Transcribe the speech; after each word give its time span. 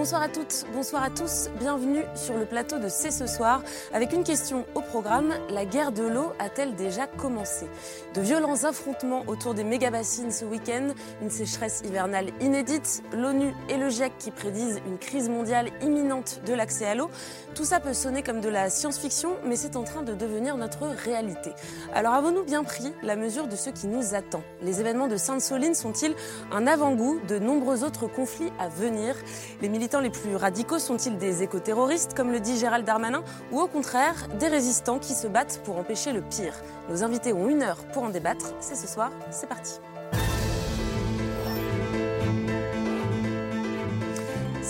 Bonsoir 0.00 0.22
à 0.22 0.28
toutes, 0.28 0.64
bonsoir 0.72 1.02
à 1.02 1.10
tous, 1.10 1.50
bienvenue 1.58 2.02
sur 2.14 2.32
le 2.38 2.46
plateau 2.46 2.78
de 2.78 2.88
C'est 2.88 3.10
ce 3.10 3.26
soir. 3.26 3.62
Avec 3.92 4.14
une 4.14 4.24
question 4.24 4.64
au 4.74 4.80
programme, 4.80 5.34
la 5.50 5.66
guerre 5.66 5.92
de 5.92 6.04
l'eau 6.04 6.32
a-t-elle 6.38 6.74
déjà 6.74 7.06
commencé? 7.06 7.66
De 8.14 8.22
violents 8.22 8.64
affrontements 8.64 9.24
autour 9.26 9.52
des 9.52 9.62
méga-bassines 9.62 10.32
ce 10.32 10.46
week-end, 10.46 10.88
une 11.20 11.28
sécheresse 11.28 11.82
hivernale 11.84 12.30
inédite, 12.40 13.02
l'ONU 13.12 13.52
et 13.68 13.76
le 13.76 13.90
GIEC 13.90 14.14
qui 14.18 14.30
prédisent 14.30 14.80
une 14.86 14.96
crise 14.96 15.28
mondiale 15.28 15.68
imminente 15.82 16.40
de 16.46 16.54
l'accès 16.54 16.86
à 16.86 16.94
l'eau, 16.94 17.10
tout 17.54 17.66
ça 17.66 17.78
peut 17.78 17.92
sonner 17.92 18.22
comme 18.22 18.40
de 18.40 18.48
la 18.48 18.70
science-fiction 18.70 19.36
mais 19.44 19.56
c'est 19.56 19.76
en 19.76 19.84
train 19.84 20.02
de 20.02 20.14
devenir 20.14 20.56
notre 20.56 20.86
réalité. 20.86 21.50
Alors 21.92 22.14
avons-nous 22.14 22.44
bien 22.44 22.64
pris 22.64 22.94
la 23.02 23.16
mesure 23.16 23.48
de 23.48 23.56
ce 23.56 23.68
qui 23.68 23.86
nous 23.86 24.14
attend? 24.14 24.42
Les 24.62 24.80
événements 24.80 25.08
de 25.08 25.18
Sainte-Soline 25.18 25.74
sont-ils 25.74 26.14
un 26.52 26.66
avant-goût 26.66 27.20
de 27.28 27.38
nombreux 27.38 27.84
autres 27.84 28.06
conflits 28.06 28.50
à 28.58 28.70
venir? 28.70 29.14
Militants 29.90 30.00
les 30.00 30.10
plus 30.10 30.36
radicaux 30.36 30.78
sont-ils 30.78 31.18
des 31.18 31.42
écoterroristes, 31.42 32.14
comme 32.14 32.30
le 32.30 32.38
dit 32.38 32.56
Gérald 32.56 32.86
Darmanin, 32.86 33.24
ou 33.50 33.60
au 33.60 33.66
contraire 33.66 34.28
des 34.38 34.46
résistants 34.46 35.00
qui 35.00 35.14
se 35.14 35.26
battent 35.26 35.60
pour 35.64 35.78
empêcher 35.78 36.12
le 36.12 36.20
pire? 36.20 36.54
Nos 36.88 37.02
invités 37.02 37.32
ont 37.32 37.48
une 37.48 37.62
heure 37.62 37.78
pour 37.92 38.04
en 38.04 38.10
débattre. 38.10 38.54
C'est 38.60 38.76
ce 38.76 38.86
soir, 38.86 39.10
c'est 39.32 39.48
parti. 39.48 39.80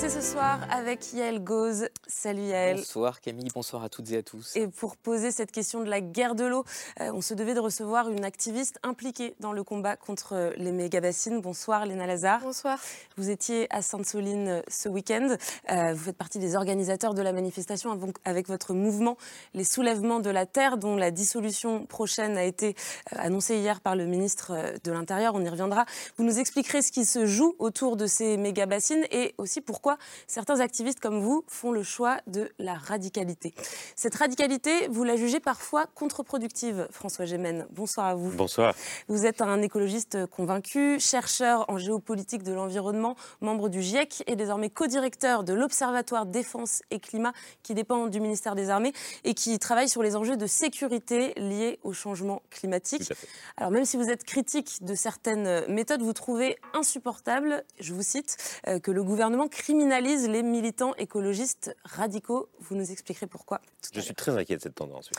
C'est 0.01 0.09
ce 0.09 0.23
soir 0.23 0.61
avec 0.71 1.13
Yael 1.13 1.45
Gauze. 1.45 1.87
Salut 2.07 2.45
Yael. 2.45 2.79
Bonsoir 2.79 3.21
Camille, 3.21 3.51
bonsoir 3.55 3.85
à 3.85 3.91
toutes 3.91 4.11
et 4.13 4.17
à 4.17 4.23
tous. 4.23 4.57
Et 4.57 4.67
pour 4.67 4.97
poser 4.97 5.31
cette 5.31 5.53
question 5.53 5.85
de 5.85 5.91
la 5.91 6.01
guerre 6.01 6.35
de 6.35 6.45
l'eau, 6.45 6.65
euh, 7.03 7.13
on 7.13 7.21
se 7.21 7.35
devait 7.35 7.53
de 7.53 7.61
recevoir 7.61 8.09
une 8.09 8.25
activiste 8.25 8.79
impliquée 8.83 9.35
dans 9.41 9.53
le 9.53 9.63
combat 9.63 9.97
contre 9.97 10.55
les 10.57 10.73
méga-bassines. 10.73 11.43
Bonsoir 11.43 11.85
Léna 11.85 12.07
Lazare. 12.07 12.41
Bonsoir. 12.41 12.79
Vous 13.19 13.29
étiez 13.29 13.67
à 13.69 13.83
Sainte-Soline 13.83 14.49
euh, 14.49 14.63
ce 14.69 14.89
week-end. 14.89 15.37
Euh, 15.71 15.93
vous 15.93 16.05
faites 16.05 16.17
partie 16.17 16.39
des 16.39 16.57
organisateurs 16.57 17.13
de 17.13 17.21
la 17.21 17.35
manifestation 17.35 17.95
avec 18.25 18.49
votre 18.49 18.73
mouvement 18.73 19.19
Les 19.53 19.65
Soulèvements 19.65 20.21
de 20.21 20.31
la 20.31 20.47
Terre, 20.47 20.79
dont 20.79 20.97
la 20.97 21.11
dissolution 21.11 21.85
prochaine 21.85 22.39
a 22.39 22.45
été 22.45 22.75
annoncée 23.11 23.59
hier 23.59 23.83
par 23.83 23.97
le 23.97 24.07
ministre 24.07 24.55
de 24.83 24.93
l'Intérieur. 24.93 25.35
On 25.35 25.45
y 25.45 25.49
reviendra. 25.51 25.85
Vous 26.17 26.25
nous 26.25 26.39
expliquerez 26.39 26.81
ce 26.81 26.91
qui 26.91 27.05
se 27.05 27.27
joue 27.27 27.55
autour 27.59 27.99
de 27.99 28.07
ces 28.07 28.39
méga-bassines 28.39 29.05
et 29.11 29.35
aussi 29.37 29.61
pourquoi 29.61 29.90
certains 30.27 30.61
activistes 30.61 31.01
comme 31.01 31.21
vous 31.21 31.45
font 31.47 31.73
le 31.73 31.83
choix 31.83 32.19
de 32.27 32.51
la 32.59 32.75
radicalité. 32.75 33.55
Cette 33.97 34.15
radicalité, 34.15 34.89
vous 34.89 35.05
la 35.05 35.17
jugez 35.17 35.41
parfois 35.41 35.87
contre-productive, 35.95 36.89
François 36.91 37.25
Gémen. 37.25 37.67
Bonsoir 37.71 38.07
à 38.07 38.15
vous. 38.15 38.31
Bonsoir. 38.31 38.75
Vous 39.09 39.27
êtes 39.27 39.41
un 39.43 39.63
écologiste 39.63 40.27
convaincu, 40.27 40.99
chercheur 41.01 41.65
en 41.69 41.79
géopolitique 41.79 42.43
de 42.43 42.53
l'environnement, 42.53 43.17
membre 43.41 43.69
du 43.69 43.83
GIEC 43.83 44.23
et 44.27 44.37
désormais 44.37 44.71
co-directeur 44.71 45.45
de 45.45 45.53
l'Observatoire 45.53 46.27
Défense 46.27 46.83
et 46.91 47.01
Climat 47.01 47.33
qui 47.63 47.75
dépend 47.75 48.07
du 48.07 48.21
ministère 48.21 48.55
des 48.55 48.71
Armées 48.71 48.93
et 49.25 49.35
qui 49.35 49.59
travaille 49.59 49.89
sur 49.89 50.03
les 50.03 50.17
enjeux 50.17 50.37
de 50.37 50.47
sécurité 50.47 51.35
liés 51.37 51.79
au 51.83 51.93
changement 51.93 52.43
climatique. 52.51 53.13
Alors 53.57 53.71
même 53.71 53.85
si 53.85 53.97
vous 53.97 54.11
êtes 54.11 54.25
critique 54.25 54.85
de 54.85 54.95
certaines 54.95 55.67
méthodes, 55.69 56.03
vous 56.03 56.13
trouvez 56.13 56.59
insupportable, 56.75 57.65
je 57.79 57.95
vous 57.95 58.03
cite, 58.03 58.37
euh, 58.67 58.79
que 58.79 58.91
le 58.91 59.03
gouvernement 59.03 59.49
criminalise 59.49 59.80
les 59.89 60.43
militants 60.43 60.95
écologistes 60.99 61.75
radicaux. 61.85 62.49
Vous 62.61 62.77
nous 62.77 62.91
expliquerez 62.91 63.27
pourquoi. 63.27 63.61
Je 63.93 64.01
suis 64.01 64.15
très 64.15 64.37
inquiet 64.37 64.57
de 64.57 64.63
cette 64.63 64.75
tendance. 64.75 65.11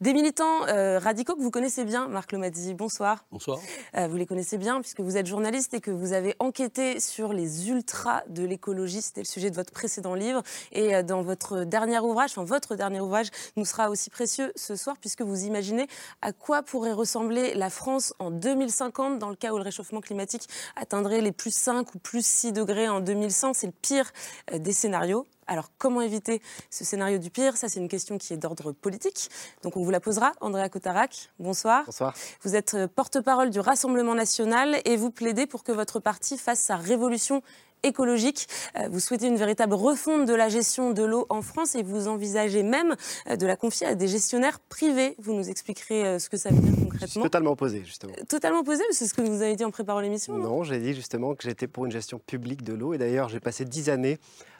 Des 0.00 0.12
militants 0.12 0.66
euh, 0.68 0.98
radicaux 0.98 1.36
que 1.36 1.42
vous 1.42 1.50
connaissez 1.50 1.84
bien, 1.84 2.08
Marc 2.08 2.32
Lomazzi. 2.32 2.74
Bonsoir. 2.74 3.24
Bonsoir. 3.30 3.58
Euh, 3.96 4.08
vous 4.08 4.16
les 4.16 4.26
connaissez 4.26 4.58
bien 4.58 4.80
puisque 4.80 5.00
vous 5.00 5.16
êtes 5.16 5.26
journaliste 5.26 5.74
et 5.74 5.80
que 5.80 5.90
vous 5.90 6.12
avez 6.12 6.34
enquêté 6.38 6.98
sur 6.98 7.32
les 7.32 7.68
ultras 7.68 8.22
de 8.28 8.44
l'écologie. 8.44 9.02
C'était 9.02 9.20
le 9.20 9.26
sujet 9.26 9.50
de 9.50 9.54
votre 9.54 9.72
précédent 9.72 10.14
livre. 10.14 10.42
Et 10.72 10.94
euh, 10.94 11.02
dans 11.02 11.22
votre 11.22 11.64
dernier 11.64 11.98
ouvrage, 11.98 12.30
enfin 12.30 12.44
votre 12.44 12.74
dernier 12.74 13.00
ouvrage, 13.00 13.28
nous 13.56 13.64
sera 13.64 13.90
aussi 13.90 14.10
précieux 14.10 14.52
ce 14.56 14.76
soir 14.76 14.96
puisque 15.00 15.22
vous 15.22 15.44
imaginez 15.44 15.86
à 16.22 16.32
quoi 16.32 16.62
pourrait 16.62 16.92
ressembler 16.92 17.54
la 17.54 17.70
France 17.70 18.14
en 18.18 18.30
2050 18.30 19.18
dans 19.18 19.30
le 19.30 19.36
cas 19.36 19.52
où 19.52 19.56
le 19.56 19.62
réchauffement 19.62 20.00
climatique 20.00 20.48
atteindrait 20.74 21.20
les 21.20 21.32
plus 21.32 21.54
5 21.54 21.94
ou 21.94 21.98
plus 21.98 22.24
6 22.24 22.52
degrés 22.52 22.88
en 22.88 23.00
2100. 23.00 23.54
C'est 23.54 23.66
le 23.66 23.72
pire 23.72 24.05
des 24.52 24.72
scénarios. 24.72 25.26
Alors, 25.46 25.70
comment 25.78 26.00
éviter 26.00 26.42
ce 26.70 26.84
scénario 26.84 27.18
du 27.18 27.30
pire? 27.30 27.56
Ça, 27.56 27.68
c'est 27.68 27.78
une 27.78 27.88
question 27.88 28.18
qui 28.18 28.32
est 28.32 28.36
d'ordre 28.36 28.72
politique. 28.72 29.30
Donc, 29.62 29.76
on 29.76 29.82
vous 29.82 29.90
la 29.90 30.00
posera. 30.00 30.32
Andrea 30.40 30.68
Cotarac, 30.68 31.30
bonsoir. 31.38 31.84
Bonsoir. 31.86 32.14
Vous 32.42 32.56
êtes 32.56 32.74
euh, 32.74 32.88
porte-parole 32.88 33.50
du 33.50 33.60
Rassemblement 33.60 34.14
national 34.14 34.80
et 34.84 34.96
vous 34.96 35.10
plaidez 35.10 35.46
pour 35.46 35.62
que 35.62 35.72
votre 35.72 36.00
parti 36.00 36.36
fasse 36.36 36.60
sa 36.60 36.76
révolution 36.76 37.42
écologique. 37.86 38.46
Euh, 38.76 38.88
vous 38.90 39.00
souhaitez 39.00 39.26
une 39.26 39.36
véritable 39.36 39.74
refonte 39.74 40.26
de 40.26 40.34
la 40.34 40.48
gestion 40.48 40.92
de 40.92 41.02
l'eau 41.02 41.26
en 41.28 41.42
France 41.42 41.74
et 41.74 41.82
vous 41.82 42.08
envisagez 42.08 42.62
même 42.62 42.96
euh, 43.28 43.36
de 43.36 43.46
la 43.46 43.56
confier 43.56 43.86
à 43.86 43.94
des 43.94 44.08
gestionnaires 44.08 44.60
privés. 44.60 45.16
Vous 45.18 45.32
nous 45.32 45.48
expliquerez 45.48 46.18
ce 46.18 46.28
que 46.28 46.36
ça 46.36 46.50
veut 46.50 46.60
dire 46.60 46.74
concrètement. 46.74 47.06
Je 47.06 47.10
suis 47.12 47.22
totalement 47.22 47.52
opposé, 47.52 47.82
justement. 47.84 48.12
Totalement 48.28 48.60
opposé 48.60 48.82
C'est 48.90 49.06
ce 49.06 49.14
que 49.14 49.22
vous 49.22 49.42
avez 49.42 49.56
dit 49.56 49.64
en 49.64 49.70
préparant 49.70 50.00
l'émission 50.00 50.36
Non, 50.36 50.62
j'ai 50.64 50.78
dit 50.78 50.94
justement 50.94 51.34
que 51.34 51.44
j'étais 51.44 51.66
pour 51.66 51.86
une 51.86 51.92
gestion 51.92 52.18
publique 52.18 52.62
de 52.62 52.74
l'eau. 52.74 52.94
Et 52.94 52.98
d'ailleurs, 52.98 53.28
j'ai 53.28 53.40
passé 53.40 53.64
dix 53.64 53.88
années 53.88 54.18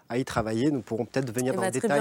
à 0.09 0.19
y 0.19 0.25
travailler. 0.25 0.71
Nous 0.71 0.83
pourrons 0.83 1.05
peut-être 1.05 1.33
venir 1.33 1.53
eh 1.53 1.57
dans 1.57 1.63
bah, 1.63 1.69
le 1.69 1.73
détail 1.73 2.01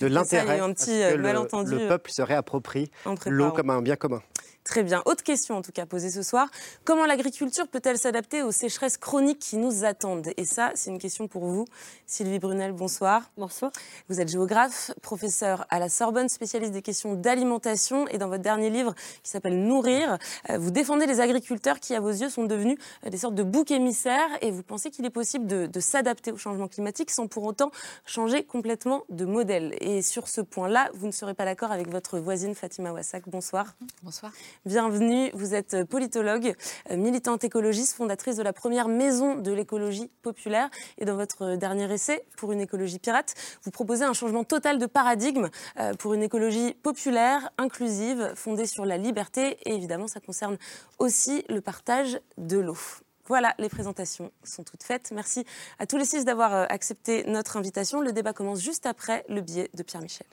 de 0.00 0.06
l'intérêt 0.06 0.58
que 0.58 1.16
le, 1.16 1.78
le 1.78 1.88
peuple 1.88 2.10
se 2.10 2.22
réapproprie 2.22 2.90
l'eau 3.26 3.50
comme 3.52 3.70
un 3.70 3.82
bien 3.82 3.96
commun. 3.96 4.22
Très 4.66 4.82
bien. 4.82 5.00
Autre 5.04 5.22
question 5.22 5.56
en 5.56 5.62
tout 5.62 5.70
cas 5.70 5.86
posée 5.86 6.10
ce 6.10 6.22
soir. 6.22 6.50
Comment 6.84 7.06
l'agriculture 7.06 7.68
peut-elle 7.68 7.98
s'adapter 7.98 8.42
aux 8.42 8.50
sécheresses 8.50 8.96
chroniques 8.96 9.38
qui 9.38 9.58
nous 9.58 9.84
attendent? 9.84 10.32
Et 10.36 10.44
ça, 10.44 10.72
c'est 10.74 10.90
une 10.90 10.98
question 10.98 11.28
pour 11.28 11.44
vous. 11.44 11.66
Sylvie 12.04 12.40
Brunel, 12.40 12.72
bonsoir. 12.72 13.30
Bonsoir. 13.36 13.70
Vous 14.08 14.20
êtes 14.20 14.28
géographe, 14.28 14.90
professeur 15.02 15.66
à 15.70 15.78
la 15.78 15.88
Sorbonne, 15.88 16.28
spécialiste 16.28 16.72
des 16.72 16.82
questions 16.82 17.14
d'alimentation. 17.14 18.08
Et 18.08 18.18
dans 18.18 18.26
votre 18.26 18.42
dernier 18.42 18.68
livre 18.68 18.92
qui 19.22 19.30
s'appelle 19.30 19.56
Nourrir, 19.56 20.18
euh, 20.50 20.58
vous 20.58 20.72
défendez 20.72 21.06
les 21.06 21.20
agriculteurs 21.20 21.78
qui, 21.78 21.94
à 21.94 22.00
vos 22.00 22.10
yeux, 22.10 22.28
sont 22.28 22.44
devenus 22.44 22.76
euh, 23.04 23.10
des 23.10 23.18
sortes 23.18 23.36
de 23.36 23.44
boucs 23.44 23.70
émissaires. 23.70 24.30
Et 24.40 24.50
vous 24.50 24.64
pensez 24.64 24.90
qu'il 24.90 25.04
est 25.04 25.10
possible 25.10 25.46
de, 25.46 25.66
de 25.66 25.80
s'adapter 25.80 26.32
au 26.32 26.38
changement 26.38 26.66
climatique 26.66 27.12
sans 27.12 27.28
pour 27.28 27.44
autant 27.44 27.70
changer 28.04 28.42
complètement 28.42 29.04
de 29.10 29.26
modèle? 29.26 29.76
Et 29.80 30.02
sur 30.02 30.26
ce 30.26 30.40
point-là, 30.40 30.90
vous 30.92 31.06
ne 31.06 31.12
serez 31.12 31.34
pas 31.34 31.44
d'accord 31.44 31.70
avec 31.70 31.88
votre 31.88 32.18
voisine 32.18 32.56
Fatima 32.56 32.90
Wassak. 32.90 33.28
Bonsoir. 33.28 33.76
Bonsoir. 34.02 34.32
Bienvenue, 34.64 35.30
vous 35.34 35.54
êtes 35.54 35.84
politologue, 35.84 36.54
euh, 36.90 36.96
militante 36.96 37.44
écologiste, 37.44 37.94
fondatrice 37.94 38.36
de 38.36 38.42
la 38.42 38.52
première 38.52 38.88
maison 38.88 39.36
de 39.36 39.52
l'écologie 39.52 40.10
populaire. 40.22 40.70
Et 40.98 41.04
dans 41.04 41.16
votre 41.16 41.56
dernier 41.56 41.92
essai, 41.92 42.24
Pour 42.36 42.52
une 42.52 42.60
écologie 42.60 42.98
pirate, 42.98 43.34
vous 43.62 43.70
proposez 43.70 44.04
un 44.04 44.12
changement 44.12 44.44
total 44.44 44.78
de 44.78 44.86
paradigme 44.86 45.48
euh, 45.78 45.94
pour 45.94 46.14
une 46.14 46.22
écologie 46.22 46.74
populaire, 46.74 47.50
inclusive, 47.58 48.32
fondée 48.34 48.66
sur 48.66 48.84
la 48.84 48.96
liberté. 48.96 49.58
Et 49.64 49.74
évidemment, 49.74 50.08
ça 50.08 50.20
concerne 50.20 50.56
aussi 50.98 51.44
le 51.48 51.60
partage 51.60 52.18
de 52.38 52.58
l'eau. 52.58 52.78
Voilà, 53.26 53.54
les 53.58 53.68
présentations 53.68 54.30
sont 54.44 54.62
toutes 54.62 54.84
faites. 54.84 55.12
Merci 55.12 55.44
à 55.78 55.86
tous 55.86 55.96
les 55.96 56.04
six 56.04 56.24
d'avoir 56.24 56.54
euh, 56.54 56.66
accepté 56.68 57.24
notre 57.28 57.56
invitation. 57.56 58.00
Le 58.00 58.12
débat 58.12 58.32
commence 58.32 58.60
juste 58.60 58.86
après 58.86 59.24
le 59.28 59.40
billet 59.40 59.70
de 59.74 59.82
Pierre 59.82 60.02
Michel. 60.02 60.26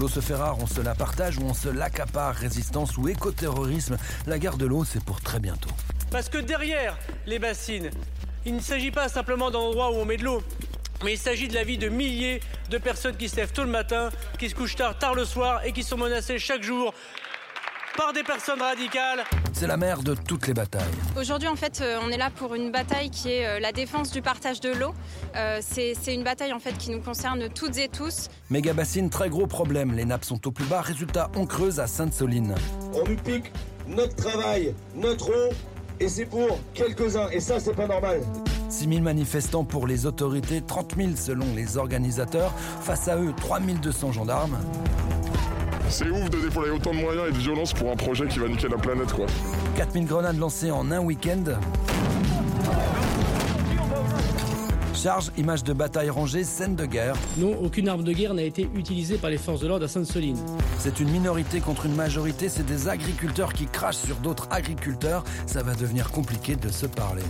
L'eau 0.00 0.08
se 0.08 0.20
fait 0.20 0.34
rare, 0.34 0.56
on 0.58 0.66
se 0.66 0.80
la 0.80 0.94
partage 0.94 1.36
ou 1.36 1.42
on 1.42 1.52
se 1.52 1.68
l'accapare. 1.68 2.34
Résistance 2.34 2.96
ou 2.96 3.06
écoterrorisme, 3.06 3.98
la 4.26 4.38
guerre 4.38 4.56
de 4.56 4.64
l'eau, 4.64 4.82
c'est 4.82 5.04
pour 5.04 5.20
très 5.20 5.40
bientôt. 5.40 5.68
Parce 6.10 6.30
que 6.30 6.38
derrière 6.38 6.96
les 7.26 7.38
bassines, 7.38 7.90
il 8.46 8.54
ne 8.54 8.60
s'agit 8.60 8.92
pas 8.92 9.10
simplement 9.10 9.50
d'endroits 9.50 9.90
où 9.90 9.96
on 9.96 10.06
met 10.06 10.16
de 10.16 10.24
l'eau. 10.24 10.42
Mais 11.04 11.12
il 11.12 11.18
s'agit 11.18 11.48
de 11.48 11.54
la 11.54 11.64
vie 11.64 11.76
de 11.76 11.90
milliers 11.90 12.40
de 12.70 12.78
personnes 12.78 13.14
qui 13.18 13.28
se 13.28 13.36
lèvent 13.36 13.52
tôt 13.52 13.64
le 13.64 13.70
matin, 13.70 14.08
qui 14.38 14.48
se 14.48 14.54
couchent 14.54 14.76
tard, 14.76 14.96
tard 14.96 15.14
le 15.14 15.26
soir 15.26 15.66
et 15.66 15.72
qui 15.72 15.82
sont 15.82 15.98
menacées 15.98 16.38
chaque 16.38 16.62
jour 16.62 16.94
par 17.96 18.12
des 18.12 18.22
personnes 18.22 18.60
radicales. 18.60 19.24
C'est 19.52 19.66
la 19.66 19.76
mère 19.76 20.02
de 20.02 20.14
toutes 20.14 20.46
les 20.46 20.54
batailles. 20.54 20.82
Aujourd'hui, 21.18 21.48
en 21.48 21.56
fait, 21.56 21.80
euh, 21.80 21.98
on 22.02 22.10
est 22.10 22.16
là 22.16 22.30
pour 22.34 22.54
une 22.54 22.70
bataille 22.70 23.10
qui 23.10 23.30
est 23.30 23.46
euh, 23.46 23.60
la 23.60 23.72
défense 23.72 24.10
du 24.10 24.22
partage 24.22 24.60
de 24.60 24.70
l'eau. 24.72 24.94
Euh, 25.36 25.60
c'est 25.60 26.14
une 26.14 26.24
bataille 26.24 26.52
en 26.52 26.58
fait 26.58 26.76
qui 26.76 26.90
nous 26.90 27.00
concerne 27.00 27.48
toutes 27.48 27.78
et 27.78 27.88
tous. 27.88 28.28
Méga 28.50 28.72
bassine, 28.72 29.10
très 29.10 29.28
gros 29.28 29.46
problème. 29.46 29.92
Les 29.94 30.04
nappes 30.04 30.24
sont 30.24 30.46
au 30.46 30.50
plus 30.50 30.66
bas. 30.66 30.80
Résultat, 30.80 31.30
on 31.36 31.46
creuse 31.46 31.80
à 31.80 31.86
Sainte-Soline. 31.86 32.54
On 32.94 33.08
nous 33.08 33.16
pique 33.16 33.52
notre 33.86 34.14
travail, 34.14 34.74
notre 34.94 35.30
eau, 35.30 35.52
et 35.98 36.08
c'est 36.08 36.26
pour 36.26 36.58
quelques-uns. 36.74 37.28
Et 37.30 37.40
ça, 37.40 37.60
c'est 37.60 37.74
pas 37.74 37.86
normal. 37.86 38.20
6 38.68 38.88
000 38.88 39.00
manifestants 39.00 39.64
pour 39.64 39.86
les 39.86 40.06
autorités, 40.06 40.62
30 40.62 40.94
000 40.96 41.10
selon 41.16 41.46
les 41.56 41.76
organisateurs. 41.76 42.52
Face 42.82 43.08
à 43.08 43.16
eux, 43.16 43.34
3 43.36 43.60
200 43.60 44.12
gendarmes. 44.12 44.58
C'est 45.90 46.08
ouf 46.08 46.30
de 46.30 46.38
déployer 46.40 46.70
autant 46.70 46.92
de 46.92 46.98
moyens 47.00 47.28
et 47.28 47.32
de 47.32 47.38
violence 47.38 47.72
pour 47.72 47.90
un 47.90 47.96
projet 47.96 48.28
qui 48.28 48.38
va 48.38 48.46
niquer 48.46 48.68
la 48.68 48.76
planète, 48.76 49.12
quoi. 49.12 49.26
4000 49.76 50.06
grenades 50.06 50.38
lancées 50.38 50.70
en 50.70 50.88
un 50.92 51.00
week-end. 51.00 51.42
Charge, 54.94 55.32
images 55.36 55.64
de 55.64 55.72
bataille 55.72 56.10
rangées, 56.10 56.44
scène 56.44 56.76
de 56.76 56.86
guerre. 56.86 57.16
Non, 57.38 57.56
aucune 57.60 57.88
arme 57.88 58.04
de 58.04 58.12
guerre 58.12 58.34
n'a 58.34 58.42
été 58.44 58.68
utilisée 58.74 59.16
par 59.16 59.30
les 59.30 59.38
forces 59.38 59.60
de 59.60 59.66
l'ordre 59.66 59.84
à 59.84 59.88
Sainte-Soline. 59.88 60.38
C'est 60.78 61.00
une 61.00 61.10
minorité 61.10 61.58
contre 61.58 61.86
une 61.86 61.96
majorité, 61.96 62.48
c'est 62.48 62.66
des 62.66 62.88
agriculteurs 62.88 63.52
qui 63.52 63.66
crachent 63.66 63.96
sur 63.96 64.16
d'autres 64.16 64.46
agriculteurs. 64.52 65.24
Ça 65.46 65.64
va 65.64 65.74
devenir 65.74 66.12
compliqué 66.12 66.54
de 66.54 66.68
se 66.68 66.86
parler. 66.86 67.22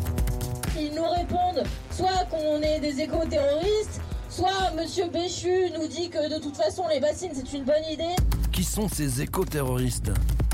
Ils 0.78 0.94
nous 0.94 1.08
répondent 1.08 1.64
soit 1.90 2.26
qu'on 2.28 2.60
est 2.60 2.80
des 2.80 3.00
éco-terroristes, 3.00 4.02
soit 4.28 4.72
Monsieur 4.76 5.08
Béchu 5.08 5.70
nous 5.78 5.88
dit 5.88 6.10
que 6.10 6.28
de 6.36 6.42
toute 6.42 6.56
façon 6.56 6.84
les 6.88 7.00
bassines 7.00 7.32
c'est 7.34 7.56
une 7.56 7.64
bonne 7.64 7.84
idée. 7.90 8.16
Qui 8.52 8.64
sont 8.64 8.88
ces 8.88 9.22
éco-terroristes 9.22 10.12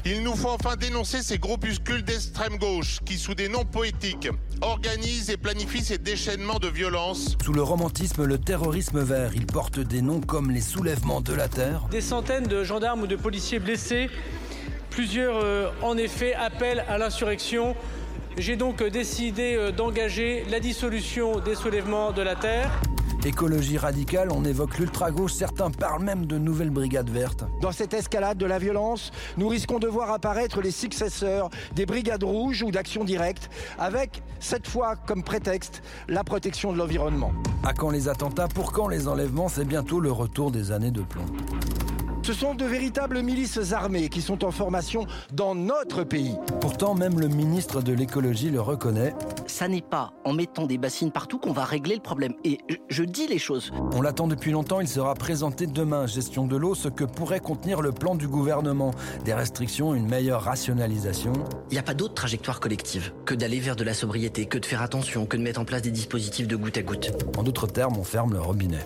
il 0.09 0.23
nous 0.23 0.37
faut 0.37 0.51
enfin 0.51 0.77
dénoncer 0.77 1.21
ces 1.21 1.37
groupuscules 1.37 2.05
d'extrême 2.05 2.59
gauche 2.59 3.01
qui, 3.05 3.19
sous 3.19 3.35
des 3.35 3.49
noms 3.49 3.65
poétiques, 3.65 4.29
organisent 4.61 5.31
et 5.31 5.37
planifient 5.37 5.83
ces 5.83 5.99
déchaînements 5.99 6.61
de 6.61 6.69
violence. 6.69 7.37
Sous 7.45 7.53
le 7.53 7.63
romantisme, 7.63 8.25
le 8.25 8.39
terrorisme 8.39 9.01
vert, 9.01 9.33
il 9.35 9.47
porte 9.47 9.81
des 9.81 10.03
noms 10.03 10.21
comme 10.21 10.53
les 10.53 10.61
soulèvements 10.61 11.21
de 11.21 11.35
la 11.35 11.49
terre. 11.49 11.89
Des 11.91 12.01
centaines 12.01 12.47
de 12.47 12.63
gendarmes 12.63 13.03
ou 13.03 13.07
de 13.09 13.17
policiers 13.17 13.59
blessés. 13.59 14.09
Plusieurs, 14.91 15.41
euh, 15.43 15.71
en 15.83 15.97
effet, 15.97 16.35
appellent 16.35 16.85
à 16.89 16.99
l'insurrection. 16.99 17.75
J'ai 18.39 18.55
donc 18.55 18.85
décidé 18.85 19.57
euh, 19.57 19.73
d'engager 19.73 20.45
la 20.49 20.61
dissolution 20.61 21.41
des 21.41 21.57
soulèvements 21.57 22.13
de 22.13 22.23
la 22.23 22.37
terre. 22.37 22.71
Écologie 23.27 23.77
radicale, 23.77 24.29
on 24.31 24.45
évoque 24.45 24.79
l'ultra-gauche, 24.79 25.33
certains 25.33 25.73
parlent 25.73 26.05
même 26.05 26.27
de 26.27 26.39
nouvelles 26.39 26.71
brigades 26.71 27.11
vertes. 27.11 27.43
Dans 27.61 27.73
cette 27.73 27.93
escalade 27.93 28.39
de 28.39 28.47
la 28.47 28.61
violence, 28.61 29.11
nous 29.37 29.49
risquons 29.49 29.81
de 29.81 29.89
voir 29.89 30.13
apparaître 30.13 30.61
les 30.61 30.71
successeurs 30.71 31.51
des 31.75 31.87
brigades 31.87 32.23
rouges 32.23 32.63
ou 32.63 32.71
d'action 32.71 33.03
directe, 33.03 33.51
avec, 33.81 34.23
cette 34.39 34.69
fois 34.69 34.95
comme 34.95 35.25
prétexte, 35.25 35.83
la 36.07 36.23
protection 36.23 36.73
de 36.73 36.79
l'environnement. 36.79 37.33
À 37.65 37.73
quand 37.73 37.91
les 37.91 38.09
attentats? 38.09 38.47
Pour 38.47 38.71
quand 38.71 38.87
les 38.87 39.09
enlèvements? 39.09 39.49
C'est 39.49 39.65
bientôt 39.65 39.99
le 39.99 40.13
retour 40.13 40.53
des 40.53 40.71
années 40.71 40.93
de 40.93 41.03
plomb. 41.03 41.27
Ce 42.27 42.33
sont 42.33 42.57
de 42.57 42.65
véritables 42.65 43.23
milices 43.23 43.73
armées 43.73 44.09
qui 44.09 44.21
sont 44.21 44.45
en 44.45 44.51
formation 44.51 45.07
dans 45.33 45.55
notre 45.55 46.03
pays. 46.03 46.35
Pourtant, 46.61 46.97
même 46.97 47.21
le 47.21 47.29
ministre 47.29 47.83
de 47.83 47.93
l'écologie 47.93 48.51
le 48.51 48.61
reconnaît. 48.61 49.15
Ça 49.47 49.69
n'est 49.69 49.81
pas 49.81 50.13
en 50.25 50.33
mettant 50.33 50.67
des 50.67 50.77
bassines 50.77 51.13
partout 51.13 51.39
qu'on 51.39 51.53
va 51.53 51.65
régler 51.65 51.95
le 51.95 52.01
problème. 52.01 52.35
Et 52.43 52.59
je 52.89 53.05
dis 53.05 53.29
les 53.29 53.39
choses. 53.39 53.71
On 53.95 54.03
l'attend 54.03 54.27
depuis 54.27 54.51
longtemps, 54.51 54.81
il 54.81 54.89
sera 54.89 55.15
présenté 55.15 55.69
demain, 55.69 56.09
gestion 56.09 56.49
de 56.49 56.57
l'eau, 56.57 56.75
ce 56.75 56.89
que 56.89 57.05
pourrait 57.05 57.39
contenir 57.39 57.81
le 57.81 57.93
plan 57.93 58.17
du 58.17 58.27
gouvernement. 58.27 58.91
Des 59.25 59.33
restrictions, 59.33 59.95
une 59.95 60.09
meilleure 60.09 60.43
rationalisation. 60.43 61.33
Il 61.71 61.75
n'y 61.75 61.79
a 61.79 61.85
pas 61.85 61.95
d'autre 61.95 62.15
trajectoire 62.15 62.59
collective 62.59 63.13
que 63.25 63.37
d'aller 63.37 63.61
vers 63.61 63.77
de 63.77 63.85
la 63.85 63.95
sobriété, 63.95 64.47
que 64.47 64.59
de 64.59 64.67
faire 64.67 64.83
attention, 64.83 65.27
que 65.27 65.37
de 65.37 65.43
mettre 65.43 65.61
en 65.61 65.65
place 65.65 65.83
des 65.83 65.93
dispositifs 65.93 66.49
de 66.49 66.57
goutte 66.57 66.77
à 66.77 66.83
goutte. 66.83 67.13
En 67.39 67.45
d'autres 67.45 67.69
termes, 67.69 67.97
on 67.97 68.03
ferme 68.03 68.33
le 68.33 68.41
robinet 68.41 68.85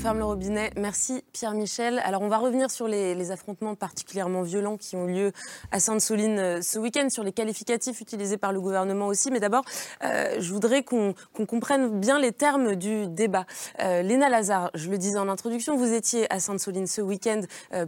ferme 0.00 0.18
le 0.18 0.24
robinet. 0.24 0.70
Merci 0.76 1.22
Pierre-Michel. 1.34 2.00
Alors 2.02 2.22
on 2.22 2.28
va 2.28 2.38
revenir 2.38 2.70
sur 2.70 2.88
les, 2.88 3.30
affrontements 3.30 3.74
particulièrement 3.74 4.40
violents 4.40 4.78
qui 4.78 4.96
ont 4.96 5.04
lieu 5.04 5.30
à 5.72 5.78
Sainte-Soline 5.78 6.38
euh, 6.38 6.62
ce 6.62 6.78
week-end, 6.78 7.10
sur 7.10 7.22
les 7.22 7.32
qualificatifs 7.32 8.00
utilisés 8.00 8.38
par 8.38 8.50
le 8.52 8.62
gouvernement 8.62 9.08
aussi. 9.08 9.30
Mais 9.30 9.40
d'abord, 9.40 9.62
euh, 10.02 10.36
je 10.38 10.52
voudrais 10.54 10.84
qu'on 10.84 11.14
comprenne 11.46 12.00
bien 12.00 12.18
les 12.18 12.32
termes 12.32 12.76
du 12.76 13.08
débat. 13.08 13.44
Euh, 13.80 14.00
Léna 14.00 14.30
Lazare, 14.30 14.70
je 14.72 14.88
le 14.88 14.96
disais 14.96 15.18
en 15.18 15.28
introduction, 15.28 15.76
vous 15.76 15.92
étiez 15.92 16.32
à 16.32 16.40
Sainte-Soline 16.40 16.86
ce 16.86 17.02
week-end 17.02 17.42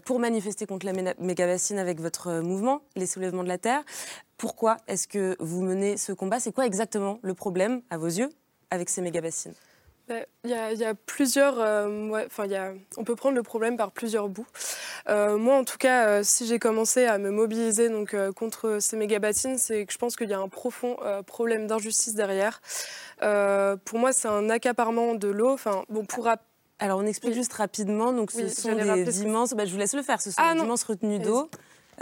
pour 0.05 0.19
manifester 0.19 0.67
contre 0.67 0.85
la 0.85 0.93
méga-bassine 1.19 1.79
avec 1.79 1.99
votre 1.99 2.41
mouvement, 2.41 2.83
les 2.95 3.07
soulèvements 3.07 3.43
de 3.43 3.49
la 3.49 3.59
Terre. 3.59 3.83
Pourquoi 4.37 4.77
est-ce 4.87 5.09
que 5.09 5.35
vous 5.41 5.63
menez 5.63 5.97
ce 5.97 6.13
combat? 6.13 6.41
C'est 6.41 6.53
quoi 6.53 6.67
exactement 6.67 7.21
le 7.23 7.33
problème, 7.33 7.81
à 7.89 7.97
vos 7.97 8.07
yeux, 8.07 8.29
avec 8.71 8.91
ces 8.91 9.01
méga-bassines 9.01 9.55
il 10.09 10.51
y, 10.51 10.85
a, 10.85 10.95
plusieurs. 10.95 11.59
Euh, 11.59 12.27
enfin, 12.27 12.47
y 12.47 12.57
a, 12.57 12.73
on 12.97 13.05
peut 13.05 13.17
prendre 13.17 13.37
le 13.37 13.43
problème 13.43 13.77
par 13.77 13.93
plusieurs 13.93 14.29
bouts. 14.29 14.47
Euh, 15.09 15.37
moi, 15.39 15.57
en 15.57 15.65
tout 15.65 15.79
cas, 15.79 16.07
euh, 16.07 16.21
si 16.23 16.47
j'ai 16.47 16.59
commencé 16.59 17.05
à 17.05 17.19
me 17.19 17.31
mobiliser 17.31 17.89
donc, 17.89 18.17
contre 18.35 18.79
ces 18.81 18.97
méga-bassines, 18.97 19.59
c'est 19.59 19.87
que 19.87 19.93
je 19.93 19.99
pense 19.99 20.17
qu'il 20.17 20.29
y 20.29 20.35
a 20.35 20.41
un 20.41 20.49
profond 20.49 20.97
problème 21.27 21.67
d'injustice 21.67 22.15
derrière. 22.15 22.61
pour 23.21 23.99
moi, 23.99 24.13
c'est 24.13 24.29
un 24.29 24.51
accaparement 24.51 25.15
de 25.15 25.29
l'eau. 25.29 25.51
Enfin, 25.51 25.85
bon, 25.89 26.05
pour 26.05 26.29
alors 26.79 26.99
on 26.99 27.07
explique 27.07 27.35
juste 27.35 27.53
rapidement, 27.53 28.13
donc 28.13 28.33
ce 28.33 28.49
sont 28.49 28.75
des 28.75 29.23
immenses, 29.23 29.55
bah, 29.55 29.65
je 29.67 29.71
vous 29.71 29.79
laisse 29.79 29.95
le 29.95 30.03
faire, 30.03 30.21
ce 30.21 30.33
sont 30.33 30.43
ah, 30.43 30.55
des 30.55 30.61
immenses 30.63 30.83
retenues 30.83 31.21
d'eau 31.21 31.49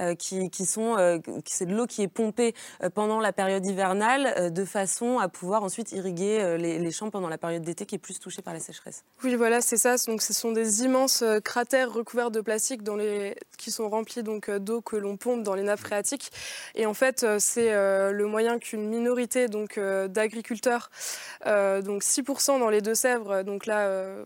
euh, 0.01 0.15
qui, 0.15 0.67
sont, 0.67 0.97
euh, 0.97 1.19
c'est 1.45 1.67
de 1.67 1.75
l'eau 1.75 1.87
qui 1.87 2.03
est 2.03 2.09
pompée 2.09 2.55
euh, 2.83 2.89
pendant 2.91 3.21
la 3.21 3.33
période 3.33 3.65
hivernale 3.67 4.53
de 4.53 4.65
façon 4.65 5.19
à 5.19 5.29
pouvoir 5.29 5.63
ensuite 5.63 5.93
irriguer 5.93 6.57
les, 6.59 6.91
champs 6.91 7.11
pendant 7.11 7.29
la 7.29 7.39
période 7.39 7.63
d'été 7.63 7.87
qui 7.87 7.95
est 7.95 7.99
plus 7.99 8.19
touchée 8.19 8.43
par 8.43 8.55
la 8.55 8.61
sécheresse. 8.61 9.05
Oui, 9.23 9.35
voilà, 9.37 9.61
c'est 9.61 9.77
ça. 9.77 9.97
Donc, 10.07 10.23
ce 10.23 10.33
sont 10.33 10.53
des 10.53 10.83
immenses 10.83 11.23
cratères 11.45 11.93
recouverts 11.93 12.31
de 12.31 12.41
plastique 12.41 12.83
dans 12.83 12.97
les... 12.97 13.37
qui 13.59 13.71
sont 13.71 13.89
remplis 13.89 14.23
donc 14.23 14.51
d'eau 14.51 14.81
que 14.81 14.97
l'on 14.97 15.17
pompe 15.17 15.43
dans 15.43 15.55
les 15.55 15.63
nappes 15.63 15.81
phréatiques. 15.81 16.31
Et 16.75 16.87
en 16.87 16.95
fait, 16.95 17.25
c'est 17.39 17.71
le 17.71 18.27
moyen 18.27 18.59
qu'une 18.59 18.89
minorité 18.89 19.49
donc 19.49 19.79
d'agriculteurs, 19.79 20.91
donc 21.45 22.03
6% 22.03 22.59
dans 22.59 22.71
les 22.71 22.81
Deux-Sèvres, 22.81 23.45
donc 23.45 23.67
là 23.67 24.25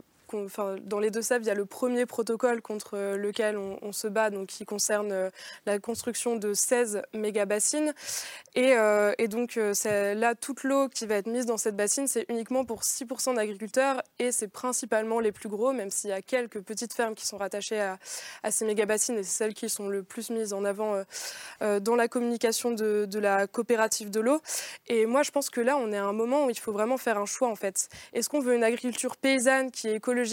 dans 0.85 0.99
les 0.99 1.11
Deux-Sèvres, 1.11 1.45
il 1.45 1.49
y 1.49 1.51
a 1.51 1.55
le 1.55 1.67
premier 1.67 2.07
protocole 2.07 2.63
contre 2.63 2.97
lequel 3.17 3.57
on, 3.59 3.93
se 3.93 4.09
bat, 4.09 4.31
donc 4.31 4.49
qui 4.49 4.65
concerne 4.65 5.13
euh, 5.13 5.31
la 5.67 5.79
construction 5.79 6.37
de 6.37 6.53
16 6.53 7.03
méga-bassines. 7.15 7.95
Et, 8.55 8.75
euh, 8.77 9.13
donc 9.29 9.57
euh, 9.57 9.75
là, 10.15 10.35
toute 10.35 10.65
l'eau 10.65 10.89
qui 10.89 11.07
va 11.07 11.17
être 11.17 11.27
mise 11.27 11.47
dans 11.47 11.57
cette 11.57 11.77
bassine, 11.77 12.07
c'est 12.07 12.27
uniquement 12.29 12.65
pour 12.65 12.83
6% 12.83 13.37
d'agriculteurs 13.37 14.03
et 14.19 14.33
c'est 14.33 14.49
principalement 14.49 15.21
les 15.21 15.33
plus 15.33 15.49
gros, 15.49 15.73
même 15.73 15.91
s'il 15.91 16.11
y 16.11 16.13
a 16.13 16.23
quelques 16.23 16.61
petites 16.61 16.93
fermes 16.93 17.15
qui 17.15 17.27
sont 17.27 17.37
rattachées 17.37 17.81
à, 17.81 17.99
ces 18.51 18.65
méga-bassines 18.65 19.19
et 19.19 19.23
c'est 19.23 19.45
celles 19.45 19.55
qui 19.55 19.69
sont 19.69 19.89
le 19.89 20.03
plus 20.03 20.31
mises 20.31 20.53
en 20.53 20.65
avant 20.65 21.03
dans 21.61 21.97
la 21.97 22.09
communication 22.09 22.73
de, 22.73 23.07
de 23.07 23.19
la 23.19 23.47
coopérative 23.47 24.11
de 24.11 24.21
l'eau. 24.21 24.41
Et 24.87 25.07
moi, 25.07 25.23
je 25.23 25.31
pense 25.31 25.51
que 25.51 25.61
là, 25.61 25.77
on 25.77 25.93
est 25.93 25.97
à 25.97 26.05
un 26.05 26.13
moment 26.13 26.47
où 26.47 26.51
il 26.51 26.59
faut 26.59 26.73
vraiment 26.73 26.97
faire 26.97 27.19
un 27.19 27.27
choix 27.27 27.49
en 27.49 27.57
fait. 27.57 27.89
Est-ce 28.13 28.29
qu'on 28.29 28.41
veut 28.41 28.55
une 28.55 28.65
agriculture 28.65 29.17
paysanne 29.17 29.71
qui 29.71 29.89
est 29.89 29.97
écologique 29.97 30.24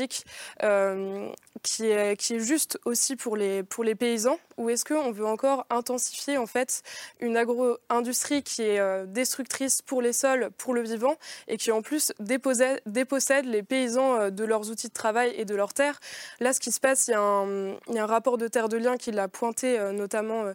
euh, 0.63 1.29
qui, 1.63 1.85
est, 1.85 2.39
juste 2.39 2.79
aussi 2.85 3.15
pour 3.15 3.37
les, 3.37 3.63
pour 3.63 3.83
les 3.83 3.95
paysans 3.95 4.39
ou 4.57 4.69
est-ce 4.69 4.85
qu'on 4.85 5.11
veut 5.11 5.25
encore 5.25 5.65
intensifier 5.69 6.37
en 6.37 6.47
fait 6.47 6.81
une 7.19 7.37
agro-industrie 7.37 8.41
qui 8.41 8.63
est 8.63 8.79
euh, 8.79 9.05
destructrice 9.05 9.81
pour 9.81 10.01
les 10.01 10.13
sols, 10.13 10.49
pour 10.57 10.73
le 10.73 10.81
vivant 10.81 11.15
et 11.47 11.57
qui 11.57 11.71
en 11.71 11.81
plus 11.81 12.13
dépossède, 12.19 12.81
dépossède 12.85 13.45
les 13.45 13.63
paysans 13.63 14.15
euh, 14.15 14.29
de 14.29 14.43
leurs 14.43 14.69
outils 14.69 14.87
de 14.87 14.93
travail 14.93 15.33
et 15.37 15.45
de 15.45 15.55
leurs 15.55 15.73
terres? 15.73 15.99
Là, 16.39 16.53
ce 16.53 16.59
qui 16.59 16.71
se 16.71 16.79
passe, 16.79 17.07
il 17.07 17.11
y 17.11 17.13
a 17.13 17.21
un, 17.21 17.71
y 17.89 17.99
a 17.99 18.03
un 18.03 18.07
rapport 18.07 18.37
de 18.37 18.47
Terre 18.47 18.69
de 18.69 18.77
Liens 18.77 18.97
qui 18.97 19.11
l'a 19.11 19.27
pointé 19.27 19.79
notamment 19.93 20.45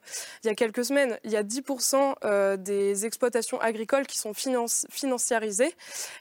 il 0.42 0.46
y 0.46 0.50
a 0.50 0.54
quelques 0.54 0.84
semaines. 0.84 1.18
Il 1.24 1.30
y 1.30 1.36
a 1.36 1.42
10% 1.42 2.56
des 2.56 3.06
exploitations 3.06 3.60
agricoles 3.60 4.06
qui 4.06 4.18
sont 4.18 4.32
financiarisées 4.34 5.74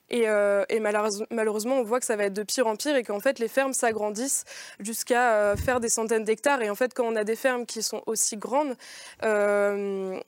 et, 0.09 0.79
malheureusement, 0.79 1.75
on 1.75 1.83
voit 1.83 1.99
que 1.99 2.05
ça 2.05 2.15
va 2.15 2.25
être 2.25 2.33
de 2.33 2.43
pire 2.43 2.67
en 2.67 2.75
pire 2.75 2.95
qu'en 3.05 3.19
fait 3.19 3.39
les 3.39 3.47
fermes 3.47 3.73
s'agrandissent 3.73 4.43
jusqu'à 4.79 5.33
euh, 5.33 5.55
faire 5.55 5.79
des 5.79 5.89
centaines 5.89 6.23
d'hectares. 6.23 6.61
Et 6.61 6.69
en 6.69 6.75
fait, 6.75 6.93
quand 6.93 7.05
on 7.05 7.15
a 7.15 7.23
des 7.23 7.35
fermes 7.35 7.65
qui 7.65 7.81
sont 7.81 8.03
aussi 8.05 8.37
grandes, 8.37 8.75
euh, 9.23 10.19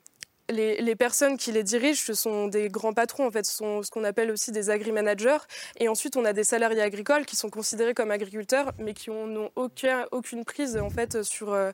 les, 0.50 0.96
personnes 0.96 1.36
qui 1.36 1.52
les 1.52 1.62
dirigent, 1.62 2.02
ce 2.04 2.14
sont 2.14 2.48
des 2.48 2.68
grands 2.68 2.92
patrons, 2.92 3.26
en 3.26 3.30
fait, 3.30 3.44
ce 3.44 3.54
sont 3.54 3.82
ce 3.82 3.90
qu'on 3.90 4.04
appelle 4.04 4.30
aussi 4.30 4.50
des 4.50 4.70
agri-managers. 4.70 5.38
Et 5.78 5.88
ensuite, 5.88 6.16
on 6.16 6.24
a 6.24 6.32
des 6.32 6.44
salariés 6.44 6.80
agricoles 6.80 7.26
qui 7.26 7.36
sont 7.36 7.50
considérés 7.50 7.94
comme 7.94 8.10
agriculteurs, 8.10 8.72
mais 8.78 8.94
qui 8.94 9.10
n'ont 9.10 9.50
aucun, 9.56 10.06
aucune 10.10 10.44
prise, 10.44 10.76
en 10.78 10.90
fait, 10.90 11.22
sur, 11.22 11.52
euh, 11.52 11.70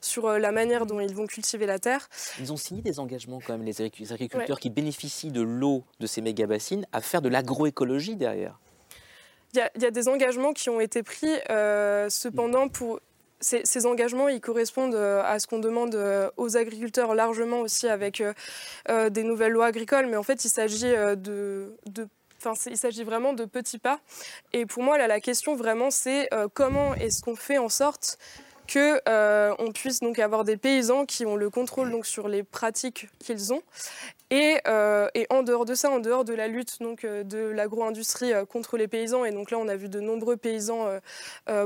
sur 0.00 0.28
la 0.30 0.52
manière 0.52 0.86
dont 0.86 1.00
ils 1.00 1.14
vont 1.14 1.26
cultiver 1.26 1.66
la 1.66 1.78
terre. 1.78 2.08
Ils 2.40 2.52
ont 2.52 2.56
signé 2.56 2.82
des 2.82 2.98
engagements, 2.98 3.40
quand 3.44 3.58
même, 3.58 3.66
les 3.66 3.82
agriculteurs 4.12 4.60
qui 4.60 4.70
bénéficient 4.70 5.32
de 5.32 5.42
l'eau 5.42 5.84
de 6.00 6.06
ces 6.06 6.22
méga-bassines, 6.22 6.86
à 6.92 7.00
faire 7.00 7.22
de 7.22 7.28
l'agroécologie 7.28 8.16
derrière. 8.16 8.58
Il 9.54 9.82
y, 9.82 9.86
a 9.86 9.90
des 9.92 10.08
engagements 10.08 10.52
qui 10.52 10.68
ont 10.68 10.80
été 10.80 11.04
pris, 11.04 11.30
euh, 11.48 12.08
cependant, 12.10 12.68
pour 12.68 12.98
ces, 13.38 13.86
engagements, 13.86 14.28
ils 14.28 14.40
correspondent 14.40 14.96
euh, 14.96 15.22
à 15.24 15.38
ce 15.38 15.46
qu'on 15.46 15.60
demande 15.60 15.94
euh, 15.94 16.28
aux 16.36 16.56
agriculteurs 16.56 17.14
largement 17.14 17.60
aussi 17.60 17.86
avec 17.86 18.20
des 18.88 19.22
nouvelles 19.22 19.52
lois 19.52 19.66
agricoles. 19.66 20.06
Mais 20.06 20.16
en 20.16 20.24
fait, 20.24 20.44
il 20.44 20.48
s'agit 20.48 20.94
vraiment 23.04 23.32
de 23.32 23.44
petits 23.44 23.78
pas. 23.78 24.00
Et 24.52 24.66
pour 24.66 24.82
moi, 24.82 24.98
là, 24.98 25.06
la 25.06 25.20
question 25.20 25.54
vraiment, 25.54 25.92
c'est 25.92 26.28
comment 26.54 26.94
est-ce 26.94 27.22
qu'on 27.22 27.36
fait 27.36 27.58
en 27.58 27.68
sorte 27.68 28.18
que 28.66 29.00
on 29.60 29.70
puisse 29.70 30.00
donc 30.00 30.18
avoir 30.18 30.42
des 30.42 30.56
paysans 30.56 31.06
qui 31.06 31.26
ont 31.26 31.36
le 31.36 31.48
contrôle 31.48 31.96
sur 32.04 32.26
les 32.26 32.42
pratiques 32.42 33.06
qu'ils 33.20 33.52
ont 33.52 33.62
Et, 34.34 34.58
euh, 34.66 35.06
et, 35.14 35.28
en 35.30 35.44
dehors 35.44 35.64
de 35.64 35.76
ça, 35.76 35.90
en 35.90 36.00
dehors 36.00 36.24
de 36.24 36.34
la 36.34 36.48
lutte 36.48 36.80
donc, 36.80 37.04
euh, 37.04 37.22
de 37.22 37.38
l'agro-industrie 37.38 38.32
euh, 38.32 38.44
contre 38.44 38.76
les 38.76 38.88
paysans, 38.88 39.24
et 39.24 39.30
donc 39.30 39.52
là 39.52 39.58
on 39.58 39.68
a 39.68 39.76
vu 39.76 39.88
de 39.88 40.00
nombreux 40.00 40.36
paysans 40.36 40.88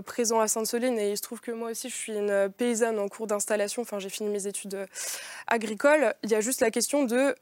présents 0.04 0.40
à 0.40 0.48
Sainte-Soline, 0.48 0.98
et 0.98 1.12
il 1.12 1.16
se 1.16 1.22
trouve 1.22 1.40
que 1.40 1.50
moi 1.50 1.70
aussi 1.70 1.88
je 1.88 1.94
suis 1.94 2.12
une 2.12 2.50
paysanne 2.58 2.98
en 2.98 3.08
cours 3.08 3.26
d'installation, 3.26 3.80
enfin 3.80 3.98
j'ai 3.98 4.10
fini 4.10 4.28
mes 4.28 4.46
études 4.46 4.86
agricoles, 5.46 6.12
il 6.22 6.30
y 6.30 6.34
a 6.34 6.42
juste 6.42 6.60
la 6.60 6.70
question 6.70 7.04
de 7.04 7.34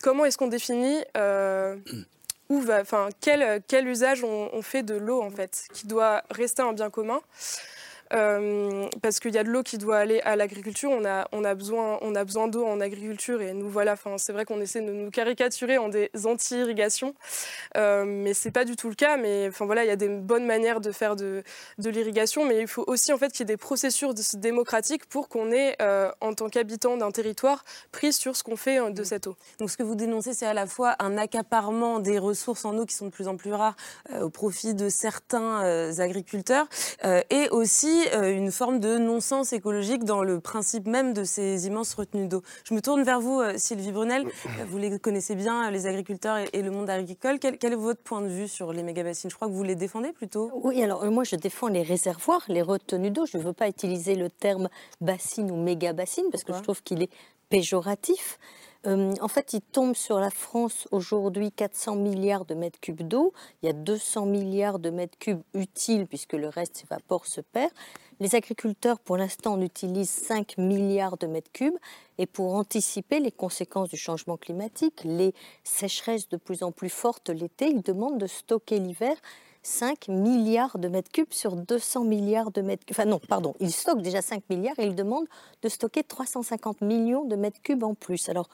comment 0.00 0.24
est-ce 0.24 0.38
qu'on 0.38 0.46
définit 0.46 1.02
quel, 3.20 3.60
quel 3.66 3.88
usage 3.88 4.22
on, 4.22 4.50
on 4.52 4.62
fait 4.62 4.84
de 4.84 4.94
l'eau 4.94 5.20
en 5.20 5.30
fait, 5.30 5.64
qui 5.72 5.88
doit 5.88 6.22
rester 6.30 6.62
un 6.62 6.74
bien 6.74 6.90
commun. 6.90 7.20
Euh, 8.12 8.86
parce 9.02 9.18
qu'il 9.18 9.34
y 9.34 9.38
a 9.38 9.44
de 9.44 9.48
l'eau 9.48 9.62
qui 9.62 9.78
doit 9.78 9.96
aller 9.96 10.20
à 10.20 10.36
l'agriculture. 10.36 10.90
On 10.90 11.04
a, 11.04 11.26
on 11.32 11.44
a 11.44 11.54
besoin, 11.54 11.98
on 12.02 12.14
a 12.14 12.24
besoin 12.24 12.48
d'eau 12.48 12.64
en 12.64 12.80
agriculture 12.80 13.40
et 13.40 13.54
nous 13.54 13.68
voilà. 13.68 13.94
Enfin, 13.94 14.18
c'est 14.18 14.32
vrai 14.32 14.44
qu'on 14.44 14.60
essaie 14.60 14.82
de 14.82 14.92
nous 14.92 15.10
caricaturer 15.10 15.78
en 15.78 15.88
des 15.88 16.10
anti-irrigations, 16.24 17.14
euh, 17.76 18.04
mais 18.06 18.34
c'est 18.34 18.50
pas 18.50 18.64
du 18.64 18.76
tout 18.76 18.88
le 18.88 18.94
cas. 18.94 19.16
Mais 19.16 19.48
enfin 19.48 19.64
voilà, 19.64 19.84
il 19.84 19.88
y 19.88 19.92
a 19.92 19.96
des 19.96 20.08
bonnes 20.08 20.46
manières 20.46 20.80
de 20.80 20.92
faire 20.92 21.16
de, 21.16 21.42
de 21.78 21.90
l'irrigation, 21.90 22.44
mais 22.44 22.60
il 22.60 22.68
faut 22.68 22.84
aussi 22.86 23.12
en 23.12 23.18
fait 23.18 23.30
qu'il 23.32 23.40
y 23.40 23.42
ait 23.42 23.54
des 23.54 23.56
processus 23.56 24.34
démocratiques 24.34 25.06
pour 25.06 25.28
qu'on 25.28 25.50
ait, 25.50 25.76
euh, 25.80 26.10
en 26.20 26.34
tant 26.34 26.48
qu'habitant 26.48 26.96
d'un 26.96 27.10
territoire, 27.10 27.64
prise 27.90 28.16
sur 28.16 28.36
ce 28.36 28.42
qu'on 28.42 28.56
fait 28.56 28.78
euh, 28.78 28.90
de 28.90 29.00
mmh. 29.00 29.04
cette 29.04 29.26
eau. 29.26 29.36
Donc 29.58 29.70
ce 29.70 29.76
que 29.76 29.82
vous 29.82 29.94
dénoncez, 29.94 30.34
c'est 30.34 30.46
à 30.46 30.54
la 30.54 30.66
fois 30.66 30.94
un 30.98 31.16
accaparement 31.16 32.00
des 32.00 32.18
ressources 32.18 32.64
en 32.64 32.76
eau 32.76 32.84
qui 32.84 32.94
sont 32.94 33.06
de 33.06 33.10
plus 33.10 33.28
en 33.28 33.36
plus 33.36 33.52
rares 33.52 33.76
au 34.20 34.28
profit 34.28 34.74
de 34.74 34.88
certains 34.88 35.60
agriculteurs, 35.98 36.66
et 37.30 37.48
aussi 37.50 38.03
une 38.12 38.50
forme 38.50 38.80
de 38.80 38.98
non-sens 38.98 39.52
écologique 39.52 40.04
dans 40.04 40.22
le 40.22 40.40
principe 40.40 40.86
même 40.86 41.12
de 41.12 41.24
ces 41.24 41.66
immenses 41.66 41.94
retenues 41.94 42.28
d'eau. 42.28 42.42
Je 42.64 42.74
me 42.74 42.80
tourne 42.80 43.02
vers 43.02 43.20
vous, 43.20 43.40
euh, 43.40 43.54
Sylvie 43.56 43.92
Brunel. 43.92 44.26
Vous 44.68 44.78
les 44.78 44.98
connaissez 44.98 45.34
bien, 45.34 45.70
les 45.70 45.86
agriculteurs 45.86 46.38
et 46.52 46.62
le 46.62 46.70
monde 46.70 46.90
agricole. 46.90 47.38
Quel, 47.38 47.58
quel 47.58 47.72
est 47.72 47.76
votre 47.76 48.02
point 48.02 48.20
de 48.20 48.28
vue 48.28 48.48
sur 48.48 48.72
les 48.72 48.82
méga-bassines? 48.82 49.30
Je 49.30 49.36
crois 49.36 49.48
que 49.48 49.52
vous 49.52 49.62
les 49.62 49.74
défendez 49.74 50.12
plutôt. 50.12 50.50
Oui, 50.54 50.82
alors 50.82 51.04
euh, 51.04 51.10
moi 51.10 51.24
je 51.24 51.36
défends 51.36 51.68
les 51.68 51.82
réservoirs, 51.82 52.42
les 52.48 52.62
retenues 52.62 53.10
d'eau. 53.10 53.26
Je 53.26 53.38
ne 53.38 53.42
veux 53.42 53.52
pas 53.52 53.68
utiliser 53.68 54.14
le 54.14 54.30
terme 54.30 54.68
bassine 55.00 55.50
ou 55.50 55.56
méga-bassine 55.56 56.26
parce 56.30 56.44
que 56.44 56.52
je 56.52 56.60
trouve 56.60 56.82
qu'il 56.82 57.02
est 57.02 57.10
péjoratif. 57.48 58.38
Euh, 58.86 59.14
en 59.20 59.28
fait, 59.28 59.54
il 59.54 59.60
tombe 59.60 59.94
sur 59.94 60.18
la 60.18 60.30
France 60.30 60.86
aujourd'hui 60.90 61.50
400 61.50 61.96
milliards 61.96 62.44
de 62.44 62.54
mètres 62.54 62.80
cubes 62.80 63.02
d'eau. 63.02 63.32
Il 63.62 63.66
y 63.66 63.68
a 63.68 63.72
200 63.72 64.26
milliards 64.26 64.78
de 64.78 64.90
mètres 64.90 65.18
cubes 65.18 65.42
utiles 65.54 66.06
puisque 66.06 66.34
le 66.34 66.48
reste 66.48 66.76
s'évapore, 66.76 67.26
se 67.26 67.40
perd. 67.40 67.70
Les 68.20 68.34
agriculteurs, 68.36 69.00
pour 69.00 69.16
l'instant, 69.16 69.54
en 69.54 69.60
utilisent 69.60 70.10
5 70.10 70.58
milliards 70.58 71.16
de 71.16 71.26
mètres 71.26 71.50
cubes. 71.52 71.76
Et 72.18 72.26
pour 72.26 72.54
anticiper 72.54 73.20
les 73.20 73.32
conséquences 73.32 73.88
du 73.88 73.96
changement 73.96 74.36
climatique, 74.36 75.02
les 75.04 75.34
sécheresses 75.64 76.28
de 76.28 76.36
plus 76.36 76.62
en 76.62 76.70
plus 76.70 76.90
fortes 76.90 77.30
l'été, 77.30 77.66
ils 77.66 77.82
demandent 77.82 78.18
de 78.18 78.26
stocker 78.26 78.78
l'hiver 78.78 79.16
5 79.64 80.08
milliards 80.08 80.78
de 80.78 80.88
mètres 80.88 81.10
cubes 81.10 81.32
sur 81.32 81.56
200 81.56 82.04
milliards 82.04 82.50
de 82.52 82.60
mètres 82.60 82.84
cubes. 82.84 82.94
Enfin 82.96 83.08
non, 83.08 83.18
pardon, 83.18 83.54
ils 83.60 83.72
stockent 83.72 84.02
déjà 84.02 84.22
5 84.22 84.44
milliards 84.50 84.78
et 84.78 84.84
ils 84.84 84.94
demandent 84.94 85.26
de 85.62 85.68
stocker 85.68 86.04
350 86.04 86.82
millions 86.82 87.24
de 87.24 87.34
mètres 87.34 87.60
cubes 87.62 87.82
en 87.82 87.94
plus. 87.94 88.28
Alors, 88.28 88.48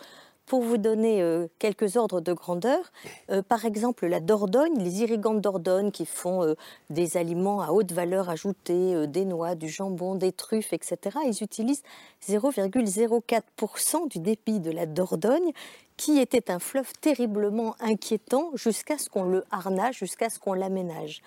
pour 0.50 0.62
vous 0.62 0.78
donner 0.78 1.22
euh, 1.22 1.46
quelques 1.60 1.96
ordres 1.96 2.20
de 2.20 2.32
grandeur, 2.32 2.90
euh, 3.30 3.40
par 3.40 3.64
exemple 3.66 4.08
la 4.08 4.18
Dordogne, 4.18 4.78
les 4.78 5.00
irrigants 5.02 5.34
de 5.34 5.38
Dordogne 5.38 5.92
qui 5.92 6.06
font 6.06 6.42
euh, 6.42 6.54
des 6.90 7.16
aliments 7.16 7.60
à 7.60 7.70
haute 7.70 7.92
valeur 7.92 8.28
ajoutée, 8.28 9.06
des 9.06 9.24
noix, 9.24 9.54
du 9.54 9.68
jambon, 9.68 10.16
des 10.16 10.32
truffes, 10.32 10.72
etc., 10.72 11.18
ils 11.24 11.44
utilisent 11.44 11.84
0,04% 12.28 14.08
du 14.08 14.18
débit 14.18 14.58
de 14.58 14.72
la 14.72 14.86
Dordogne 14.86 15.52
qui 16.00 16.18
était 16.18 16.50
un 16.50 16.58
fleuve 16.58 16.90
terriblement 17.02 17.76
inquiétant 17.78 18.52
jusqu'à 18.54 18.96
ce 18.96 19.10
qu'on 19.10 19.24
le 19.24 19.44
harnage, 19.50 19.98
jusqu'à 19.98 20.30
ce 20.30 20.38
qu'on 20.38 20.54
l'aménage. 20.54 21.20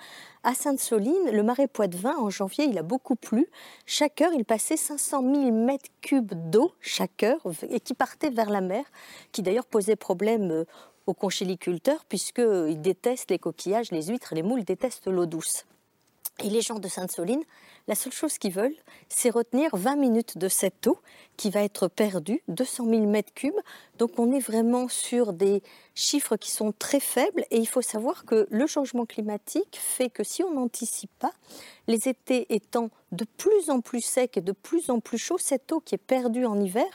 À 0.44 0.56
Sainte-Soline, 0.56 1.30
le 1.32 1.44
marais 1.44 1.68
Poitevin, 1.68 2.16
en 2.18 2.32
janvier, 2.32 2.66
il 2.66 2.76
a 2.80 2.82
beaucoup 2.82 3.16
plu. 3.16 3.46
Chaque 3.86 4.20
heure, 4.22 4.32
il 4.34 4.46
passait 4.46 4.76
500 4.76 5.22
000 5.22 5.52
mètres 5.52 5.92
cubes 6.02 6.34
d'eau 6.50 6.74
chaque 6.82 7.22
heure 7.22 7.40
et 7.70 7.80
qui 7.82 7.94
partait 7.94 8.32
vers 8.32 8.50
la 8.50 8.62
mer, 8.62 8.84
qui 9.32 9.44
d'ailleurs 9.44 9.68
posait 9.68 9.96
problème 9.96 10.50
euh, 10.50 10.66
aux 11.06 11.14
conchiliculteurs 11.14 12.04
puisqu'ils 12.06 12.82
détestent 12.82 13.30
les 13.30 13.38
coquillages, 13.38 13.92
les 13.92 14.08
huîtres, 14.08 14.34
les 14.34 14.42
moules 14.42 14.64
détestent 14.64 15.06
l'eau 15.06 15.28
douce. 15.28 15.68
Et 16.44 16.50
les 16.50 16.62
gens 16.62 16.80
de 16.80 16.88
Sainte-Soline, 16.88 17.44
la 17.88 17.96
seule 17.96 18.14
chose 18.14 18.38
qu'ils 18.38 18.54
veulent, 18.54 18.76
c'est 19.10 19.30
retenir 19.30 19.76
20 19.76 19.96
minutes 19.98 20.38
de 20.38 20.48
cette 20.48 20.88
eau 20.88 21.00
qui 21.38 21.50
va 21.50 21.64
être 21.64 21.88
perdue, 21.88 22.42
200 22.48 22.86
000 22.86 23.06
mètres 23.08 23.34
cubes. 23.34 23.60
Donc 23.98 24.20
on 24.20 24.32
est 24.32 24.40
vraiment 24.40 24.88
sur 24.88 25.34
des 25.34 25.62
chiffres 25.96 26.38
qui 26.38 26.52
sont 26.52 26.74
très 26.78 27.00
faibles. 27.00 27.44
Et 27.52 27.58
il 27.58 27.68
faut 27.68 27.82
savoir 27.82 28.26
que 28.26 28.48
le 28.50 28.68
changement 28.68 29.06
climatique 29.06 29.78
fait 29.82 30.10
que 30.10 30.24
si 30.24 30.44
on 30.44 30.54
n'anticipe 30.54 31.12
pas, 31.20 31.34
les 31.88 32.08
étés 32.08 32.54
étant 32.54 32.90
de 33.12 33.26
plus 33.38 33.70
en 33.70 33.82
plus 33.82 34.02
secs 34.02 34.38
et 34.38 34.42
de 34.42 34.52
plus 34.54 34.90
en 34.90 35.00
plus 35.00 35.18
chauds, 35.18 35.38
cette 35.38 35.72
eau 35.72 35.80
qui 35.80 35.96
est 35.96 36.00
perdue 36.00 36.46
en 36.46 36.60
hiver, 36.60 36.88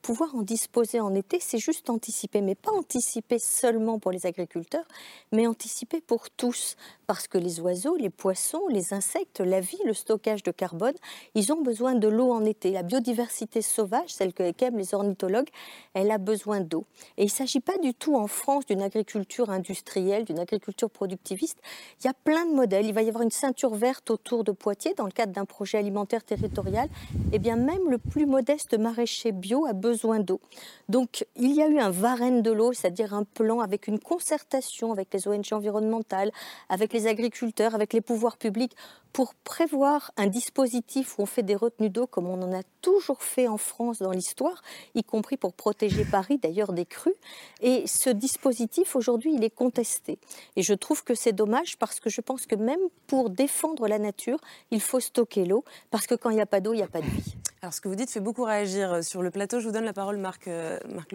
pouvoir 0.00 0.34
en 0.34 0.42
disposer 0.42 1.00
en 1.00 1.14
été, 1.14 1.38
c'est 1.40 1.58
juste 1.58 1.90
anticiper, 1.90 2.40
mais 2.40 2.54
pas 2.54 2.70
anticiper 2.70 3.38
seulement 3.38 3.98
pour 3.98 4.10
les 4.10 4.24
agriculteurs, 4.24 4.86
mais 5.32 5.46
anticiper 5.46 6.00
pour 6.00 6.30
tous, 6.30 6.76
parce 7.06 7.28
que 7.28 7.36
les 7.36 7.60
oiseaux, 7.60 7.96
les 7.96 8.08
poissons, 8.08 8.68
les 8.68 8.94
insectes, 8.94 9.40
la 9.40 9.60
vie, 9.60 9.80
le 9.84 9.92
stockage 9.92 10.35
de 10.42 10.50
carbone, 10.50 10.94
ils 11.34 11.52
ont 11.52 11.62
besoin 11.62 11.94
de 11.94 12.08
l'eau 12.08 12.32
en 12.32 12.44
été. 12.44 12.72
La 12.72 12.82
biodiversité 12.82 13.62
sauvage, 13.62 14.08
celle 14.08 14.32
que 14.32 14.50
qu'aiment 14.52 14.78
les 14.78 14.94
ornithologues, 14.94 15.48
elle 15.94 16.10
a 16.10 16.18
besoin 16.18 16.60
d'eau. 16.60 16.84
Et 17.16 17.22
il 17.22 17.26
ne 17.26 17.30
s'agit 17.30 17.60
pas 17.60 17.78
du 17.78 17.94
tout 17.94 18.16
en 18.16 18.26
France 18.26 18.66
d'une 18.66 18.82
agriculture 18.82 19.50
industrielle, 19.50 20.24
d'une 20.24 20.38
agriculture 20.38 20.90
productiviste. 20.90 21.58
Il 22.00 22.06
y 22.06 22.10
a 22.10 22.14
plein 22.14 22.46
de 22.46 22.54
modèles. 22.54 22.86
Il 22.86 22.94
va 22.94 23.02
y 23.02 23.08
avoir 23.08 23.22
une 23.22 23.30
ceinture 23.30 23.74
verte 23.74 24.10
autour 24.10 24.44
de 24.44 24.52
Poitiers 24.52 24.94
dans 24.94 25.04
le 25.04 25.10
cadre 25.10 25.32
d'un 25.32 25.44
projet 25.44 25.78
alimentaire 25.78 26.24
territorial. 26.24 26.88
Et 27.32 27.38
bien 27.38 27.56
même 27.56 27.90
le 27.90 27.98
plus 27.98 28.26
modeste 28.26 28.78
maraîcher 28.78 29.32
bio 29.32 29.66
a 29.66 29.72
besoin 29.72 30.20
d'eau. 30.20 30.40
Donc 30.88 31.26
il 31.36 31.52
y 31.52 31.62
a 31.62 31.68
eu 31.68 31.78
un 31.78 31.90
Varenne 31.90 32.42
de 32.42 32.50
l'eau, 32.50 32.72
c'est-à-dire 32.72 33.14
un 33.14 33.24
plan 33.24 33.60
avec 33.60 33.86
une 33.86 33.98
concertation 33.98 34.92
avec 34.92 35.12
les 35.12 35.28
ONG 35.28 35.52
environnementales, 35.52 36.30
avec 36.68 36.92
les 36.92 37.06
agriculteurs, 37.06 37.74
avec 37.74 37.92
les 37.92 38.00
pouvoirs 38.00 38.36
publics 38.36 38.76
pour 39.16 39.34
prévoir 39.34 40.12
un 40.18 40.26
dispositif 40.26 41.18
où 41.18 41.22
on 41.22 41.26
fait 41.26 41.42
des 41.42 41.54
retenues 41.56 41.88
d'eau 41.88 42.06
comme 42.06 42.26
on 42.26 42.42
en 42.42 42.52
a 42.52 42.62
toujours 42.82 43.22
fait 43.22 43.48
en 43.48 43.56
France 43.56 44.00
dans 44.00 44.10
l'histoire, 44.10 44.60
y 44.94 45.02
compris 45.02 45.38
pour 45.38 45.54
protéger 45.54 46.04
Paris 46.04 46.36
d'ailleurs 46.36 46.74
des 46.74 46.84
crues. 46.84 47.14
Et 47.62 47.86
ce 47.86 48.10
dispositif 48.10 48.94
aujourd'hui, 48.94 49.32
il 49.32 49.42
est 49.42 49.48
contesté. 49.48 50.18
Et 50.56 50.62
je 50.62 50.74
trouve 50.74 51.02
que 51.02 51.14
c'est 51.14 51.32
dommage 51.32 51.78
parce 51.78 51.98
que 51.98 52.10
je 52.10 52.20
pense 52.20 52.44
que 52.44 52.56
même 52.56 52.78
pour 53.06 53.30
défendre 53.30 53.88
la 53.88 53.98
nature, 53.98 54.38
il 54.70 54.82
faut 54.82 55.00
stocker 55.00 55.46
l'eau 55.46 55.64
parce 55.90 56.06
que 56.06 56.14
quand 56.14 56.28
il 56.28 56.34
n'y 56.34 56.42
a 56.42 56.46
pas 56.46 56.60
d'eau, 56.60 56.74
il 56.74 56.76
n'y 56.76 56.82
a 56.82 56.86
pas 56.86 57.00
de 57.00 57.06
vie. 57.06 57.36
Alors 57.62 57.72
ce 57.72 57.80
que 57.80 57.88
vous 57.88 57.96
dites 57.96 58.10
fait 58.10 58.20
beaucoup 58.20 58.44
réagir 58.44 59.02
sur 59.02 59.22
le 59.22 59.30
plateau. 59.30 59.60
Je 59.60 59.66
vous 59.66 59.72
donne 59.72 59.86
la 59.86 59.94
parole, 59.94 60.18
Marc, 60.18 60.46
euh, 60.46 60.78
Marc. 60.94 61.14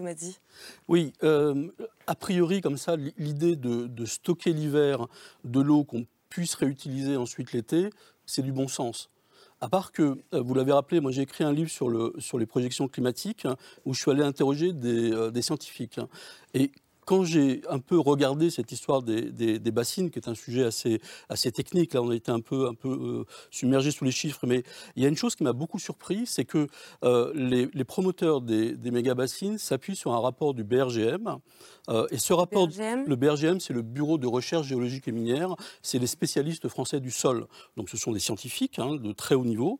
Oui, 0.88 1.14
euh, 1.22 1.68
a 2.08 2.16
priori 2.16 2.62
comme 2.62 2.78
ça, 2.78 2.96
l'idée 2.96 3.56
de, 3.56 3.86
de 3.86 4.06
stocker 4.06 4.54
l'hiver 4.54 5.06
de 5.44 5.62
l'eau 5.62 5.84
qu'on 5.84 6.08
puisse 6.32 6.56
réutiliser 6.56 7.16
ensuite 7.18 7.52
l'été, 7.52 7.92
c'est 8.26 8.42
du 8.42 8.52
bon 8.52 8.68
sens. 8.68 9.12
À 9.60 9.70
part 9.70 9.92
que, 9.92 10.18
euh, 10.34 10.42
vous 10.42 10.56
l'avez 10.56 10.72
rappelé, 10.72 11.00
moi 11.02 11.12
j'ai 11.12 11.22
écrit 11.22 11.44
un 11.44 11.54
livre 11.54 11.70
sur, 11.70 11.90
le, 11.90 12.14
sur 12.18 12.40
les 12.40 12.48
projections 12.48 12.88
climatiques 12.88 13.46
hein, 13.46 13.58
où 13.86 13.94
je 13.94 14.00
suis 14.02 14.10
allé 14.10 14.24
interroger 14.24 14.74
des, 14.74 15.12
euh, 15.12 15.42
scientifiques. 15.42 16.00
hein. 16.00 16.08
Quand 17.12 17.26
j'ai 17.26 17.62
un 17.68 17.80
peu 17.80 18.00
regardé 18.00 18.50
cette 18.50 18.72
histoire 18.72 19.02
des, 19.04 19.34
des- 19.34 19.60
des 19.60 19.72
bassines, 19.72 20.10
qui 20.12 20.18
est 20.18 20.30
un 20.30 20.34
sujet 20.34 20.64
assez, 20.64 21.02
assez 21.28 21.52
technique, 21.52 21.94
là 21.94 22.02
on 22.02 22.10
a 22.10 22.16
été 22.16 22.32
un 22.32 22.40
peu, 22.40 22.68
un 22.70 22.74
peu 22.74 22.88
euh, 22.90 23.26
submergé 23.50 23.92
sous 23.92 24.06
les 24.06 24.12
chiffres, 24.12 24.48
mais 24.48 24.64
il 24.96 25.04
y 25.04 25.06
a 25.06 25.10
une 25.10 25.18
chose 25.18 25.36
qui 25.36 25.44
m'a 25.44 25.52
beaucoup 25.52 25.78
surpris, 25.78 26.26
c'est 26.26 26.46
que 26.46 26.68
euh, 27.04 27.34
les, 27.36 27.68
les 27.74 27.84
promoteurs 27.84 28.40
des, 28.40 28.78
des 28.78 28.92
méga-bassines 28.92 29.58
s'appuient 29.58 29.98
sur 29.98 30.14
un 30.14 30.22
rapport 30.22 30.54
du 30.54 30.64
BRGM. 30.64 31.40
euh, 31.90 32.08
et 32.12 32.18
ce 32.18 32.32
rapport, 32.32 32.68
BRGM? 32.70 33.04
le 33.06 33.16
BRGM, 33.18 33.60
c'est 33.60 33.74
le 33.74 33.82
Bureau 33.82 34.18
de 34.18 34.28
recherche 34.28 34.68
géologique 34.68 35.10
et 35.10 35.12
minière, 35.12 35.54
c'est 35.82 36.00
les 36.00 36.08
spécialistes 36.08 36.70
français 36.70 37.02
du 37.02 37.12
sol. 37.12 37.46
Donc 37.76 37.90
ce 37.90 37.98
sont 37.98 38.14
des 38.14 38.20
scientifiques 38.22 38.80
hein, 38.80 38.96
de 38.96 39.12
très 39.12 39.36
haut 39.36 39.44
niveau. 39.44 39.80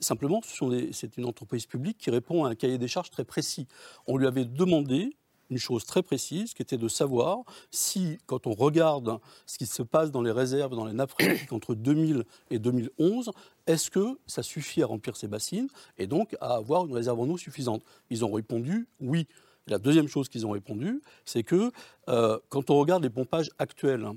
Simplement, 0.00 0.40
ce 0.42 0.64
c'est 0.92 1.18
une 1.18 1.26
entreprise 1.26 1.66
publique 1.66 1.98
qui 1.98 2.10
répond 2.10 2.44
à 2.46 2.48
un 2.48 2.54
cahier 2.54 2.78
des 2.78 2.88
charges 2.88 3.10
très 3.10 3.24
précis. 3.24 3.66
On 4.06 4.16
lui 4.16 4.26
avait 4.26 4.46
demandé 4.46 5.10
une 5.54 5.60
chose 5.60 5.84
très 5.84 6.02
précise, 6.02 6.52
qui 6.52 6.62
était 6.62 6.76
de 6.76 6.88
savoir 6.88 7.44
si, 7.70 8.18
quand 8.26 8.48
on 8.48 8.54
regarde 8.54 9.20
ce 9.46 9.56
qui 9.56 9.66
se 9.66 9.84
passe 9.84 10.10
dans 10.10 10.20
les 10.20 10.32
réserves, 10.32 10.74
dans 10.74 10.84
les 10.84 10.92
nappes 10.92 11.12
phréatiques 11.12 11.52
entre 11.52 11.76
2000 11.76 12.24
et 12.50 12.58
2011, 12.58 13.30
est-ce 13.68 13.88
que 13.88 14.18
ça 14.26 14.42
suffit 14.42 14.82
à 14.82 14.86
remplir 14.86 15.16
ces 15.16 15.28
bassines 15.28 15.68
et 15.96 16.08
donc 16.08 16.36
à 16.40 16.56
avoir 16.56 16.86
une 16.86 16.92
réserve 16.92 17.20
en 17.20 17.28
eau 17.28 17.38
suffisante? 17.38 17.84
Ils 18.10 18.24
ont 18.24 18.32
répondu 18.32 18.88
oui. 19.00 19.28
La 19.68 19.78
deuxième 19.78 20.08
chose 20.08 20.28
qu'ils 20.28 20.44
ont 20.44 20.50
répondu, 20.50 21.00
c'est 21.24 21.44
que 21.44 21.70
euh, 22.08 22.38
quand 22.48 22.68
on 22.70 22.78
regarde 22.78 23.04
les 23.04 23.10
pompages 23.10 23.50
actuels, 23.58 24.10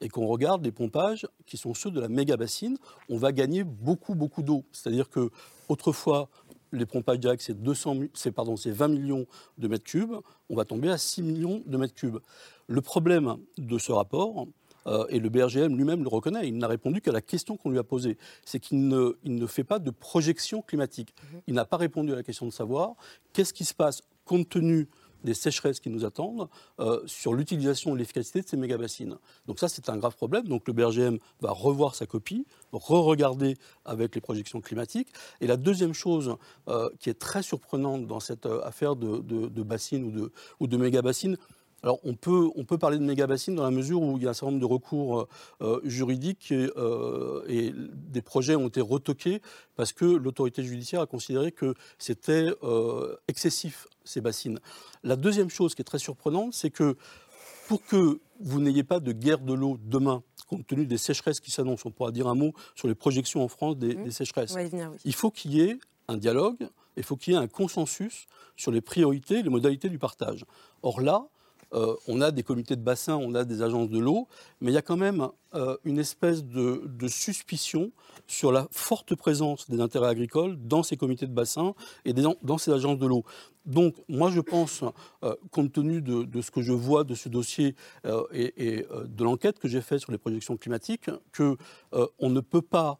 et 0.00 0.08
qu'on 0.10 0.26
regarde 0.26 0.62
les 0.62 0.72
pompages 0.72 1.26
qui 1.46 1.56
sont 1.56 1.72
ceux 1.72 1.90
de 1.90 1.98
la 1.98 2.08
méga 2.08 2.36
bassine, 2.36 2.76
on 3.08 3.16
va 3.16 3.32
gagner 3.32 3.64
beaucoup, 3.64 4.14
beaucoup 4.14 4.42
d'eau. 4.42 4.64
C'est-à-dire 4.70 5.08
que 5.08 5.30
autrefois, 5.68 6.28
les 6.74 6.86
pompages 6.86 7.20
directs, 7.20 7.42
c'est 7.42 7.60
200 7.62 7.94
mi- 7.94 8.10
c'est 8.14 8.32
pardon, 8.32 8.56
c'est 8.56 8.70
20 8.70 8.88
millions 8.88 9.26
de 9.58 9.68
mètres 9.68 9.84
cubes, 9.84 10.14
on 10.50 10.56
va 10.56 10.64
tomber 10.64 10.90
à 10.90 10.98
6 10.98 11.22
millions 11.22 11.62
de 11.66 11.76
mètres 11.76 11.94
cubes. 11.94 12.18
Le 12.66 12.80
problème 12.80 13.36
de 13.58 13.78
ce 13.78 13.92
rapport, 13.92 14.46
euh, 14.86 15.06
et 15.08 15.18
le 15.18 15.30
BRGM 15.30 15.76
lui-même 15.76 16.02
le 16.02 16.08
reconnaît, 16.08 16.46
il 16.46 16.58
n'a 16.58 16.66
répondu 16.68 17.00
qu'à 17.00 17.12
la 17.12 17.22
question 17.22 17.56
qu'on 17.56 17.70
lui 17.70 17.78
a 17.78 17.82
posée, 17.84 18.18
c'est 18.44 18.60
qu'il 18.60 18.86
ne, 18.88 19.16
il 19.24 19.34
ne 19.36 19.46
fait 19.46 19.64
pas 19.64 19.78
de 19.78 19.90
projection 19.90 20.60
climatique. 20.60 21.14
Il 21.46 21.54
n'a 21.54 21.64
pas 21.64 21.78
répondu 21.78 22.12
à 22.12 22.16
la 22.16 22.22
question 22.22 22.44
de 22.46 22.52
savoir 22.52 22.94
qu'est-ce 23.32 23.54
qui 23.54 23.64
se 23.64 23.72
passe 23.74 24.02
compte 24.26 24.48
tenu 24.50 24.88
des 25.24 25.34
sécheresses 25.34 25.80
qui 25.80 25.90
nous 25.90 26.04
attendent 26.04 26.48
euh, 26.80 27.00
sur 27.06 27.34
l'utilisation 27.34 27.94
et 27.94 27.98
l'efficacité 27.98 28.42
de 28.42 28.46
ces 28.46 28.56
méga-bassines. 28.56 29.16
Donc 29.46 29.58
ça, 29.58 29.68
c'est 29.68 29.88
un 29.88 29.96
grave 29.96 30.14
problème. 30.14 30.46
Donc 30.46 30.68
le 30.68 30.72
BRGM 30.72 31.18
va 31.40 31.50
revoir 31.50 31.94
sa 31.94 32.06
copie, 32.06 32.46
re-regarder 32.72 33.56
avec 33.84 34.14
les 34.14 34.20
projections 34.20 34.60
climatiques. 34.60 35.08
Et 35.40 35.46
la 35.46 35.56
deuxième 35.56 35.94
chose 35.94 36.36
euh, 36.68 36.88
qui 37.00 37.10
est 37.10 37.18
très 37.18 37.42
surprenante 37.42 38.06
dans 38.06 38.20
cette 38.20 38.46
euh, 38.46 38.62
affaire 38.64 38.96
de, 38.96 39.62
bassines 39.62 40.04
ou 40.04 40.10
de, 40.10 40.32
ou 40.60 40.66
de 40.66 40.76
méga-bassines, 40.76 41.36
alors 41.84 42.00
on 42.02 42.14
peut, 42.14 42.48
on 42.56 42.64
peut 42.64 42.78
parler 42.78 42.98
de 42.98 43.04
méga-bassines 43.04 43.54
dans 43.54 43.62
la 43.62 43.70
mesure 43.70 44.00
où 44.00 44.16
il 44.16 44.24
y 44.24 44.26
a 44.26 44.30
un 44.30 44.32
certain 44.32 44.52
nombre 44.52 44.66
de 44.66 44.72
recours 44.72 45.20
euh, 45.20 45.28
euh, 45.60 45.80
juridiques 45.84 46.50
et, 46.50 46.70
euh, 46.78 47.44
et 47.46 47.74
des 47.76 48.22
projets 48.22 48.56
ont 48.56 48.68
été 48.68 48.80
retoqués 48.80 49.42
parce 49.76 49.92
que 49.92 50.06
l'autorité 50.06 50.62
judiciaire 50.62 51.02
a 51.02 51.06
considéré 51.06 51.52
que 51.52 51.74
c'était 51.98 52.48
euh, 52.62 53.14
excessif, 53.28 53.86
ces 54.02 54.22
bassines. 54.22 54.60
La 55.02 55.16
deuxième 55.16 55.50
chose 55.50 55.74
qui 55.74 55.82
est 55.82 55.84
très 55.84 55.98
surprenante, 55.98 56.54
c'est 56.54 56.70
que 56.70 56.96
pour 57.68 57.84
que 57.84 58.18
vous 58.40 58.60
n'ayez 58.60 58.82
pas 58.82 58.98
de 58.98 59.12
guerre 59.12 59.40
de 59.40 59.52
l'eau 59.52 59.78
demain, 59.84 60.22
compte 60.48 60.66
tenu 60.66 60.86
des 60.86 60.98
sécheresses 60.98 61.40
qui 61.40 61.50
s'annoncent, 61.50 61.86
on 61.86 61.92
pourra 61.92 62.12
dire 62.12 62.28
un 62.28 62.34
mot 62.34 62.54
sur 62.74 62.88
les 62.88 62.94
projections 62.94 63.42
en 63.42 63.48
France 63.48 63.76
des, 63.76 63.94
des 63.94 64.10
sécheresses, 64.10 64.54
venir, 64.54 64.90
oui. 64.90 64.98
il 65.04 65.14
faut 65.14 65.30
qu'il 65.30 65.52
y 65.52 65.60
ait 65.60 65.78
un 66.08 66.16
dialogue, 66.16 66.66
il 66.96 67.02
faut 67.02 67.16
qu'il 67.16 67.34
y 67.34 67.36
ait 67.36 67.40
un 67.40 67.46
consensus 67.46 68.26
sur 68.56 68.70
les 68.70 68.80
priorités, 68.80 69.42
les 69.42 69.50
modalités 69.50 69.90
du 69.90 69.98
partage. 69.98 70.46
Or 70.82 71.02
là, 71.02 71.28
euh, 71.74 71.94
on 72.08 72.20
a 72.20 72.30
des 72.30 72.42
comités 72.42 72.76
de 72.76 72.82
bassin, 72.82 73.16
on 73.16 73.34
a 73.34 73.44
des 73.44 73.62
agences 73.62 73.90
de 73.90 73.98
l'eau, 73.98 74.28
mais 74.60 74.70
il 74.70 74.74
y 74.74 74.78
a 74.78 74.82
quand 74.82 74.96
même 74.96 75.28
euh, 75.54 75.76
une 75.84 75.98
espèce 75.98 76.44
de, 76.44 76.80
suspicion 77.08 77.92
sur 78.26 78.52
la 78.52 78.66
forte 78.70 79.14
présence 79.14 79.68
des 79.68 79.80
intérêts 79.80 80.08
agricoles 80.08 80.56
dans 80.56 80.82
ces 80.82 80.96
comités 80.96 81.26
de 81.26 81.32
bassin 81.32 81.74
et 82.04 82.12
dans 82.12 82.58
ces 82.58 82.70
agences 82.70 82.98
de 82.98 83.06
l'eau. 83.06 83.24
Donc, 83.66 83.94
moi, 84.08 84.30
je 84.30 84.40
pense, 84.40 84.84
euh, 85.22 85.34
compte 85.50 85.72
tenu 85.72 86.02
de, 86.02 86.40
ce 86.42 86.50
que 86.50 86.60
je 86.60 86.72
vois 86.72 87.04
de 87.04 87.14
ce 87.14 87.28
dossier 87.28 87.74
et, 88.32 88.86
de 89.04 89.24
l'enquête 89.24 89.58
que 89.58 89.68
j'ai 89.68 89.80
faite 89.80 90.00
sur 90.00 90.12
les 90.12 90.18
projections 90.18 90.56
climatiques, 90.56 91.10
que 91.32 91.56
euh, 91.94 92.06
on 92.18 92.30
ne 92.30 92.40
peut 92.40 92.62
pas, 92.62 92.98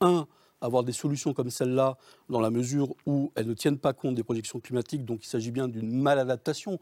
un, 0.00 0.26
avoir 0.64 0.82
des 0.82 0.92
solutions 0.92 1.34
comme 1.34 1.50
celle-là 1.50 1.96
dans 2.28 2.40
la 2.40 2.50
mesure 2.50 2.94
où 3.06 3.30
elles 3.34 3.46
ne 3.46 3.54
tiennent 3.54 3.78
pas 3.78 3.92
compte 3.92 4.14
des 4.14 4.22
projections 4.22 4.60
climatiques, 4.60 5.04
donc 5.04 5.24
il 5.24 5.28
s'agit 5.28 5.50
bien 5.50 5.68
d'une 5.68 5.90
maladaptation. 5.90 6.78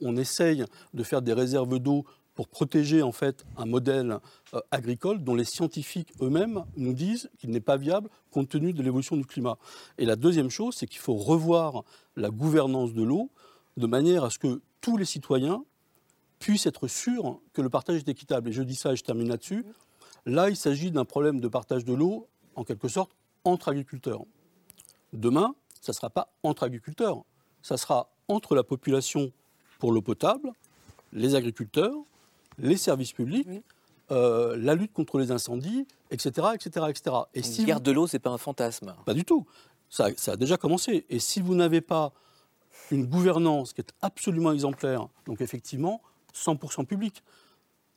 On, 0.00 0.16
essaye 0.16 0.64
de 0.92 1.02
faire 1.02 1.22
des 1.22 1.32
réserves 1.32 1.78
d'eau 1.78 2.04
pour 2.34 2.48
protéger 2.48 3.02
en 3.02 3.12
fait 3.12 3.44
un 3.56 3.64
modèle 3.64 4.18
euh, 4.54 4.60
agricole 4.70 5.22
dont 5.22 5.34
les 5.34 5.44
scientifiques 5.44 6.12
eux-mêmes 6.20 6.64
nous 6.76 6.92
disent 6.92 7.30
qu'il 7.38 7.50
n'est 7.50 7.60
pas 7.60 7.76
viable 7.76 8.08
compte 8.30 8.48
tenu 8.48 8.72
de 8.72 8.82
l'évolution 8.82 9.16
du 9.16 9.24
climat. 9.24 9.58
Et 9.98 10.04
la 10.04 10.16
deuxième 10.16 10.50
chose, 10.50 10.74
c'est 10.76 10.86
qu'il 10.86 11.00
faut 11.00 11.14
revoir 11.14 11.84
la 12.16 12.30
gouvernance 12.30 12.92
de 12.92 13.02
l'eau 13.02 13.30
de 13.76 13.86
manière 13.86 14.24
à 14.24 14.30
ce 14.30 14.38
que 14.38 14.60
tous 14.80 14.96
les 14.96 15.04
citoyens 15.04 15.64
puissent 16.38 16.66
être 16.66 16.88
sûrs 16.88 17.40
que 17.52 17.62
le 17.62 17.70
partage 17.70 17.96
est 17.96 18.08
équitable. 18.08 18.50
Et 18.50 18.52
je 18.52 18.62
dis 18.62 18.74
ça 18.74 18.92
et 18.92 18.96
je 18.96 19.04
termine 19.04 19.28
là-dessus. 19.28 19.64
Là, 20.26 20.50
il 20.50 20.56
s'agit 20.56 20.90
d'un 20.90 21.04
problème 21.04 21.40
de 21.40 21.48
partage 21.48 21.84
de 21.84 21.94
l'eau, 21.94 22.28
en 22.54 22.64
quelque 22.64 22.88
sorte, 22.88 23.12
entre 23.44 23.68
agriculteurs. 23.70 24.22
Demain, 25.12 25.54
ça 25.80 25.92
ne 25.92 25.94
sera 25.94 26.10
pas 26.10 26.32
entre 26.42 26.62
agriculteurs, 26.64 27.24
ça 27.62 27.76
sera 27.76 28.10
entre 28.28 28.54
la 28.54 28.62
population 28.62 29.32
pour 29.78 29.92
l'eau 29.92 30.02
potable, 30.02 30.52
les 31.12 31.34
agriculteurs, 31.34 31.94
les 32.58 32.76
services 32.76 33.12
publics, 33.12 33.48
euh, 34.10 34.56
la 34.58 34.74
lutte 34.74 34.92
contre 34.92 35.18
les 35.18 35.30
incendies, 35.30 35.86
etc. 36.10 36.48
etc., 36.54 36.86
etc. 36.88 37.16
Et 37.34 37.38
Une 37.38 37.44
si 37.44 37.64
guerre 37.64 37.76
vous- 37.76 37.82
de 37.82 37.90
l'eau, 37.92 38.06
c'est 38.06 38.18
pas 38.18 38.30
un 38.30 38.38
fantasme. 38.38 38.94
pas 39.04 39.14
du 39.14 39.24
tout. 39.24 39.46
Ça, 39.90 40.08
ça 40.16 40.32
a 40.32 40.36
déjà 40.36 40.56
commencé. 40.56 41.04
Et 41.10 41.18
si 41.18 41.40
vous 41.40 41.54
n'avez 41.54 41.80
pas 41.82 42.12
une 42.90 43.06
gouvernance 43.06 43.72
qui 43.72 43.80
est 43.82 43.92
absolument 44.00 44.52
exemplaire, 44.52 45.08
donc 45.26 45.40
effectivement 45.40 46.00
100% 46.34 46.84
public, 46.86 47.22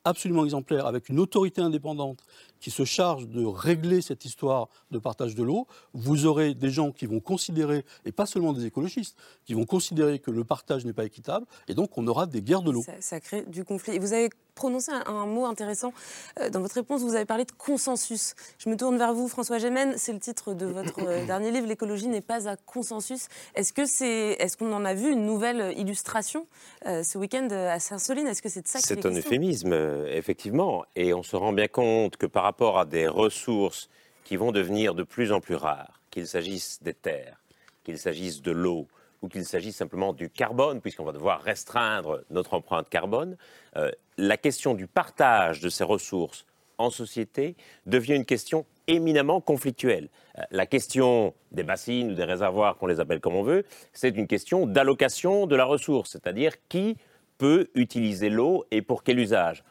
absolument 0.06 0.44
exemplaire, 0.44 0.86
avec 0.86 1.08
une 1.08 1.18
autorité 1.18 1.60
indépendante 1.60 2.22
qui 2.60 2.70
se 2.70 2.84
charge 2.84 3.28
de 3.28 3.44
régler 3.44 4.00
cette 4.00 4.24
histoire 4.24 4.68
de 4.90 4.98
partage 4.98 5.34
de 5.34 5.42
l'eau, 5.42 5.66
vous 5.92 6.26
aurez 6.26 6.54
des 6.54 6.70
gens 6.70 6.92
qui 6.92 7.06
vont 7.06 7.20
considérer, 7.20 7.84
et 8.04 8.12
pas 8.12 8.24
seulement 8.24 8.52
des 8.52 8.64
écologistes, 8.64 9.16
qui 9.44 9.54
vont 9.54 9.64
considérer 9.64 10.20
que 10.20 10.30
le 10.30 10.44
partage 10.44 10.84
n'est 10.84 10.92
pas 10.92 11.04
équitable, 11.04 11.44
et 11.68 11.74
donc 11.74 11.98
on 11.98 12.06
aura 12.06 12.26
des 12.26 12.40
guerres 12.40 12.62
de 12.62 12.70
l'eau. 12.70 12.84
Ça, 13.00 13.20
crée 13.20 13.42
du 13.42 13.64
conflit. 13.64 13.98
Vous 13.98 14.12
avez 14.12 14.30
prononcé 14.56 14.90
un, 14.90 15.04
un 15.06 15.26
mot 15.26 15.46
intéressant 15.46 15.92
euh, 16.40 16.50
dans 16.50 16.60
votre 16.60 16.74
réponse. 16.74 17.02
Vous 17.02 17.14
avez 17.14 17.26
parlé 17.26 17.44
de 17.44 17.52
consensus. 17.52 18.34
Je 18.58 18.68
me 18.68 18.76
tourne 18.76 18.98
vers 18.98 19.14
vous, 19.14 19.28
François 19.28 19.58
Gémen. 19.58 19.94
C'est 19.96 20.12
le 20.12 20.18
titre 20.18 20.54
de 20.54 20.66
votre 20.66 21.06
euh, 21.06 21.24
dernier 21.26 21.52
livre. 21.52 21.68
L'écologie 21.68 22.08
n'est 22.08 22.20
pas 22.20 22.48
à 22.48 22.56
consensus. 22.56 23.28
Est-ce 23.54 23.72
que 23.72 23.84
c'est, 23.84 24.36
est-ce 24.40 24.56
qu'on 24.56 24.72
en 24.72 24.84
a 24.84 24.94
vu 24.94 25.12
une 25.12 25.24
nouvelle 25.24 25.78
illustration 25.78 26.48
euh, 26.86 27.04
ce 27.04 27.18
week-end 27.18 27.46
à 27.50 27.78
Saint-Soline? 27.78 28.26
Est-ce 28.26 28.42
que 28.42 28.48
c'est 28.48 28.62
de 28.62 28.68
ça 28.68 28.80
C'est 28.80 29.06
un 29.06 29.14
euphémisme, 29.14 29.74
effectivement. 30.08 30.84
Et 30.96 31.14
on 31.14 31.22
se 31.22 31.36
rend 31.36 31.52
bien 31.52 31.68
compte 31.68 32.16
que 32.16 32.26
par 32.26 32.42
rapport 32.42 32.78
à 32.78 32.86
des 32.86 33.06
ressources 33.06 33.88
qui 34.24 34.36
vont 34.36 34.50
devenir 34.50 34.94
de 34.94 35.02
plus 35.04 35.30
en 35.30 35.40
plus 35.40 35.54
rares, 35.54 36.00
qu'il 36.10 36.26
s'agisse 36.26 36.82
des 36.82 36.94
terres, 36.94 37.38
qu'il 37.84 37.98
s'agisse 37.98 38.40
de 38.40 38.50
l'eau, 38.50 38.88
ou 39.26 39.28
qu'il 39.28 39.44
s'agisse 39.44 39.76
simplement 39.76 40.12
du 40.12 40.30
carbone, 40.30 40.80
puisqu'on 40.80 41.04
va 41.04 41.12
devoir 41.12 41.42
restreindre 41.42 42.22
notre 42.30 42.54
empreinte 42.54 42.88
carbone, 42.88 43.36
euh, 43.76 43.90
la 44.16 44.36
question 44.36 44.74
du 44.74 44.86
partage 44.86 45.60
de 45.60 45.68
ces 45.68 45.84
ressources 45.84 46.46
en 46.78 46.90
société 46.90 47.56
devient 47.86 48.14
une 48.14 48.24
question 48.24 48.66
éminemment 48.86 49.40
conflictuelle. 49.40 50.08
Euh, 50.38 50.42
La 50.52 50.66
question 50.66 51.34
des 51.50 51.64
bassines 51.64 52.12
ou 52.12 52.14
des 52.14 52.24
réservoirs, 52.24 52.76
qu'on 52.76 52.86
les 52.86 53.00
appelle 53.00 53.20
comme 53.20 53.34
on 53.34 53.42
veut, 53.42 53.64
c'est 53.92 54.16
une 54.16 54.28
question 54.28 54.66
d'allocation 54.66 55.46
de 55.46 55.56
la 55.56 55.64
ressource, 55.64 56.10
c'est-à-dire 56.12 56.52
qui 56.68 56.96
peut 57.38 57.68
utiliser 57.74 58.30
l'eau 58.30 58.64
et 58.70 58.80
pour 58.80 59.02
quel 59.02 59.18
usage. 59.18 59.64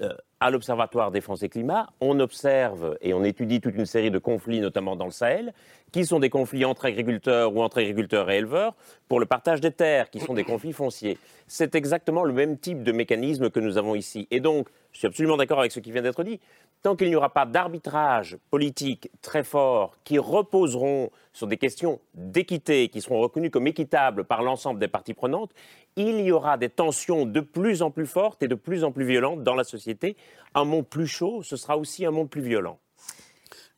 Euh, 0.00 0.14
à 0.40 0.50
l'Observatoire 0.50 1.10
Défense 1.10 1.42
et 1.42 1.48
Climat, 1.48 1.90
on 2.00 2.18
observe 2.18 2.96
et 3.00 3.14
on 3.14 3.22
étudie 3.22 3.60
toute 3.60 3.76
une 3.76 3.86
série 3.86 4.10
de 4.10 4.18
conflits, 4.18 4.60
notamment 4.60 4.96
dans 4.96 5.04
le 5.04 5.12
Sahel, 5.12 5.52
qui 5.92 6.06
sont 6.06 6.18
des 6.18 6.30
conflits 6.30 6.64
entre 6.64 6.86
agriculteurs 6.86 7.54
ou 7.54 7.62
entre 7.62 7.78
agriculteurs 7.78 8.30
et 8.30 8.38
éleveurs, 8.38 8.74
pour 9.08 9.20
le 9.20 9.26
partage 9.26 9.60
des 9.60 9.70
terres, 9.70 10.10
qui 10.10 10.20
sont 10.20 10.34
des 10.34 10.44
conflits 10.44 10.72
fonciers. 10.72 11.18
C'est 11.46 11.74
exactement 11.74 12.24
le 12.24 12.32
même 12.32 12.58
type 12.58 12.82
de 12.82 12.92
mécanisme 12.92 13.50
que 13.50 13.60
nous 13.60 13.76
avons 13.76 13.94
ici. 13.94 14.26
Et 14.30 14.40
donc, 14.40 14.68
je 14.92 14.98
suis 14.98 15.06
absolument 15.06 15.36
d'accord 15.36 15.60
avec 15.60 15.70
ce 15.70 15.80
qui 15.80 15.92
vient 15.92 16.02
d'être 16.02 16.24
dit. 16.24 16.40
Tant 16.82 16.96
qu'il 16.96 17.08
n'y 17.08 17.14
aura 17.14 17.32
pas 17.32 17.46
d'arbitrage 17.46 18.38
politique 18.50 19.10
très 19.20 19.44
fort 19.44 19.96
qui 20.02 20.18
reposeront 20.18 21.10
sur 21.32 21.46
des 21.46 21.56
questions 21.56 22.00
d'équité, 22.14 22.88
qui 22.88 23.00
seront 23.00 23.20
reconnues 23.20 23.50
comme 23.50 23.66
équitables 23.66 24.24
par 24.24 24.42
l'ensemble 24.42 24.80
des 24.80 24.88
parties 24.88 25.14
prenantes, 25.14 25.52
il 25.96 26.20
y 26.20 26.32
aura 26.32 26.56
des 26.56 26.70
tensions 26.70 27.26
de 27.26 27.40
plus 27.40 27.82
en 27.82 27.90
plus 27.90 28.06
fortes 28.06 28.42
et 28.42 28.48
de 28.48 28.54
plus 28.54 28.82
en 28.82 28.90
plus 28.90 29.04
violentes 29.04 29.44
dans 29.44 29.54
la 29.54 29.64
société. 29.64 30.16
Un 30.54 30.64
monde 30.64 30.86
plus 30.86 31.06
chaud, 31.06 31.42
ce 31.42 31.56
sera 31.56 31.76
aussi 31.76 32.04
un 32.04 32.10
monde 32.10 32.30
plus 32.30 32.42
violent. 32.42 32.78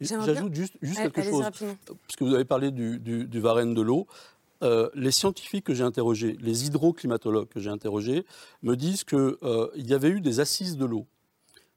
J'ajoute 0.01 0.55
juste, 0.55 0.75
juste 0.83 1.01
quelque 1.01 1.23
chose, 1.23 1.45
puisque 2.07 2.23
vous 2.23 2.35
avez 2.35 2.45
parlé 2.45 2.71
du, 2.71 2.99
du, 2.99 3.27
du 3.27 3.41
Varenne 3.41 3.75
de 3.75 3.83
l'eau. 3.83 4.07
Euh, 4.63 4.89
les 4.95 5.11
scientifiques 5.11 5.65
que 5.65 5.75
j'ai 5.75 5.85
interrogés, 5.85 6.37
les 6.41 6.67
hydroclimatologues 6.67 7.49
que 7.49 7.61
j'ai 7.61 7.71
interrogés, 7.71 8.25
me 8.63 8.77
disent 8.77 9.05
qu'il 9.05 9.37
y 9.77 9.95
avait 9.95 10.09
eu 10.09 10.21
des 10.21 10.41
assises 10.41 10.77
de 10.77 10.85
l'eau 10.85 11.07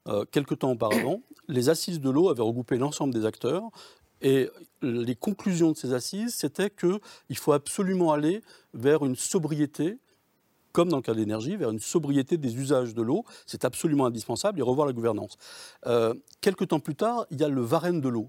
euh, 0.08 0.24
quelque 0.30 0.54
temps 0.54 0.72
auparavant. 0.72 1.22
Les 1.48 1.68
assises 1.68 2.00
de 2.00 2.10
l'eau 2.10 2.28
avaient 2.28 2.42
regroupé 2.42 2.76
l'ensemble 2.76 3.12
des 3.12 3.24
acteurs. 3.24 3.62
Et 4.20 4.50
les 4.82 5.14
conclusions 5.14 5.70
de 5.70 5.76
ces 5.76 5.92
assises, 5.92 6.34
c'était 6.34 6.70
qu'il 6.70 7.36
faut 7.36 7.52
absolument 7.52 8.12
aller 8.12 8.42
vers 8.74 9.04
une 9.04 9.16
sobriété 9.16 9.98
comme 10.72 10.88
dans 10.88 10.96
le 10.96 11.02
cas 11.02 11.14
de 11.14 11.18
l'énergie, 11.18 11.56
vers 11.56 11.70
une 11.70 11.80
sobriété 11.80 12.36
des 12.36 12.56
usages 12.56 12.94
de 12.94 13.02
l'eau. 13.02 13.24
C'est 13.46 13.64
absolument 13.64 14.06
indispensable 14.06 14.58
et 14.58 14.62
revoir 14.62 14.86
la 14.86 14.92
gouvernance. 14.92 15.36
Euh, 15.86 16.14
quelques 16.40 16.68
temps 16.68 16.80
plus 16.80 16.94
tard, 16.94 17.26
il 17.30 17.40
y 17.40 17.44
a 17.44 17.48
le 17.48 17.60
Varenne 17.60 18.00
de 18.00 18.08
l'eau. 18.08 18.28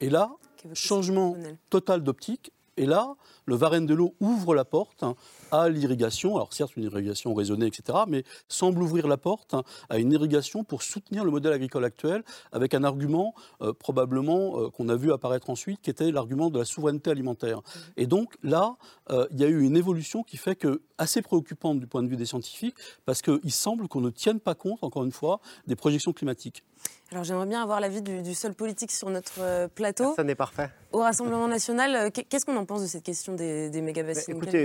Et 0.00 0.10
là, 0.10 0.30
changement 0.72 1.36
total 1.70 2.02
d'optique. 2.02 2.52
Et 2.76 2.86
là, 2.86 3.14
le 3.46 3.54
Varenne 3.56 3.86
de 3.86 3.94
l'eau 3.94 4.14
ouvre 4.20 4.54
la 4.54 4.64
porte 4.64 5.02
hein, 5.02 5.14
à 5.52 5.68
l'irrigation. 5.68 6.36
Alors 6.36 6.52
certes, 6.52 6.76
une 6.76 6.84
irrigation 6.84 7.34
raisonnée, 7.34 7.66
etc., 7.66 7.98
mais 8.08 8.24
semble 8.48 8.82
ouvrir 8.82 9.06
la 9.08 9.16
porte 9.16 9.54
hein, 9.54 9.62
à 9.90 9.98
une 9.98 10.12
irrigation 10.12 10.64
pour 10.64 10.82
soutenir 10.82 11.24
le 11.24 11.30
modèle 11.30 11.52
agricole 11.52 11.84
actuel, 11.84 12.22
avec 12.52 12.74
un 12.74 12.84
argument 12.84 13.34
euh, 13.62 13.72
probablement 13.72 14.58
euh, 14.60 14.70
qu'on 14.70 14.88
a 14.88 14.96
vu 14.96 15.12
apparaître 15.12 15.50
ensuite, 15.50 15.80
qui 15.82 15.90
était 15.90 16.10
l'argument 16.10 16.50
de 16.50 16.58
la 16.58 16.64
souveraineté 16.64 17.10
alimentaire. 17.10 17.60
Et 17.96 18.06
donc 18.06 18.34
là, 18.42 18.76
euh, 19.10 19.26
il 19.30 19.40
y 19.40 19.44
a 19.44 19.48
eu 19.48 19.62
une 19.62 19.76
évolution 19.76 20.22
qui 20.22 20.36
fait 20.36 20.56
que 20.56 20.82
assez 20.98 21.22
préoccupante 21.22 21.80
du 21.80 21.86
point 21.86 22.02
de 22.02 22.08
vue 22.08 22.16
des 22.16 22.26
scientifiques, 22.26 22.76
parce 23.04 23.20
qu'il 23.22 23.52
semble 23.52 23.88
qu'on 23.88 24.00
ne 24.00 24.10
tienne 24.10 24.40
pas 24.40 24.54
compte, 24.54 24.82
encore 24.82 25.04
une 25.04 25.12
fois, 25.12 25.40
des 25.66 25.76
projections 25.76 26.12
climatiques. 26.12 26.64
Alors 27.10 27.22
j'aimerais 27.24 27.46
bien 27.46 27.62
avoir 27.62 27.80
l'avis 27.80 28.02
du, 28.02 28.22
du 28.22 28.34
seul 28.34 28.54
politique 28.54 28.90
sur 28.90 29.08
notre 29.10 29.68
plateau. 29.68 30.14
Ça 30.16 30.24
n'est 30.24 30.34
parfait. 30.34 30.70
Au 30.92 30.98
Rassemblement 31.00 31.46
national, 31.48 32.10
qu'est- 32.12 32.24
qu'est-ce 32.24 32.44
qu'on 32.46 32.56
en 32.56 32.64
pense 32.64 32.82
de 32.82 32.86
cette 32.86 33.04
question? 33.04 33.33
Des, 33.34 33.70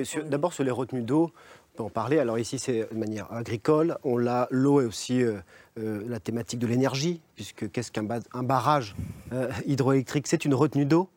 sur- 0.05 0.23
d'abord 0.23 0.53
sur 0.53 0.63
les 0.63 0.71
retenues 0.71 1.01
d'eau, 1.01 1.31
on 1.73 1.77
peut 1.77 1.83
en 1.83 1.89
parler. 1.89 2.19
Alors 2.19 2.39
ici, 2.39 2.59
c'est 2.59 2.87
de 2.91 2.97
manière 2.97 3.31
agricole. 3.31 3.97
On 4.03 4.17
l'a, 4.17 4.47
l'eau 4.51 4.81
est 4.81 4.85
aussi 4.85 5.21
euh, 5.21 5.37
euh, 5.77 6.03
la 6.07 6.19
thématique 6.19 6.59
de 6.59 6.67
l'énergie, 6.67 7.21
puisque 7.35 7.71
qu'est-ce 7.71 7.91
qu'un 7.91 8.03
ba- 8.03 8.19
un 8.33 8.43
barrage 8.43 8.95
euh, 9.33 9.49
hydroélectrique? 9.65 10.27
C'est 10.27 10.45
une 10.45 10.53
retenue 10.53 10.85
d'eau, 10.85 11.09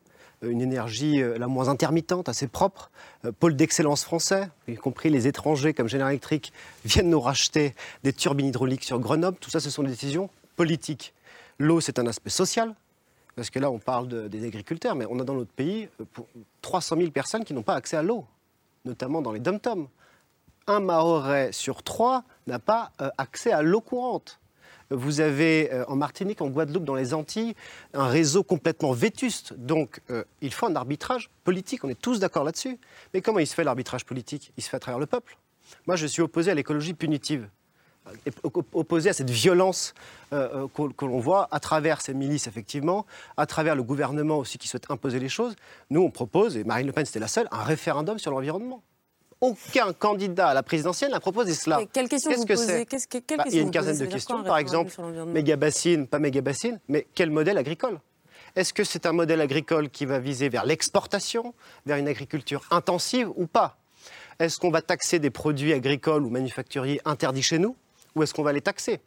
une 0.42 0.60
énergie 0.60 1.22
la 1.38 1.46
moins 1.46 1.68
intermittente, 1.68 2.28
assez 2.28 2.48
propre. 2.48 2.90
Pôle 3.38 3.54
d'excellence 3.54 4.02
français, 4.02 4.48
y 4.66 4.74
compris 4.74 5.08
les 5.08 5.28
étrangers 5.28 5.72
comme 5.72 5.86
Général 5.88 6.12
Electric, 6.12 6.52
viennent 6.84 7.10
nous 7.10 7.20
racheter 7.20 7.74
des 8.02 8.12
turbines 8.12 8.46
hydrauliques 8.46 8.82
sur 8.82 8.98
Grenoble. 8.98 9.38
Tout 9.38 9.50
ça, 9.50 9.60
ce 9.60 9.70
sont 9.70 9.84
des 9.84 9.90
décisions 9.90 10.30
politiques. 10.56 11.14
L'eau, 11.58 11.80
c'est 11.80 12.00
un 12.00 12.06
aspect 12.08 12.30
social. 12.30 12.74
Parce 13.37 13.51
que 13.51 13.59
là, 13.59 13.71
on 13.71 13.79
parle 13.79 14.09
de- 14.09 14.29
des 14.29 14.45
agriculteurs, 14.47 14.95
mais 14.95 15.07
on 15.09 15.18
a 15.18 15.25
dans 15.25 15.35
notre 15.35 15.53
pays 15.53 15.88
euh, 16.01 16.05
pour 16.12 16.27
300 16.61 16.97
000 16.99 17.11
personnes 17.11 17.45
qui 17.45 17.55
n'ont 17.55 17.62
pas 17.62 17.75
accès 17.75 17.97
à 17.97 18.03
l'eau, 18.03 18.27
notamment 18.85 19.23
dans 19.23 19.33
les 19.33 19.40
dom-toms. 19.40 19.88
Un 20.66 20.81
Mahorais 20.81 21.51
sur 21.53 21.83
trois 21.83 22.25
n'a 22.47 22.59
pas 22.59 22.92
euh, 23.01 23.09
accès 23.18 23.51
à 23.53 23.62
l'eau 23.62 23.81
courante. 23.81 24.38
Vous 24.90 25.21
avez 25.21 25.73
euh, 25.73 25.85
en 25.88 25.97
Martinique, 25.97 26.42
en 26.42 26.49
Guadeloupe, 26.49 26.85
dans 26.85 26.95
les 26.95 27.14
Antilles, 27.14 27.55
un 27.95 28.07
réseau 28.07 28.42
complètement 28.45 28.92
vétuste. 28.92 29.55
Donc, 29.55 30.01
euh, 30.11 30.23
il 30.42 30.53
faut 30.53 30.66
un 30.66 30.77
arbitrage 30.77 31.31
politique. 31.45 31.83
On 31.85 31.88
est 31.88 31.99
tous 32.01 32.21
d'accord 32.21 32.45
là-dessus. 32.45 32.79
Mais 33.14 33.23
comment 33.23 33.38
il 33.38 33.47
se 33.47 33.55
fait 33.55 33.64
l'arbitrage 33.64 34.05
politique? 34.05 34.53
Il 34.59 34.62
se 34.62 34.68
fait 34.68 34.77
à 34.77 34.81
travers 34.81 34.99
le 34.99 35.07
peuple. 35.07 35.38
Moi, 35.87 35.97
je 35.97 36.07
suis 36.07 36.21
opposé 36.21 36.51
à 36.51 36.55
l'écologie 36.55 36.92
punitive 36.92 37.49
opposé 38.72 39.10
à 39.10 39.12
cette 39.12 39.30
violence 39.30 39.94
euh, 40.32 40.66
euh, 40.78 40.88
que 40.96 41.04
l'on 41.04 41.20
voit 41.20 41.48
à 41.50 41.60
travers 41.60 42.00
ces 42.00 42.14
milices, 42.14 42.46
effectivement, 42.46 43.06
à 43.36 43.46
travers 43.46 43.74
le 43.76 43.82
gouvernement 43.82 44.38
aussi 44.38 44.58
qui 44.58 44.68
souhaite 44.68 44.90
imposer 44.90 45.18
les 45.18 45.28
choses. 45.28 45.54
Nous, 45.90 46.00
on 46.02 46.10
propose, 46.10 46.56
et 46.56 46.64
Marine 46.64 46.86
Le 46.86 46.92
Pen, 46.92 47.04
c'était 47.06 47.20
la 47.20 47.28
seule, 47.28 47.48
un 47.50 47.62
référendum 47.62 48.18
sur 48.18 48.30
l'environnement. 48.30 48.82
Aucun 49.40 49.92
candidat 49.92 50.48
à 50.48 50.54
la 50.54 50.62
présidentielle 50.62 51.10
n'a 51.10 51.18
proposé 51.20 51.54
cela. 51.54 51.80
Et 51.80 51.86
quelle 51.86 52.08
question 52.08 52.30
Qu'est-ce 52.30 52.40
vous 52.42 52.46
que 52.46 52.52
posez 52.54 52.66
c'est 52.66 52.86
Qu'est-ce 52.86 53.08
que- 53.08 53.18
quelle 53.18 53.38
Bah, 53.38 53.44
Il 53.48 53.54
y 53.56 53.58
a 53.58 53.62
une 53.62 53.72
quinzaine 53.72 53.98
de 53.98 54.06
questions. 54.06 54.36
quoi, 54.36 54.44
Par 54.44 54.58
exemple, 54.58 54.92
l'environnement 54.98 55.32
méga-bassine, 55.34 56.06
pas 56.06 56.20
méga-bassine, 56.20 56.78
mais 56.88 57.06
quel 57.14 57.30
modèle 57.30 57.58
agricole? 57.58 57.98
Est-ce 58.54 58.72
que 58.72 58.84
c'est 58.84 59.04
un 59.06 59.12
modèle 59.12 59.40
agricole 59.40 59.88
qui 59.90 60.06
va 60.06 60.18
viser 60.20 60.48
vers 60.48 60.64
l'exportation, 60.64 61.54
vers 61.86 61.96
une 61.96 62.06
agriculture 62.06 62.62
intensive 62.70 63.30
ou 63.34 63.46
pas? 63.46 63.78
Est-ce 64.38 64.58
qu'on 64.60 64.70
va 64.70 64.80
taxer 64.82 65.18
des 65.18 65.30
produits 65.30 65.72
agricoles 65.72 66.22
ou 66.24 66.30
manufacturiers 66.30 67.00
interdits 67.04 67.42
chez 67.42 67.58
nous? 67.58 67.74
Ou 68.14 68.22
est-ce 68.22 68.35
qu'on 68.35 68.42
va 68.42 68.53
les 68.53 68.61
taxer? 68.61 69.01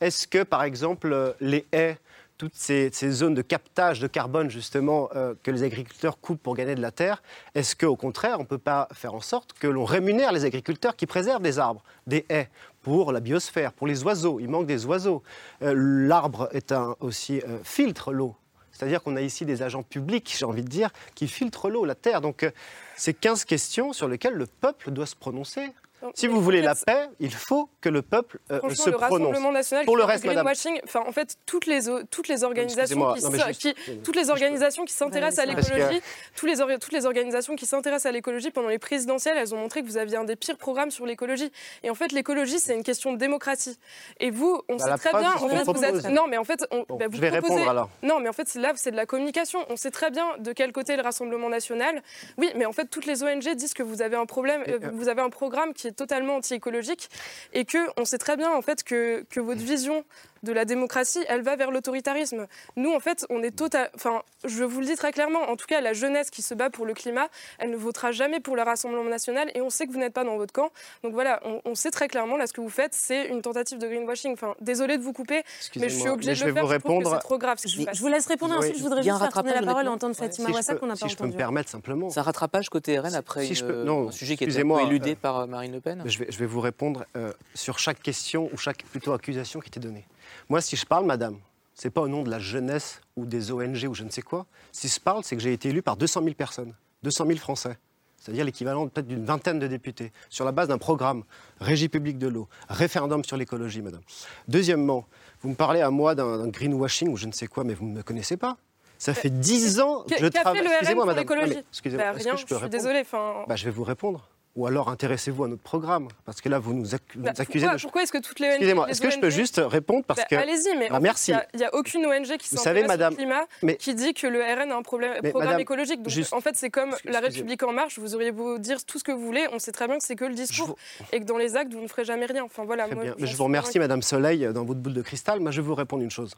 Est-ce 0.00 0.26
que, 0.26 0.42
par 0.42 0.62
exemple, 0.62 1.34
les 1.40 1.66
haies, 1.72 1.98
toutes 2.38 2.54
ces, 2.54 2.90
zones 2.90 3.34
de 3.34 3.42
captage 3.42 4.00
de 4.00 4.06
carbone, 4.06 4.50
justement, 4.50 5.08
euh, 5.14 5.34
que 5.42 5.50
les 5.50 5.62
agriculteurs 5.62 6.20
coupent 6.20 6.42
pour 6.42 6.54
gagner 6.54 6.74
de 6.74 6.82
la 6.82 6.90
terre, 6.90 7.22
est-ce 7.54 7.74
qu'au 7.74 7.96
contraire, 7.96 8.36
on 8.38 8.42
ne 8.42 8.46
peut 8.46 8.58
pas 8.58 8.88
faire 8.92 9.14
en 9.14 9.20
sorte 9.20 9.52
que 9.54 9.66
l'on 9.66 9.84
rémunère 9.84 10.32
les 10.32 10.44
agriculteurs 10.44 10.96
qui 10.96 11.06
préservent 11.06 11.42
des 11.42 11.58
arbres, 11.58 11.82
des 12.06 12.26
haies 12.28 12.48
pour 12.82 13.12
la 13.12 13.20
biosphère, 13.20 13.72
pour 13.72 13.86
les 13.86 14.04
oiseaux? 14.04 14.38
Il 14.40 14.48
manque 14.48 14.66
des 14.66 14.84
oiseaux. 14.84 15.22
Euh, 15.62 15.72
L'arbre 15.76 16.48
est 16.52 16.72
un, 16.72 16.94
aussi 17.00 17.40
euh, 17.40 17.58
filtre 17.62 18.12
l'eau. 18.12 18.36
C'est-à-dire 18.72 19.02
qu'on 19.02 19.16
a 19.16 19.22
ici 19.22 19.46
des 19.46 19.62
agents 19.62 19.82
publics, 19.82 20.34
j'ai 20.38 20.44
envie 20.44 20.62
de 20.62 20.68
dire, 20.68 20.90
qui 21.14 21.28
filtrent 21.28 21.70
l'eau, 21.70 21.86
la 21.86 21.94
terre. 21.94 22.20
Donc, 22.20 22.46
c'est 22.94 23.14
15 23.14 23.46
questions 23.46 23.94
sur 23.94 24.06
lesquelles 24.06 24.34
le 24.34 24.44
peuple 24.44 24.90
doit 24.90 25.06
se 25.06 25.16
prononcer. 25.16 25.72
Si 26.14 26.26
vous 26.26 26.40
voulez 26.40 26.62
la 26.62 26.74
paix, 26.74 27.08
il 27.20 27.32
faut 27.32 27.68
que 27.80 27.88
le 27.88 28.02
peuple 28.02 28.38
euh, 28.50 28.60
se 28.74 28.90
le 28.90 28.96
prononce. 28.96 29.00
Rassemblement 29.28 29.52
national, 29.52 29.84
Pour 29.86 29.96
le 29.96 30.04
reste, 30.04 30.24
madame. 30.24 30.46
enfin, 30.84 31.02
en 31.06 31.12
fait, 31.12 31.36
toutes 31.46 31.66
les, 31.66 31.88
o- 31.88 32.02
toutes 32.04 32.28
les 32.28 32.44
organisations, 32.44 33.14
qui, 33.14 33.22
non, 33.24 33.30
mais 33.30 33.38
so- 33.38 33.46
juste- 33.46 33.60
qui- 33.60 33.98
toutes 34.04 34.14
les 34.16 34.30
organisations 34.30 34.84
qui 34.84 34.92
s'intéressent 34.92 35.38
à 35.48 35.52
que- 35.52 35.56
l'écologie, 35.60 36.00
tous 36.36 36.46
les 36.46 36.60
or- 36.60 36.68
toutes 36.80 36.92
les 36.92 37.06
organisations 37.06 37.56
qui 37.56 37.66
s'intéressent 37.66 38.06
à 38.06 38.12
l'écologie 38.12 38.50
pendant 38.50 38.68
les 38.68 38.78
présidentielles, 38.78 39.36
elles 39.38 39.54
ont 39.54 39.58
montré 39.58 39.82
que 39.82 39.86
vous 39.86 39.96
aviez 39.96 40.16
un 40.16 40.24
des 40.24 40.36
pires 40.36 40.58
programmes 40.58 40.90
sur 40.90 41.06
l'écologie. 41.06 41.50
Et 41.82 41.90
en 41.90 41.94
fait, 41.94 42.12
l'écologie, 42.12 42.60
c'est 42.60 42.74
une 42.74 42.84
question 42.84 43.12
de 43.12 43.18
démocratie. 43.18 43.78
Et 44.20 44.30
vous, 44.30 44.60
on 44.68 44.76
Bah, 44.76 44.84
sait 44.98 45.08
très 45.10 45.18
bien, 45.18 45.32
en 45.32 45.48
fait, 45.48 45.64
vous 45.64 45.84
êtes. 45.84 46.04
Non, 46.10 46.26
mais 46.28 46.36
en 46.36 46.44
fait, 46.44 46.64
on, 46.70 46.84
Bon, 46.88 46.96
bah, 46.96 47.06
vous 47.08 47.16
je 47.16 47.20
vais 47.20 47.30
proposez- 47.30 47.54
répondre, 47.54 47.70
alors. 47.70 47.90
Non, 48.02 48.20
mais 48.20 48.28
en 48.28 48.32
fait, 48.34 48.54
là, 48.54 48.72
c'est 48.76 48.90
de 48.90 48.96
la 48.96 49.06
communication. 49.06 49.60
On 49.70 49.76
sait 49.76 49.90
très 49.90 50.10
bien 50.10 50.26
de 50.38 50.52
quel 50.52 50.72
côté 50.72 50.92
est 50.92 50.96
le 50.96 51.02
Rassemblement 51.02 51.48
national. 51.48 52.02
Oui, 52.38 52.50
mais 52.54 52.66
en 52.66 52.72
fait, 52.72 52.86
toutes 52.86 53.06
les 53.06 53.22
ONG 53.22 53.54
disent 53.54 53.74
que 53.74 53.82
vous 53.82 54.02
avez 54.02 54.16
un 54.16 54.26
problème, 54.26 54.62
euh, 54.68 54.78
euh, 54.82 54.90
vous 54.92 55.08
avez 55.08 55.22
un 55.22 55.30
programme 55.30 55.72
qui 55.72 55.85
totalement 55.92 56.36
anti-écologique 56.36 57.08
et 57.52 57.64
que 57.64 57.78
on 57.96 58.04
sait 58.04 58.18
très 58.18 58.36
bien 58.36 58.50
en 58.52 58.62
fait 58.62 58.82
que 58.82 59.24
votre 59.40 59.62
vision 59.62 60.04
de 60.42 60.52
la 60.52 60.64
démocratie, 60.64 61.24
elle 61.28 61.42
va 61.42 61.56
vers 61.56 61.70
l'autoritarisme. 61.70 62.46
Nous, 62.76 62.92
en 62.92 63.00
fait, 63.00 63.26
on 63.30 63.42
est 63.42 63.50
total. 63.56 63.90
Enfin, 63.94 64.22
je 64.44 64.64
vous 64.64 64.80
le 64.80 64.86
dis 64.86 64.96
très 64.96 65.12
clairement. 65.12 65.40
En 65.50 65.56
tout 65.56 65.66
cas, 65.66 65.80
la 65.80 65.92
jeunesse 65.92 66.30
qui 66.30 66.42
se 66.42 66.54
bat 66.54 66.70
pour 66.70 66.86
le 66.86 66.94
climat, 66.94 67.28
elle 67.58 67.70
ne 67.70 67.76
votera 67.76 68.12
jamais 68.12 68.40
pour 68.40 68.56
le 68.56 68.62
Rassemblement 68.62 69.04
national. 69.04 69.50
Et 69.54 69.60
on 69.60 69.70
sait 69.70 69.86
que 69.86 69.92
vous 69.92 69.98
n'êtes 69.98 70.12
pas 70.12 70.24
dans 70.24 70.36
votre 70.36 70.52
camp. 70.52 70.70
Donc 71.02 71.12
voilà, 71.14 71.40
on, 71.44 71.60
on 71.64 71.74
sait 71.74 71.90
très 71.90 72.08
clairement 72.08 72.36
là 72.36 72.46
ce 72.46 72.52
que 72.52 72.60
vous 72.60 72.68
faites, 72.68 72.94
c'est 72.94 73.26
une 73.28 73.42
tentative 73.42 73.78
de 73.78 73.86
greenwashing. 73.86 74.32
Enfin, 74.32 74.54
désolé 74.60 74.98
de 74.98 75.02
vous 75.02 75.12
couper, 75.12 75.42
mais 75.76 75.88
je 75.88 75.98
suis 75.98 76.08
obligée 76.08 76.32
mais 76.32 76.40
de 76.40 76.46
le 76.46 76.52
faire. 76.54 76.62
vous 76.64 76.68
répondre. 76.68 77.10
c'est 77.12 77.18
trop 77.20 77.38
grave. 77.38 77.58
ce 77.58 77.64
que 77.66 77.82
vous 77.82 77.86
Je, 77.92 78.00
vous 78.00 78.08
laisse 78.08 78.26
répondre, 78.26 78.52
Oui. 78.54 78.58
ensuite 78.58 78.76
je 78.78 78.82
voudrais 78.82 79.02
juste 79.02 79.18
faire 79.18 79.32
tourner 79.32 79.54
la 79.54 79.62
parole 79.62 79.84
et 79.86 79.88
entendre 79.88 80.14
Fatima 80.16 80.46
Si 80.46 80.52
je 80.52 80.56
Wassa 80.56 80.72
peux- 80.74 80.80
qu'on 80.80 80.86
n'a 80.86 80.94
pas 80.96 81.06
si 81.06 81.12
je 81.12 81.16
peux 81.16 81.26
me 81.26 81.32
permettre 81.32 81.70
simplement. 81.70 82.10
C'est 82.10 82.20
un 82.20 82.24
rattrapage 82.24 82.68
côté 82.68 82.98
RN 82.98 83.14
après 83.14 83.46
Si 83.46 83.54
une- 83.60 83.66
peux- 83.66 83.84
non, 83.84 84.08
un 84.08 84.12
sujet 84.12 84.36
qui 84.36 84.44
été 84.44 84.62
peu 84.62 84.80
éludé 84.82 85.12
euh, 85.12 85.16
par 85.20 85.40
euh, 85.40 85.46
Marine 85.46 85.72
Le 85.72 85.80
Pen 85.80 86.02
Je 86.04 86.18
vais, 86.18 86.26
je 86.30 86.38
vais 86.38 86.46
vous 86.46 86.60
répondre 86.60 87.04
euh, 87.16 87.32
sur 87.54 87.78
chaque 87.78 88.02
question 88.02 88.50
ou 88.52 88.56
chaque 88.56 88.84
plutôt 88.84 89.12
accusation 89.12 89.60
qui 89.60 89.68
était 89.68 89.80
donnée. 89.80 90.04
Moi, 90.48 90.60
si 90.60 90.76
je 90.76 90.86
parle, 90.86 91.04
madame, 91.06 91.38
c'est 91.74 91.90
pas 91.90 92.00
au 92.02 92.08
nom 92.08 92.22
de 92.22 92.30
la 92.30 92.38
jeunesse 92.38 93.00
ou 93.16 93.26
des 93.26 93.50
ONG 93.50 93.86
ou 93.88 93.94
je 93.94 94.04
ne 94.04 94.10
sais 94.10 94.22
quoi. 94.22 94.46
Si 94.72 94.88
je 94.88 95.00
parle, 95.00 95.24
c'est 95.24 95.36
que 95.36 95.42
j'ai 95.42 95.52
été 95.52 95.68
élu 95.70 95.82
par 95.82 95.96
200 95.96 96.22
000 96.22 96.34
personnes, 96.34 96.74
200 97.02 97.26
000 97.26 97.38
Français. 97.38 97.76
C'est-à-dire 98.18 98.44
l'équivalent 98.44 98.88
peut-être 98.88 99.06
d'une 99.06 99.24
vingtaine 99.24 99.58
de 99.58 99.66
députés, 99.66 100.12
sur 100.30 100.44
la 100.44 100.52
base 100.52 100.68
d'un 100.68 100.78
programme, 100.78 101.22
régie 101.60 101.88
publique 101.88 102.18
de 102.18 102.28
l'eau, 102.28 102.48
référendum 102.68 103.24
sur 103.24 103.36
l'écologie, 103.36 103.82
madame. 103.82 104.00
Deuxièmement, 104.48 105.06
vous 105.42 105.50
me 105.50 105.54
parlez 105.54 105.80
à 105.80 105.90
moi 105.90 106.14
d'un 106.14 106.48
greenwashing 106.48 107.08
ou 107.08 107.16
je 107.16 107.26
ne 107.26 107.32
sais 107.32 107.46
quoi, 107.46 107.62
mais 107.62 107.74
vous 107.74 107.84
ne 107.86 107.92
me 107.92 108.02
connaissez 108.02 108.36
pas. 108.36 108.56
Ça 108.98 109.12
fait 109.14 109.30
10 109.30 109.80
ans 109.80 110.04
que 110.08 110.16
je 110.18 110.26
travaille. 110.28 110.66
Excusez-moi, 110.66 111.04
madame. 111.04 111.26
Excusez-moi, 111.70 112.12
Bah, 112.12 112.18
je 112.18 112.24
peux 112.24 112.30
je 112.30 112.36
suis 112.46 112.54
répondre 112.54 112.68
désolée. 112.70 113.00
Enfin, 113.00 113.44
Bah, 113.46 113.54
je 113.56 113.64
vais 113.64 113.70
vous 113.70 113.84
répondre. 113.84 114.28
Ou 114.56 114.66
alors 114.66 114.88
intéressez-vous 114.88 115.44
à 115.44 115.48
notre 115.48 115.62
programme, 115.62 116.08
parce 116.24 116.40
que 116.40 116.48
là, 116.48 116.58
vous 116.58 116.72
nous, 116.72 116.84
Bah, 116.90 116.96
nous 117.16 117.28
accusez 117.28 117.60
pourquoi, 117.66 117.76
de... 117.76 117.82
pourquoi 117.82 118.02
est-ce 118.02 118.12
que 118.12 118.18
toutes 118.18 118.40
les 118.40 118.46
ONG 118.48 118.52
Excusez-moi, 118.54 118.88
est-ce 118.88 119.00
que 119.02 119.10
je 119.10 119.18
peux 119.18 119.28
juste 119.28 119.60
répondre 119.62 120.02
parce 120.06 120.20
Bah, 120.20 120.26
que... 120.30 120.34
Allez-y, 120.34 120.74
mais 120.78 120.88
Ah, 120.90 120.94
fait, 120.94 121.00
merci. 121.02 121.32
il 121.52 121.58
n'y 121.58 121.64
a, 121.64 121.74
aucune 121.74 122.06
ONG 122.06 122.38
qui 122.38 122.48
s'intéresse 122.48 122.86
madame, 122.88 123.12
au 123.12 123.16
climat 123.16 123.44
mais- 123.62 123.76
qui 123.76 123.94
dit 123.94 124.14
que 124.14 124.26
le 124.26 124.40
RN 124.40 124.72
a 124.72 124.76
un 124.76 124.82
problème, 124.82 125.12
Mais 125.22 125.28
programme 125.30 125.48
madame, 125.50 125.60
écologique. 125.60 126.02
Donc, 126.02 126.08
juste- 126.10 126.32
en 126.32 126.40
fait, 126.40 126.56
c'est 126.56 126.70
comme 126.70 126.96
la 127.04 127.20
République 127.20 127.62
En 127.64 127.72
Marche, 127.72 127.98
vous 127.98 128.14
auriez 128.14 128.32
beau 128.32 128.56
dire 128.56 128.82
tout 128.84 128.98
ce 128.98 129.04
que 129.04 129.12
vous 129.12 129.24
voulez, 129.26 129.46
on 129.52 129.58
sait 129.58 129.72
très 129.72 129.86
bien 129.88 129.98
que 129.98 130.04
c'est 130.04 130.16
que 130.16 130.24
le 130.24 130.34
discours 130.34 130.74
et 131.12 131.20
que 131.20 131.24
dans 131.26 131.36
les 131.36 131.54
actes, 131.56 131.74
vous 131.74 131.82
ne 131.82 131.88
ferez 131.88 132.04
jamais 132.06 132.24
rien. 132.26 132.44
Enfin, 132.44 132.64
voilà, 132.64 132.86
Très 132.86 132.94
moi, 132.94 133.04
je 133.18 133.36
vous 133.36 133.44
remercie. 133.44 133.78
Madame 133.78 134.00
Soleil, 134.00 134.48
dans 134.54 134.64
votre 134.64 134.80
boule 134.80 134.94
de 134.94 135.02
cristal. 135.02 135.38
Moi, 135.40 135.50
je 135.50 135.60
vais 135.60 135.66
vous 135.66 135.74
répondre 135.74 136.02
une 136.02 136.10
chose. 136.10 136.34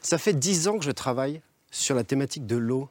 Ça 0.00 0.18
fait 0.18 0.32
dix 0.32 0.66
ans 0.66 0.78
que 0.78 0.84
je 0.84 0.90
travaille 0.90 1.40
sur 1.70 1.94
la 1.94 2.02
thématique 2.02 2.44
de 2.44 2.56
l'eau, 2.56 2.88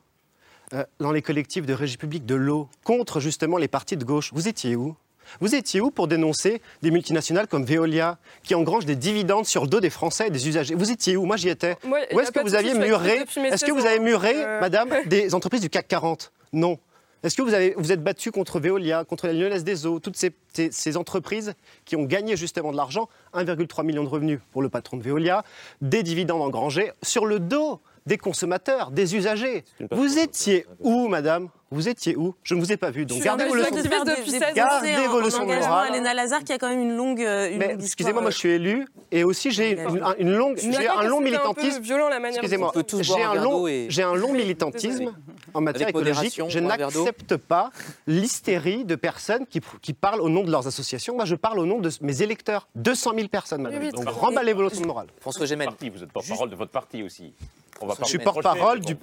euh, 0.74 0.84
dans 1.00 1.12
les 1.12 1.22
collectifs 1.22 1.66
de 1.66 1.74
régie 1.74 1.98
publique 1.98 2.26
de 2.26 2.36
l'eau, 2.36 2.68
contre 2.84 3.20
justement 3.20 3.58
les 3.58 3.68
partis 3.68 3.98
de 3.98 4.04
gauche. 4.06 4.32
Vous 4.34 4.48
étiez 4.48 4.76
où? 4.76 4.96
Vous 5.40 5.56
étiez 5.56 5.80
où 5.80 5.92
pour 5.92 6.08
dénoncer 6.08 6.62
des 6.82 6.92
multinationales 6.92 7.48
comme 7.48 7.64
Veolia, 7.64 8.18
qui 8.44 8.54
engrangent 8.56 8.86
des 8.86 8.96
dividendes 8.98 9.46
sur 9.46 9.62
le 9.64 9.68
dos 9.70 9.80
des 9.80 9.90
Français 9.90 10.28
et 10.28 10.30
des 10.30 10.48
usagers? 10.50 10.76
Vous 10.76 10.92
étiez 10.92 11.16
où? 11.16 11.26
Moi, 11.26 11.38
j'y 11.38 11.48
étais. 11.50 11.78
Moi, 11.86 12.00
Où 12.14 12.20
est-ce 12.20 12.32
que 12.32 12.40
vous 12.42 12.56
aviez 12.56 12.74
muré 12.74 13.18
Est-ce 13.18 13.64
que 13.66 13.72
16 13.72 13.80
vous 13.80 13.86
avez 13.86 14.00
muré, 14.00 14.34
euh, 14.36 14.60
Madame, 14.60 14.90
des 15.06 15.34
entreprises 15.34 15.62
du 15.62 15.70
CAC 15.70 15.88
40 15.88 16.32
Non. 16.54 16.80
Est-ce 17.24 17.38
que 17.38 17.44
vous 17.44 17.54
avez, 17.54 17.76
vous 17.78 17.92
êtes 17.92 18.04
battu 18.04 18.32
contre 18.32 18.60
Veolia, 18.60 19.06
contre 19.06 19.28
la 19.28 19.34
Lyonnaise 19.34 19.64
des 19.64 19.86
Eaux, 19.86 20.00
toutes 20.00 20.18
ces, 20.18 20.32
ces- 20.54 20.72
ces 20.72 20.98
entreprises 20.98 21.54
qui 21.86 21.96
ont 21.96 22.04
gagné 22.04 22.36
justement 22.36 22.72
de 22.72 22.78
l'argent, 22.78 23.08
1,3 23.36 23.86
million 23.86 24.04
de 24.04 24.10
revenus 24.10 24.40
pour 24.52 24.64
le 24.64 24.70
patron 24.70 24.98
de 24.98 25.04
Veolia, 25.04 25.44
des 25.82 26.02
dividendes 26.02 26.42
engrangés 26.42 26.92
sur 27.04 27.28
le 27.28 27.40
dos 27.40 27.80
des 28.06 28.18
consommateurs, 28.18 28.92
des 28.92 29.16
usagers 29.16 29.64
Vous 29.92 30.18
étiez 30.20 30.66
où, 30.80 31.08
Madame? 31.08 31.50
Vous 31.74 31.88
étiez 31.88 32.18
où? 32.18 32.36
Je 32.44 32.54
ne 32.54 32.60
vous 32.60 32.74
ai 32.74 32.76
pas 32.76 32.92
vu. 32.92 33.06
Donc 33.06 33.22
gardez 33.22 33.46
vos 33.46 33.56
leçons. 33.56 33.68
activiste 33.78 34.06
depuis 34.06 34.32
des- 34.32 34.40
16 34.40 34.40
des 34.40 34.48
ans. 34.62 34.66
Gardez 34.66 35.08
en- 35.08 35.10
vos 35.10 35.22
leçons 35.22 35.38
de 35.38 35.44
engagement 35.44 35.68
morale. 35.70 35.88
à 35.88 35.96
Léna 35.96 36.14
Lazare 36.14 36.44
qui 36.44 36.52
a 36.52 36.58
quand 36.58 36.68
même 36.68 36.82
une 36.82 36.98
longue, 36.98 37.22
euh, 37.22 37.50
une 37.50 37.62
excusez-moi, 37.82 38.22
moi 38.22 38.30
je 38.32 38.38
suis 38.38 38.50
élu 38.50 38.86
et 39.10 39.24
aussi 39.24 39.52
j'ai 39.52 39.80
une, 40.20 40.34
longue, 40.36 40.58
j'ai 40.58 40.88
un 40.90 41.04
long 41.04 41.20
un 41.20 41.22
militantisme. 41.22 41.82
violent, 41.82 42.10
la 42.10 42.20
manière 42.20 42.42
dont 42.42 42.48
Excusez-moi, 42.48 42.74
j'ai 43.02 43.24
un 43.24 43.36
long, 43.36 43.68
et- 43.68 43.86
j'ai 43.90 44.04
un 44.04 44.16
long 44.16 44.34
militantisme 44.34 45.14
en 45.54 45.62
matière 45.62 45.84
Avec 45.88 45.96
écologique. 45.96 46.42
Je 46.50 46.60
n'accepte 46.60 47.38
pas 47.38 47.70
l'hystérie 48.06 48.84
de 48.84 48.96
personnes 48.96 49.46
qui, 49.46 49.62
qui 49.82 49.94
parlent 49.94 50.20
au 50.22 50.28
nom 50.30 50.44
de 50.44 50.52
leurs 50.52 50.68
associations. 50.68 51.16
Moi, 51.16 51.24
je 51.26 51.36
parle 51.36 51.60
au 51.60 51.66
nom 51.66 51.80
de 51.80 51.90
mes 52.02 52.22
électeurs, 52.22 52.68
200 52.76 53.14
000 53.16 53.28
personnes, 53.30 53.62
madame. 53.62 53.80
Oui, 53.82 53.92
oui, 53.96 54.04
Donc 54.04 54.14
remballez 54.14 54.52
vos 54.54 54.64
leçons 54.64 54.82
de 54.82 54.88
morale. 54.88 55.08
François 55.22 55.46
Gémen. 55.46 55.70
Vous 55.94 56.04
êtes 56.04 56.12
porte-parole 56.12 56.50
de 56.50 56.56
votre 56.56 56.72
parti 56.72 57.02
aussi. 57.02 57.34
On 57.82 57.88
va 57.88 57.96
je 58.00 58.06
suis 58.06 58.20
porte-parole 58.20 58.80
du. 58.80 58.96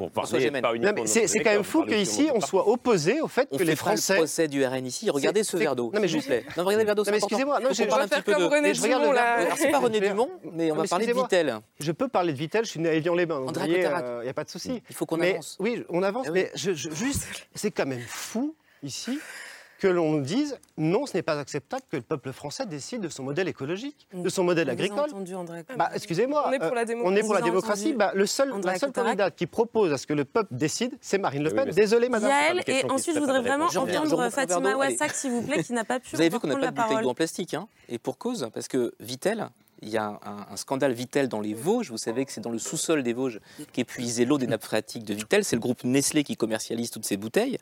C'est 1.07 1.41
quand 1.41 1.51
même 1.51 1.65
fou 1.65 1.85
qu'ici 1.85 2.29
on 2.35 2.41
soit 2.41 2.69
opposé 2.69 3.21
au 3.21 3.29
fait 3.29 3.49
On 3.51 3.57
que 3.57 3.65
fait 3.65 3.71
les 3.71 3.77
pas 3.77 3.77
Français. 3.77 4.13
le 4.15 4.19
procès 4.21 4.49
du 4.49 4.65
RN 4.65 4.87
ici. 4.87 5.11
Regardez 5.11 5.43
ce 5.45 5.57
verre 5.57 5.75
d'eau, 5.77 5.91
non, 5.93 6.01
mais 6.01 6.09
s'il 6.09 6.17
vous 6.19 6.23
je- 6.23 6.27
plaît. 6.29 6.45
Non, 6.57 6.65
regardez 6.65 6.85
le 6.85 6.87
verre 6.87 6.95
d'eau, 6.95 7.05
Non, 7.05 7.11
mais 7.13 7.19
excusez-moi, 7.19 7.61
non, 7.61 7.69
je- 7.73 7.83
vais 7.83 7.87
petit 7.89 7.99
peu 8.23 8.33
faire 8.33 8.39
de... 8.39 8.45
comme 8.45 8.53
René 8.53 8.73
Dumont, 8.73 9.13
là. 9.13 9.39
c'est 9.57 9.71
pas 9.71 9.79
René 9.79 10.01
Dumont, 10.01 10.31
mais 10.53 10.71
on 10.73 10.77
va 10.77 10.85
parler 10.85 11.07
de. 11.07 11.13
Vitel. 11.13 11.59
Je 11.81 11.93
peux 11.93 12.09
parler 12.09 12.33
de 12.33 12.39
Vitel, 12.39 12.65
je 12.65 12.71
suis 12.71 12.81
né 12.81 12.89
à 12.89 12.93
Évian-les-Bains, 12.95 13.45
il 13.67 13.73
n'y 13.73 13.85
a 14.29 14.35
pas 14.35 14.45
de 14.45 14.51
souci. 14.51 14.83
Il 14.89 14.95
faut 14.95 15.07
qu'on 15.07 15.21
avance. 15.21 15.57
Oui, 15.61 15.85
on 15.89 16.03
avance, 16.03 16.27
Eh 16.29 16.33
mais 16.33 16.51
juste, 16.55 17.27
c'est 17.55 17.71
quand 17.71 17.87
même 17.87 18.05
fou 18.07 18.55
ici 18.83 19.19
que 19.79 19.87
l'on 19.87 20.13
nous 20.13 20.21
dise 20.23 20.59
non, 20.77 21.07
ce 21.07 21.17
n'est 21.17 21.23
pas 21.23 21.39
acceptable 21.39 21.83
que 21.91 21.97
le 21.97 22.03
peuple 22.03 22.33
français 22.33 22.67
décide 22.67 23.01
de 23.01 23.09
son 23.09 23.23
modèle 23.23 23.49
écologique, 23.49 24.09
de 24.13 24.29
son 24.29 24.45
modèle 24.45 24.69
On 24.69 24.73
agricole. 24.73 24.99
entendu, 25.01 25.35
André. 25.35 25.65
Bah, 25.77 25.91
excusez-moi, 25.95 26.45
On 26.49 26.53
est 26.53 26.59
pour 26.59 26.75
la 26.75 26.83
euh, 26.83 26.85
démocratie. 26.85 27.13
on 27.15 27.17
est 27.17 27.23
pour 27.23 27.35
la 27.35 27.41
démocratie. 27.43 27.93
Bah, 27.93 28.13
le 28.15 28.27
seul, 28.27 28.53
André 28.53 28.73
la 28.73 28.79
seule 28.79 28.93
candidate 28.93 29.37
qui 29.37 29.47
propose 29.47 29.93
à 29.93 29.99
ce 29.99 30.07
que 30.07 30.15
le 30.15 30.25
peuple 30.25 30.49
décide, 30.55 30.97
c'est 31.01 31.19
Marine 31.19 31.45
Le 31.45 31.51
Pen. 31.51 31.65
mais 31.67 31.73
c'est- 31.73 31.81
Désolé, 31.81 32.09
madame. 32.09 32.29
Yael, 32.31 32.63
une 32.67 32.75
et 32.75 32.91
ensuite, 32.91 33.15
je 33.15 33.21
voudrais 33.21 33.41
vraiment 33.41 33.67
entendre 33.67 34.31
Fatima. 34.31 34.77
Wassak, 34.77 35.13
s'il 35.13 35.31
vous 35.33 35.43
plaît, 35.43 35.63
qui 35.63 35.73
n'a 35.73 35.85
pas 35.85 36.01
pu 36.01 36.09
Vous 36.15 36.21
avez 36.21 36.29
vu 36.31 36.39
qu'on 36.41 36.49
n'a 36.49 36.55
pas 36.55 36.61
la 36.61 36.67
de 36.71 36.73
bouteille 36.77 36.89
parole. 36.89 37.03
d'eau 37.05 37.11
en 37.11 37.15
plastique, 37.15 37.55
hein 37.55 37.69
et 37.89 37.99
pour 37.99 38.19
cause, 38.19 38.49
parce 38.53 38.69
que 38.69 38.93
Vitel, 39.01 39.49
il 39.83 39.89
y 39.89 39.97
a 39.97 40.19
un, 40.25 40.57
scandale 40.57 40.93
Vitel 40.93 41.29
dans 41.29 41.41
les 41.41 41.55
Vosges. 41.55 41.91
Vous 41.91 41.99
savez 41.99 42.25
que 42.25 42.33
c'est 42.33 42.41
dans 42.41 42.51
le 42.51 42.59
sous-sol 42.59 43.03
des 43.03 43.13
Vosges 43.13 43.41
puisée 43.87 44.25
l'eau 44.25 44.39
des 44.39 44.47
nappes 44.47 44.65
phréatiques 44.65 45.05
de 45.05 45.15
Vitel. 45.15 45.45
C'est 45.45 45.57
le 45.57 45.61
groupe 45.61 45.85
Nestlé 45.85 46.25
qui 46.25 46.37
commercialise 46.37 46.91
toutes 46.91 47.05
ces 47.05 47.17
bouteilles. 47.17 47.59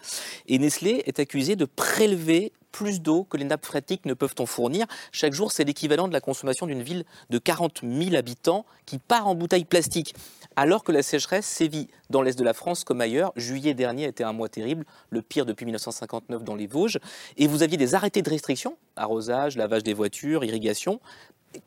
Et 0.49 0.59
Nestlé 0.59 1.03
est 1.07 1.21
accusé 1.21 1.57
de 1.57 1.65
prélever 1.65 2.53
plus 2.73 3.01
d'eau 3.01 3.25
que 3.25 3.39
les 3.39 3.45
nappes 3.45 3.65
phréatiques 3.65 4.05
ne 4.05 4.13
peuvent 4.13 4.35
en 4.39 4.45
fournir. 4.45 4.87
Chaque 5.11 5.33
jour, 5.33 5.51
c'est 5.51 5.65
l'équivalent 5.65 6.09
de 6.09 6.13
la 6.13 6.21
consommation 6.21 6.67
d'une 6.67 6.83
ville 6.83 7.05
de 7.31 7.39
40 7.39 7.81
000 7.83 8.15
habitants 8.15 8.67
qui 8.85 8.99
part 8.99 9.27
en 9.27 9.35
bouteilles 9.35 9.65
plastiques. 9.65 10.15
Alors 10.57 10.85
que 10.85 10.93
la 10.93 11.03
sécheresse 11.03 11.47
sévit 11.47 11.89
dans 12.11 12.21
l'est 12.21 12.39
de 12.39 12.45
la 12.45 12.53
France 12.53 12.85
comme 12.85 13.01
ailleurs, 13.01 13.33
juillet 13.37 13.73
dernier 13.73 14.05
été 14.05 14.25
un 14.25 14.33
mois 14.33 14.49
terrible, 14.49 14.85
le 15.09 15.23
pire 15.23 15.47
depuis 15.47 15.65
1959 15.65 16.45
dans 16.45 16.55
les 16.55 16.67
Vosges, 16.67 16.99
et 17.39 17.47
vous 17.47 17.63
aviez 17.63 17.79
des 17.79 17.95
arrêtés 17.95 18.21
de 18.21 18.29
restriction, 18.29 18.77
arrosage, 18.95 19.57
lavage 19.57 19.83
des 19.83 19.95
voitures, 19.95 20.45
irrigation, 20.45 21.01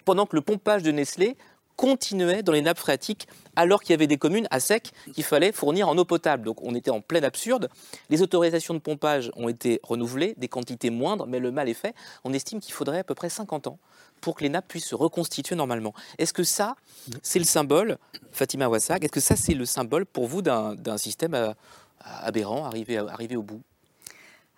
pendant 0.05 0.25
que 0.25 0.35
le 0.35 0.41
pompage 0.41 0.83
de 0.83 0.91
Nestlé 0.91 1.37
continuait 1.79 2.43
dans 2.43 2.51
les 2.51 2.61
nappes 2.61 2.77
phréatiques 2.77 3.29
alors 3.55 3.81
qu'il 3.81 3.91
y 3.91 3.93
avait 3.93 4.05
des 4.05 4.17
communes 4.17 4.49
à 4.51 4.59
sec 4.59 4.91
qu'il 5.13 5.23
fallait 5.23 5.53
fournir 5.53 5.87
en 5.87 5.97
eau 5.97 6.03
potable. 6.03 6.43
Donc 6.43 6.61
on 6.61 6.75
était 6.75 6.91
en 6.91 6.99
plein 6.99 7.23
absurde. 7.23 7.69
Les 8.09 8.21
autorisations 8.21 8.73
de 8.73 8.79
pompage 8.79 9.31
ont 9.37 9.47
été 9.47 9.79
renouvelées, 9.81 10.35
des 10.37 10.49
quantités 10.49 10.89
moindres, 10.89 11.25
mais 11.25 11.39
le 11.39 11.51
mal 11.51 11.69
est 11.69 11.73
fait. 11.73 11.95
On 12.25 12.33
estime 12.33 12.59
qu'il 12.59 12.73
faudrait 12.73 12.99
à 12.99 13.03
peu 13.05 13.15
près 13.15 13.29
50 13.29 13.67
ans 13.67 13.79
pour 14.19 14.35
que 14.35 14.43
les 14.43 14.49
nappes 14.49 14.67
puissent 14.67 14.87
se 14.87 14.95
reconstituer 14.95 15.55
normalement. 15.55 15.93
Est-ce 16.17 16.33
que 16.33 16.43
ça, 16.43 16.75
c'est 17.23 17.39
le 17.39 17.45
symbole, 17.45 17.97
Fatima 18.33 18.67
Wassak, 18.67 19.05
est-ce 19.05 19.13
que 19.13 19.21
ça, 19.21 19.37
c'est 19.37 19.53
le 19.53 19.65
symbole 19.65 20.05
pour 20.05 20.27
vous 20.27 20.41
d'un 20.41 20.97
système 20.97 21.33
euh, 21.33 21.53
aberrant, 22.01 22.65
arrivé 22.65 23.37
au 23.37 23.43
bout? 23.43 23.61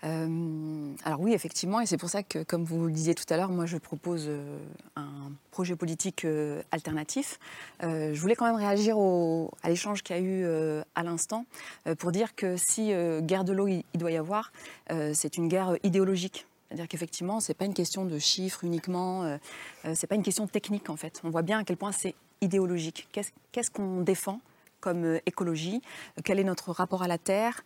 Euh, 0.04 0.94
alors 1.04 1.22
oui, 1.22 1.34
effectivement, 1.34 1.80
et 1.80 1.86
c'est 1.86 1.98
pour 1.98 2.10
ça 2.10 2.24
que, 2.24 2.44
comme 2.44 2.64
vous 2.64 2.86
le 2.86 2.92
disiez 2.92 3.14
tout 3.14 3.26
à 3.30 3.38
l'heure, 3.38 3.50
moi 3.50 3.66
je 3.66 3.78
propose 3.78 4.26
euh, 4.28 4.58
un 4.96 5.32
projet 5.52 5.76
politique 5.76 6.26
euh, 6.26 6.62
alternatif. 6.72 7.40
Je 7.82 8.20
voulais 8.20 8.36
quand 8.36 8.46
même 8.46 8.56
réagir 8.56 8.98
à 9.64 9.70
l'échange 9.70 10.04
qu'il 10.04 10.16
y 10.16 10.20
a 10.20 10.22
eu 10.22 10.46
à 10.96 11.04
l'instant 11.04 11.46
pour 11.98 12.12
dire 12.12 12.36
que 12.36 12.56
si 12.58 12.92
guerre 13.22 13.44
de 13.44 13.54
l'eau 13.54 13.68
il, 13.68 13.84
doit 13.96 14.12
y 14.12 14.18
avoir, 14.18 14.52
c'est 15.14 15.38
une 15.38 15.48
guerre 15.48 15.78
idéologique. 15.84 16.46
C'est-à-dire 16.68 16.88
qu'effectivement, 16.88 17.40
c'est 17.40 17.54
pas 17.54 17.66
une 17.66 17.74
question 17.74 18.06
de 18.06 18.18
chiffres 18.18 18.64
uniquement, 18.64 19.24
euh, 19.24 19.38
c'est 19.94 20.08
pas 20.08 20.16
une 20.16 20.24
question 20.24 20.48
technique 20.48 20.90
en 20.90 20.96
fait. 20.96 21.20
On 21.24 21.30
voit 21.30 21.42
bien 21.42 21.60
à 21.60 21.64
quel 21.64 21.78
point 21.78 21.92
c'est 21.92 22.16
idéologique. 22.42 23.08
Qu'est-ce 23.12 23.72
qu'on 23.72 24.02
défend 24.02 24.40
comme 24.80 25.20
écologie? 25.26 25.82
Quel 26.24 26.40
est 26.40 26.44
notre 26.44 26.72
rapport 26.72 27.04
à 27.04 27.08
la 27.08 27.18
terre? 27.18 27.64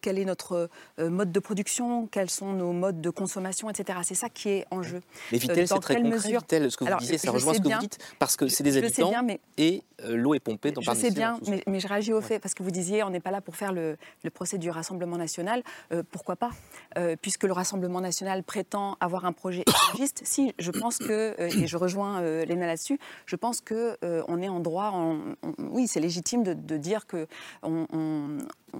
Quel 0.00 0.18
est 0.18 0.24
notre 0.24 0.68
euh, 0.98 1.10
mode 1.10 1.32
de 1.32 1.40
production, 1.40 2.06
quels 2.06 2.30
sont 2.30 2.52
nos 2.52 2.72
modes 2.72 3.00
de 3.00 3.10
consommation, 3.10 3.68
etc. 3.70 3.98
C'est 4.02 4.14
ça 4.14 4.28
qui 4.28 4.48
est 4.48 4.66
en 4.70 4.82
jeu. 4.82 5.00
Mais 5.32 5.38
Euh, 5.38 5.40
Vitel, 5.40 5.66
dans 5.68 5.76
c'est 5.76 5.80
très 5.80 5.94
concret. 5.96 6.10
mesure- 6.10 6.40
Vitel, 6.40 6.70
ce 6.70 6.76
que 6.76 6.84
vous 6.84 6.88
Alors, 6.88 7.00
disiez, 7.00 7.18
ça 7.18 7.30
rejoint 7.30 7.54
ce 7.54 7.58
que 7.58 7.64
bien. 7.64 7.76
vous 7.76 7.82
dites, 7.82 7.98
parce 8.18 8.36
que 8.36 8.48
c'est 8.48 8.62
des 8.62 8.72
Je 8.72 8.80
le 8.80 8.88
sais 8.88 9.02
habitants 9.02 9.10
bien, 9.10 9.22
mais- 9.22 9.40
et 9.58 9.82
euh, 10.04 10.16
l'eau 10.16 10.34
est 10.34 10.40
pompée 10.40 10.72
dans 10.72 10.80
Je 10.80 10.92
sais 10.92 11.10
bien, 11.10 11.38
mais, 11.48 11.62
mais 11.66 11.80
je 11.80 11.88
réagis 11.88 12.12
au 12.12 12.20
fait, 12.20 12.38
parce 12.38 12.54
que 12.54 12.62
vous 12.62 12.70
disiez, 12.70 13.02
on 13.02 13.10
n'est 13.10 13.20
pas 13.20 13.30
là 13.30 13.40
pour 13.40 13.56
faire 13.56 13.72
le, 13.72 13.96
le 14.24 14.30
procès 14.30 14.58
du 14.58 14.70
Rassemblement 14.70 15.16
national. 15.16 15.62
Euh, 15.92 16.02
pourquoi 16.10 16.36
pas? 16.36 16.50
Euh, 16.98 17.16
Puisque 17.20 17.44
le 17.44 17.52
Rassemblement 17.52 18.00
national 18.00 18.42
prétend 18.42 18.96
avoir 19.00 19.24
un 19.26 19.32
projet 19.32 19.62
écologiste, 19.66 20.22
si, 20.24 20.54
je 20.58 20.70
pense 20.70 20.98
que, 20.98 21.34
euh, 21.38 21.48
et 21.48 21.66
je 21.66 21.76
rejoins 21.76 22.20
euh, 22.22 22.44
Léna 22.44 22.66
là-dessus, 22.66 22.98
je 23.26 23.36
pense 23.36 23.60
qu'on 23.60 23.94
on 24.02 24.42
est 24.42 24.48
en 24.48 24.60
droit, 24.60 24.90
en- 24.92 25.18
on- 25.42 25.54
oui, 25.58 25.86
c'est 25.86 26.00
légitime 26.00 26.42
de, 26.42 26.54
de 26.54 26.76
dire 26.76 27.06
que 27.06 27.26
on- 27.62 27.86
on- 27.92 28.38
on- 28.72 28.78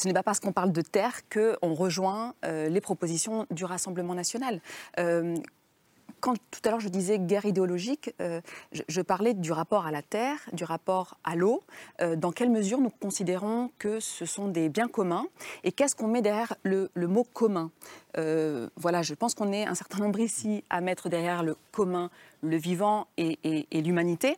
ce 0.00 0.08
n'est 0.08 0.14
pas 0.14 0.22
parce 0.22 0.40
qu'on 0.40 0.52
parle 0.52 0.72
de 0.72 0.80
terre 0.80 1.20
qu'on 1.28 1.74
rejoint 1.74 2.34
euh, 2.46 2.70
les 2.70 2.80
propositions 2.80 3.46
du 3.50 3.66
Rassemblement 3.66 4.14
national. 4.14 4.60
Euh, 4.98 5.36
quand 6.20 6.34
tout 6.50 6.60
à 6.64 6.70
l'heure 6.70 6.80
je 6.80 6.88
disais 6.88 7.18
guerre 7.18 7.44
idéologique, 7.44 8.14
euh, 8.20 8.40
je, 8.72 9.00
parlais 9.02 9.34
du 9.34 9.52
rapport 9.52 9.86
à 9.86 9.90
la 9.90 10.00
terre, 10.02 10.38
du 10.52 10.64
rapport 10.64 11.18
à 11.24 11.36
l'eau. 11.36 11.62
Dans 12.16 12.30
quelle 12.30 12.50
mesure 12.50 12.78
nous 12.78 12.90
considérons 12.90 13.70
que 13.78 14.00
ce 14.00 14.26
sont 14.26 14.48
des 14.48 14.68
biens 14.68 14.88
communs 14.88 15.26
et 15.64 15.72
qu'est-ce 15.72 15.96
qu'on 15.96 16.08
met 16.08 16.20
derrière 16.20 16.54
le, 16.62 16.90
mot 16.96 17.24
commun? 17.24 17.70
Voilà, 18.76 19.00
je 19.00 19.14
pense 19.14 19.34
qu'on 19.34 19.52
est 19.52 19.66
un 19.66 19.74
certain 19.74 19.98
nombre 19.98 20.20
ici 20.20 20.62
à 20.68 20.82
mettre 20.82 21.08
derrière 21.08 21.42
le 21.42 21.56
commun 21.72 22.10
le 22.42 22.56
vivant 22.56 23.06
et 23.16 23.66
l'humanité. 23.72 24.36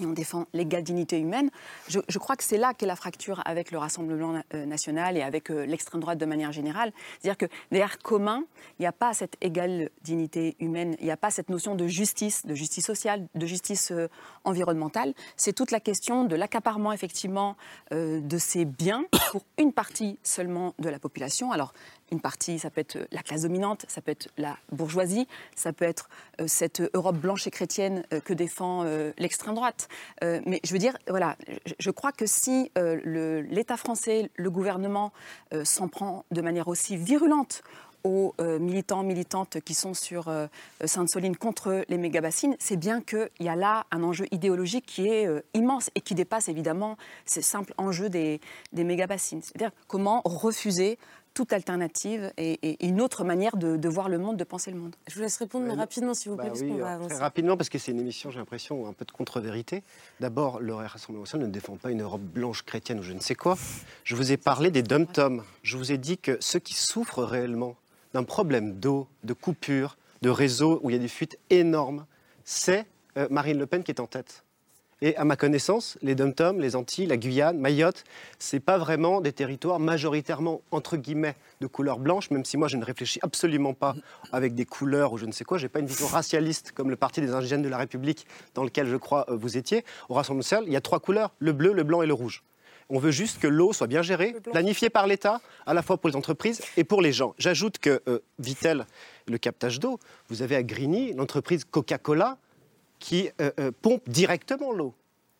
Et 0.00 0.06
on 0.06 0.12
défend 0.12 0.46
l'égale 0.52 0.82
dignité 0.82 1.18
humaine. 1.18 1.50
Je, 1.88 2.18
crois 2.18 2.36
que 2.36 2.44
c'est 2.44 2.58
là 2.58 2.74
qu'est 2.74 2.86
la 2.86 2.96
fracture 2.96 3.42
avec 3.44 3.70
le 3.70 3.78
Rassemblement 3.78 4.42
euh, 4.54 4.66
national 4.66 5.16
et 5.16 5.22
avec 5.22 5.50
euh, 5.50 5.64
l'extrême 5.64 6.00
droite 6.00 6.18
de 6.18 6.26
manière 6.26 6.52
générale. 6.52 6.92
C'est-à-dire 7.20 7.38
que 7.38 7.54
derrière 7.70 7.98
commun, 7.98 8.44
il 8.78 8.82
n'y 8.82 8.86
a 8.86 8.92
pas 8.92 9.14
cette 9.14 9.36
égale 9.40 9.90
dignité 10.02 10.56
humaine, 10.60 10.96
il 11.00 11.04
n'y 11.04 11.10
a 11.10 11.16
pas 11.16 11.30
cette 11.30 11.48
notion 11.48 11.74
de 11.74 11.86
justice, 11.86 12.44
de 12.46 12.54
justice 12.54 12.84
sociale, 12.84 13.26
de 13.34 13.46
justice 13.46 13.90
euh, 13.90 14.08
environnementale. 14.44 15.14
C'est 15.36 15.52
toute 15.52 15.70
la 15.70 15.80
question 15.80 16.24
de 16.24 16.36
l'accaparement, 16.36 16.92
effectivement, 16.92 17.56
de 17.90 18.38
ces 18.38 18.64
biens 18.64 19.04
pour 19.30 19.44
une 19.58 19.72
partie 19.72 20.18
seulement 20.22 20.74
de 20.78 20.88
la 20.88 20.98
population. 20.98 21.52
Alors, 21.52 21.72
une 22.12 22.20
partie, 22.20 22.58
ça 22.58 22.70
peut 22.70 22.80
être 22.80 22.98
la 23.10 23.22
classe 23.22 23.42
dominante, 23.42 23.84
ça 23.88 24.00
peut 24.00 24.12
être 24.12 24.28
la 24.36 24.56
bourgeoisie, 24.72 25.26
ça 25.54 25.72
peut 25.72 25.84
être 25.84 26.08
euh, 26.40 26.46
cette 26.46 26.82
Europe 26.94 27.16
blanche 27.16 27.46
et 27.46 27.50
chrétienne 27.50 28.04
euh, 28.12 28.20
que 28.20 28.32
défend 28.32 28.84
euh, 28.84 29.12
l'extrême 29.18 29.54
droite. 29.54 29.88
Euh, 30.22 30.40
mais 30.46 30.60
je 30.64 30.72
veux 30.72 30.78
dire, 30.78 30.96
voilà, 31.08 31.36
je, 31.78 31.90
crois 31.90 32.12
que 32.12 32.26
si 32.26 32.70
euh, 32.78 33.42
l'État 33.50 33.76
français, 33.76 34.30
le 34.36 34.50
gouvernement 34.50 35.12
euh, 35.52 35.64
s'en 35.64 35.88
prend 35.88 36.24
de 36.30 36.40
manière 36.40 36.68
aussi 36.68 36.96
virulente 36.96 37.62
aux 38.06 38.34
euh, 38.40 38.60
militants, 38.60 39.02
militantes 39.02 39.58
qui 39.64 39.74
sont 39.74 39.92
sur 39.92 40.28
euh, 40.28 40.46
Sainte-Soline 40.84 41.36
contre 41.36 41.84
les 41.88 41.98
méga-bassines, 41.98 42.54
c'est 42.60 42.76
bien 42.76 43.00
qu'il 43.00 43.28
y 43.40 43.48
a 43.48 43.56
là 43.56 43.84
un 43.90 44.04
enjeu 44.04 44.26
idéologique 44.30 44.86
qui 44.86 45.08
est 45.08 45.26
euh, 45.26 45.42
immense 45.54 45.90
et 45.96 46.00
qui 46.00 46.14
dépasse 46.14 46.48
évidemment 46.48 46.96
ces 47.24 47.42
simples 47.42 47.74
enjeux 47.78 48.08
des, 48.08 48.40
des 48.72 48.84
méga-bassines. 48.84 49.42
C'est-à-dire 49.42 49.72
comment 49.88 50.22
refuser 50.24 50.98
toute 51.36 51.52
alternative 51.52 52.32
et, 52.38 52.58
et 52.62 52.86
une 52.86 53.02
autre 53.02 53.22
manière 53.22 53.58
de, 53.58 53.76
de 53.76 53.88
voir 53.90 54.08
le 54.08 54.16
monde, 54.18 54.38
de 54.38 54.44
penser 54.44 54.70
le 54.70 54.78
monde. 54.78 54.96
Je 55.06 55.14
vous 55.16 55.20
laisse 55.20 55.36
répondre, 55.36 55.66
mais 55.66 55.74
Euh, 55.74 55.76
rapidement, 55.76 56.14
s'il 56.14 56.30
vous 56.30 56.36
Bah 56.38 56.44
plaît, 56.44 56.50
parce 56.52 56.62
oui, 56.62 56.68
qu'on 56.70 56.76
va 56.78 56.86
alors, 56.86 56.94
avancer. 57.00 57.14
Très 57.14 57.22
rapidement, 57.22 57.56
parce 57.58 57.68
que 57.68 57.78
c'est 57.78 57.92
une 57.92 58.00
émission, 58.00 58.30
j'ai 58.30 58.38
l'impression, 58.38 58.88
un 58.88 58.94
peu 58.94 59.04
de 59.04 59.12
contre-vérité. 59.12 59.82
D'abord, 60.18 60.60
le 60.60 60.74
Rassemblement 60.74 61.24
national 61.24 61.46
ne 61.48 61.52
défend 61.52 61.76
pas 61.76 61.90
une 61.90 62.00
Europe 62.00 62.22
blanche 62.22 62.62
chrétienne 62.62 63.00
ou 63.00 63.02
je 63.02 63.12
ne 63.12 63.20
sais 63.20 63.34
quoi. 63.34 63.58
Je 64.02 64.16
vous 64.16 64.32
ai 64.32 64.38
parlé 64.38 64.70
des 64.70 64.82
dom-toms. 64.82 65.42
Je 65.62 65.76
vous 65.76 65.92
ai 65.92 65.98
dit 65.98 66.16
que 66.16 66.38
ceux 66.40 66.58
qui 66.58 66.72
souffrent 66.72 67.22
réellement 67.22 67.76
d'un 68.14 68.24
problème 68.24 68.72
d'eau, 68.80 69.06
de 69.22 69.34
coupure, 69.34 69.98
de 70.22 70.30
réseau 70.30 70.80
où 70.82 70.88
il 70.88 70.94
y 70.94 70.96
a 70.96 71.02
des 71.02 71.06
fuites 71.08 71.38
énormes, 71.50 72.06
c'est 72.44 72.86
euh, 73.18 73.28
Marine 73.30 73.58
Le 73.58 73.66
Pen 73.66 73.82
qui 73.84 73.90
est 73.90 74.00
en 74.00 74.06
tête. 74.06 74.42
Et 75.02 75.14
à 75.16 75.26
ma 75.26 75.36
connaissance, 75.36 75.98
les 76.00 76.14
dom-toms, 76.14 76.58
les 76.58 76.74
Antilles, 76.74 77.04
la 77.04 77.18
Guyane, 77.18 77.58
Mayotte, 77.58 78.04
c'est 78.38 78.60
pas 78.60 78.78
vraiment 78.78 79.20
des 79.20 79.32
territoires 79.32 79.78
majoritairement 79.78 80.62
entre 80.70 80.96
guillemets 80.96 81.36
de 81.60 81.66
couleur 81.66 81.98
blanche, 81.98 82.30
même 82.30 82.46
si 82.46 82.56
moi 82.56 82.66
je 82.66 82.78
ne 82.78 82.84
réfléchis 82.84 83.18
absolument 83.22 83.74
pas 83.74 83.94
avec 84.32 84.54
des 84.54 84.64
couleurs 84.64 85.12
ou 85.12 85.18
je 85.18 85.26
ne 85.26 85.32
sais 85.32 85.44
quoi. 85.44 85.58
J'ai 85.58 85.68
pas 85.68 85.80
une 85.80 85.86
vision 85.86 86.06
racialiste 86.06 86.72
comme 86.72 86.88
le 86.88 86.96
Parti 86.96 87.20
des 87.20 87.32
indigènes 87.32 87.60
de 87.60 87.68
la 87.68 87.76
République 87.76 88.26
dans 88.54 88.64
lequel 88.64 88.86
je 88.86 88.96
crois 88.96 89.26
euh, 89.28 89.36
vous 89.36 89.58
étiez. 89.58 89.84
Au 90.08 90.14
Rassemblement 90.14 90.38
national, 90.38 90.64
il 90.66 90.72
y 90.72 90.76
a 90.76 90.80
trois 90.80 91.00
couleurs 91.00 91.32
le 91.40 91.52
bleu, 91.52 91.74
le 91.74 91.82
blanc 91.82 92.00
et 92.00 92.06
le 92.06 92.14
rouge. 92.14 92.42
On 92.88 92.98
veut 92.98 93.10
juste 93.10 93.38
que 93.38 93.48
l'eau 93.48 93.74
soit 93.74 93.88
bien 93.88 94.00
gérée, 94.00 94.34
planifiée 94.52 94.88
par 94.90 95.06
l'État, 95.06 95.40
à 95.66 95.74
la 95.74 95.82
fois 95.82 95.98
pour 95.98 96.08
les 96.08 96.16
entreprises 96.16 96.62
et 96.76 96.84
pour 96.84 97.02
les 97.02 97.12
gens. 97.12 97.34
J'ajoute 97.36 97.78
que 97.78 98.00
euh, 98.08 98.20
Vitel, 98.38 98.86
le 99.26 99.36
captage 99.36 99.78
d'eau, 99.78 99.98
vous 100.28 100.40
avez 100.40 100.56
à 100.56 100.62
Grigny 100.62 101.12
l'entreprise 101.12 101.64
Coca-Cola 101.64 102.38
qui 102.98 103.30
euh, 103.40 103.50
euh, 103.60 103.70
pompe 103.82 104.08
directement 104.08 104.72
l'eau. 104.72 104.94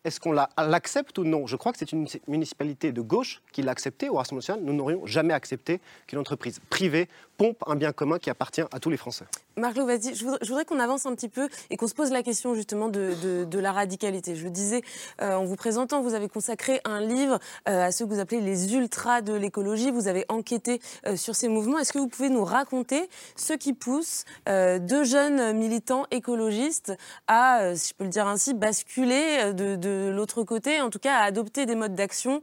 Est-ce 0.07 0.21
qu'on 0.21 0.31
l'accepte 0.31 1.17
ou 1.17 1.25
non? 1.25 1.47
Je 1.47 1.57
crois 1.57 1.73
que 1.73 1.77
c'est 1.77 1.91
une 1.91 2.07
municipalité 2.27 2.93
de 2.93 3.01
gauche 3.01 3.41
qui 3.51 3.61
l'a 3.61 3.71
accepté. 3.71 4.09
Au 4.09 4.15
Rassemblement 4.15 4.39
national, 4.39 4.63
nous 4.63 4.73
n'aurions 4.73 5.05
jamais 5.05 5.33
accepté 5.33 5.81
qu'une 6.07 6.19
entreprise 6.19 6.59
privée 6.69 7.09
pompe 7.37 7.63
un 7.67 7.75
bien 7.75 7.91
commun 7.91 8.17
qui 8.17 8.29
appartient 8.29 8.61
à 8.61 8.79
tous 8.79 8.89
les 8.89 8.97
Français. 8.97 9.25
Marc 9.57 9.77
vas-y. 9.77 10.13
Je 10.13 10.23
voudrais, 10.23 10.65
qu'on 10.65 10.79
avance 10.79 11.05
un 11.05 11.15
petit 11.15 11.29
peu 11.29 11.49
et 11.69 11.77
qu'on 11.77 11.87
se 11.87 11.95
pose 11.95 12.11
la 12.11 12.21
question 12.21 12.53
justement 12.53 12.89
de, 12.89 13.47
la 13.57 13.71
radicalité. 13.71 14.35
Je 14.35 14.47
disais, 14.47 14.83
euh, 15.21 15.33
en 15.33 15.45
vous 15.45 15.55
présentant, 15.55 16.01
vous 16.01 16.13
avez 16.13 16.29
consacré 16.29 16.79
un 16.85 17.01
livre 17.01 17.39
euh, 17.67 17.85
à 17.85 17.91
ceux 17.91 18.05
que 18.05 18.13
vous 18.13 18.19
appelez 18.19 18.39
les 18.39 18.75
ultras 18.75 19.21
de 19.21 19.33
l'écologie. 19.33 19.89
Vous 19.89 20.07
avez 20.07 20.25
enquêté 20.29 20.79
euh, 21.07 21.15
sur 21.15 21.35
ces 21.35 21.47
mouvements. 21.47 21.79
Est-ce 21.79 21.91
que 21.91 21.97
vous 21.97 22.07
pouvez 22.07 22.29
nous 22.29 22.43
raconter 22.43 23.09
ce 23.35 23.53
qui 23.53 23.73
pousse 23.73 24.25
deux 24.47 25.03
jeunes 25.03 25.57
militants 25.57 26.05
écologistes 26.11 26.93
à, 27.27 27.75
si 27.75 27.89
je 27.89 27.93
peux 27.95 28.03
le 28.03 28.09
dire 28.09 28.27
ainsi, 28.27 28.53
basculer 28.53 29.53
de, 29.53 29.75
l'autre 30.11 30.43
côté, 30.43 30.81
en 30.81 30.89
tout 30.89 30.99
cas 30.99 31.15
à 31.17 31.23
adopter 31.23 31.65
des 31.65 31.75
modes 31.75 31.95
d'action 31.95 32.41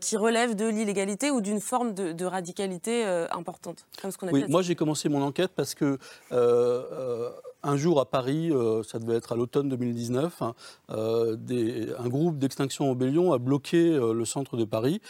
qui 0.00 0.16
relèvent 0.16 0.54
de 0.54 0.66
l'illégalité 0.66 1.30
ou 1.30 1.40
d'une 1.40 1.60
forme 1.60 1.94
de, 1.94 2.24
radicalité 2.24 3.04
importante, 3.30 3.86
comme 4.00 4.10
ce 4.10 4.18
qu'on 4.18 4.28
oui, 4.28 4.44
Moi, 4.48 4.62
j'ai 4.62 4.74
commencé 4.74 5.08
mon 5.08 5.22
enquête 5.22 5.52
parce 5.54 5.74
que 5.74 5.84
euh, 5.84 5.98
euh, 6.32 7.30
un 7.66 7.76
jour 7.76 8.00
à 8.00 8.06
Paris, 8.06 8.52
euh, 8.52 8.82
ça 8.84 9.00
devait 9.00 9.16
être 9.16 9.32
à 9.32 9.36
l'automne 9.36 9.68
2019, 9.68 10.40
hein, 10.42 10.54
un 10.88 12.08
groupe 12.08 12.38
d'extinction 12.38 12.90
Rebellion 12.90 13.32
a 13.32 13.38
bloqué 13.38 13.90
le 13.98 14.24
centre 14.24 14.56
de 14.56 14.64
Paris 14.64 15.00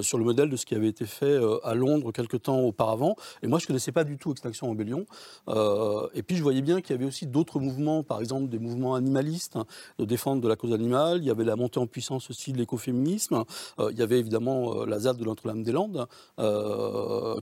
sur 0.00 0.18
le 0.18 0.24
modèle 0.24 0.48
de 0.48 0.56
ce 0.56 0.64
qui 0.64 0.74
avait 0.74 0.88
été 0.88 1.04
fait 1.04 1.38
à 1.62 1.74
Londres 1.74 2.12
quelque 2.12 2.36
temps 2.36 2.60
auparavant. 2.60 3.16
Et 3.42 3.46
moi, 3.46 3.58
je 3.58 3.64
ne 3.64 3.68
connaissais 3.68 3.92
pas 3.92 4.04
du 4.04 4.16
tout 4.16 4.32
Extinction 4.32 4.70
Rebellion. 4.70 5.04
et 6.14 6.22
puis, 6.22 6.36
je 6.36 6.42
voyais 6.42 6.62
bien 6.62 6.80
qu'il 6.80 6.96
y 6.96 6.98
avait 6.98 7.06
aussi 7.06 7.26
d'autres 7.26 7.60
mouvements, 7.60 8.02
par 8.02 8.20
exemple 8.20 8.48
des 8.48 8.58
mouvements 8.58 8.94
animalistes 8.94 9.56
hein, 9.56 9.66
de 9.98 10.04
défense 10.04 10.40
de 10.40 10.48
la 10.48 10.56
cause 10.56 10.72
animale. 10.72 11.18
Il 11.18 11.24
y 11.24 11.30
avait 11.30 11.44
la 11.44 11.56
montée 11.56 11.78
en 11.78 11.86
puissance 11.86 12.30
aussi 12.30 12.52
de 12.52 12.58
l'écoféminisme. 12.58 13.44
il 13.78 13.98
y 13.98 14.02
avait 14.02 14.18
évidemment 14.18 14.84
la 14.84 15.00
ZAD 15.00 15.18
de 15.18 15.24
Notre-Dame-des-Landes 15.24 16.06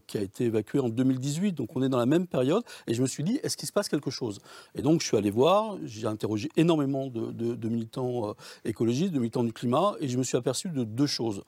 qui 0.07 0.19
a 0.19 0.23
été 0.23 0.45
évacuée 0.45 0.81
en 0.81 0.89
2018. 0.89 1.53
Donc, 1.53 1.77
on 1.77 1.83
est 1.83 1.89
dans 1.89 1.99
la 1.99 2.07
même 2.07 2.27
période. 2.27 2.65
Et 2.87 2.95
je 2.95 3.03
me 3.03 3.07
suis 3.07 3.23
dit, 3.23 3.39
est-ce 3.43 3.57
qu'il 3.57 3.69
se 3.69 3.73
passe 3.73 3.89
quelque 3.89 4.11
chose? 4.11 4.41
Et 4.75 4.83
donc, 4.83 5.01
je 5.01 5.07
suis 5.07 5.17
allé 5.17 5.31
voir, 5.31 5.77
j'ai 5.85 6.07
interrogé 6.07 6.49
énormément 6.57 7.09
de, 7.09 7.69
militants 7.69 8.31
euh, 8.31 8.33
écologistes, 8.65 9.13
de 9.13 9.19
militants 9.19 9.45
du 9.45 9.53
climat, 9.53 9.95
et 10.01 10.09
je 10.09 10.19
me 10.19 10.23
suis 10.23 10.37
aperçu 10.37 10.69
de 10.69 10.85
deux 10.85 11.07
choses. 11.07 11.43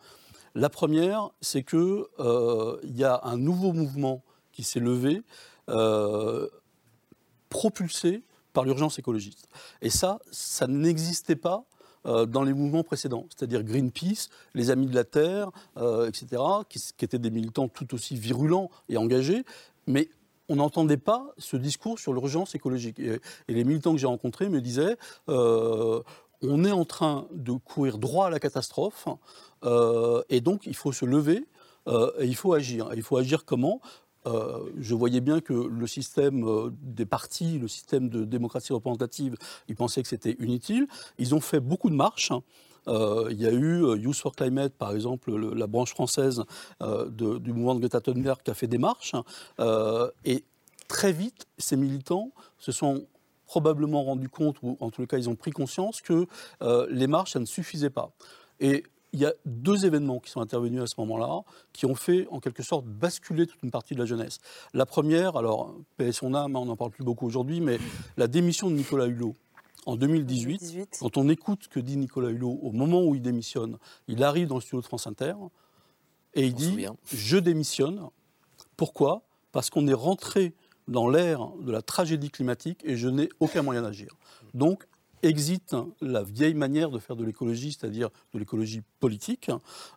La 0.55 0.69
première, 0.69 1.31
c'est 1.41 1.63
qu'il 1.63 2.05
euh, 2.19 2.77
y 2.85 3.05
a 3.05 3.21
un 3.23 3.37
nouveau 3.37 3.73
mouvement 3.73 4.23
qui 4.53 4.65
s'est 4.65 4.81
levé, 4.81 5.23
euh, 5.69 6.49
propulsé 7.49 8.23
par 8.53 8.65
l'urgence 8.65 8.99
écologiste. 8.99 9.49
Et 9.81 9.91
ça, 9.91 10.19
ça 10.31 10.67
n'existait 10.67 11.37
pas 11.37 11.65
dans 12.05 12.43
les 12.43 12.55
mouvements 12.55 12.83
précédents, 12.83 13.27
c'est-à-dire 13.29 13.63
Greenpeace, 13.63 14.31
les 14.55 14.71
Amis 14.71 14.87
de 14.87 14.95
la 14.95 15.05
Terre, 15.05 15.51
etc., 15.77 16.43
qui, 16.67 16.81
qui, 16.97 17.05
étaient 17.05 17.19
des 17.19 17.31
militants 17.31 17.69
tout 17.69 17.93
aussi 17.93 18.17
virulents 18.17 18.71
et 18.89 18.97
engagés, 18.97 19.45
mais 19.87 20.09
on 20.51 20.57
n'entendait 20.57 20.97
pas 20.99 21.33
ce 21.39 21.57
discours 21.57 21.99
sur 21.99 22.13
l'urgence 22.13 22.55
écologique. 22.55 22.99
Et, 22.99 23.21
les 23.49 23.65
militants 23.65 23.93
que 23.93 23.99
j'ai 23.99 24.07
rencontrés 24.07 24.49
me 24.49 24.61
disaient 24.61 24.97
euh, 25.29 26.03
on 26.43 26.65
est 26.65 26.73
en 26.73 26.85
train 26.85 27.27
de 27.33 27.53
courir 27.53 27.99
droit 27.99 28.27
à 28.27 28.31
la 28.31 28.41
catastrophe, 28.41 29.07
euh, 29.65 30.23
et 30.29 30.41
donc 30.41 30.67
il 30.67 30.75
faut 30.75 30.93
se 30.93 31.05
lever 31.05 31.47
euh, 31.87 32.11
et 32.19 32.27
il 32.27 32.35
faut 32.35 32.53
agir. 32.53 32.91
il 32.97 33.03
faut 33.03 33.17
agir 33.17 33.45
comment? 33.45 33.81
Je 34.79 34.95
voyais 34.95 35.23
bien 35.23 35.41
que 35.41 35.55
le 35.55 35.87
système 35.87 36.45
des 36.83 37.07
partis, 37.07 37.59
le 37.59 37.69
système 37.69 38.11
de 38.11 38.25
démocratie 38.25 38.75
représentative, 38.75 39.35
ils 39.67 39.77
pensaient 39.77 40.03
que 40.03 40.09
c'était 40.09 40.37
inutile. 40.39 40.87
Ils 41.19 41.35
ont 41.35 41.41
fait 41.41 41.59
beaucoup 41.59 41.89
de 41.89 41.95
marches. 41.95 42.31
Il 42.87 43.41
y 43.41 43.47
a 43.47 43.53
eu 43.53 43.97
Youth 43.99 44.17
for 44.17 44.35
Climate, 44.35 44.73
par 44.75 44.93
exemple, 44.93 45.35
la 45.55 45.67
branche 45.67 45.91
française 45.91 46.45
du 46.81 47.53
mouvement 47.53 47.75
de 47.75 47.81
Greta 47.81 48.01
Thunberg 48.01 48.43
qui 48.43 48.51
a 48.51 48.55
fait 48.55 48.67
des 48.67 48.79
marches. 48.79 49.15
et 50.25 50.45
très 50.89 51.13
vite, 51.13 51.47
ces 51.59 51.77
militants 51.77 52.33
se 52.59 52.73
sont 52.73 53.07
probablement 53.51 54.05
rendus 54.05 54.29
compte, 54.29 54.63
ou 54.63 54.77
en 54.79 54.91
les 54.97 55.09
cas, 55.09 55.19
ils 55.19 55.29
ont 55.29 55.35
pris 55.35 55.51
conscience 55.51 56.01
que 56.01 56.29
euh, 56.63 56.87
les 56.89 57.09
marches, 57.09 57.33
ça 57.33 57.41
ne 57.41 57.47
suffisait 57.47 57.91
pas. 57.91 58.13
Et 58.61 58.85
il 59.13 59.19
y 59.19 59.27
a 59.27 59.33
deux 59.45 59.87
événements 59.87 60.21
qui 60.21 60.31
sont 60.31 60.41
intervenus 60.41 60.81
à 60.81 60.87
ce 60.87 60.95
moment-là, 60.99 61.41
qui 61.73 61.85
ont 61.85 61.97
fait 61.97 62.29
en 62.31 62.39
quelque 62.39 62.63
sorte 62.63 62.87
basculer 62.87 63.49
toute 63.49 63.61
une 63.65 63.73
partie 63.73 63.95
de 63.95 63.99
la 63.99 64.05
jeunesse. 64.05 64.39
La 64.73 64.87
première, 64.87 65.37
alors, 65.37 65.75
paix 65.97 66.13
son 66.13 66.33
âme, 66.33 66.55
on 66.55 66.67
n'en 66.67 66.77
parle 66.77 66.93
plus 66.93 67.03
beaucoup 67.03 67.27
aujourd'hui, 67.27 67.61
mais 67.61 67.79
la 68.17 68.29
démission 68.29 68.71
de 68.71 68.77
Nicolas 68.77 69.07
Hulot. 69.07 69.35
En 69.91 69.97
2018, 69.97 70.99
quand 71.01 71.17
on 71.17 71.29
écoute 71.29 71.65
ce 71.65 71.69
que 71.69 71.81
dit 71.81 71.97
Nicolas 71.97 72.29
Hulot 72.29 72.61
au 72.63 72.71
moment 72.71 73.03
où 73.03 73.17
il 73.17 73.23
démissionne, 73.23 73.77
il 74.07 74.23
arrive 74.23 74.47
dans 74.47 74.55
le 74.55 74.61
studio 74.61 74.81
de 74.81 74.87
France 74.87 75.09
Inter 75.09 75.35
et 76.35 76.47
il 76.47 76.55
dit 76.55 76.87
Je 77.13 77.39
démissionne. 77.39 78.09
Pourquoi? 78.77 79.25
Parce 79.51 79.69
qu'on 79.69 79.89
est 79.89 79.93
rentré 79.93 80.55
dans 80.87 81.09
l'ère 81.09 81.49
de 81.61 81.73
la 81.73 81.83
tragédie 81.83 82.31
climatique 82.31 82.83
et 82.85 82.97
je 82.97 83.09
n'ai 83.09 83.31
aucun 83.41 83.63
moyen 83.63 83.83
d'agir. 83.83 84.15
Donc, 84.55 84.87
existe 85.23 85.77
la 86.01 86.23
vieille 86.23 86.55
manière 86.55 86.91
de 86.91 87.01
faire 87.01 87.17
de 87.17 87.25
l'écologie, 87.25 87.73
c'est-à-dire 87.73 88.11
de 88.33 88.39
l'écologie 88.39 88.83
politique. 89.01 89.51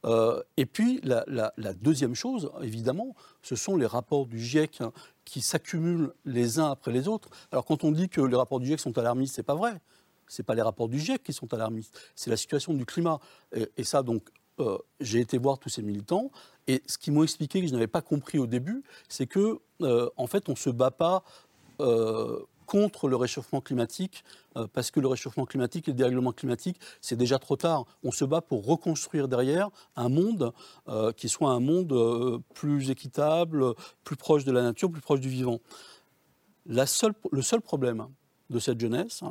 Euh, 0.05 0.41
et 0.57 0.65
puis, 0.65 1.01
la, 1.03 1.53
deuxième 1.81 2.15
chose, 2.15 2.51
évidemment, 2.63 3.15
ce 3.41 3.55
sont 3.55 3.77
les 3.77 3.85
rapports 3.85 4.25
du 4.25 4.39
GIEC 4.39 4.81
qui 5.25 5.41
s'accumulent 5.41 6.13
les 6.25 6.59
uns 6.59 6.71
après 6.71 6.91
les 6.91 7.07
autres. 7.07 7.29
Alors, 7.51 7.65
quand 7.65 7.83
on 7.83 7.91
dit 7.91 8.09
que 8.09 8.21
les 8.21 8.35
rapports 8.35 8.59
du 8.59 8.67
GIEC 8.67 8.79
sont 8.79 8.97
alarmistes, 8.97 9.35
c'est 9.35 9.43
pas 9.43 9.55
vrai. 9.55 9.79
Ce 10.27 10.41
pas 10.41 10.55
les 10.55 10.61
rapports 10.61 10.89
du 10.89 10.99
GIEC 10.99 11.23
qui 11.23 11.33
sont 11.33 11.53
alarmistes, 11.53 11.97
c'est 12.15 12.29
la 12.29 12.37
situation 12.37 12.73
du 12.73 12.85
climat. 12.85 13.19
Et, 13.77 13.83
ça, 13.83 14.03
donc, 14.03 14.29
euh, 14.59 14.77
j'ai 14.99 15.19
été 15.19 15.37
voir 15.37 15.59
tous 15.59 15.69
ces 15.69 15.81
militants. 15.81 16.31
Et 16.67 16.81
ce 16.87 16.97
qu'ils 16.97 17.13
m'ont 17.13 17.23
expliqué 17.23 17.61
que 17.61 17.67
je 17.67 17.73
n'avais 17.73 17.87
pas 17.87 18.01
compris 18.01 18.39
au 18.39 18.47
début, 18.47 18.83
c'est 19.09 19.27
que 19.27 19.59
euh, 19.81 20.09
en 20.17 20.27
fait, 20.27 20.49
on 20.49 20.55
se 20.55 20.69
bat 20.69 20.91
pas 20.91 21.23
euh, 21.79 22.39
contre 22.65 23.07
le 23.07 23.15
réchauffement 23.15 23.61
climatique, 23.61 24.23
euh, 24.57 24.67
parce 24.71 24.91
que 24.91 24.99
le 24.99 25.07
réchauffement 25.07 25.45
climatique 25.45 25.87
et 25.87 25.91
le 25.91 25.97
dérèglement 25.97 26.31
climatique, 26.31 26.77
c'est 27.01 27.15
déjà 27.15 27.39
trop 27.39 27.55
tard. 27.55 27.85
On 28.03 28.11
se 28.11 28.25
bat 28.25 28.41
pour 28.41 28.65
reconstruire 28.65 29.27
derrière 29.27 29.69
un 29.95 30.09
monde 30.09 30.53
qui 31.17 31.29
soit 31.29 31.51
un 31.51 31.59
monde 31.59 32.41
plus 32.53 32.89
équitable, 32.89 33.73
plus 34.03 34.15
proche 34.15 34.43
de 34.43 34.51
la 34.51 34.61
nature, 34.61 34.91
plus 34.91 35.01
proche 35.01 35.19
du 35.19 35.29
vivant. 35.29 35.59
La 36.65 36.85
seule, 36.85 37.13
le 37.31 37.41
seul 37.41 37.61
problème 37.61 38.07
de 38.49 38.59
cette 38.59 38.79
jeunesse, 38.79 39.21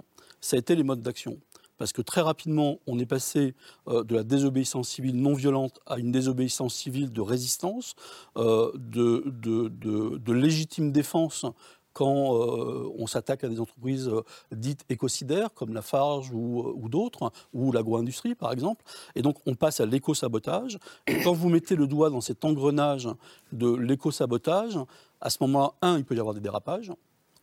ça 0.41 0.57
a 0.57 0.59
été 0.59 0.75
les 0.75 0.83
modes 0.83 1.03
d'action 1.03 1.39
parce 1.83 1.93
que 1.93 2.01
très 2.01 2.21
rapidement, 2.21 2.79
on 2.87 3.01
est 3.01 3.07
passé 3.07 3.57
euh, 3.89 4.05
de 4.05 4.15
la 4.15 4.23
désobéissance 4.23 4.89
civile 4.89 5.17
non 5.17 5.35
violente 5.35 5.81
à 5.85 5.99
une 5.99 6.13
désobéissance 6.13 6.77
civile 6.77 7.11
de 7.11 7.21
résistance, 7.21 7.97
euh, 8.37 8.71
de, 8.77 10.33
légitime 10.33 10.93
défense 10.93 11.45
quand 11.93 12.37
euh, 12.37 12.91
on 12.99 13.07
s'attaque 13.07 13.45
à 13.45 13.49
des 13.49 13.61
entreprises 13.61 14.11
dites 14.51 14.85
écocidaires 14.89 15.53
comme 15.55 15.75
la 15.75 15.83
Farge 15.83 16.31
ou, 16.33 16.89
d'autres, 16.89 17.33
ou 17.53 17.73
l'agro-industrie 17.73 18.35
par 18.35 18.53
exemple. 18.53 18.85
Et 19.15 19.23
donc 19.23 19.37
on 19.47 19.55
passe 19.55 19.81
à 19.81 19.87
l'éco-sabotage. 19.87 20.79
Et 21.07 21.23
quand 21.23 21.33
vous 21.33 21.49
mettez 21.49 21.77
le 21.77 21.87
doigt 21.87 22.11
dans 22.11 22.21
cet 22.21 22.45
engrenage 22.45 23.09
de 23.53 23.73
l'éco-sabotage, 23.75 24.79
à 25.21 25.31
ce 25.31 25.39
moment-là, 25.43 25.73
un, 25.83 25.99
il 25.99 26.05
peut 26.05 26.17
y 26.17 26.21
avoir 26.21 26.35
des 26.35 26.41
dérapages. 26.41 26.93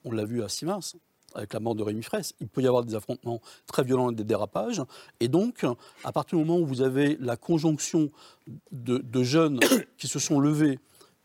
On 0.04 0.12
l'a 0.12 0.26
vu 0.26 0.44
à 0.44 0.50
Sivins 0.50 0.80
avec 1.36 1.54
la 1.54 1.60
mort 1.60 1.76
de 1.76 1.84
Rémi 1.84 2.04
Fraisse, 2.04 2.34
il 2.40 2.48
peut 2.48 2.62
y 2.62 2.68
avoir 2.68 2.84
des 2.84 2.96
affrontements 2.96 3.42
très 3.68 3.84
violents 3.84 4.12
et 4.12 4.16
des 4.16 4.24
dérapages. 4.24 4.82
Et 5.20 5.28
donc, 5.28 5.66
à 6.04 6.12
partir 6.12 6.38
du 6.38 6.46
moment 6.46 6.60
où 6.60 6.66
vous 6.66 6.82
avez 6.82 7.18
la 7.20 7.38
conjonction 7.38 8.10
de, 8.72 9.24
jeunes 9.24 9.60
qui 9.98 10.08
se 10.08 10.20
sont 10.20 10.40
levés, 10.40 10.80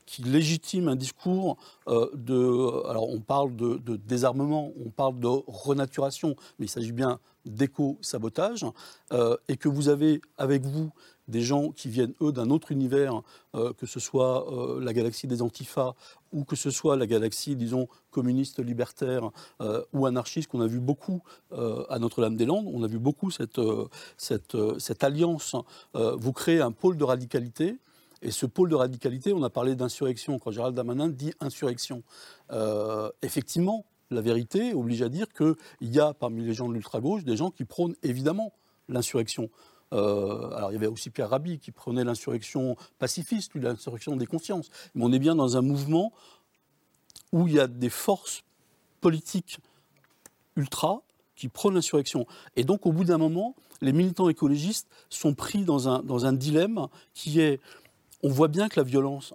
qui 0.06 0.22
légitiment 0.22 0.92
un 0.92 0.96
discours 0.96 1.56
euh, 1.88 2.08
de... 2.14 2.88
Alors, 2.88 3.08
on 3.08 3.20
parle 3.20 3.54
de, 3.56 3.96
désarmement, 3.96 4.72
on 4.84 4.90
parle 4.90 5.18
de 5.18 5.28
renaturation, 5.46 6.36
mais 6.58 6.66
il 6.66 6.70
s'agit 6.70 6.92
bien 6.92 7.18
d'éco-sabotage, 7.46 8.64
euh, 9.12 9.36
et 9.48 9.56
que 9.56 9.68
vous 9.68 9.88
avez 9.88 10.22
avec 10.38 10.62
vous 10.62 10.90
des 11.28 11.42
gens 11.42 11.70
qui 11.70 11.88
viennent, 11.88 12.14
eux, 12.20 12.32
d'un 12.32 12.50
autre 12.50 12.70
univers, 12.70 13.22
euh, 13.54 13.72
que 13.72 13.86
ce 13.86 14.00
soit 14.00 14.46
la 14.80 14.92
galaxie 14.92 15.26
des 15.26 15.40
Antifas 15.40 15.94
ou 16.32 16.44
que 16.44 16.56
ce 16.56 16.70
soit 16.70 16.96
la 16.96 17.06
galaxie, 17.06 17.56
disons, 17.56 17.88
communiste, 18.10 18.62
libertaire 18.62 19.30
ou 19.92 20.06
anarchiste, 20.06 20.48
qu'on 20.48 20.60
a 20.60 20.66
vu 20.66 20.80
beaucoup 20.80 21.22
à 21.52 21.98
Notre-Dame-des-Landes. 21.98 22.68
On 22.72 22.82
a 22.82 22.88
vu 22.88 22.98
beaucoup 22.98 23.30
cette, 23.30 23.60
cette, 24.16 24.56
cette 24.78 25.04
alliance. 25.04 25.54
vous 25.94 26.32
créez 26.32 26.60
un 26.60 26.72
pôle 26.72 26.96
de 26.96 27.04
radicalité. 27.04 27.78
Et 28.24 28.32
ce 28.32 28.46
pôle 28.46 28.70
de 28.70 28.74
radicalité, 28.74 29.32
on 29.32 29.42
a 29.44 29.50
parlé 29.50 29.76
d'insurrection 29.76 30.40
quand 30.40 30.50
Gérald 30.50 30.74
Damanin 30.74 31.08
dit 31.08 31.32
insurrection. 31.40 32.02
effectivement, 33.22 33.84
la 34.10 34.20
vérité 34.20 34.74
oblige 34.74 35.02
à 35.02 35.08
dire 35.08 35.26
qu'il 35.32 35.54
y 35.82 36.00
a 36.00 36.14
parmi 36.14 36.44
les 36.44 36.54
gens 36.54 36.68
de 36.68 36.74
l'ultra-gauche 36.74 37.24
des 37.24 37.36
gens 37.36 37.50
qui 37.50 37.64
prônent 37.64 37.96
évidemment 38.02 38.52
l'insurrection. 38.88 39.50
Euh, 39.92 40.50
alors 40.52 40.70
il 40.70 40.74
y 40.74 40.76
avait 40.76 40.86
aussi 40.86 41.10
Pierre 41.10 41.30
Rabhi 41.30 41.58
qui 41.58 41.70
prenait 41.70 42.04
l'insurrection 42.04 42.76
pacifiste, 42.98 43.54
l'insurrection 43.54 44.16
des 44.16 44.26
consciences. 44.26 44.70
Mais 44.94 45.04
on 45.04 45.12
est 45.12 45.18
bien 45.18 45.34
dans 45.34 45.56
un 45.56 45.62
mouvement 45.62 46.12
où 47.32 47.46
il 47.48 47.54
y 47.54 47.60
a 47.60 47.66
des 47.66 47.90
forces 47.90 48.44
politiques 49.00 49.58
ultra 50.56 51.02
qui 51.36 51.48
prônent 51.48 51.74
l'insurrection. 51.74 52.26
Et 52.56 52.64
donc 52.64 52.86
au 52.86 52.92
bout 52.92 53.04
d'un 53.04 53.18
moment, 53.18 53.54
les 53.80 53.92
militants 53.92 54.28
écologistes 54.28 54.88
sont 55.10 55.34
pris 55.34 55.64
dans 55.64 55.88
un, 55.88 56.02
dans 56.02 56.26
un 56.26 56.32
dilemme 56.32 56.86
qui 57.12 57.40
est, 57.40 57.60
on 58.24 58.28
voit 58.28 58.48
bien 58.48 58.68
que 58.68 58.80
la 58.80 58.84
violence 58.84 59.34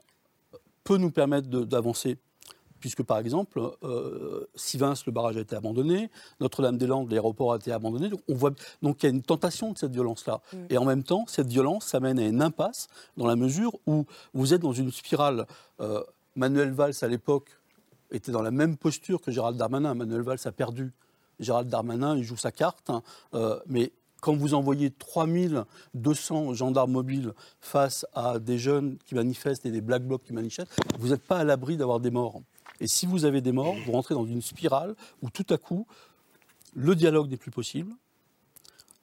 peut 0.84 0.98
nous 0.98 1.12
permettre 1.12 1.48
d'avancer 1.48 2.18
puisque 2.80 3.04
par 3.04 3.20
exemple, 3.20 3.62
euh, 3.84 4.46
Sivins, 4.56 4.94
le 5.06 5.12
barrage 5.12 5.38
a 5.38 5.42
été 5.42 5.56
abandonné, 5.56 6.10
Notre-Dame-des-Landes, 6.40 7.12
l'aéroport 7.12 7.54
a 7.54 7.58
été 7.58 7.72
abandonné. 7.72 8.10
Donc, 8.10 8.22
on 8.28 8.36
voit, 8.36 8.52
donc 8.82 9.04
il 9.04 9.06
y 9.06 9.08
a 9.08 9.10
une 9.10 9.22
tentation 9.22 9.74
de 9.74 9.78
cette 9.78 9.92
violence-là. 9.92 10.42
Mm. 10.54 10.58
Et 10.70 10.78
en 10.78 10.86
même 10.86 11.04
temps, 11.04 11.26
cette 11.28 11.48
violence, 11.48 11.86
ça 11.86 12.00
mène 12.00 12.20
à 12.20 12.26
une 12.26 12.42
impasse 12.42 12.88
dans 13.18 13.28
la 13.28 13.36
mesure 13.36 13.74
où 13.86 14.06
vous 14.34 14.54
êtes 14.54 14.62
dans 14.62 14.74
une 14.74 14.92
spirale. 14.92 15.46
Euh, 15.82 16.04
Manuel 16.36 16.72
Valls, 16.72 16.94
à 17.02 17.08
l'époque, 17.08 17.50
était 18.12 18.32
dans 18.32 18.42
la 18.42 18.52
même 18.52 18.78
posture 18.78 19.22
que 19.22 19.32
Gérald 19.32 19.58
Darmanin. 19.58 19.94
Manuel 19.94 20.22
Valls 20.22 20.40
a 20.46 20.52
perdu. 20.52 20.94
Gérald 21.40 21.70
Darmanin, 21.70 22.18
il 22.18 22.24
joue 22.24 22.38
sa 22.38 22.52
carte, 22.52 22.90
hein. 22.90 23.02
euh, 23.34 23.60
mais 23.68 23.94
quand 24.22 24.36
vous 24.36 24.54
envoyez 24.54 24.92
3200 24.92 26.54
gendarmes 26.54 26.92
mobiles 26.92 27.34
face 27.62 28.06
à 28.14 28.40
des 28.40 28.58
jeunes 28.58 28.98
qui 29.06 29.16
manifestent 29.16 29.66
et 29.66 29.72
des 29.72 29.82
black 29.82 30.04
blocs 30.04 30.24
qui 30.24 30.34
manifestent, 30.34 30.72
vous 31.00 31.10
n'êtes 31.10 31.24
pas 31.24 31.40
à 31.40 31.44
l'abri 31.44 31.78
d'avoir 31.78 32.00
des 32.00 32.12
morts. 32.12 32.42
Et 32.80 32.88
si 32.88 33.06
vous 33.06 33.26
avez 33.26 33.42
des 33.42 33.52
morts, 33.52 33.76
vous 33.86 33.92
rentrez 33.92 34.16
dans 34.16 34.26
une 34.26 34.42
spirale 34.42 34.96
où 35.22 35.30
tout 35.30 35.46
à 35.50 35.58
coup, 35.58 35.86
le 36.74 36.96
dialogue 36.96 37.30
n'est 37.30 37.38
plus 37.38 37.52
possible, 37.52 37.94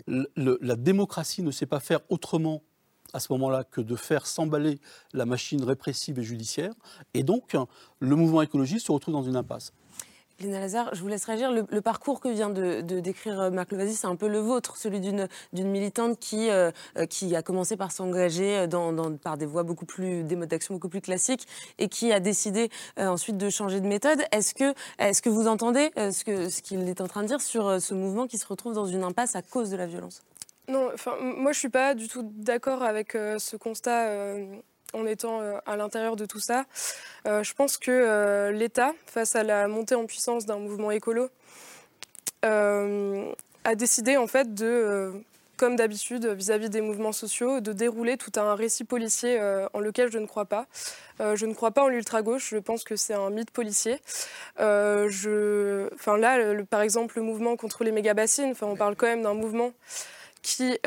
la 0.06 0.76
démocratie 0.76 1.42
ne 1.42 1.50
sait 1.50 1.66
pas 1.66 1.80
faire 1.80 2.00
autrement 2.10 2.62
à 3.12 3.20
ce 3.20 3.32
moment-là 3.32 3.64
que 3.64 3.80
de 3.80 3.96
faire 3.96 4.26
s'emballer 4.26 4.78
la 5.12 5.26
machine 5.26 5.62
répressive 5.64 6.18
et 6.18 6.22
judiciaire. 6.22 6.72
Et 7.14 7.22
donc, 7.22 7.56
le 7.98 8.16
mouvement 8.16 8.42
écologiste 8.42 8.86
se 8.86 8.92
retrouve 8.92 9.14
dans 9.14 9.22
une 9.22 9.36
impasse. 9.36 9.72
Léna 10.40 10.60
Lazare, 10.60 10.94
je 10.94 11.00
vous 11.00 11.08
laisse 11.08 11.24
réagir. 11.24 11.50
Le, 11.50 11.80
parcours 11.80 12.20
que 12.20 12.28
vient 12.28 12.50
de, 12.50 12.82
décrire 12.82 13.40
euh, 13.40 13.50
Marc 13.50 13.72
Levasi, 13.72 13.94
c'est 13.94 14.06
un 14.06 14.16
peu 14.16 14.28
le 14.28 14.38
vôtre, 14.38 14.76
celui 14.76 15.00
d'une 15.00 15.28
militante 15.54 16.18
qui, 16.18 16.50
euh, 16.50 16.70
euh, 16.98 17.06
qui 17.06 17.34
a 17.34 17.42
commencé 17.42 17.76
par 17.76 17.90
s'engager 17.90 18.66
par 19.22 19.38
des 19.38 19.46
voies 19.46 19.62
beaucoup 19.62 19.86
plus, 19.86 20.24
des 20.24 20.36
modes 20.36 20.48
d'action 20.48 20.74
beaucoup 20.74 20.90
plus 20.90 21.00
classiques 21.00 21.46
et 21.78 21.88
qui 21.88 22.12
a 22.12 22.20
décidé 22.20 22.70
ensuite 22.98 23.38
de 23.38 23.48
changer 23.48 23.80
de 23.80 23.86
méthode. 23.86 24.22
Est-ce 24.32 24.54
que, 24.54 24.74
est 24.98 25.20
que 25.20 25.30
vous 25.30 25.48
entendez 25.48 25.90
ce 25.96 26.60
qu'il 26.60 26.88
est 26.88 27.00
en 27.00 27.06
train 27.06 27.22
de 27.22 27.28
dire 27.28 27.40
sur 27.40 27.80
ce 27.80 27.94
mouvement 27.94 28.26
qui 28.26 28.38
se 28.38 28.46
retrouve 28.46 28.74
dans 28.74 28.86
une 28.86 29.04
impasse 29.04 29.36
à 29.36 29.42
cause 29.42 29.70
de 29.70 29.76
la 29.76 29.86
violence? 29.86 30.22
Non, 30.68 30.90
moi 31.20 31.52
je 31.52 31.58
suis 31.58 31.68
pas 31.68 31.94
du 31.94 32.08
tout 32.08 32.28
d'accord 32.34 32.82
avec 32.82 33.12
ce 33.12 33.56
constat 33.56 34.36
en 34.92 35.06
étant 35.06 35.40
euh, 35.40 35.58
à 35.66 35.76
l'intérieur 35.76 36.16
de 36.16 36.26
tout 36.26 36.40
ça. 36.40 36.64
Euh, 37.26 37.42
je 37.42 37.54
pense 37.54 37.76
que 37.76 37.90
euh, 37.90 38.52
l'État, 38.52 38.92
face 39.06 39.36
à 39.36 39.42
la 39.42 39.68
montée 39.68 39.94
en 39.94 40.06
puissance 40.06 40.46
d'un 40.46 40.58
mouvement 40.58 40.90
écolo, 40.90 41.28
a 42.42 43.74
décidé 43.74 44.16
en 44.16 44.28
fait 44.28 44.54
de 44.54 45.12
comme 45.56 45.74
d'habitude 45.74 46.26
vis-à-vis 46.26 46.70
des 46.70 46.80
mouvements 46.80 47.10
sociaux, 47.10 47.58
de 47.58 47.72
dérouler 47.72 48.16
tout 48.16 48.30
un 48.36 48.54
récit 48.54 48.84
policier 48.84 49.40
en 49.72 49.80
lequel 49.80 50.12
je 50.12 50.18
ne 50.18 50.26
crois 50.26 50.44
pas. 50.44 50.66
je 51.18 51.44
ne 51.44 51.54
crois 51.54 51.72
pas 51.72 51.82
en 51.82 51.88
l'ultra-gauche, 51.88 52.50
je 52.50 52.58
pense 52.58 52.84
que 52.84 52.94
c'est 52.94 53.14
un 53.14 53.30
mythe 53.30 53.50
policier. 53.50 54.00
enfin, 54.58 56.16
là, 56.18 56.62
par 56.70 56.82
exemple, 56.82 57.16
le 57.16 57.22
mouvement 57.22 57.56
contre 57.56 57.82
les 57.82 57.90
méga-bassines, 57.90 58.54
on 58.62 58.76
parle 58.76 58.94
quand 58.94 59.08
même 59.08 59.24
d'un 59.24 59.34
mouvement 59.34 59.72
qui 60.42 60.78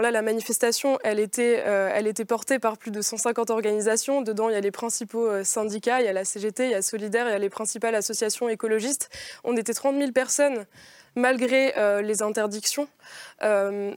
là, 0.00 0.10
la 0.10 0.22
manifestation, 0.22 0.98
elle 1.02 1.18
était, 1.18 1.62
euh, 1.66 1.90
elle 1.92 2.06
était 2.06 2.24
portée 2.24 2.58
par 2.58 2.76
plus 2.76 2.90
de 2.90 3.00
150 3.00 3.50
organisations. 3.50 4.22
Dedans, 4.22 4.48
il 4.48 4.52
y 4.52 4.56
a 4.56 4.60
les 4.60 4.70
principaux 4.70 5.26
euh, 5.26 5.44
syndicats, 5.44 6.00
il 6.00 6.06
y 6.06 6.08
a 6.08 6.12
la 6.12 6.24
CGT, 6.24 6.66
il 6.66 6.70
y 6.70 6.74
a 6.74 6.82
Solidaire, 6.82 7.26
il 7.28 7.32
y 7.32 7.34
a 7.34 7.38
les 7.38 7.50
principales 7.50 7.94
associations 7.94 8.48
écologistes. 8.48 9.08
On 9.44 9.56
était 9.56 9.74
30 9.74 9.98
000 9.98 10.12
personnes 10.12 10.66
malgré 11.18 11.72
euh, 11.78 12.02
les 12.02 12.20
interdictions, 12.20 12.88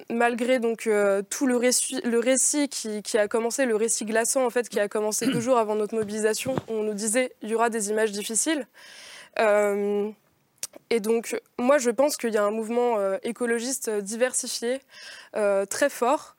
malgré 0.10 0.60
donc 0.60 0.90
tout 1.30 1.48
le 1.48 1.58
récit, 1.58 2.70
qui, 2.70 3.18
a 3.18 3.28
commencé, 3.28 3.66
le 3.66 3.76
récit 3.76 4.06
glaçant 4.06 4.46
en 4.46 4.50
fait, 4.50 4.70
qui 4.70 4.80
a 4.80 4.88
commencé 4.88 5.26
deux 5.28 5.42
jours 5.42 5.58
avant 5.58 5.76
notre 5.76 5.96
mobilisation. 5.96 6.56
On 6.70 6.84
nous 6.84 6.94
disait 6.94 7.34
il 7.42 7.50
y 7.50 7.56
aura 7.56 7.70
des 7.70 7.90
images 7.90 8.12
difficiles. 8.12 8.66
Et 10.92 11.00
donc, 11.00 11.40
moi, 11.58 11.78
je 11.78 11.90
pense 11.90 12.16
qu'il 12.16 12.34
y 12.34 12.38
a 12.38 12.44
un 12.44 12.52
mouvement 12.52 12.98
écologiste 13.24 13.90
diversifié, 13.90 14.80
euh, 15.36 15.66
très 15.66 15.90
fort, 15.90 16.36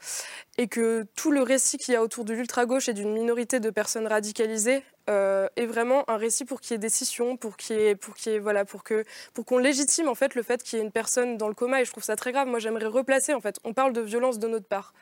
et 0.58 0.68
que 0.68 1.06
tout 1.16 1.30
le 1.30 1.42
récit 1.42 1.78
qu'il 1.78 1.94
y 1.94 1.96
a 1.96 2.02
autour 2.02 2.24
de 2.24 2.34
l'ultra-gauche 2.34 2.88
et 2.88 2.92
d'une 2.92 3.12
minorité 3.12 3.60
de 3.60 3.70
personnes 3.70 4.06
radicalisées 4.06 4.82
euh, 5.08 5.48
est 5.56 5.66
vraiment 5.66 6.08
un 6.08 6.16
récit 6.16 6.44
pour 6.44 6.60
qu'il 6.60 6.72
y 6.72 6.74
ait 6.76 6.78
des 6.78 6.88
scissions, 6.88 7.36
pour 7.36 7.56
qu'il 7.56 7.80
y 7.80 7.94
pour 7.94 8.14
qu'il 8.14 8.40
voilà, 8.40 8.64
pour 8.64 8.84
que, 8.84 9.04
pour 9.34 9.44
qu'on 9.44 9.58
légitime 9.58 10.08
en 10.08 10.14
fait 10.14 10.34
le 10.34 10.42
fait 10.42 10.62
qu'il 10.62 10.78
y 10.78 10.82
ait 10.82 10.84
une 10.84 10.92
personne 10.92 11.36
dans 11.36 11.48
le 11.48 11.54
coma. 11.54 11.80
Et 11.80 11.84
je 11.84 11.90
trouve 11.90 12.04
ça 12.04 12.14
très 12.14 12.30
grave. 12.30 12.46
Moi, 12.46 12.58
j'aimerais 12.58 12.86
replacer 12.86 13.32
en 13.34 13.40
fait. 13.40 13.58
On 13.64 13.72
parle 13.72 13.92
de 13.92 14.00
violence 14.02 14.38
de 14.38 14.46
notre 14.46 14.66
part. 14.66 14.92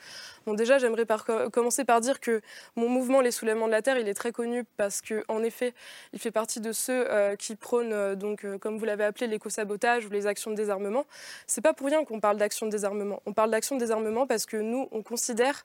Bon, 0.47 0.55
déjà, 0.55 0.78
j'aimerais 0.78 1.05
commencer 1.53 1.84
par 1.84 2.01
dire 2.01 2.20
que 2.20 2.41
mon 2.76 2.89
mouvement, 2.89 3.20
les 3.20 3.32
soulèvements 3.32 3.66
de 3.66 3.72
la 3.72 3.82
terre, 3.82 3.99
il 3.99 4.09
est 4.09 4.14
très 4.14 4.32
connu 4.32 4.64
parce 4.78 5.03
que, 5.03 5.24
en 5.28 5.43
effet, 5.43 5.74
il 6.14 6.18
fait 6.20 6.30
partie 6.30 6.61
de 6.61 6.72
ceux 6.72 7.05
euh, 7.11 7.36
qui 7.36 7.55
prônent 7.55 8.14
donc, 8.14 8.47
comme 8.61 8.78
vous 8.78 8.84
l'avez 8.86 9.05
appelé, 9.05 9.26
l'éco-sabotage 9.26 10.07
ou 10.07 10.11
les 10.11 10.26
actions 10.26 10.51
de 10.51 10.57
désarmement. 10.57 11.05
C'est 11.47 11.61
pas 11.61 11.74
pour 11.74 11.89
rien 11.89 12.05
qu'on 12.05 12.20
parle 12.20 12.39
d'action 12.39 12.64
de 12.64 12.70
désarmement. 12.70 13.20
On 13.26 13.34
parle 13.34 13.51
d'action 13.51 13.76
désarmement 13.79 14.26
parce 14.26 14.47
que 14.47 14.57
nous, 14.57 14.89
on 14.93 15.03
considère 15.03 15.64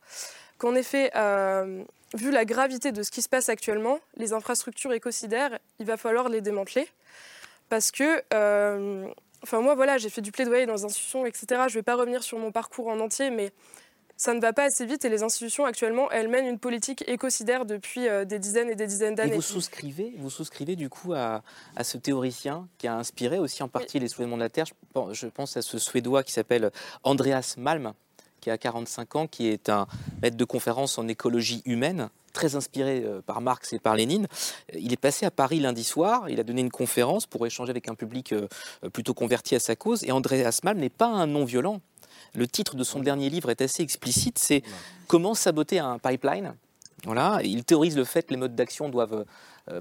qu'en 0.57 0.76
effet, 0.76 1.11
euh, 1.16 1.84
vu 2.14 2.32
la 2.32 2.45
gravité 2.45 2.91
de 2.91 3.03
ce 3.03 3.11
qui 3.11 3.22
se 3.22 3.30
passe 3.30 3.49
actuellement, 3.49 3.99
les 4.18 4.34
infrastructures 4.34 4.93
écocidaires, 4.93 5.59
il 5.80 5.86
va 5.86 5.97
falloir 5.97 6.30
les 6.30 6.41
démanteler. 6.41 6.88
Parce 7.70 7.91
que, 7.91 8.22
euh, 8.34 9.07
enfin 9.41 9.61
moi 9.61 9.76
voilà, 9.76 9.97
j'ai 9.97 10.09
fait 10.09 10.22
du 10.22 10.32
plaidoyer 10.32 10.66
dans 10.66 10.76
les 10.76 10.86
institutions, 10.86 11.26
etc. 11.26 11.45
Je 11.49 11.55
ne 11.55 11.70
vais 11.70 11.84
pas 11.84 11.95
revenir 11.95 12.24
sur 12.24 12.38
mon 12.38 12.51
parcours 12.51 12.88
en 12.88 12.99
entier, 12.99 13.30
mais 13.30 13.51
ça 14.16 14.34
ne 14.34 14.39
va 14.39 14.53
pas 14.53 14.64
assez 14.64 14.86
vite 14.86 15.03
et 15.05 15.09
les 15.09 15.24
institutions 15.24 15.66
actuellement, 15.66 16.09
elles 16.11 16.28
mènent 16.28 16.45
une 16.45 16.59
politique 16.59 17.03
écocidaire 17.07 17.66
depuis 17.66 18.07
euh, 18.07 18.26
des 18.26 18.39
dizaines 18.39 18.70
et 18.70 18.76
des 18.76 18.88
dizaines 18.88 19.16
d'années. 19.16 19.36
Vous 19.36 19.41
souscrivez, 19.41 20.14
vous 20.18 20.30
souscrivez 20.30 20.76
du 20.76 20.89
coup 20.89 21.14
à, 21.14 21.41
ce 21.82 21.97
théoricien 21.97 22.68
qui 22.78 22.88
a 22.88 22.95
inspiré 22.95 23.39
aussi 23.39 23.64
en 23.64 23.68
partie 23.68 23.99
les 23.99 24.07
soulèvements 24.07 24.38
de 24.38 24.43
la 24.43 24.49
Terre. 24.49 24.68
Je 25.11 25.28
pense 25.28 25.57
à 25.57 25.61
ce 25.61 25.78
Suédois 25.78 26.24
qui 26.24 26.32
s'appelle 26.32 26.72
Andreas 27.03 27.55
Malm, 27.57 27.93
qui 28.43 28.49
a 28.49 28.57
45 28.57 29.15
ans, 29.15 29.25
qui 29.25 29.47
est 29.47 29.69
un 29.69 29.87
maître 30.21 30.35
de 30.35 30.43
conférence 30.43 30.97
en 30.97 31.07
écologie 31.07 31.61
humaine, 31.63 32.09
très 32.33 32.55
inspiré 32.55 33.01
euh, 33.05 33.21
par 33.21 33.39
Marx 33.39 33.71
et 33.71 33.79
par 33.79 33.95
Lénine. 33.95 34.27
Il 34.77 34.91
est 34.91 34.97
passé 34.97 35.25
à 35.25 35.31
Paris 35.31 35.61
lundi 35.61 35.85
soir, 35.85 36.29
il 36.29 36.41
a 36.41 36.43
donné 36.43 36.59
une 36.59 36.71
conférence 36.71 37.25
pour 37.25 37.47
échanger 37.47 37.69
avec 37.69 37.87
un 37.87 37.95
public 37.95 38.33
euh, 38.33 38.49
plutôt 38.91 39.13
converti 39.13 39.55
à 39.55 39.59
sa 39.59 39.77
cause, 39.77 40.03
et 40.03 40.11
André 40.11 40.43
Asmal 40.43 40.75
n'est 40.75 40.89
pas 40.89 41.07
un 41.07 41.25
non-violent. 41.25 41.79
Le 42.35 42.45
titre 42.45 42.75
de 42.75 42.83
son 42.83 42.99
dernier 42.99 43.29
livre 43.29 43.49
est 43.49 43.61
assez 43.61 43.81
explicite, 43.81 44.37
c'est 44.37 44.61
Comment 45.07 45.35
saboter 45.35 45.79
un 45.79 45.99
pipeline? 45.99 46.55
Voilà, 47.05 47.39
il 47.43 47.63
théorise 47.63 47.95
le 47.95 48.03
fait 48.03 48.23
que 48.23 48.31
les 48.31 48.37
modes 48.37 48.55
d'action 48.55 48.89
doivent 48.89 49.13
euh, 49.13 49.25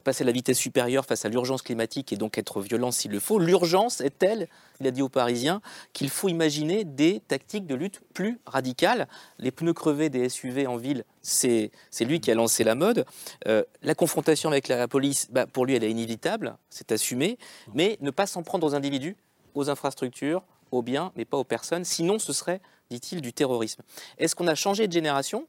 passer 0.05 0.23
à 0.23 0.27
la 0.27 0.33
vitesse 0.33 0.59
supérieure 0.59 1.05
face 1.05 1.25
à 1.25 1.29
l'urgence 1.29 1.63
climatique 1.63 2.13
et 2.13 2.17
donc 2.17 2.39
être 2.39 2.61
violents 2.61 2.93
s'il 2.93 3.11
le 3.11 3.21
faut. 3.21 3.39
L'urgence 3.39 4.01
est 4.01 4.17
telle, 4.19 4.49
il 4.81 4.87
a 4.87 4.91
dit 4.91 5.03
aux 5.03 5.09
Parisiens, 5.09 5.61
qu'il 5.93 6.09
faut 6.09 6.29
imaginer 6.29 6.85
des 6.85 7.21
tactiques 7.21 7.67
de 7.67 7.75
lutte 7.75 8.01
plus 8.15 8.41
radicales? 8.47 9.09
Les 9.39 9.51
pneus 9.51 9.75
crevés 9.75 10.11
des 10.11 10.29
SUV 10.29 10.67
en 10.67 10.77
ville, 10.77 11.05
c'est 11.21 11.71
lui 12.01 12.21
qui 12.21 12.31
a 12.31 12.35
lancé 12.35 12.65
la 12.65 12.75
mode. 12.75 13.05
Euh, 13.47 13.65
la 13.83 13.95
confrontation 13.95 14.51
avec 14.51 14.69
la 14.69 14.89
police, 14.89 15.29
bah, 15.31 15.47
pour 15.47 15.67
lui, 15.67 15.75
elle 15.75 15.85
est 15.85 15.91
inévitable, 15.91 16.57
c'est 16.71 16.93
assumé, 16.93 17.39
mais 17.75 17.99
ne 18.01 18.11
pas 18.11 18.27
s'en 18.27 18.43
prendre 18.43 18.67
aux 18.67 18.75
individus, 18.75 19.17
aux 19.55 19.71
infrastructures, 19.71 20.43
aux 20.71 20.83
biens, 20.83 21.13
mais 21.17 21.25
pas 21.25 21.37
aux 21.37 21.45
personnes. 21.45 21.85
Sinon, 21.85 22.19
ce 22.19 22.33
serait, 22.33 22.61
dit-il, 22.91 23.21
du 23.21 23.33
terrorisme. 23.33 23.83
Est-ce 24.19 24.35
qu'on 24.35 24.47
a 24.47 24.55
changé 24.55 24.87
de 24.87 24.93
génération? 24.93 25.47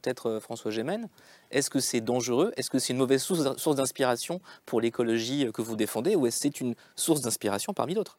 Peut-être 0.00 0.26
euh, 0.28 0.40
François 0.40 0.70
Gémen. 0.70 1.08
Est-ce 1.50 1.70
que 1.70 1.80
c'est 1.80 2.00
dangereux? 2.00 2.52
Est-ce 2.56 2.70
que 2.70 2.78
c'est 2.78 2.92
une 2.92 2.98
mauvaise 2.98 3.22
source 3.22 3.76
d'inspiration 3.76 4.40
pour 4.66 4.80
l'écologie 4.80 5.46
euh, 5.46 5.52
que 5.52 5.62
vous 5.62 5.76
défendez 5.76 6.14
Ou 6.14 6.26
est-ce 6.26 6.36
que 6.36 6.42
c'est 6.42 6.60
une 6.60 6.74
source 6.94 7.22
d'inspiration 7.22 7.72
parmi 7.72 7.94
d'autres? 7.94 8.18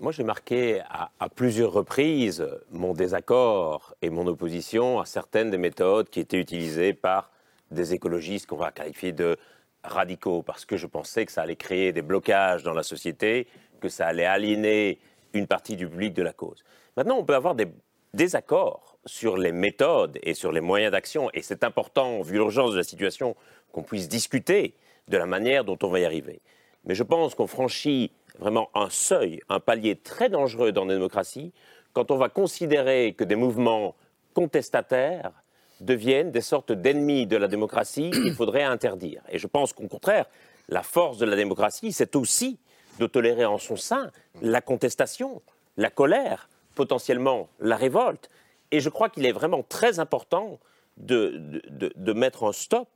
Moi, 0.00 0.12
j'ai 0.12 0.24
marqué 0.24 0.82
à, 0.90 1.10
plusieurs 1.34 1.72
reprises 1.72 2.46
mon 2.70 2.92
désaccord 2.92 3.94
et 4.02 4.10
mon 4.10 4.26
opposition 4.26 5.00
à 5.00 5.06
certaines 5.06 5.50
des 5.50 5.56
méthodes 5.56 6.10
qui 6.10 6.20
étaient 6.20 6.38
utilisées 6.38 6.92
par 6.92 7.30
des 7.70 7.94
écologistes 7.94 8.46
qu'on 8.46 8.56
va 8.56 8.72
qualifier 8.72 9.12
de 9.12 9.38
radicaux, 9.82 10.42
parce 10.42 10.66
que 10.66 10.76
je 10.76 10.86
pensais 10.86 11.24
que 11.24 11.32
ça 11.32 11.42
allait 11.42 11.56
créer 11.56 11.92
des 11.92 12.02
blocages 12.02 12.62
dans 12.62 12.74
la 12.74 12.82
société, 12.82 13.46
que 13.80 13.88
ça 13.88 14.06
allait 14.06 14.26
aliéner 14.26 14.98
une 15.32 15.46
partie 15.46 15.76
du 15.76 15.88
public 15.88 16.12
de 16.12 16.22
la 16.22 16.34
cause. 16.34 16.62
Maintenant, 16.96 17.16
on 17.16 17.24
peut 17.24 17.34
avoir 17.34 17.54
des 17.54 17.68
désaccords 18.16 18.98
sur 19.06 19.36
les 19.36 19.52
méthodes 19.52 20.18
et 20.22 20.34
sur 20.34 20.50
les 20.50 20.60
moyens 20.60 20.90
d'action, 20.90 21.30
et 21.32 21.42
c'est 21.42 21.62
important, 21.62 22.22
vu 22.22 22.34
l'urgence 22.34 22.72
de 22.72 22.78
la 22.78 22.82
situation, 22.82 23.36
qu'on 23.72 23.82
puisse 23.82 24.08
discuter 24.08 24.74
de 25.08 25.16
la 25.16 25.26
manière 25.26 25.64
dont 25.64 25.78
on 25.82 25.88
va 25.88 26.00
y 26.00 26.04
arriver. 26.04 26.40
Mais 26.84 26.94
je 26.94 27.04
pense 27.04 27.34
qu'on 27.34 27.46
franchit 27.46 28.10
vraiment 28.38 28.70
un 28.74 28.90
seuil, 28.90 29.40
un 29.48 29.60
palier 29.60 29.96
très 29.96 30.28
dangereux 30.28 30.72
dans 30.72 30.84
la 30.84 30.94
démocratie, 30.94 31.52
quand 31.92 32.10
on 32.10 32.16
va 32.16 32.28
considérer 32.28 33.14
que 33.16 33.24
des 33.24 33.36
mouvements 33.36 33.94
contestataires 34.34 35.32
deviennent 35.80 36.30
des 36.30 36.40
sortes 36.40 36.72
d'ennemis 36.72 37.26
de 37.26 37.36
la 37.36 37.48
démocratie 37.48 38.10
qu'il 38.10 38.34
faudrait 38.36 38.62
interdire. 38.62 39.22
Et 39.30 39.38
je 39.38 39.46
pense 39.46 39.72
qu'au 39.72 39.88
contraire, 39.88 40.26
la 40.68 40.82
force 40.82 41.18
de 41.18 41.26
la 41.26 41.36
démocratie, 41.36 41.92
c'est 41.92 42.16
aussi 42.16 42.58
de 42.98 43.06
tolérer 43.06 43.44
en 43.44 43.58
son 43.58 43.76
sein 43.76 44.10
la 44.42 44.60
contestation, 44.60 45.42
la 45.76 45.90
colère, 45.90 46.48
potentiellement 46.76 47.48
la 47.58 47.74
révolte. 47.74 48.30
Et 48.70 48.78
je 48.78 48.88
crois 48.88 49.08
qu'il 49.08 49.26
est 49.26 49.32
vraiment 49.32 49.64
très 49.64 49.98
important 49.98 50.60
de, 50.96 51.60
de, 51.68 52.12
mettre 52.12 52.44
un 52.44 52.52
stop 52.52 52.88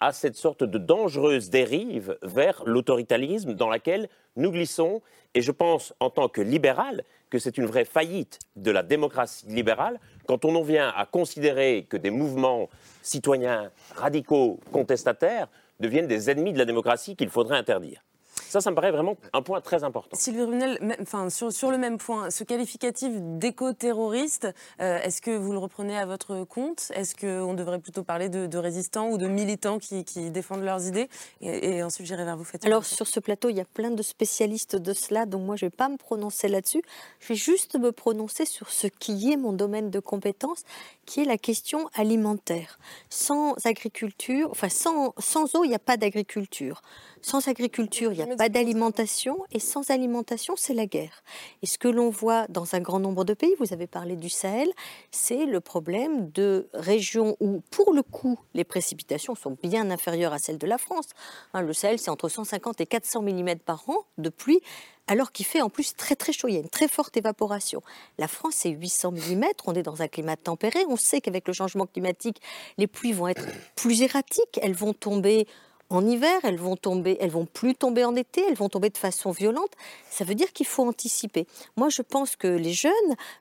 à 0.00 0.12
cette 0.12 0.36
sorte 0.36 0.64
de 0.64 0.78
dangereuse 0.78 1.50
dérive 1.50 2.18
vers 2.22 2.62
l'autoritarisme 2.66 3.54
dans 3.54 3.68
laquelle 3.68 4.08
nous 4.36 4.50
glissons. 4.50 5.02
Et 5.34 5.42
je 5.42 5.52
pense, 5.52 5.94
en 6.00 6.10
tant 6.10 6.28
que 6.28 6.40
libéral, 6.40 7.04
que 7.30 7.38
c'est 7.38 7.56
une 7.56 7.66
vraie 7.66 7.84
faillite 7.84 8.40
de 8.56 8.70
la 8.70 8.82
démocratie 8.82 9.46
libérale 9.46 10.00
quand 10.26 10.44
on 10.44 10.54
en 10.56 10.62
vient 10.62 10.92
à 10.96 11.06
considérer 11.06 11.86
que 11.88 11.96
des 11.96 12.10
mouvements 12.10 12.68
citoyens 13.02 13.70
radicaux 13.94 14.58
contestataires 14.72 15.48
deviennent 15.78 16.08
des 16.08 16.30
ennemis 16.30 16.52
de 16.52 16.58
la 16.58 16.64
démocratie 16.64 17.16
qu'il 17.16 17.30
faudrait 17.30 17.56
interdire. 17.56 18.02
Ça, 18.50 18.60
ça 18.60 18.72
me 18.72 18.74
paraît 18.74 18.90
vraiment 18.90 19.16
un 19.32 19.42
point 19.42 19.60
très 19.60 19.84
important. 19.84 20.16
Sylvie 20.16 20.44
Brunel, 20.44 20.96
enfin, 21.00 21.30
sur, 21.30 21.52
sur, 21.52 21.70
le 21.70 21.78
même 21.78 21.98
point, 21.98 22.30
ce 22.30 22.42
qualificatif 22.42 23.12
d'éco-terroriste, 23.14 24.48
euh, 24.80 24.98
est-ce 25.02 25.22
que 25.22 25.30
vous 25.30 25.52
le 25.52 25.58
reprenez 25.58 25.96
à 25.96 26.04
votre 26.04 26.42
compte? 26.42 26.90
Est-ce 26.96 27.14
qu'on 27.14 27.54
devrait 27.54 27.78
plutôt 27.78 28.02
parler 28.02 28.28
de, 28.28 28.48
de, 28.48 28.58
résistants 28.58 29.08
ou 29.10 29.18
de 29.18 29.28
militants 29.28 29.78
qui, 29.78 30.04
qui 30.04 30.32
défendent 30.32 30.64
leurs 30.64 30.84
idées? 30.88 31.08
Et, 31.40 31.76
et, 31.76 31.82
ensuite, 31.84 32.08
j'irai 32.08 32.24
vers 32.24 32.36
vous, 32.36 32.42
Fatima. 32.42 32.72
Alors, 32.72 32.84
sur 32.84 33.06
ce 33.06 33.20
plateau, 33.20 33.50
il 33.50 33.56
y 33.56 33.60
a 33.60 33.64
plein 33.64 33.92
de 33.92 34.02
spécialistes 34.02 34.74
de 34.74 34.94
cela, 34.94 35.26
donc 35.26 35.42
moi, 35.42 35.54
je 35.54 35.66
ne 35.66 35.70
vais 35.70 35.76
pas 35.76 35.88
me 35.88 35.96
prononcer 35.96 36.48
là-dessus. 36.48 36.82
Je 37.20 37.28
vais 37.28 37.36
juste 37.36 37.78
me 37.78 37.92
prononcer 37.92 38.46
sur 38.46 38.70
ce 38.70 38.88
qui 38.88 39.30
est 39.30 39.36
mon 39.36 39.52
domaine 39.52 39.90
de 39.90 40.00
compétence, 40.00 40.64
qui 41.06 41.20
est 41.20 41.24
la 41.24 41.38
question 41.38 41.88
alimentaire. 41.94 42.80
Sans 43.10 43.54
agriculture, 43.64 44.48
enfin, 44.50 44.68
sans, 44.68 45.14
sans 45.18 45.54
eau, 45.54 45.62
il 45.62 45.68
n'y 45.68 45.74
a 45.76 45.78
pas 45.78 45.96
d'agriculture. 45.96 46.82
Sans 47.22 47.48
agriculture, 47.48 48.12
il 48.12 48.24
n'y 48.24 48.32
a 48.32 48.36
pas 48.36 48.48
d'alimentation 48.48 49.44
et 49.52 49.58
sans 49.58 49.90
alimentation, 49.90 50.54
c'est 50.56 50.74
la 50.74 50.86
guerre. 50.86 51.22
Et 51.62 51.66
ce 51.66 51.78
que 51.78 51.88
l'on 51.88 52.10
voit 52.10 52.46
dans 52.48 52.74
un 52.74 52.80
grand 52.80 52.98
nombre 52.98 53.24
de 53.24 53.34
pays, 53.34 53.54
vous 53.58 53.72
avez 53.72 53.86
parlé 53.86 54.16
du 54.16 54.28
Sahel, 54.28 54.70
c'est 55.10 55.44
le 55.44 55.60
problème 55.60 56.30
de 56.30 56.68
régions 56.72 57.36
où, 57.40 57.60
pour 57.70 57.92
le 57.92 58.02
coup, 58.02 58.38
les 58.54 58.64
précipitations 58.64 59.34
sont 59.34 59.56
bien 59.62 59.90
inférieures 59.90 60.32
à 60.32 60.38
celles 60.38 60.58
de 60.58 60.66
la 60.66 60.78
France. 60.78 61.08
Hein, 61.52 61.62
le 61.62 61.72
Sahel, 61.72 61.98
c'est 61.98 62.10
entre 62.10 62.28
150 62.28 62.80
et 62.80 62.86
400 62.86 63.22
mm 63.22 63.56
par 63.64 63.88
an 63.88 64.06
de 64.18 64.30
pluie 64.30 64.60
alors 65.10 65.32
qu'il 65.32 65.44
fait 65.44 65.60
en 65.60 65.70
plus 65.70 65.96
très 65.96 66.14
très 66.14 66.32
chaud, 66.32 66.46
il 66.46 66.54
y 66.54 66.56
a 66.56 66.60
une 66.60 66.68
très 66.68 66.86
forte 66.86 67.16
évaporation. 67.16 67.82
La 68.16 68.28
France, 68.28 68.54
c'est 68.58 68.70
800 68.70 69.10
mm, 69.10 69.44
on 69.66 69.74
est 69.74 69.82
dans 69.82 70.02
un 70.02 70.08
climat 70.08 70.36
tempéré, 70.36 70.84
on 70.88 70.94
sait 70.94 71.20
qu'avec 71.20 71.48
le 71.48 71.52
changement 71.52 71.86
climatique, 71.86 72.40
les 72.78 72.86
pluies 72.86 73.12
vont 73.12 73.26
être 73.26 73.44
plus 73.74 74.02
erratiques, 74.02 74.60
elles 74.62 74.72
vont 74.72 74.92
tomber 74.92 75.48
en 75.90 76.06
hiver, 76.06 76.38
elles 76.44 76.58
vont 76.58 76.76
tomber, 76.76 77.16
elles 77.20 77.30
vont 77.30 77.46
plus 77.46 77.74
tomber 77.74 78.04
en 78.04 78.14
été, 78.14 78.42
elles 78.48 78.56
vont 78.56 78.68
tomber 78.68 78.90
de 78.90 78.98
façon 78.98 79.32
violente. 79.32 79.70
Ça 80.08 80.24
veut 80.24 80.34
dire 80.34 80.52
qu'il 80.52 80.66
faut 80.66 80.86
anticiper. 80.86 81.46
Moi, 81.76 81.88
je 81.88 82.02
pense 82.02 82.36
que 82.36 82.46
les 82.46 82.72
jeunes, 82.72 82.92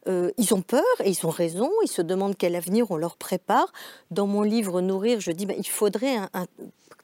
euh, 0.07 0.31
ils 0.37 0.53
ont 0.53 0.61
peur 0.61 0.83
et 1.03 1.09
ils 1.09 1.25
ont 1.25 1.29
raison. 1.29 1.71
Ils 1.83 1.89
se 1.89 2.01
demandent 2.01 2.35
quel 2.35 2.55
avenir 2.55 2.89
on 2.91 2.97
leur 2.97 3.15
prépare. 3.17 3.71
Dans 4.11 4.27
mon 4.27 4.41
livre 4.41 4.81
Nourrir, 4.81 5.21
je 5.21 5.31
dis 5.31 5.45
ben, 5.45 5.55
il 5.57 5.67
faudrait 5.67 6.15
un, 6.15 6.29
un 6.33 6.47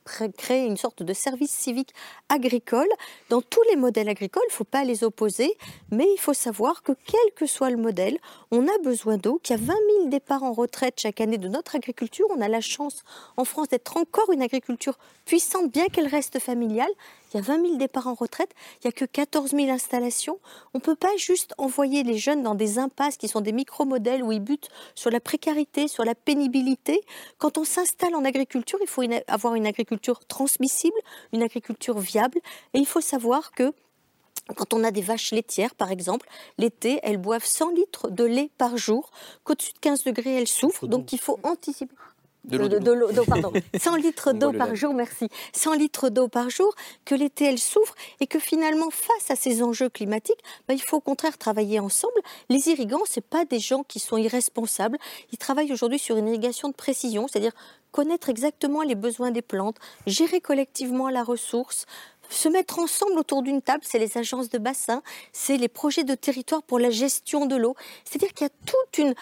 créer 0.06 0.66
une 0.66 0.78
sorte 0.78 1.04
de 1.04 1.14
service 1.14 1.52
civique 1.52 1.94
agricole. 2.30 2.88
Dans 3.30 3.42
tous 3.42 3.62
les 3.70 3.76
modèles 3.76 4.10
agricoles, 4.10 4.44
il 4.48 4.52
ne 4.52 4.56
faut 4.56 4.64
pas 4.64 4.84
les 4.84 5.04
opposer, 5.04 5.58
mais 5.92 6.06
il 6.14 6.20
faut 6.20 6.34
savoir 6.34 6.84
que 6.84 6.92
quel 7.06 7.34
que 7.36 7.46
soit 7.46 7.70
le 7.70 7.78
modèle, 7.78 8.18
on 8.52 8.68
a 8.68 8.78
besoin 8.84 9.18
d'eau, 9.18 9.40
qu'il 9.42 9.56
y 9.56 9.60
a 9.60 9.62
20 9.62 9.74
000 9.98 10.10
départs 10.10 10.44
en 10.44 10.54
retraite 10.54 11.00
chaque 11.00 11.22
année 11.22 11.38
de 11.38 11.48
notre 11.48 11.76
agriculture. 11.76 12.28
On 12.30 12.42
a 12.42 12.48
la 12.48 12.62
chance 12.62 13.04
en 13.38 13.46
France 13.46 13.70
d'être 13.70 13.98
encore 13.98 14.32
une 14.32 14.42
agriculture 14.42 14.98
puissante, 15.26 15.72
bien 15.72 15.88
qu'elle 15.88 16.08
reste 16.08 16.40
familiale. 16.40 16.92
Il 17.36 17.40
y 17.40 17.42
a 17.42 17.44
20 17.44 17.62
000 17.66 17.76
départs 17.76 18.08
en 18.08 18.14
retraite, 18.14 18.52
il 18.76 18.88
n'y 18.88 18.90
a 18.90 18.92
que 18.94 19.04
14 19.04 19.52
000 19.52 19.70
installations. 19.70 20.40
On 20.74 20.78
ne 20.78 20.82
peut 20.82 20.96
pas 20.96 21.14
juste 21.18 21.54
envoyer 21.58 22.04
les 22.04 22.18
jeunes 22.18 22.44
dans 22.44 22.56
des 22.56 22.80
impasses 22.80 23.18
qui 23.18 23.28
sont 23.28 23.42
des 23.42 23.52
micro-modèles 23.52 24.24
où 24.24 24.32
ils 24.32 24.40
butent 24.40 24.70
sur 24.96 25.12
la 25.12 25.20
précarité, 25.20 25.90
sur 25.90 26.06
la 26.06 26.16
pénibilité. 26.16 27.02
Quand 27.38 27.58
on 27.58 27.66
s'installe 27.66 28.16
en 28.16 28.24
agriculture, 28.24 28.80
il 28.82 28.88
faut 28.88 29.02
une, 29.02 29.22
avoir 29.28 29.56
une 29.56 29.68
agriculture 29.68 30.26
transmissible, 30.26 30.96
une 31.34 31.44
agriculture 31.44 32.00
viable. 32.00 32.40
Et 32.74 32.80
il 32.80 32.86
faut 32.86 33.02
savoir 33.02 33.52
que 33.52 33.74
quand 34.56 34.74
on 34.74 34.86
a 34.86 34.92
des 34.92 35.02
vaches 35.02 35.32
laitières, 35.32 35.76
par 35.76 35.92
exemple, 35.92 36.30
l'été, 36.58 37.02
elles 37.04 37.18
boivent 37.18 37.44
100 37.44 37.72
litres 37.72 38.10
de 38.12 38.24
lait 38.24 38.50
par 38.58 38.78
jour, 38.78 39.12
qu'au-dessus 39.44 39.74
de 39.74 39.80
15 39.80 40.06
degrés, 40.06 40.36
elles 40.36 40.48
souffrent. 40.48 40.88
Donc 40.88 41.12
il 41.12 41.20
faut 41.20 41.38
anticiper. 41.44 41.94
De 42.48 42.58
l'eau, 42.58 42.68
de 43.12 43.22
pardon. 43.22 43.52
100 43.78 43.96
litres 43.96 44.34
d'eau 44.34 44.52
par 44.52 44.76
jour, 44.76 44.94
merci. 44.94 45.30
100 45.54 45.74
litres 45.74 46.10
d'eau 46.10 46.28
par 46.28 46.50
jour, 46.50 46.74
que 47.04 47.16
l'été 47.16 47.46
elle 47.46 47.60
souffre 47.60 47.96
et 48.20 48.28
que 48.28 48.40
finalement, 48.40 48.90
face 48.90 49.32
à 49.32 49.36
ces 49.36 49.64
enjeux 49.64 49.90
climatiques, 49.90 50.40
bah, 50.68 50.74
il 50.74 50.82
faut 50.82 50.98
au 50.98 51.02
contraire 51.02 51.38
travailler 51.38 51.80
ensemble. 51.80 52.20
Les 52.50 52.70
irrigants, 52.70 53.04
c'est 53.10 53.26
pas 53.26 53.46
des 53.46 53.60
gens 53.60 53.84
qui 53.84 54.00
sont 54.00 54.18
irresponsables. 54.18 54.98
Ils 55.32 55.38
travaillent 55.38 55.74
aujourd'hui 55.74 56.00
sur 56.00 56.18
une 56.18 56.28
irrigation 56.28 56.70
de 56.70 56.74
précision, 56.74 57.28
c'est-à-dire 57.28 57.54
connaître 57.92 58.30
exactement 58.30 58.82
les 58.82 58.96
besoins 58.96 59.32
des 59.32 59.42
plantes, 59.42 59.78
gérer 60.06 60.42
collectivement 60.42 61.10
la 61.10 61.24
ressource, 61.24 61.86
se 62.30 62.50
mettre 62.50 62.80
ensemble 62.80 63.18
autour 63.18 63.42
d'une 63.42 63.62
table, 63.62 63.84
c'est 63.86 64.00
les 64.00 64.18
agences 64.18 64.50
de 64.50 64.58
bassin, 64.58 65.02
c'est 65.32 65.58
les 65.58 65.68
projets 65.68 66.04
de 66.04 66.16
territoire 66.16 66.64
pour 66.64 66.80
la 66.80 66.90
gestion 66.90 67.46
de 67.46 67.56
l'eau. 67.56 67.76
C'est-à-dire 68.04 68.34
qu'il 68.34 68.48
y 68.48 68.50
a 68.50 68.54
toute 68.66 68.98
une 68.98 69.16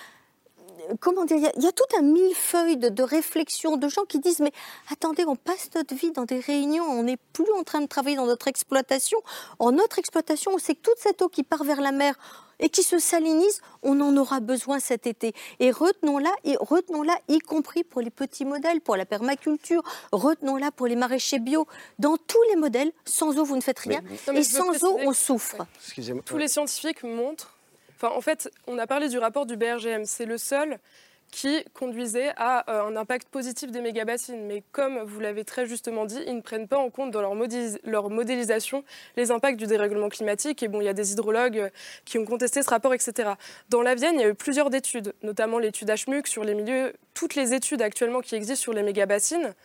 comment 0.99 1.25
dire, 1.25 1.37
il 1.37 1.63
y, 1.63 1.67
a 1.67 1.71
tout 1.71 1.83
un 1.97 2.01
millefeuille 2.01 2.77
de, 2.77 2.89
de 2.89 3.03
réflexions 3.03 3.77
de 3.77 3.87
gens 3.87 4.03
qui 4.03 4.19
disent 4.19 4.39
mais 4.39 4.51
attendez, 4.91 5.25
on 5.25 5.35
passe 5.35 5.69
notre 5.75 5.95
vie 5.95 6.11
dans 6.11 6.25
des 6.25 6.39
réunions, 6.39 6.85
on 6.85 7.03
n'est 7.03 7.17
plus 7.33 7.51
en 7.57 7.63
train 7.63 7.81
de 7.81 7.87
travailler 7.87 8.15
dans 8.15 8.25
notre 8.25 8.47
exploitation. 8.47 9.19
En 9.59 9.71
notre 9.71 9.99
exploitation, 9.99 10.51
on 10.53 10.57
sait 10.57 10.75
que 10.75 10.81
toute 10.81 10.97
cette 10.97 11.21
eau 11.21 11.29
qui 11.29 11.43
part 11.43 11.63
vers 11.63 11.81
la 11.81 11.91
mer 11.91 12.15
et 12.59 12.69
qui 12.69 12.83
se 12.83 12.99
salinise, 12.99 13.61
on 13.81 13.99
en 13.99 14.15
aura 14.15 14.39
besoin 14.39 14.79
cet 14.79 15.07
été. 15.07 15.33
Et 15.59 15.71
retenons-la, 15.71 16.31
et 16.43 16.55
retenons-la 16.59 17.17
y 17.27 17.39
compris 17.39 17.83
pour 17.83 18.01
les 18.01 18.09
petits 18.09 18.45
modèles, 18.45 18.79
pour 18.79 18.95
la 18.95 19.05
permaculture, 19.05 19.83
retenons-la 20.11 20.71
pour 20.71 20.87
les 20.87 20.95
maraîchers 20.95 21.39
bio. 21.39 21.67
Dans 21.99 22.17
tous 22.17 22.41
les 22.49 22.55
modèles, 22.55 22.91
sans 23.05 23.37
eau, 23.37 23.43
vous 23.43 23.55
ne 23.55 23.61
faites 23.61 23.79
rien. 23.79 24.01
Mais 24.31 24.39
et 24.39 24.43
sans 24.43 24.83
eau, 24.83 24.97
on 25.01 25.13
souffre. 25.13 25.65
Tous 26.25 26.37
les 26.37 26.47
scientifiques 26.47 27.03
montrent. 27.03 27.52
En 28.11 28.21
fait, 28.21 28.51
on 28.67 28.77
a 28.77 28.87
parlé 28.87 29.09
du 29.09 29.17
rapport 29.17 29.45
du 29.45 29.57
BRGM. 29.57 30.05
C'est 30.05 30.25
le 30.25 30.37
seul 30.37 30.79
qui 31.33 31.65
conduisait 31.73 32.31
à 32.37 32.69
euh, 32.69 32.83
un 32.83 32.95
impact 32.95 33.27
positif 33.27 33.71
des 33.71 33.81
mégabassines. 33.81 34.45
Mais 34.45 34.63
comme 34.71 34.99
vous 34.99 35.19
l'avez 35.19 35.43
très 35.43 35.65
justement 35.65 36.05
dit, 36.05 36.19
ils 36.27 36.35
ne 36.35 36.41
prennent 36.41 36.67
pas 36.67 36.77
en 36.77 36.91
compte 36.91 37.09
dans 37.09 37.21
leur 37.21 38.09
modélisation 38.11 38.83
les 39.17 39.31
impacts 39.31 39.57
du 39.57 39.65
dérèglement 39.65 40.09
climatique. 40.09 40.61
Et 40.61 40.67
bon, 40.67 40.79
il 40.79 40.85
y 40.85 40.89
a 40.89 40.93
des 40.93 41.11
hydrologues 41.11 41.57
euh, 41.57 41.69
qui 42.05 42.19
ont 42.19 42.25
contesté 42.25 42.61
ce 42.61 42.69
rapport, 42.69 42.93
etc. 42.93 43.31
Dans 43.69 43.81
la 43.81 43.95
Vienne, 43.95 44.15
il 44.15 44.21
y 44.21 44.25
a 44.25 44.29
eu 44.29 44.35
plusieurs 44.35 44.73
études, 44.75 45.13
notamment 45.23 45.57
l'étude 45.57 45.89
HMUC 45.89 46.27
sur 46.27 46.43
les 46.43 46.53
milieux. 46.53 46.93
Toutes 47.15 47.33
les 47.33 47.55
études 47.55 47.81
actuellement 47.81 48.21
qui 48.21 48.35
existent 48.35 48.61
sur 48.61 48.73
les 48.73 48.83
mégabassines 48.83 49.55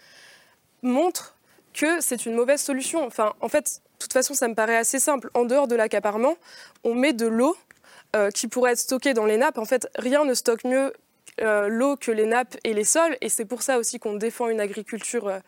montrent 0.82 1.36
que 1.74 2.00
c'est 2.00 2.24
une 2.24 2.34
mauvaise 2.34 2.62
solution. 2.62 3.04
Enfin, 3.04 3.34
en 3.42 3.48
fait, 3.48 3.82
de 3.98 4.04
toute 4.04 4.12
façon, 4.14 4.32
ça 4.32 4.48
me 4.48 4.54
paraît 4.54 4.76
assez 4.76 4.98
simple. 4.98 5.28
En 5.34 5.44
dehors 5.44 5.68
de 5.68 5.76
l'accaparement, 5.76 6.36
on 6.82 6.94
met 6.94 7.12
de 7.12 7.26
l'eau 7.26 7.56
euh, 8.16 8.30
qui 8.30 8.48
pourrait 8.48 8.72
être 8.72 8.78
stockée 8.78 9.14
dans 9.14 9.26
les 9.26 9.36
nappes. 9.36 9.58
En 9.58 9.64
fait, 9.64 9.88
rien 9.96 10.24
ne 10.24 10.34
stocke 10.34 10.64
mieux 10.64 10.92
euh, 11.40 11.68
l'eau 11.68 11.96
que 11.96 12.10
les 12.10 12.26
nappes 12.26 12.56
et 12.64 12.74
les 12.74 12.84
sols. 12.84 13.16
Et 13.20 13.28
c'est 13.28 13.44
pour 13.44 13.62
ça 13.62 13.78
aussi 13.78 13.98
qu'on 13.98 14.14
défend 14.14 14.48
une 14.48 14.60
agriculture 14.60 15.28
euh, 15.28 15.38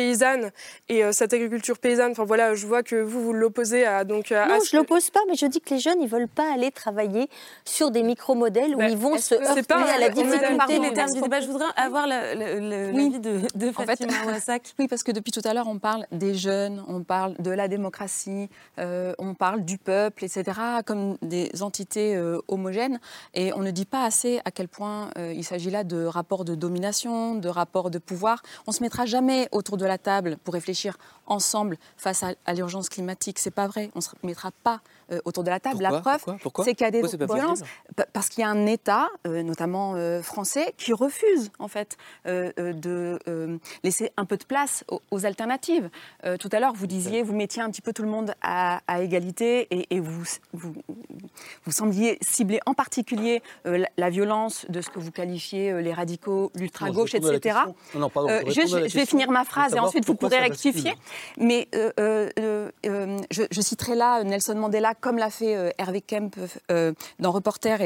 paysanne. 0.00 0.50
Et 0.90 1.02
euh, 1.02 1.12
cette 1.12 1.32
agriculture 1.32 1.78
paysanne, 1.78 2.12
enfin 2.12 2.24
voilà, 2.24 2.54
je 2.54 2.66
vois 2.66 2.82
que 2.82 2.96
vous, 2.96 3.22
vous 3.22 3.32
l'opposez 3.32 3.86
à... 3.86 4.04
Donc, 4.04 4.30
à- 4.30 4.46
Non, 4.46 4.54
à 4.56 4.58
je 4.70 4.76
l'oppose 4.76 5.08
pas, 5.10 5.20
mais 5.26 5.34
je 5.36 5.46
dis 5.46 5.60
que 5.62 5.72
les 5.72 5.80
jeunes, 5.80 6.00
ils 6.02 6.08
veulent 6.08 6.28
pas 6.28 6.52
aller 6.52 6.70
travailler 6.70 7.28
sur 7.64 7.90
des 7.90 8.02
micro-modèles 8.02 8.74
où 8.74 8.78
Mais 8.78 8.92
ils 8.92 8.98
vont 8.98 9.16
se 9.16 9.34
heurter 9.34 9.62
pas 9.62 9.76
à 9.94 9.98
la 9.98 10.10
difficulté 10.10 10.78
mais 10.80 10.92
termes 10.92 11.12
du 11.14 11.20
débat. 11.22 11.40
Je 11.40 11.46
voudrais 11.46 11.64
avoir 11.76 12.06
la- 12.06 12.34
la- 12.34 12.54
la- 12.60 12.92
Oui. 12.92 13.04
l'avis 13.10 13.20
de, 13.20 13.40
de 13.54 13.68
En 13.70 13.72
fait, 13.72 13.86
Fatima 13.86 14.12
Ouassak. 14.26 14.74
Oui, 14.78 14.86
parce 14.86 15.02
que 15.02 15.12
depuis 15.12 15.32
tout 15.32 15.40
à 15.44 15.54
l'heure, 15.54 15.66
on 15.68 15.78
parle 15.78 16.04
des 16.12 16.34
jeunes, 16.34 16.84
on 16.88 17.02
parle 17.02 17.34
de 17.38 17.50
la 17.50 17.68
démocratie, 17.68 18.50
euh, 18.78 19.14
on 19.18 19.32
parle 19.34 19.64
du 19.64 19.78
peuple, 19.78 20.24
etc., 20.26 20.44
comme 20.84 21.16
des 21.22 21.62
entités 21.62 22.14
euh, 22.16 22.38
homogènes. 22.48 23.00
Et 23.32 23.52
on 23.54 23.60
ne 23.60 23.70
dit 23.70 23.86
pas 23.86 24.04
assez 24.04 24.40
à 24.44 24.50
quel 24.50 24.68
point 24.68 25.08
euh, 25.16 25.32
il 25.34 25.44
s'agit 25.44 25.70
là 25.70 25.84
de 25.84 26.04
rapports 26.04 26.44
de 26.44 26.54
domination, 26.54 27.34
de 27.36 27.48
rapports 27.48 27.90
de 27.90 27.98
pouvoir. 27.98 28.42
On 28.66 28.72
ne 28.72 28.74
se 28.76 28.82
mettra 28.82 29.06
jamais 29.06 29.48
autour 29.52 29.76
de 29.78 29.85
la 29.86 29.98
table 29.98 30.36
pour 30.44 30.54
réfléchir 30.54 30.96
ensemble 31.26 31.76
face 31.96 32.22
à, 32.22 32.54
l'urgence 32.54 32.88
climatique. 32.88 33.38
C'est 33.38 33.50
pas 33.50 33.66
vrai. 33.66 33.90
On 33.94 33.98
ne 33.98 34.02
se 34.02 34.10
mettra 34.22 34.50
pas 34.50 34.80
euh, 35.12 35.20
autour 35.24 35.44
de 35.44 35.50
la 35.50 35.60
table. 35.60 35.82
la 35.82 36.00
preuve, 36.00 36.18
Pourquoi 36.18 36.36
Pourquoi 36.42 36.64
c'est 36.64 36.74
qu'il 36.74 36.84
y 36.84 36.88
a 36.88 36.90
des 36.90 37.02
violences. 37.02 37.62
Parce 38.12 38.28
qu'il 38.28 38.42
y 38.42 38.44
a 38.44 38.48
un 38.50 38.66
État, 38.66 39.08
euh, 39.26 39.42
notamment 39.42 39.94
euh, 39.94 40.22
français, 40.22 40.74
qui 40.76 40.92
refuse 40.92 41.50
en 41.58 41.68
fait 41.68 41.96
de 42.26 43.18
laisser 43.82 44.12
un 44.16 44.24
peu 44.24 44.36
de 44.36 44.44
place 44.44 44.84
aux, 44.88 45.00
aux 45.10 45.26
alternatives. 45.26 45.88
Tout 46.40 46.48
à 46.52 46.60
l'heure, 46.60 46.72
vous 46.74 46.86
disiez, 46.86 47.22
vous 47.22 47.34
mettiez 47.34 47.62
un 47.62 47.70
petit 47.70 47.82
peu 47.82 47.92
tout 47.92 48.02
le 48.02 48.08
monde 48.08 48.34
à, 48.42 48.80
à 48.86 49.00
égalité 49.00 49.66
et, 49.70 49.86
et 49.94 50.00
vous, 50.00 50.24
vous, 50.52 50.74
vous 51.64 51.72
sembliez 51.72 52.18
cibler 52.20 52.60
en 52.66 52.74
particulier 52.74 53.42
la, 53.64 53.88
la 53.96 54.10
violence 54.10 54.66
de 54.68 54.80
ce 54.80 54.90
que 54.90 54.98
vous 54.98 55.10
qualifiez 55.12 55.80
les 55.82 55.92
radicaux, 55.92 56.50
l'ultra-gauche, 56.54 57.14
etc. 57.14 57.58
Non, 57.94 58.00
non, 58.00 58.10
pardon, 58.10 58.28
je 58.46 58.66
je, 58.66 58.76
vais 58.76 58.82
question. 58.82 59.06
finir 59.06 59.30
ma 59.30 59.44
phrase. 59.44 59.70
savoir 59.70 59.86
ensuite 59.86 60.06
vous 60.06 60.14
pourrez 60.14 60.38
rectifier. 60.38 60.94
Mais 61.38 61.68
euh, 61.74 61.92
euh, 62.00 62.30
euh, 62.38 62.70
euh, 62.86 63.18
je, 63.30 63.42
je 63.50 63.60
citerai 63.60 63.94
là 63.94 64.22
Nelson 64.24 64.54
Mandela, 64.54 64.94
comme 65.00 65.18
l'a 65.18 65.30
fait 65.30 65.56
euh, 65.56 65.70
Hervé 65.78 66.00
Kemp 66.00 66.36
euh, 66.70 66.92
dans 67.18 67.32
Reporter 67.32 67.80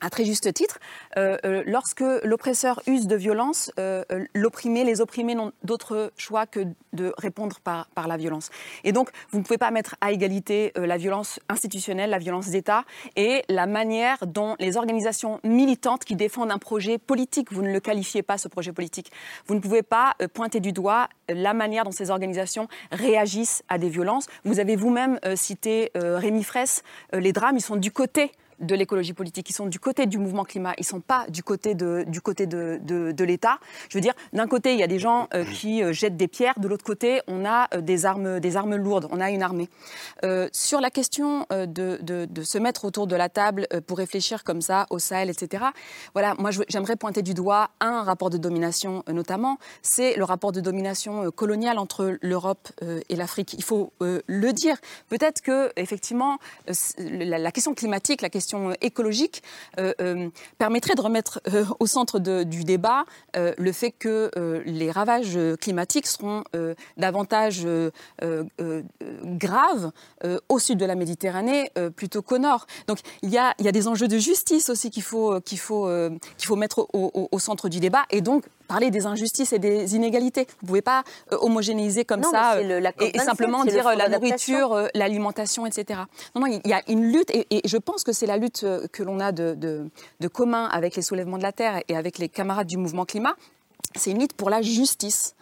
à 0.00 0.10
très 0.10 0.24
juste 0.24 0.52
titre, 0.52 0.78
euh, 1.16 1.36
euh, 1.44 1.62
lorsque 1.66 2.04
l'oppresseur 2.24 2.80
use 2.86 3.06
de 3.06 3.16
violence, 3.16 3.70
euh, 3.78 4.02
l'opprimé, 4.34 4.84
les 4.84 5.00
opprimés 5.00 5.34
n'ont 5.34 5.52
d'autre 5.62 6.12
choix 6.16 6.46
que 6.46 6.60
de 6.92 7.12
répondre 7.18 7.60
par, 7.60 7.86
la 8.08 8.16
violence. 8.16 8.50
Et 8.82 8.92
donc, 8.92 9.10
vous 9.30 9.38
ne 9.38 9.44
pouvez 9.44 9.58
pas 9.58 9.70
mettre 9.70 9.96
à 10.00 10.10
égalité 10.10 10.72
la 10.74 10.96
violence 10.96 11.38
institutionnelle, 11.50 12.10
la 12.10 12.18
violence 12.18 12.48
d'État 12.48 12.84
et 13.14 13.44
la 13.48 13.66
manière 13.66 14.26
dont 14.26 14.56
les 14.58 14.78
organisations 14.78 15.38
militantes 15.44 16.04
qui 16.04 16.16
défendent 16.16 16.50
un 16.50 16.58
projet 16.58 16.96
politique, 16.96 17.52
vous 17.52 17.62
ne 17.62 17.70
le 17.70 17.78
qualifiez 17.78 18.22
pas 18.22 18.38
ce 18.38 18.48
projet 18.48 18.72
politique, 18.72 19.12
vous 19.46 19.54
ne 19.54 19.60
pouvez 19.60 19.82
pas 19.82 20.16
pointer 20.32 20.60
du 20.60 20.72
doigt 20.72 21.08
la 21.28 21.52
manière 21.52 21.84
dont 21.84 21.92
ces 21.92 22.10
organisations 22.10 22.68
réagissent 22.90 23.62
à 23.68 23.76
des 23.76 23.90
violences. 23.90 24.26
Vous 24.44 24.58
avez 24.58 24.76
vous-même 24.76 25.20
cité 25.36 25.90
Rémi 25.94 26.42
Fraisse, 26.42 26.82
les 27.12 27.32
drames, 27.32 27.56
ils 27.56 27.62
sont 27.62 27.76
du 27.76 27.92
côté 27.92 28.32
de 28.60 28.74
l'écologie 28.74 29.12
politique, 29.12 29.48
ils 29.50 29.54
sont 29.54 29.66
du 29.66 29.78
côté 29.80 30.06
du 30.06 30.18
mouvement 30.18 30.44
climat, 30.44 30.74
ils 30.78 30.82
ne 30.82 30.86
sont 30.86 31.00
pas 31.00 31.26
du 31.28 31.42
côté 31.42 31.74
de, 31.74 32.04
du 32.06 32.20
côté 32.20 32.46
de, 32.46 32.78
de- 32.82 33.24
l'État. 33.24 33.58
Je 33.90 33.96
veux 33.98 34.00
dire, 34.02 34.14
d'un 34.32 34.46
côté, 34.46 34.72
il 34.72 34.78
y 34.78 34.82
a 34.82 34.86
des 34.86 34.98
gens 34.98 35.28
euh, 35.34 35.44
qui 35.44 35.82
euh, 35.82 35.92
jettent 35.92 36.16
des 36.16 36.28
pierres, 36.28 36.58
de 36.58 36.66
l'autre 36.68 36.84
côté, 36.84 37.20
on 37.28 37.44
a 37.44 37.68
euh, 37.74 37.80
des, 37.80 38.06
armes, 38.06 38.40
des 38.40 38.56
armes 38.56 38.76
lourdes, 38.76 39.06
on 39.10 39.20
a 39.20 39.30
une 39.30 39.42
armée. 39.42 39.68
Sur 40.52 40.80
la 40.80 40.90
question 40.90 41.46
de, 41.50 41.98
de- 42.02 42.42
se 42.42 42.58
mettre 42.58 42.84
autour 42.84 43.06
de 43.06 43.14
la 43.16 43.28
table 43.28 43.66
pour 43.86 43.98
réfléchir 43.98 44.42
comme 44.44 44.60
ça 44.62 44.86
au 44.90 44.98
Sahel, 44.98 45.28
etc., 45.30 45.64
voilà, 46.14 46.34
moi 46.38 46.50
j'aimerais 46.68 46.96
pointer 46.96 47.22
du 47.22 47.34
doigt 47.34 47.70
un 47.80 48.02
rapport 48.02 48.30
de 48.30 48.38
domination 48.38 49.04
notamment, 49.08 49.58
c'est 49.82 50.16
le 50.16 50.24
rapport 50.24 50.52
de 50.52 50.60
domination 50.60 51.30
coloniale 51.30 51.78
entre 51.78 52.16
l'Europe 52.22 52.68
et 53.08 53.16
l'Afrique. 53.16 53.54
Il 53.54 53.62
faut 53.64 53.92
le 54.00 54.52
dire. 54.52 54.76
Peut-être 55.08 55.42
que, 55.42 55.70
effectivement, 55.76 56.38
la 57.08 57.52
question 57.52 57.74
climatique, 57.74 58.22
la 58.22 58.30
question 58.30 58.49
euh, 58.54 58.74
écologique 58.80 59.42
euh, 59.78 59.92
euh, 60.00 60.28
permettrait 60.58 60.94
de 60.94 61.00
remettre 61.00 61.40
au 61.78 61.86
centre 61.86 62.18
du 62.18 62.64
débat 62.64 63.04
le 63.34 63.72
fait 63.72 63.90
que 63.90 64.30
les 64.64 64.90
ravages 64.90 65.38
climatiques 65.60 66.06
seront 66.06 66.44
davantage 66.96 67.66
graves 69.24 69.92
au 70.48 70.58
sud 70.58 70.78
de 70.78 70.84
la 70.84 70.94
Méditerranée 70.94 71.70
plutôt 71.96 72.22
qu'au 72.22 72.38
nord. 72.38 72.66
Donc 72.86 72.98
il 73.22 73.30
y 73.30 73.38
a, 73.38 73.54
des 73.58 73.88
enjeux 73.88 74.08
de 74.08 74.18
justice 74.18 74.70
aussi 74.70 74.90
qu'il 74.90 75.02
faut, 75.02 75.40
qu'il 75.40 75.58
faut, 75.58 75.86
mettre 76.56 76.88
au 76.92 77.38
centre 77.38 77.68
du 77.68 77.80
débat 77.80 78.04
et 78.10 78.20
donc 78.20 78.44
parler 78.70 78.90
des 78.92 79.04
injustices 79.06 79.52
et 79.52 79.58
des 79.58 79.96
inégalités. 79.96 80.46
Vous 80.60 80.62
ne 80.62 80.66
pouvez 80.68 80.82
pas 80.82 81.02
euh, 81.32 81.38
homogénéiser 81.40 82.04
comme 82.04 82.20
Non, 82.20 82.30
ça 82.30 82.62
le- 82.62 82.78
la 82.78 82.90
euh, 82.90 82.92
et, 83.00 83.08
et 83.08 83.18
COP27, 83.18 83.24
simplement 83.24 83.64
dire 83.64 83.86
euh, 83.88 83.94
la 83.96 84.08
nourriture, 84.08 84.72
euh, 84.72 84.86
l'alimentation, 84.94 85.66
etc. 85.66 86.00
Non, 86.36 86.42
non, 86.42 86.46
il 86.64 86.70
y 86.70 86.72
a 86.72 86.80
une 86.88 87.10
lutte, 87.10 87.30
et, 87.30 87.46
et 87.50 87.62
je 87.66 87.76
pense 87.76 88.04
que 88.04 88.12
c'est 88.12 88.26
la 88.26 88.36
lutte 88.36 88.64
que 88.92 89.02
l'on 89.02 89.18
a 89.18 89.32
de, 89.32 89.54
de- 89.54 89.90
de 90.20 90.28
commun 90.28 90.66
avec 90.72 90.94
les 90.94 91.02
soulèvements 91.02 91.38
de 91.38 91.42
la 91.42 91.52
Terre 91.52 91.82
et 91.88 91.96
avec 91.96 92.18
les 92.18 92.28
camarades 92.28 92.68
du 92.68 92.76
mouvement 92.76 93.04
climat. 93.04 93.34
C'est 93.96 94.12
une 94.12 94.20
lutte 94.20 94.34
pour 94.34 94.50
la 94.50 94.62
justice. 94.62 95.34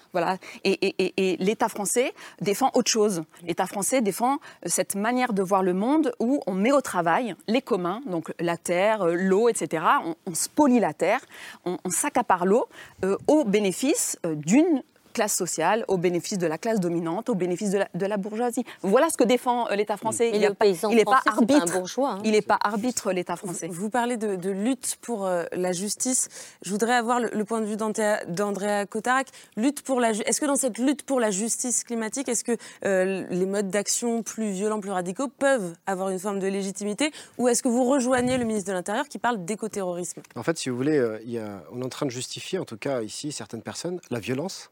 Et, 0.65 1.37
l'État 1.41 1.69
français 1.69 2.13
défend 2.41 2.71
autre 2.75 2.91
chose. 2.91 3.23
L'État 3.45 3.67
français 3.67 4.01
défend 4.01 4.35
euh, 4.35 4.37
cette 4.67 4.95
manière 4.95 5.33
de 5.33 5.43
voir 5.43 5.63
le 5.63 5.75
monde 5.75 6.13
où 6.19 6.41
on 6.47 6.55
met 6.55 6.73
au 6.73 6.81
travail 6.81 7.35
les 7.47 7.63
communs, 7.63 8.01
donc 8.07 8.33
la 8.41 8.57
terre, 8.57 9.03
euh, 9.03 9.15
l'eau, 9.15 9.49
etc. 9.49 9.85
On, 10.27 10.35
spolie 10.35 10.81
la 10.81 10.93
terre, 10.93 11.21
on, 11.65 11.79
s'accapare 11.91 12.47
l'eau 12.47 12.67
euh, 13.05 13.17
au 13.27 13.45
bénéfice 13.45 14.19
d'une 14.25 14.83
classe 15.19 15.35
sociale, 15.35 15.85
au 15.89 15.97
bénéfice 15.97 16.39
de 16.39 16.47
la 16.47 16.59
classe 16.59 16.79
dominante, 16.79 17.29
au 17.29 17.35
bénéfice 17.35 17.71
de 17.71 17.79
la, 17.79 17.89
de 17.93 18.07
la 18.07 18.17
bourgeoisie. 18.17 18.65
Voilà 18.83 19.09
ce 19.11 19.17
que 19.17 19.25
défend 19.25 19.69
euh, 19.69 19.75
l'État 19.75 19.97
français. 19.97 20.29
Mais 20.31 20.37
il 20.39 20.41
n'est 20.43 20.49
pas, 20.51 20.55
paysan 20.67 20.91
il 20.91 20.99
est 21.01 21.05
pas 21.05 21.17
français, 21.27 21.31
c'est 21.41 21.47
pas 21.47 21.55
un 21.55 21.59
arbitre. 21.59 21.79
bourgeois, 21.79 22.11
hein. 22.13 22.19
Il 22.25 22.31
n'est 22.31 22.43
pas 22.43 22.59
arbitre, 22.63 23.11
l'État 23.13 23.35
français. 23.35 23.67
Vous 23.69 23.91
parlez 23.91 24.17
de, 24.17 24.37
de 24.37 24.51
lutte 24.51 24.97
pour 25.01 25.27
euh, 25.27 25.43
la 25.53 25.73
justice. 25.73 26.29
Je 26.65 26.71
voudrais 26.71 26.95
avoir 26.95 27.19
le, 27.19 27.31
le 27.33 27.45
point 27.45 27.61
de 27.61 27.67
vue 27.67 27.75
d'Andrea- 27.77 28.87
Cotarac. 28.87 29.27
Lutte 29.57 29.83
pour 29.83 29.99
la 30.01 30.11
Est-ce 30.11 30.41
que 30.41 30.47
dans 30.47 30.55
cette 30.55 30.79
lutte 30.79 31.03
pour 31.03 31.19
la 31.19 31.33
justice 31.33 31.83
climatique, 31.83 32.29
est-ce 32.29 32.45
que 32.45 32.57
euh, 32.85 33.27
les 33.31 33.47
modes 33.47 33.71
d'action 33.71 34.23
plus 34.23 34.51
violents, 34.53 34.79
plus 34.81 34.93
radicaux 34.93 35.27
peuvent 35.27 35.75
avoir 35.87 36.11
une 36.11 36.21
forme 36.21 36.39
de 36.39 36.47
légitimité 36.47 37.11
Ou 37.39 37.49
est-ce 37.49 37.63
que 37.65 37.69
vous 37.69 37.85
rejoignez 37.85 38.39
le 38.39 38.45
ministre 38.45 38.69
de 38.69 38.75
l'Intérieur 38.75 39.09
qui 39.09 39.19
parle 39.19 39.45
d'écoterrorisme? 39.45 40.23
En 40.37 40.45
fait, 40.45 40.57
si 40.59 40.69
vous 40.69 40.77
voulez, 40.77 40.97
euh, 40.99 41.19
il 41.25 41.31
y 41.33 41.39
a- 41.39 41.65
on 41.73 41.81
est 41.83 41.85
en 41.85 41.89
train 41.89 42.07
de 42.07 42.11
justifier, 42.13 42.59
en 42.61 42.65
tout 42.65 42.77
cas 42.79 43.03
ici, 43.03 43.33
certaines 43.33 43.63
personnes, 43.63 44.01
la 44.11 44.21
violence 44.21 44.71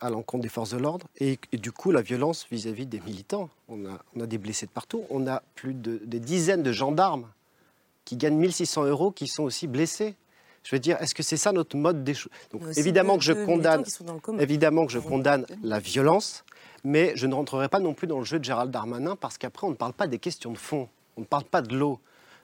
à 0.00 0.10
l'encontre 0.10 0.42
des 0.42 0.48
forces 0.48 0.70
de 0.70 0.78
l'ordre 0.78 1.06
et, 1.18 1.38
et 1.52 1.56
du 1.56 1.72
coup 1.72 1.90
la 1.90 2.02
violence 2.02 2.46
vis-à-vis 2.50 2.86
des 2.86 3.00
militants. 3.00 3.48
On 3.68 3.86
a, 3.86 3.98
on 4.14 4.20
a 4.20 4.26
des 4.26 4.38
blessés 4.38 4.66
de 4.66 4.70
partout. 4.70 5.04
On 5.10 5.26
a 5.26 5.42
plus 5.54 5.74
de 5.74 6.00
des 6.04 6.20
dizaines 6.20 6.62
de 6.62 6.72
gendarmes 6.72 7.26
qui 8.04 8.16
gagnent 8.16 8.36
1600 8.36 8.84
euros 8.84 9.10
qui 9.10 9.26
sont 9.26 9.42
aussi 9.42 9.66
blessés. 9.66 10.14
Je 10.64 10.74
veux 10.74 10.80
dire, 10.80 11.00
est-ce 11.00 11.14
que 11.14 11.22
c'est 11.22 11.36
ça 11.36 11.52
notre 11.52 11.76
mode 11.76 12.04
des 12.04 12.14
choses? 12.14 12.32
Évidemment 12.76 13.16
que 13.16 13.24
je 13.24 13.32
condamne, 13.32 13.84
évidemment 14.38 14.86
que 14.86 14.92
je 14.92 14.98
condamne 14.98 15.46
la 15.62 15.78
violence, 15.78 16.44
mais 16.84 17.12
je 17.14 17.26
ne 17.26 17.34
rentrerai 17.34 17.68
pas 17.68 17.80
non 17.80 17.94
plus 17.94 18.06
dans 18.06 18.18
le 18.18 18.24
jeu 18.24 18.38
de 18.38 18.44
Gérald 18.44 18.70
Darmanin 18.70 19.16
parce 19.16 19.38
qu'après 19.38 19.66
on 19.66 19.70
ne 19.70 19.76
parle 19.76 19.94
pas 19.94 20.06
des 20.06 20.18
questions 20.18 20.52
de 20.52 20.58
fond, 20.58 20.88
on 21.16 21.22
ne 21.22 21.26
parle 21.26 21.44
pas 21.44 21.62
de 21.62 21.76
l'eau. 21.76 22.00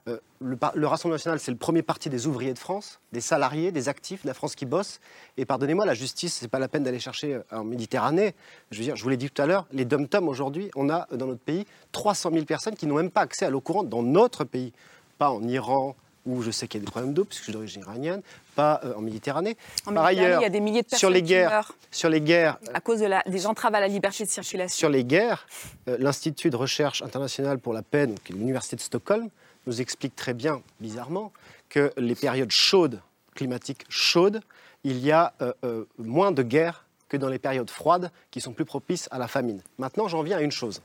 Euh, 0.06 0.18
le, 0.40 0.86
Rassemblement 0.86 1.14
national, 1.14 1.40
c'est 1.40 1.50
le 1.50 1.56
premier 1.56 1.82
parti 1.82 2.10
des 2.10 2.26
ouvriers 2.26 2.52
de 2.52 2.58
France, 2.58 3.00
des 3.12 3.22
salariés, 3.22 3.72
des 3.72 3.88
actifs, 3.88 4.22
de 4.22 4.28
la 4.28 4.34
France 4.34 4.54
qui 4.54 4.66
bosse. 4.66 5.00
Et 5.38 5.46
pardonnez-moi, 5.46 5.86
la 5.86 5.94
justice, 5.94 6.34
c'est 6.34 6.48
pas 6.48 6.58
la 6.58 6.68
peine 6.68 6.82
d'aller 6.82 6.98
chercher 6.98 7.34
euh, 7.34 7.42
en 7.52 7.64
Méditerranée. 7.64 8.34
Je 8.70 8.78
veux 8.78 8.84
dire, 8.84 8.96
je 8.96 9.02
vous 9.02 9.08
l'ai 9.08 9.16
dit 9.16 9.30
tout 9.30 9.40
à 9.40 9.46
l'heure, 9.46 9.66
les 9.72 9.86
dom-toms 9.86 10.28
aujourd'hui, 10.28 10.70
on 10.76 10.90
a 10.90 11.08
euh, 11.12 11.16
dans 11.16 11.26
notre 11.26 11.40
pays 11.40 11.66
300 11.92 12.30
000 12.32 12.44
personnes 12.44 12.76
qui 12.76 12.86
n'ont 12.86 12.96
même 12.96 13.10
pas 13.10 13.22
accès 13.22 13.46
à 13.46 13.50
l'eau 13.50 13.60
courante 13.60 13.88
dans 13.88 14.02
notre 14.02 14.44
pays, 14.44 14.72
pas 15.16 15.30
en 15.30 15.42
Iran 15.48 15.96
où 16.26 16.42
je 16.42 16.50
sais 16.50 16.68
qu'il 16.68 16.80
y 16.80 16.82
a 16.82 16.86
des 16.86 16.90
problèmes 16.90 17.12
d'eau 17.12 17.24
puisque 17.24 17.42
je 17.42 17.44
suis 17.44 17.52
d'origine 17.52 17.82
iranienne, 17.82 18.22
pas 18.54 18.80
euh, 18.84 18.94
en 18.94 19.00
Méditerranée. 19.00 19.56
En 19.86 19.92
Par 19.92 20.04
Méditerranée, 20.04 20.20
ailleurs, 20.26 20.40
il 20.40 20.44
y 20.44 20.46
a 20.46 20.50
des 20.50 20.60
milliers 20.60 20.82
de 20.82 20.88
sur 20.88 21.08
personnes 21.08 21.12
les 21.12 21.22
qui 21.22 21.28
guerres, 21.28 21.50
meurent. 21.50 21.74
sur 21.90 22.08
les 22.08 22.20
guerres, 22.20 22.58
à 22.72 22.80
cause 22.80 23.00
de 23.00 23.06
la, 23.06 23.22
des 23.26 23.46
entraves 23.46 23.74
à 23.74 23.80
la 23.80 23.88
liberté 23.88 24.24
de 24.24 24.30
circulation. 24.30 24.76
sur 24.76 24.88
les 24.88 25.04
guerres, 25.04 25.46
euh, 25.88 25.96
l'Institut 25.98 26.50
de 26.50 26.56
recherche 26.56 27.02
international 27.02 27.58
pour 27.58 27.72
la 27.72 27.82
paix, 27.82 28.06
donc 28.06 28.28
l'Université 28.30 28.76
de 28.76 28.80
Stockholm, 28.80 29.28
nous 29.66 29.80
explique 29.80 30.16
très 30.16 30.34
bien, 30.34 30.62
bizarrement, 30.80 31.32
que 31.68 31.92
les 31.96 32.14
périodes 32.14 32.50
chaudes, 32.50 33.00
climatiques 33.34 33.84
chaudes, 33.88 34.40
il 34.84 34.98
y 34.98 35.10
a 35.10 35.32
euh, 35.40 35.52
euh, 35.64 35.84
moins 35.98 36.32
de 36.32 36.42
guerres 36.42 36.84
que 37.08 37.16
dans 37.16 37.28
les 37.28 37.38
périodes 37.38 37.70
froides 37.70 38.10
qui 38.30 38.40
sont 38.40 38.52
plus 38.52 38.64
propices 38.64 39.08
à 39.10 39.18
la 39.18 39.28
famine. 39.28 39.60
Maintenant, 39.78 40.08
j'en 40.08 40.22
viens 40.22 40.38
à 40.38 40.42
une 40.42 40.52
chose. 40.52 40.82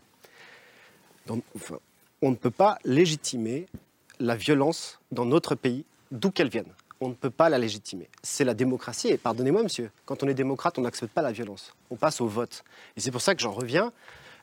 On 2.22 2.32
ne 2.32 2.36
peut 2.36 2.52
pas 2.52 2.80
légitimer 2.84 3.68
la 4.20 4.36
violence 4.36 5.00
dans 5.12 5.26
notre 5.26 5.56
pays, 5.56 5.86
d'où 6.12 6.32
qu'elle 6.32 6.50
vienne. 6.50 6.72
On 7.02 7.10
ne 7.10 7.14
peut 7.14 7.30
pas 7.30 7.50
la 7.50 7.58
légitimer. 7.58 8.10
C'est 8.24 8.44
la 8.44 8.54
démocratie. 8.54 9.08
Et 9.08 9.18
pardonnez-moi, 9.18 9.64
monsieur, 9.64 9.90
quand 10.06 10.24
on 10.24 10.28
est 10.28 10.34
démocrate, 10.34 10.78
on 10.78 10.82
n'accepte 10.82 11.14
pas 11.14 11.22
la 11.22 11.32
violence. 11.32 11.74
On 11.90 11.96
passe 11.96 12.20
au 12.20 12.28
vote. 12.28 12.64
Et 12.98 13.00
c'est 13.00 13.12
pour 13.12 13.22
ça 13.22 13.36
que 13.36 13.42
j'en 13.42 13.52
reviens. 13.52 13.94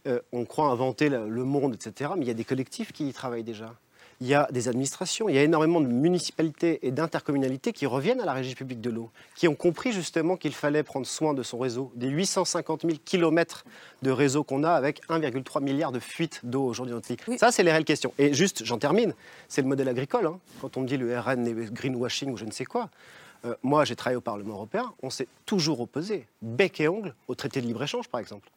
Euh, 0.06 0.20
on 0.32 0.44
croit 0.44 0.68
inventer 0.68 1.08
le 1.08 1.44
monde, 1.44 1.74
etc. 1.74 2.12
Mais 2.16 2.24
il 2.24 2.28
y 2.28 2.30
a 2.30 2.34
des 2.34 2.44
collectifs 2.44 2.92
qui 2.92 3.08
y 3.08 3.12
travaillent 3.12 3.44
déjà. 3.44 3.74
Il 4.22 4.26
y 4.26 4.34
a 4.34 4.48
des 4.50 4.68
administrations, 4.68 5.28
il 5.28 5.34
y 5.34 5.38
a 5.38 5.42
énormément 5.42 5.80
de 5.80 5.86
municipalités 5.86 6.78
et 6.86 6.90
d'intercommunalités 6.90 7.74
qui 7.74 7.84
reviennent 7.84 8.20
à 8.20 8.24
la 8.24 8.32
régie 8.32 8.54
publique 8.54 8.80
de 8.80 8.88
l'eau, 8.88 9.10
qui 9.34 9.46
ont 9.46 9.54
compris 9.54 9.92
justement 9.92 10.36
qu'il 10.36 10.54
fallait 10.54 10.82
prendre 10.82 11.06
soin 11.06 11.34
de 11.34 11.42
son 11.42 11.58
réseau, 11.58 11.92
des 11.94 12.08
850 12.08 12.82
000 12.82 12.94
kilomètres 13.04 13.66
de 14.00 14.10
réseau 14.10 14.42
qu'on 14.42 14.64
a 14.64 14.70
avec 14.70 15.06
1,3 15.08 15.62
milliard 15.62 15.92
de 15.92 15.98
fuites 15.98 16.40
d'eau 16.44 16.64
aujourd'hui 16.64 16.92
dans 16.92 16.96
notre 16.96 17.24
pays. 17.24 17.38
Ça, 17.38 17.52
c'est 17.52 17.62
les 17.62 17.70
réelles 17.72 17.84
questions. 17.84 18.14
Et 18.18 18.32
juste, 18.32 18.64
j'en 18.64 18.78
termine, 18.78 19.12
c'est 19.48 19.60
le 19.60 19.68
modèle 19.68 19.88
agricole. 19.88 20.26
hein. 20.26 20.38
Quand 20.62 20.78
on 20.78 20.80
me 20.80 20.86
dit 20.86 20.96
le 20.96 21.18
RN 21.18 21.46
est 21.46 21.72
greenwashing 21.72 22.30
ou 22.32 22.38
je 22.38 22.46
ne 22.46 22.52
sais 22.52 22.64
quoi, 22.64 22.88
euh, 23.44 23.54
moi, 23.62 23.84
j'ai 23.84 23.96
travaillé 23.96 24.16
au 24.16 24.22
Parlement 24.22 24.54
européen, 24.54 24.94
on 25.02 25.10
s'est 25.10 25.28
toujours 25.44 25.80
opposé, 25.80 26.26
bec 26.40 26.80
et 26.80 26.88
ongle, 26.88 27.14
au 27.28 27.34
traité 27.34 27.60
de 27.60 27.66
libre-échange, 27.66 28.08
par 28.08 28.20
exemple. 28.20 28.48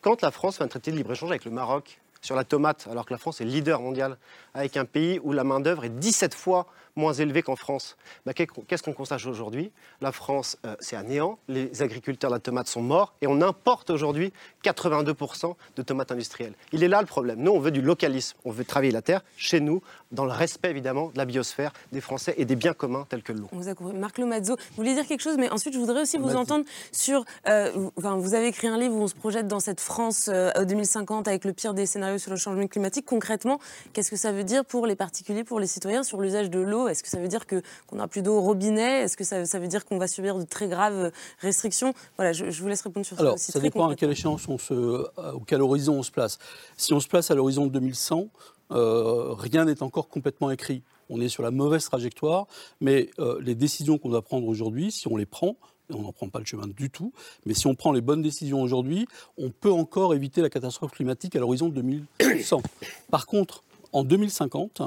Quand 0.00 0.22
la 0.22 0.30
France 0.30 0.58
fait 0.58 0.64
un 0.64 0.68
traité 0.68 0.90
de 0.92 0.96
libre-échange 0.96 1.30
avec 1.30 1.44
le 1.44 1.50
Maroc 1.50 2.00
sur 2.22 2.36
la 2.36 2.44
tomate, 2.44 2.88
alors 2.90 3.04
que 3.04 3.12
la 3.12 3.18
France 3.18 3.40
est 3.40 3.44
leader 3.44 3.80
mondial, 3.80 4.16
avec 4.54 4.76
un 4.76 4.84
pays 4.84 5.20
où 5.22 5.32
la 5.32 5.44
main-d'œuvre 5.44 5.84
est 5.84 5.90
17 5.90 6.34
fois 6.34 6.66
moins 6.96 7.12
élevée 7.14 7.42
qu'en 7.42 7.56
France, 7.56 7.96
bah, 8.26 8.34
qu'est- 8.34 8.46
qu'est-ce 8.68 8.82
qu'on 8.82 8.92
constate 8.92 9.24
aujourd'hui? 9.26 9.72
La 10.00 10.12
France, 10.12 10.56
euh, 10.66 10.76
c'est 10.80 10.96
à 10.96 11.02
néant, 11.02 11.38
les 11.48 11.82
agriculteurs 11.82 12.30
de 12.30 12.36
la 12.36 12.40
tomate 12.40 12.66
sont 12.68 12.82
morts, 12.82 13.14
et 13.22 13.26
on 13.26 13.40
importe 13.40 13.90
aujourd'hui 13.90 14.32
82% 14.62 15.56
de 15.76 15.82
tomates 15.82 16.12
industrielles. 16.12 16.54
Il 16.72 16.82
est 16.84 16.88
là 16.88 17.00
le 17.00 17.06
problème. 17.06 17.40
Nous, 17.40 17.50
on 17.50 17.58
veut 17.60 17.70
du 17.70 17.82
localisme, 17.82 18.36
on 18.44 18.50
veut 18.50 18.64
travailler 18.64 18.92
la 18.92 19.02
terre 19.02 19.22
chez 19.36 19.60
nous, 19.60 19.80
dans 20.10 20.24
le 20.24 20.32
respect 20.32 20.70
évidemment 20.70 21.08
de 21.10 21.18
la 21.18 21.24
biosphère, 21.24 21.72
des 21.92 22.00
Français 22.00 22.34
et 22.36 22.44
des 22.44 22.56
biens 22.56 22.74
communs 22.74 23.06
tels 23.08 23.22
que 23.22 23.32
l'eau. 23.32 23.48
Vous 23.52 23.68
a. 23.68 23.74
Marc 23.94 24.18
Lomazzo, 24.18 24.56
vous 24.56 24.76
voulez 24.76 24.94
dire 24.94 25.06
quelque 25.06 25.22
chose, 25.22 25.36
mais 25.38 25.50
ensuite 25.50 25.74
je 25.74 25.78
voudrais 25.78 26.02
aussi 26.02 26.18
vous 26.18 26.36
entendre 26.36 26.64
sur. 26.92 27.24
euh, 27.48 27.70
vous- 27.74 27.92
enfin, 27.96 28.16
vous 28.16 28.34
avez 28.34 28.46
écrit 28.48 28.66
un 28.68 28.78
livre 28.78 28.94
où 28.94 29.00
on 29.02 29.08
se 29.08 29.14
projette 29.14 29.48
dans 29.48 29.60
cette 29.60 29.80
France 29.80 30.28
euh, 30.32 30.50
2050 30.64 31.26
avec 31.26 31.44
le 31.44 31.52
pire 31.52 31.72
des 31.74 31.86
scénarios 31.86 32.02
scénario 32.02 32.18
sur 32.18 32.30
le 32.32 32.36
changement 32.36 32.66
climatique. 32.66 33.04
Concrètement, 33.06 33.58
qu'est-ce 33.92 34.10
que 34.10 34.16
ça 34.16 34.32
veut 34.32 34.44
dire 34.44 34.64
pour 34.64 34.86
les 34.86 34.96
particuliers, 34.96 35.44
pour 35.44 35.60
les 35.60 35.66
citoyens 35.66 36.02
sur 36.02 36.20
l'usage 36.20 36.50
de 36.50 36.58
l'eau? 36.60 36.81
Est-ce 36.88 37.02
que 37.02 37.08
ça 37.08 37.18
veut 37.18 37.28
dire 37.28 37.46
que 37.46 37.62
qu'on 37.86 37.96
n'aura 37.96 38.08
plus 38.08 38.22
d'eau 38.22 38.36
au 38.36 38.40
robinet? 38.40 39.02
Est-ce 39.02 39.16
que 39.16 39.24
ça, 39.24 39.44
ça, 39.44 39.58
veut 39.58 39.68
dire 39.68 39.84
qu'on 39.84 39.98
va 39.98 40.08
subir 40.08 40.38
de 40.38 40.44
très 40.44 40.68
graves 40.68 41.10
restrictions? 41.40 41.94
Voilà, 42.16 42.32
je, 42.32 42.44
vous 42.44 42.68
laisse 42.68 42.82
répondre 42.82 43.06
sur 43.06 43.16
ça. 43.16 43.22
Alors, 43.22 43.38
ça 43.38 43.60
dépend 43.60 43.88
à 43.88 43.96
quelle 43.96 44.10
échéance 44.10 44.48
on 44.48 44.58
se, 44.58 44.74
euh, 44.74 45.08
quel 45.46 45.62
horizon 45.62 45.94
on 45.94 46.02
se 46.02 46.10
place. 46.10 46.38
Si 46.76 46.92
on 46.92 47.00
se 47.00 47.08
place 47.08 47.30
à 47.30 47.34
l'horizon 47.34 47.66
de 47.66 47.72
2100, 47.72 48.28
euh, 48.72 49.34
rien 49.34 49.64
n'est 49.64 49.82
encore 49.82 50.08
complètement 50.08 50.50
écrit. 50.50 50.82
On 51.10 51.20
est 51.20 51.28
sur 51.28 51.42
la 51.42 51.50
mauvaise 51.50 51.84
trajectoire, 51.84 52.46
mais 52.80 53.10
euh, 53.18 53.38
les 53.42 53.54
décisions 53.54 53.98
qu'on 53.98 54.08
doit 54.08 54.22
prendre 54.22 54.46
aujourd'hui, 54.46 54.90
si 54.90 55.08
on 55.08 55.16
les 55.16 55.26
prend, 55.26 55.56
on 55.90 56.02
n'en 56.02 56.12
prend 56.12 56.28
pas 56.28 56.38
le 56.38 56.46
chemin 56.46 56.66
du 56.66 56.90
tout, 56.90 57.12
mais 57.44 57.54
si 57.54 57.66
on 57.66 57.74
prend 57.74 57.92
les 57.92 58.00
bonnes 58.00 58.22
décisions 58.22 58.62
aujourd'hui, 58.62 59.06
on 59.36 59.50
peut 59.50 59.72
encore 59.72 60.14
éviter 60.14 60.40
la 60.40 60.48
catastrophe 60.48 60.92
climatique 60.92 61.36
à 61.36 61.40
l'horizon 61.40 61.68
de 61.68 61.74
2100. 61.74 62.62
Par 63.10 63.26
contre, 63.26 63.62
en 63.92 64.04
2050, 64.04 64.82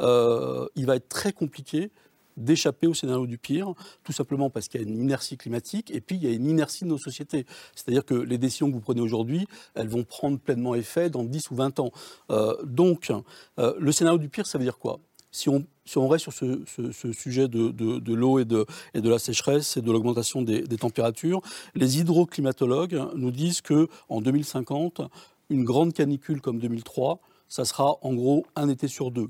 euh, 0.00 0.66
il 0.76 0.86
va 0.86 0.96
être 0.96 1.08
très 1.08 1.32
compliqué 1.32 1.90
d'échapper 2.38 2.86
au 2.86 2.94
scénario 2.94 3.26
du 3.26 3.36
pire, 3.36 3.74
tout 4.04 4.12
simplement 4.12 4.48
parce 4.48 4.68
qu'il 4.68 4.80
y 4.80 4.84
a 4.84 4.86
une 4.86 4.98
inertie 4.98 5.36
climatique 5.36 5.90
et 5.90 6.00
puis 6.00 6.16
il 6.16 6.24
y 6.24 6.26
a 6.26 6.30
une 6.30 6.46
inertie 6.46 6.84
de 6.84 6.88
nos 6.88 6.98
sociétés. 6.98 7.44
C'est-à-dire 7.74 8.04
que 8.04 8.14
les 8.14 8.38
décisions 8.38 8.68
que 8.68 8.74
vous 8.74 8.80
prenez 8.80 9.00
aujourd'hui, 9.00 9.46
elles 9.74 9.88
vont 9.88 10.04
prendre 10.04 10.38
pleinement 10.38 10.74
effet 10.74 11.10
dans 11.10 11.24
10 11.24 11.50
ou 11.50 11.56
20 11.56 11.80
ans. 11.80 11.90
Euh, 12.30 12.56
donc, 12.64 13.12
euh, 13.58 13.74
le 13.78 13.92
scénario 13.92 14.18
du 14.18 14.28
pire, 14.28 14.46
ça 14.46 14.58
veut 14.58 14.64
dire 14.64 14.78
quoi? 14.78 15.00
Si 15.30 15.50
on, 15.50 15.66
si 15.84 15.98
on, 15.98 16.08
reste 16.08 16.30
sur 16.30 16.32
ce, 16.32 17.12
sujet 17.12 17.48
de, 17.48 18.14
l'eau 18.14 18.38
et 18.38 18.46
de, 18.46 18.64
et 18.94 19.02
de 19.02 19.10
la 19.10 19.18
sécheresse 19.18 19.76
et 19.76 19.82
de 19.82 19.92
l'augmentation 19.92 20.40
des, 20.40 20.62
des, 20.62 20.78
températures, 20.78 21.42
les 21.74 21.98
hydroclimatologues 21.98 22.98
nous 23.14 23.30
disent 23.30 23.60
que 23.60 23.88
en 24.08 24.22
2050, 24.22 25.02
une 25.50 25.64
grande 25.64 25.92
canicule 25.92 26.40
comme 26.40 26.58
2003, 26.58 27.20
ça 27.46 27.66
sera 27.66 27.98
en 28.00 28.14
gros 28.14 28.46
un 28.56 28.70
été 28.70 28.88
sur 28.88 29.10
deux. 29.10 29.28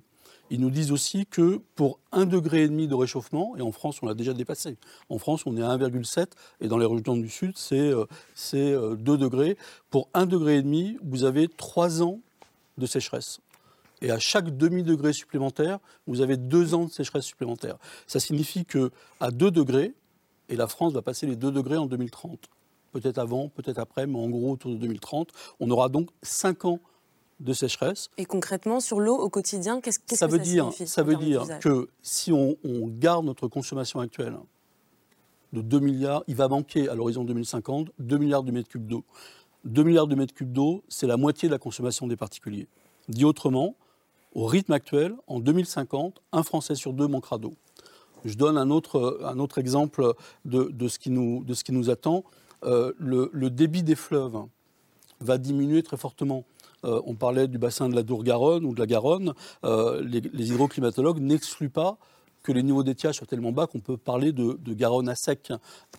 Ils 0.51 0.61
nous 0.61 0.71
disent 0.71 0.93
aussi 0.93 1.27
que 1.27 1.61
pour 1.75 1.99
un 2.13 2.25
degré 2.27 2.63
et 2.63 2.69
demi 2.69 2.89
de 2.89 2.95
réchauffement, 2.95 3.57
et 3.57 3.63
en 3.63 3.73
France 3.73 4.03
on 4.03 4.07
l'a 4.07 4.15
déjà 4.15 4.33
dépassé, 4.33 4.77
en 5.11 5.19
France 5.19 5.43
on 5.47 5.57
est 5.57 5.63
à 5.63 5.77
1,7 5.77 6.29
et 6.61 6.69
dans 6.69 6.79
les 6.79 6.87
régions 6.87 7.17
du 7.17 7.29
Sud 7.29 7.53
c'est 7.57 7.91
2 7.91 7.97
euh, 7.97 8.07
euh, 8.55 9.17
degrés. 9.17 9.57
Pour 9.91 10.09
un 10.15 10.27
degré 10.27 10.57
et 10.57 10.63
demi, 10.63 10.97
vous 11.03 11.25
avez 11.25 11.49
3 11.49 12.03
ans 12.03 12.21
de 12.79 12.87
sécheresse. 12.87 13.41
Et 14.01 14.11
à 14.11 14.19
chaque 14.19 14.57
demi-degré 14.57 15.13
supplémentaire, 15.13 15.81
vous 16.07 16.21
avez 16.21 16.37
2 16.37 16.75
ans 16.75 16.85
de 16.85 16.91
sécheresse 16.91 17.25
supplémentaire. 17.25 17.77
Ça 18.07 18.21
signifie 18.21 18.65
que 18.65 18.91
à 19.21 19.31
2 19.31 19.51
degrés, 19.51 19.93
et 20.49 20.57
la 20.57 20.69
France 20.69 20.93
va 20.93 21.03
passer 21.03 21.27
les 21.27 21.37
2 21.37 21.51
degrés 21.51 21.77
en 21.77 21.87
2030, 21.87 22.49
peut-être 22.93 23.19
avant, 23.19 23.49
peut-être 23.49 23.79
après, 23.79 24.07
mais 24.07 24.19
en 24.19 24.29
gros 24.29 24.53
autour 24.53 24.71
de 24.71 24.77
2030, 24.77 25.31
on 25.61 25.71
aura 25.71 25.89
donc 25.89 26.11
5 26.23 26.65
ans 26.65 26.81
de 27.41 27.53
sécheresse. 27.53 28.09
Et 28.17 28.25
concrètement, 28.25 28.81
sur 28.81 29.01
l'eau 29.01 29.17
au 29.17 29.29
quotidien, 29.29 29.81
qu'est-ce 29.81 29.99
que 29.99 30.17
ça, 30.17 30.27
veut 30.27 30.39
dire 30.39 30.71
Ça 30.87 31.03
veut 31.03 31.17
dire 31.17 31.59
que 31.61 31.89
si 32.03 32.33
on, 32.33 32.57
garde 32.89 33.25
notre 33.25 33.49
consommation 33.49 34.01
actuelle 34.01 34.37
de 35.53 35.63
2 35.63 35.81
milliards, 35.81 36.25
il 36.27 36.37
va 36.37 36.49
manquer 36.49 36.89
à 36.89 36.95
l'horizon 36.95 37.25
2050 37.25 37.91
2 37.99 38.19
milliards 38.19 38.43
de 38.43 38.53
mètres 38.53 38.69
cubes 38.69 38.87
d'eau. 38.87 39.05
2 39.65 39.83
milliards 39.83 40.07
de 40.07 40.15
mètres 40.15 40.35
cubes 40.35 40.53
d'eau, 40.53 40.83
c'est 40.89 41.07
la 41.07 41.17
moitié 41.17 41.49
de 41.49 41.53
la 41.53 41.59
consommation 41.59 42.07
des 42.07 42.17
particuliers. 42.17 42.69
Dit 43.09 43.25
autrement, 43.25 43.75
au 44.35 44.47
rythme 44.47 44.73
actuel, 44.73 45.15
en 45.27 45.41
2050, 45.41 46.21
un 46.33 46.43
Français 46.43 46.75
sur 46.75 46.93
deux 46.93 47.09
manquera 47.09 47.39
d'eau. 47.39 47.55
Je 48.25 48.35
donne 48.35 48.59
un 48.59 48.71
autre, 48.71 49.21
un 49.25 49.39
autre 49.39 49.59
exemple 49.59 50.15
de, 50.45 50.65
de, 50.65 50.89
ce 50.89 50.99
qui 50.99 51.11
nous, 51.11 51.45
de 51.45 51.55
ce 51.55 51.65
qui 51.65 51.73
nous 51.73 51.89
attend. 51.89 52.25
Euh, 52.65 52.93
le, 52.99 53.31
le, 53.33 53.51
débit 53.51 53.85
des 53.85 53.95
fleuves 53.95 54.43
va 55.21 55.39
diminuer 55.39 55.83
très 55.83 55.97
fortement. 55.97 56.45
Euh, 56.85 57.01
on 57.07 57.15
parlait 57.15 57.49
du 57.49 57.59
bassin 57.59 57.89
de 57.89 57.95
la 57.95 58.03
Dour-Garonne 58.03 58.65
ou 58.65 58.75
de 58.75 58.81
la 58.81 58.87
Garonne. 58.87 59.35
Euh, 59.65 60.03
les, 60.03 60.51
hydroclimatologues 60.51 61.21
n'excluent 61.21 61.71
pas 61.71 61.99
que 62.43 62.53
les 62.53 62.63
niveaux 62.63 62.85
d'étiage 62.85 63.17
soient 63.17 63.27
tellement 63.27 63.53
bas 63.53 63.67
qu'on 63.67 63.81
peut 63.81 63.97
parler 63.97 64.33
de, 64.33 64.57
Garonne 64.69 65.09
à 65.09 65.15
sec. 65.15 65.53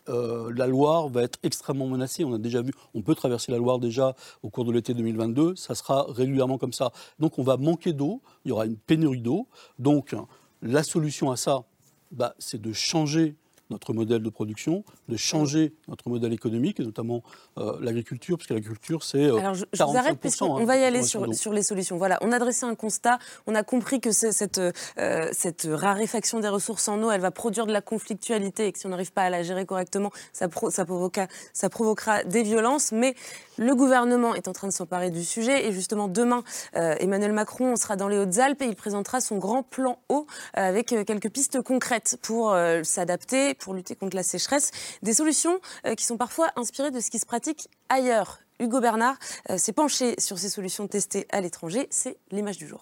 Euh, 0.08 0.52
la 0.56 0.68
Loire 0.68 1.10
va 1.10 1.24
être 1.24 1.38
extrêmement 1.44 1.88
menacée. 1.88 2.24
On 2.24 2.34
a 2.34 2.38
déjà 2.38 2.62
vu, 2.62 2.74
on 2.94 3.02
peut 3.02 3.14
traverser 3.14 3.52
la 3.52 3.58
Loire 3.58 3.78
déjà 3.78 4.16
au 4.42 4.50
cours 4.50 4.66
de 4.66 4.72
l'été 4.72 4.94
2022. 4.94 5.56
Ça 5.56 5.76
sera 5.76 6.06
régulièrement 6.10 6.58
comme 6.58 6.74
ça. 6.74 6.92
Donc 7.20 7.38
on 7.40 7.44
va 7.44 7.58
manquer 7.58 7.94
d'eau. 7.94 8.22
Il 8.46 8.50
y 8.50 8.52
aura 8.52 8.66
une 8.66 8.78
pénurie 8.78 9.22
d'eau. 9.22 9.48
Donc 9.78 10.16
la 10.62 10.84
solution 10.84 11.30
à 11.30 11.36
ça, 11.36 11.64
bah, 12.12 12.34
c'est 12.40 12.62
de 12.62 12.74
changer 12.74 13.36
notre 13.70 13.94
modèle 13.94 14.22
de 14.22 14.30
production, 14.30 14.84
de 15.08 15.18
changer 15.18 15.74
notre 15.88 16.10
modèle 16.10 16.34
économique, 16.34 16.80
et 16.80 16.84
notamment 16.84 17.24
euh, 17.58 17.78
l'agriculture, 17.82 18.38
parce 18.38 18.48
que 18.48 18.54
l'agriculture, 18.54 19.04
c'est 19.04 19.26
euh, 19.26 19.38
Alors, 19.38 19.54
je, 19.54 19.66
je 19.72 19.84
vous 19.84 19.98
arrête, 19.98 20.20
puisqu'on 20.20 20.58
hein, 20.58 20.66
va 20.66 20.78
y 20.78 20.84
aller 20.84 21.04
sur, 21.04 21.34
sur, 21.36 21.54
les 21.54 21.64
solutions. 21.64 21.98
Voilà, 21.98 22.18
on 22.22 22.32
a 22.32 22.40
dressé 22.40 22.66
un 22.66 22.76
constat, 22.76 23.20
on 23.48 23.56
a 23.56 23.64
compris 23.64 24.00
que 24.02 24.12
cette, 24.12 24.60
euh, 24.60 25.30
cette 25.32 25.68
raréfaction 25.70 26.40
des 26.40 26.50
ressources 26.50 26.88
en 26.88 27.02
eau, 27.04 27.12
elle 27.12 27.22
va 27.22 27.32
produire 27.32 27.66
de 27.66 27.74
la 27.74 27.82
conflictualité, 27.82 28.68
et 28.68 28.72
que 28.72 28.80
si 28.80 28.86
on 28.86 28.90
n'arrive 28.90 29.14
pas 29.14 29.24
à 29.24 29.30
la 29.30 29.44
gérer 29.44 29.66
correctement, 29.66 30.12
ça, 30.34 30.48
ça, 30.70 30.86
provoquera, 30.86 31.28
ça 31.54 31.70
provoquera 31.70 32.24
des 32.24 32.44
violences, 32.44 32.92
mais 32.92 33.16
le 33.60 33.76
gouvernement 33.76 34.34
est 34.34 34.48
en 34.48 34.54
train 34.54 34.68
de 34.68 34.74
s'emparer 34.74 35.12
du 35.12 35.24
sujet, 35.24 35.68
et 35.68 35.72
justement, 35.72 36.08
demain, 36.08 36.44
Emmanuel 36.74 37.34
Macron 37.34 37.76
sera 37.76 37.96
dans 37.96 38.08
les 38.08 38.18
Hautes-Alpes, 38.18 38.62
et 38.62 38.66
il 38.66 38.76
présentera 38.76 39.22
son 39.22 39.38
grand 39.38 39.64
plan 39.64 40.00
eau, 40.10 40.26
avec 40.54 40.88
quelques 40.88 41.30
pistes 41.30 41.62
concrètes 41.62 42.18
pour 42.22 42.56
s'adapter, 42.84 43.54
pour 43.54 43.74
lutter 43.74 43.96
contre 43.96 44.16
la 44.16 44.24
sécheresse, 44.24 44.72
des 45.02 45.14
solutions 45.14 45.60
euh, 45.86 45.96
qui 45.96 46.06
sont 46.06 46.18
parfois 46.18 46.50
inspirées 46.56 46.92
de 46.92 47.00
ce 47.00 47.10
qui 47.10 47.20
se 47.20 47.26
pratique 47.26 47.70
ailleurs. 47.90 48.40
Hugo 48.60 48.80
Bernard 48.80 49.18
euh, 49.50 49.58
s'est 49.58 49.74
penché 49.74 50.16
sur 50.20 50.38
ces 50.38 50.50
solutions 50.50 50.88
testées 50.88 51.28
à 51.32 51.42
l'étranger. 51.42 51.88
C'est 51.90 52.18
l'image 52.32 52.58
du 52.58 52.68
jour. 52.68 52.82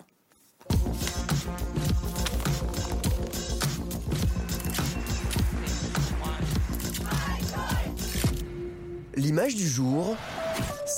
L'image 9.15 9.55
du 9.55 9.67
jour, 9.67 10.15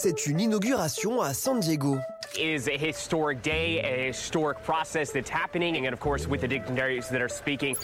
c'est 0.01 0.27
une 0.27 0.39
inauguration 0.39 1.21
à 1.21 1.33
San 1.33 1.59
Diego. 1.59 1.97
is 2.37 2.69
a 2.69 2.77
historic 2.77 3.41
day, 3.41 3.81
a 3.83 4.07
historic 4.07 4.57
process 4.63 5.11
that's 5.11 5.29
happening, 5.29 5.85
and 5.85 5.93
of 5.93 5.99
course, 5.99 6.25
with 6.25 6.39
the 6.39 6.47
dignitaries 6.47 7.09
that 7.09 7.21
are 7.21 7.27
speaking. 7.27 7.75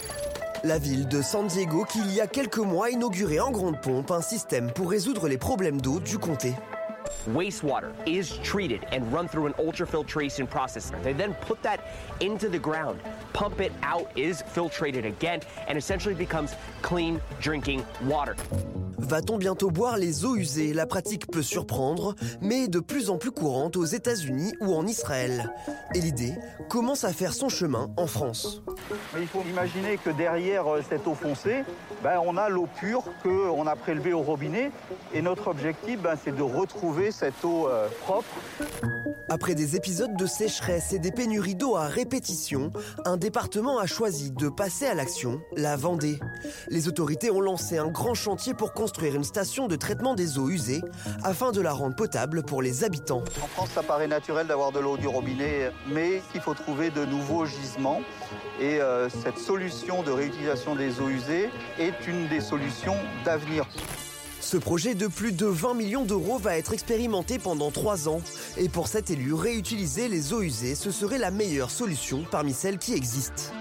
La 0.64 0.78
ville 0.78 1.06
de 1.06 1.20
San 1.20 1.46
Diego 1.46 1.84
qui 1.84 1.98
il 1.98 2.14
y 2.14 2.22
a 2.22 2.26
quelques 2.26 2.56
mois 2.56 2.86
a 2.86 2.90
inauguré 2.90 3.38
en 3.38 3.50
grande 3.50 3.78
pompe 3.82 4.10
un 4.12 4.22
système 4.22 4.72
pour 4.72 4.90
résoudre 4.90 5.28
les 5.28 5.36
problèmes 5.36 5.82
d'eau 5.82 6.00
du 6.00 6.16
comté. 6.16 6.54
Wastewater 7.26 7.92
is 8.06 8.38
treated 8.42 8.84
and 8.92 9.12
run 9.12 9.28
through 9.28 9.46
an 9.46 9.54
ultrafiltration 9.54 10.48
process. 10.48 10.92
They 11.02 11.12
then 11.12 11.34
put 11.46 11.62
that 11.62 11.80
into 12.20 12.48
the 12.48 12.58
ground, 12.58 13.00
pump 13.32 13.60
it 13.60 13.72
out, 13.82 14.10
is 14.16 14.42
filtrated 14.54 15.04
again, 15.04 15.40
and 15.68 15.76
essentially 15.76 16.14
becomes 16.14 16.54
clean 16.82 17.20
drinking 17.40 17.84
water. 18.04 18.36
Va-t-on 18.98 19.38
bientôt 19.38 19.70
boire 19.70 19.98
les 19.98 20.24
eaux 20.24 20.36
usées? 20.36 20.72
La 20.72 20.86
pratique 20.86 21.30
peut 21.30 21.42
surprendre, 21.42 22.14
mais 22.40 22.66
de 22.66 22.80
plus 22.80 23.10
en 23.10 23.18
plus 23.18 23.30
courante 23.30 23.76
aux 23.76 23.84
États-Unis 23.84 24.54
ou 24.60 24.74
en 24.74 24.86
Israël. 24.86 25.52
Et 25.94 26.00
l'idée 26.00 26.34
commence 26.68 27.04
à 27.04 27.12
faire 27.12 27.32
son 27.32 27.48
chemin 27.48 27.90
en 27.96 28.06
France. 28.06 28.62
il 29.18 29.26
faut 29.26 29.42
imaginer 29.48 29.98
que 29.98 30.10
derrière 30.10 30.66
euh, 30.66 30.80
cette 30.88 31.06
eau 31.06 31.14
foncée, 31.14 31.62
ben, 32.02 32.20
on 32.24 32.36
a 32.36 32.48
l'eau 32.48 32.68
pure 32.78 33.04
qu'on 33.22 33.66
a 33.66 33.76
prélevée 33.76 34.12
au 34.12 34.22
robinet. 34.22 34.70
Et 35.12 35.22
notre 35.22 35.48
objectif, 35.48 36.00
ben, 36.00 36.14
c'est 36.22 36.34
de 36.34 36.42
retrouver 36.42 36.95
cette 37.10 37.44
eau 37.44 37.68
euh, 37.68 37.88
propre. 38.02 38.28
Après 39.28 39.54
des 39.54 39.76
épisodes 39.76 40.16
de 40.16 40.26
sécheresse 40.26 40.92
et 40.92 40.98
des 40.98 41.10
pénuries 41.10 41.54
d'eau 41.54 41.76
à 41.76 41.86
répétition, 41.88 42.72
un 43.04 43.16
département 43.16 43.78
a 43.78 43.86
choisi 43.86 44.30
de 44.30 44.48
passer 44.48 44.86
à 44.86 44.94
l'action, 44.94 45.40
la 45.56 45.76
Vendée. 45.76 46.18
Les 46.68 46.88
autorités 46.88 47.30
ont 47.30 47.40
lancé 47.40 47.76
un 47.76 47.88
grand 47.88 48.14
chantier 48.14 48.54
pour 48.54 48.72
construire 48.72 49.14
une 49.14 49.24
station 49.24 49.68
de 49.68 49.76
traitement 49.76 50.14
des 50.14 50.38
eaux 50.38 50.48
usées 50.48 50.80
afin 51.22 51.52
de 51.52 51.60
la 51.60 51.72
rendre 51.72 51.96
potable 51.96 52.44
pour 52.44 52.62
les 52.62 52.84
habitants. 52.84 53.24
En 53.42 53.46
France, 53.48 53.70
ça 53.74 53.82
paraît 53.82 54.08
naturel 54.08 54.46
d'avoir 54.46 54.72
de 54.72 54.80
l'eau 54.80 54.96
du 54.96 55.08
robinet, 55.08 55.72
mais 55.88 56.22
il 56.34 56.40
faut 56.40 56.54
trouver 56.54 56.90
de 56.90 57.04
nouveaux 57.04 57.46
gisements. 57.46 58.00
Et 58.60 58.80
euh, 58.80 59.08
cette 59.10 59.38
solution 59.38 60.02
de 60.02 60.12
réutilisation 60.12 60.74
des 60.74 61.00
eaux 61.00 61.08
usées 61.08 61.50
est 61.78 62.06
une 62.06 62.28
des 62.28 62.40
solutions 62.40 62.96
d'avenir. 63.24 63.66
Ce 64.46 64.56
projet 64.56 64.94
de 64.94 65.08
plus 65.08 65.32
de 65.32 65.46
20 65.46 65.74
millions 65.74 66.04
d'euros 66.04 66.38
va 66.38 66.56
être 66.56 66.72
expérimenté 66.72 67.40
pendant 67.40 67.72
trois 67.72 68.08
ans. 68.08 68.20
Et 68.56 68.68
pour 68.68 68.86
cet 68.86 69.10
élu, 69.10 69.34
réutiliser 69.34 70.06
les 70.06 70.32
eaux 70.32 70.40
usées, 70.40 70.76
ce 70.76 70.92
serait 70.92 71.18
la 71.18 71.32
meilleure 71.32 71.72
solution 71.72 72.22
parmi 72.30 72.52
celles 72.52 72.78
qui 72.78 72.94
existent 72.94 73.52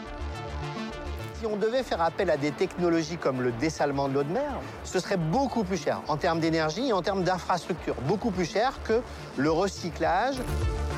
si 1.40 1.46
on 1.46 1.58
devait 1.58 1.84
faire 1.84 2.02
appel 2.02 2.30
à 2.30 2.38
des 2.38 2.52
technologies 2.52 3.18
comme 3.18 3.42
le 3.42 3.52
dessalement 3.52 4.08
de 4.08 4.14
l'eau 4.14 4.24
de 4.24 4.32
mer, 4.32 4.62
ce 4.86 5.00
serait 5.00 5.18
beaucoup 5.18 5.66
plus 5.66 5.76
cher 5.76 6.02
en 6.08 6.16
termes 6.16 6.40
d'énergie 6.40 6.88
et 6.88 6.94
en 6.94 7.02
termes 7.02 7.24
d'infrastructure. 7.24 7.96
Beaucoup 8.08 8.32
plus 8.32 8.46
cher 8.46 8.80
que 8.86 9.02
le 9.36 9.52
recyclage. 9.52 10.38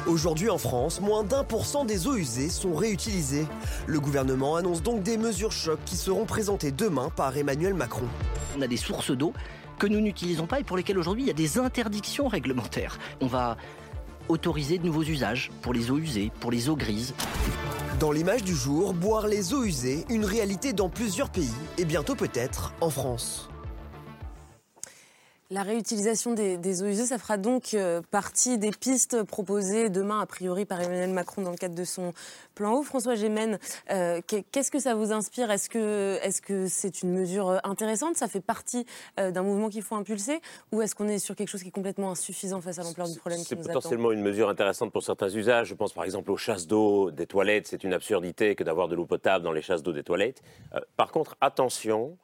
Aujourd'hui 0.05 0.51
en 0.51 0.59
France, 0.59 1.01
moins 1.01 1.23
d'un 1.23 1.43
pour 1.43 1.65
cent 1.65 1.85
des 1.85 2.05
eaux 2.07 2.15
usées 2.15 2.49
sont 2.49 2.75
réutilisées. 2.75 3.47
Le 3.87 3.99
gouvernement 3.99 4.55
annonce 4.55 4.83
donc 4.83 5.01
des 5.01 5.17
mesures 5.17 5.51
chocs 5.51 5.83
qui 5.85 5.97
seront 5.97 6.25
présentées 6.25 6.71
demain 6.71 7.09
par 7.15 7.35
Emmanuel 7.35 7.73
Macron. 7.73 8.05
On 8.55 8.61
a 8.61 8.67
des 8.67 8.77
sources 8.77 9.11
d'eau 9.11 9.33
que 9.77 9.87
nous 9.87 9.99
n'utilisons 9.99 10.47
pas 10.47 10.59
et 10.59 10.63
pour 10.63 10.77
lesquelles 10.77 10.97
aujourd'hui 10.97 11.23
il 11.23 11.27
y 11.27 11.31
a 11.31 11.33
des 11.33 11.57
interdictions 11.57 12.27
réglementaires. 12.27 12.97
On 13.21 13.27
va 13.27 13.57
autoriser 14.29 14.77
de 14.77 14.85
nouveaux 14.85 15.03
usages 15.03 15.51
pour 15.61 15.73
les 15.73 15.91
eaux 15.91 15.97
usées, 15.97 16.31
pour 16.39 16.51
les 16.51 16.69
eaux 16.69 16.75
grises. 16.75 17.13
Dans 17.99 18.11
l'image 18.11 18.43
du 18.43 18.55
jour, 18.55 18.93
boire 18.93 19.27
les 19.27 19.53
eaux 19.53 19.63
usées, 19.63 20.05
une 20.09 20.25
réalité 20.25 20.73
dans 20.73 20.89
plusieurs 20.89 21.29
pays 21.29 21.53
et 21.77 21.85
bientôt 21.85 22.15
peut-être 22.15 22.73
en 22.81 22.89
France. 22.89 23.49
La 25.49 25.63
réutilisation 25.63 26.33
des, 26.33 26.57
des, 26.57 26.83
eaux 26.83 26.87
usées, 26.87 27.05
ça 27.05 27.17
fera 27.17 27.37
donc 27.37 27.73
euh, 27.73 28.01
partie 28.11 28.57
des 28.57 28.71
pistes 28.71 29.23
proposées 29.23 29.89
demain, 29.89 30.19
a 30.19 30.25
priori, 30.25 30.65
par 30.65 30.81
Emmanuel 30.81 31.11
Macron 31.11 31.41
dans 31.41 31.51
le 31.51 31.55
cadre 31.55 31.73
de 31.73 31.85
son 31.85 32.11
plan 32.53 32.73
eau. 32.73 32.83
François 32.83 33.15
Gémen, 33.15 33.57
euh, 33.89 34.19
qu'est-ce 34.51 34.71
que 34.71 34.79
ça 34.79 34.93
vous 34.93 35.13
inspire? 35.13 35.49
Est-ce 35.49 35.69
que 35.69 36.19
c'est 36.21 36.49
-ce 36.49 36.67
c'est 36.67 37.01
une 37.01 37.13
mesure 37.13 37.47
euh, 37.47 37.59
intéressante? 37.63 38.17
Ça 38.17 38.27
fait 38.27 38.41
partie 38.41 38.85
euh, 39.19 39.31
d'un 39.31 39.43
mouvement 39.43 39.69
qu'il 39.69 39.83
faut 39.83 39.95
impulser? 39.95 40.41
Ou 40.73 40.81
est-ce 40.81 40.95
qu'on 40.95 41.07
est 41.07 41.19
sur 41.19 41.33
quelque 41.33 41.47
chose 41.47 41.61
qui 41.61 41.69
est 41.69 41.79
complètement 41.79 42.11
insuffisant 42.11 42.59
face 42.59 42.79
à 42.79 42.83
l'ampleur 42.83 43.07
du 43.07 43.17
problème 43.17 43.41
qui 43.41 43.55
nous 43.55 43.63
C'est 43.63 43.69
potentiellement 43.69 44.11
une 44.11 44.21
mesure 44.21 44.49
intéressante 44.49 44.91
pour 44.91 45.03
certains 45.03 45.29
usages. 45.29 45.67
Je 45.67 45.75
pense 45.75 45.93
par 45.93 46.03
exemple 46.03 46.29
aux 46.29 46.37
chasses 46.37 46.67
d'eau 46.67 47.09
des 47.11 47.25
toilettes. 47.25 47.67
C'est 47.67 47.85
une 47.85 47.93
absurdité 47.93 48.55
que 48.55 48.65
d'avoir 48.65 48.89
de 48.89 48.95
l'eau 48.95 49.05
potable 49.05 49.45
dans 49.45 49.53
les 49.53 49.61
chasses 49.61 49.83
d'eau 49.83 49.93
des 49.93 50.03
toilettes. 50.03 50.41
par 50.97 51.11
contre, 51.11 51.37
attention 51.39 52.17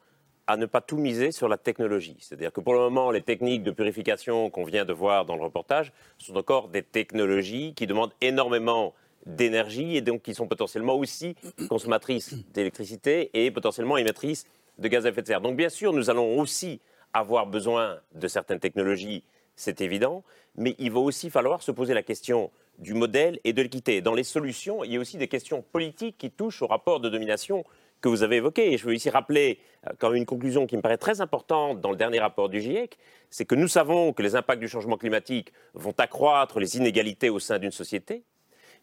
à 0.47 0.57
ne 0.57 0.65
pas 0.65 0.81
tout 0.81 0.97
miser 0.97 1.31
sur 1.31 1.47
la 1.47 1.57
technologie. 1.57 2.17
C'est-à-dire 2.19 2.51
que 2.51 2.59
pour 2.59 2.73
le 2.73 2.79
moment, 2.79 3.11
les 3.11 3.21
techniques 3.21 3.63
de 3.63 3.71
purification 3.71 4.49
qu'on 4.49 4.65
vient 4.65 4.85
de 4.85 4.93
voir 4.93 5.25
dans 5.25 5.35
le 5.35 5.43
reportage 5.43 5.93
sont 6.17 6.35
encore 6.35 6.67
des 6.67 6.83
technologies 6.83 7.73
qui 7.75 7.87
demandent 7.87 8.13
énormément 8.21 8.93
d'énergie 9.25 9.95
et 9.95 10.01
donc 10.01 10.21
qui 10.21 10.35
sont 10.35 10.47
potentiellement 10.47 10.95
aussi 10.95 11.35
consommatrices 11.69 12.35
d'électricité 12.53 13.29
et 13.33 13.51
potentiellement 13.51 13.97
émettrices 13.97 14.45
de 14.79 14.87
gaz 14.87 15.05
à 15.05 15.09
effet 15.09 15.21
de 15.21 15.27
serre. 15.27 15.41
Donc 15.41 15.55
bien 15.55 15.69
sûr, 15.69 15.93
nous 15.93 16.09
allons 16.09 16.39
aussi 16.39 16.81
avoir 17.13 17.47
besoin 17.47 17.99
de 18.13 18.27
certaines 18.27 18.59
technologies, 18.59 19.23
c'est 19.55 19.81
évident, 19.81 20.23
mais 20.55 20.75
il 20.79 20.91
va 20.91 20.99
aussi 20.99 21.29
falloir 21.29 21.61
se 21.61 21.71
poser 21.71 21.93
la 21.93 22.03
question 22.03 22.51
du 22.79 22.93
modèle 22.93 23.39
et 23.43 23.53
de 23.53 23.61
l'équité. 23.61 24.01
Dans 24.01 24.15
les 24.15 24.23
solutions, 24.23 24.83
il 24.83 24.91
y 24.91 24.97
a 24.97 24.99
aussi 24.99 25.17
des 25.17 25.27
questions 25.27 25.61
politiques 25.61 26.17
qui 26.17 26.31
touchent 26.31 26.61
au 26.61 26.67
rapport 26.67 26.99
de 26.99 27.07
domination 27.07 27.63
que 28.03 28.09
vous 28.09 28.21
avez 28.21 28.35
évoqué. 28.35 28.73
Et 28.73 28.77
je 28.77 28.85
veux 28.85 28.93
ici 28.93 29.09
rappeler 29.09 29.57
quand 29.97 30.09
même 30.09 30.17
une 30.17 30.25
conclusion 30.25 30.67
qui 30.67 30.77
me 30.77 30.81
paraît 30.81 30.97
très 30.97 31.21
importante 31.21 31.81
dans 31.81 31.89
le 31.89 31.95
dernier 31.95 32.19
rapport 32.19 32.49
du 32.49 32.61
GIEC, 32.61 32.97
c'est 33.31 33.45
que 33.45 33.55
nous 33.55 33.69
savons 33.69 34.13
que 34.13 34.21
les 34.21 34.35
impacts 34.35 34.59
du 34.59 34.67
changement 34.67 34.97
climatique 34.97 35.51
vont 35.73 35.95
accroître 35.97 36.59
les 36.59 36.77
inégalités 36.77 37.29
au 37.29 37.39
sein 37.39 37.57
d'une 37.57 37.71
société, 37.71 38.23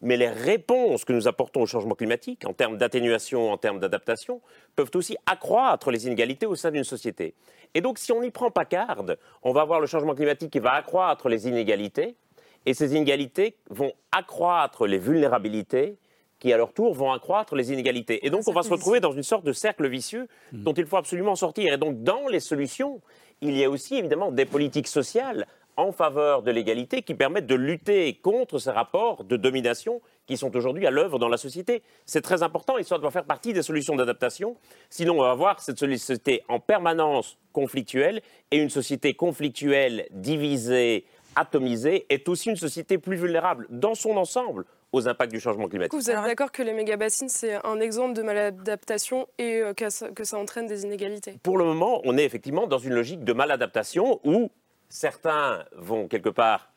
mais 0.01 0.17
les 0.17 0.29
réponses 0.29 1.05
que 1.05 1.13
nous 1.13 1.27
apportons 1.27 1.61
au 1.61 1.65
changement 1.67 1.93
climatique, 1.93 2.45
en 2.47 2.53
termes 2.53 2.77
d'atténuation, 2.77 3.51
en 3.51 3.57
termes 3.57 3.79
d'adaptation, 3.79 4.41
peuvent 4.75 4.89
aussi 4.95 5.15
accroître 5.27 5.91
les 5.91 6.07
inégalités 6.07 6.47
au 6.47 6.55
sein 6.55 6.71
d'une 6.71 6.83
société. 6.83 7.35
Et 7.75 7.81
donc, 7.81 7.99
si 7.99 8.11
on 8.11 8.21
n'y 8.21 8.31
prend 8.31 8.49
pas 8.49 8.65
garde, 8.65 9.19
on 9.43 9.53
va 9.53 9.61
avoir 9.61 9.79
le 9.79 9.85
changement 9.85 10.15
climatique 10.15 10.51
qui 10.51 10.59
va 10.59 10.73
accroître 10.73 11.29
les 11.29 11.47
inégalités, 11.47 12.15
et 12.65 12.73
ces 12.73 12.95
inégalités 12.95 13.55
vont 13.69 13.93
accroître 14.11 14.87
les 14.87 14.97
vulnérabilités, 14.97 15.97
qui 16.41 16.51
à 16.51 16.57
leur 16.57 16.73
tour 16.73 16.93
vont 16.93 17.13
accroître 17.13 17.55
les 17.55 17.71
inégalités. 17.71 18.25
Et 18.25 18.29
donc 18.29 18.41
on 18.47 18.51
va 18.51 18.63
se 18.63 18.69
retrouver 18.69 18.99
dans 18.99 19.13
une 19.13 19.23
sorte 19.23 19.45
de 19.45 19.53
cercle 19.53 19.87
vicieux 19.87 20.27
Hmm. 20.51 20.63
dont 20.63 20.73
il 20.73 20.85
faut 20.85 20.97
absolument 20.97 21.35
sortir. 21.35 21.73
Et 21.73 21.77
donc 21.77 22.03
dans 22.03 22.27
les 22.27 22.39
solutions, 22.39 23.01
il 23.41 23.55
y 23.57 23.63
a 23.63 23.69
aussi 23.69 23.95
évidemment 23.95 24.31
des 24.31 24.45
politiques 24.45 24.87
sociales 24.87 25.47
en 25.77 25.91
faveur 25.91 26.43
de 26.43 26.51
l'égalité 26.51 27.01
qui 27.01 27.15
permettent 27.15 27.47
de 27.47 27.55
lutter 27.55 28.13
contre 28.15 28.59
ces 28.59 28.71
rapports 28.71 29.23
de 29.23 29.37
domination 29.37 30.01
qui 30.27 30.35
sont 30.35 30.55
aujourd'hui 30.55 30.85
à 30.85 30.91
l'œuvre 30.91 31.17
dans 31.17 31.29
la 31.29 31.37
société. 31.37 31.81
C'est 32.05 32.21
très 32.21 32.43
important 32.43 32.77
et 32.77 32.83
ça 32.83 32.97
doit 32.97 33.09
faire 33.09 33.23
partie 33.23 33.53
des 33.53 33.61
solutions 33.61 33.95
d'adaptation. 33.95 34.57
Sinon, 34.89 35.19
on 35.19 35.21
va 35.21 35.31
avoir 35.31 35.59
cette 35.61 35.79
société 35.79 36.43
en 36.49 36.59
permanence 36.59 37.37
conflictuelle 37.53 38.21
et 38.51 38.57
une 38.57 38.69
société 38.69 39.13
conflictuelle, 39.13 40.07
divisée, 40.11 41.05
atomisée 41.35 42.05
est 42.09 42.27
aussi 42.27 42.49
une 42.49 42.57
société 42.57 42.97
plus 42.97 43.15
vulnérable 43.15 43.65
dans 43.69 43.95
son 43.95 44.17
ensemble 44.17 44.65
aux 44.91 45.07
impacts 45.07 45.31
du 45.31 45.39
changement 45.39 45.67
climatique. 45.67 45.93
vous 45.93 46.09
êtes 46.09 46.21
d'accord 46.21 46.51
que 46.51 46.61
les 46.61 46.73
méga-bassines, 46.73 47.29
c'est 47.29 47.65
un 47.65 47.79
exemple 47.79 48.13
de 48.13 48.21
maladaptation 48.21 49.27
et 49.37 49.61
euh, 49.61 49.73
que 49.73 49.89
ça, 49.89 50.09
que 50.09 50.23
ça 50.23 50.37
entraîne 50.37 50.67
des 50.67 50.83
inégalités? 50.83 51.39
Pour 51.43 51.57
le 51.57 51.65
moment, 51.65 52.01
on 52.03 52.17
est 52.17 52.25
effectivement 52.25 52.67
dans 52.67 52.77
une 52.77 52.93
logique 52.93 53.23
de 53.23 53.33
maladaptation 53.33 54.19
où 54.23 54.51
certains 54.89 55.63
vont 55.75 56.07
quelque 56.07 56.29
part 56.29 56.71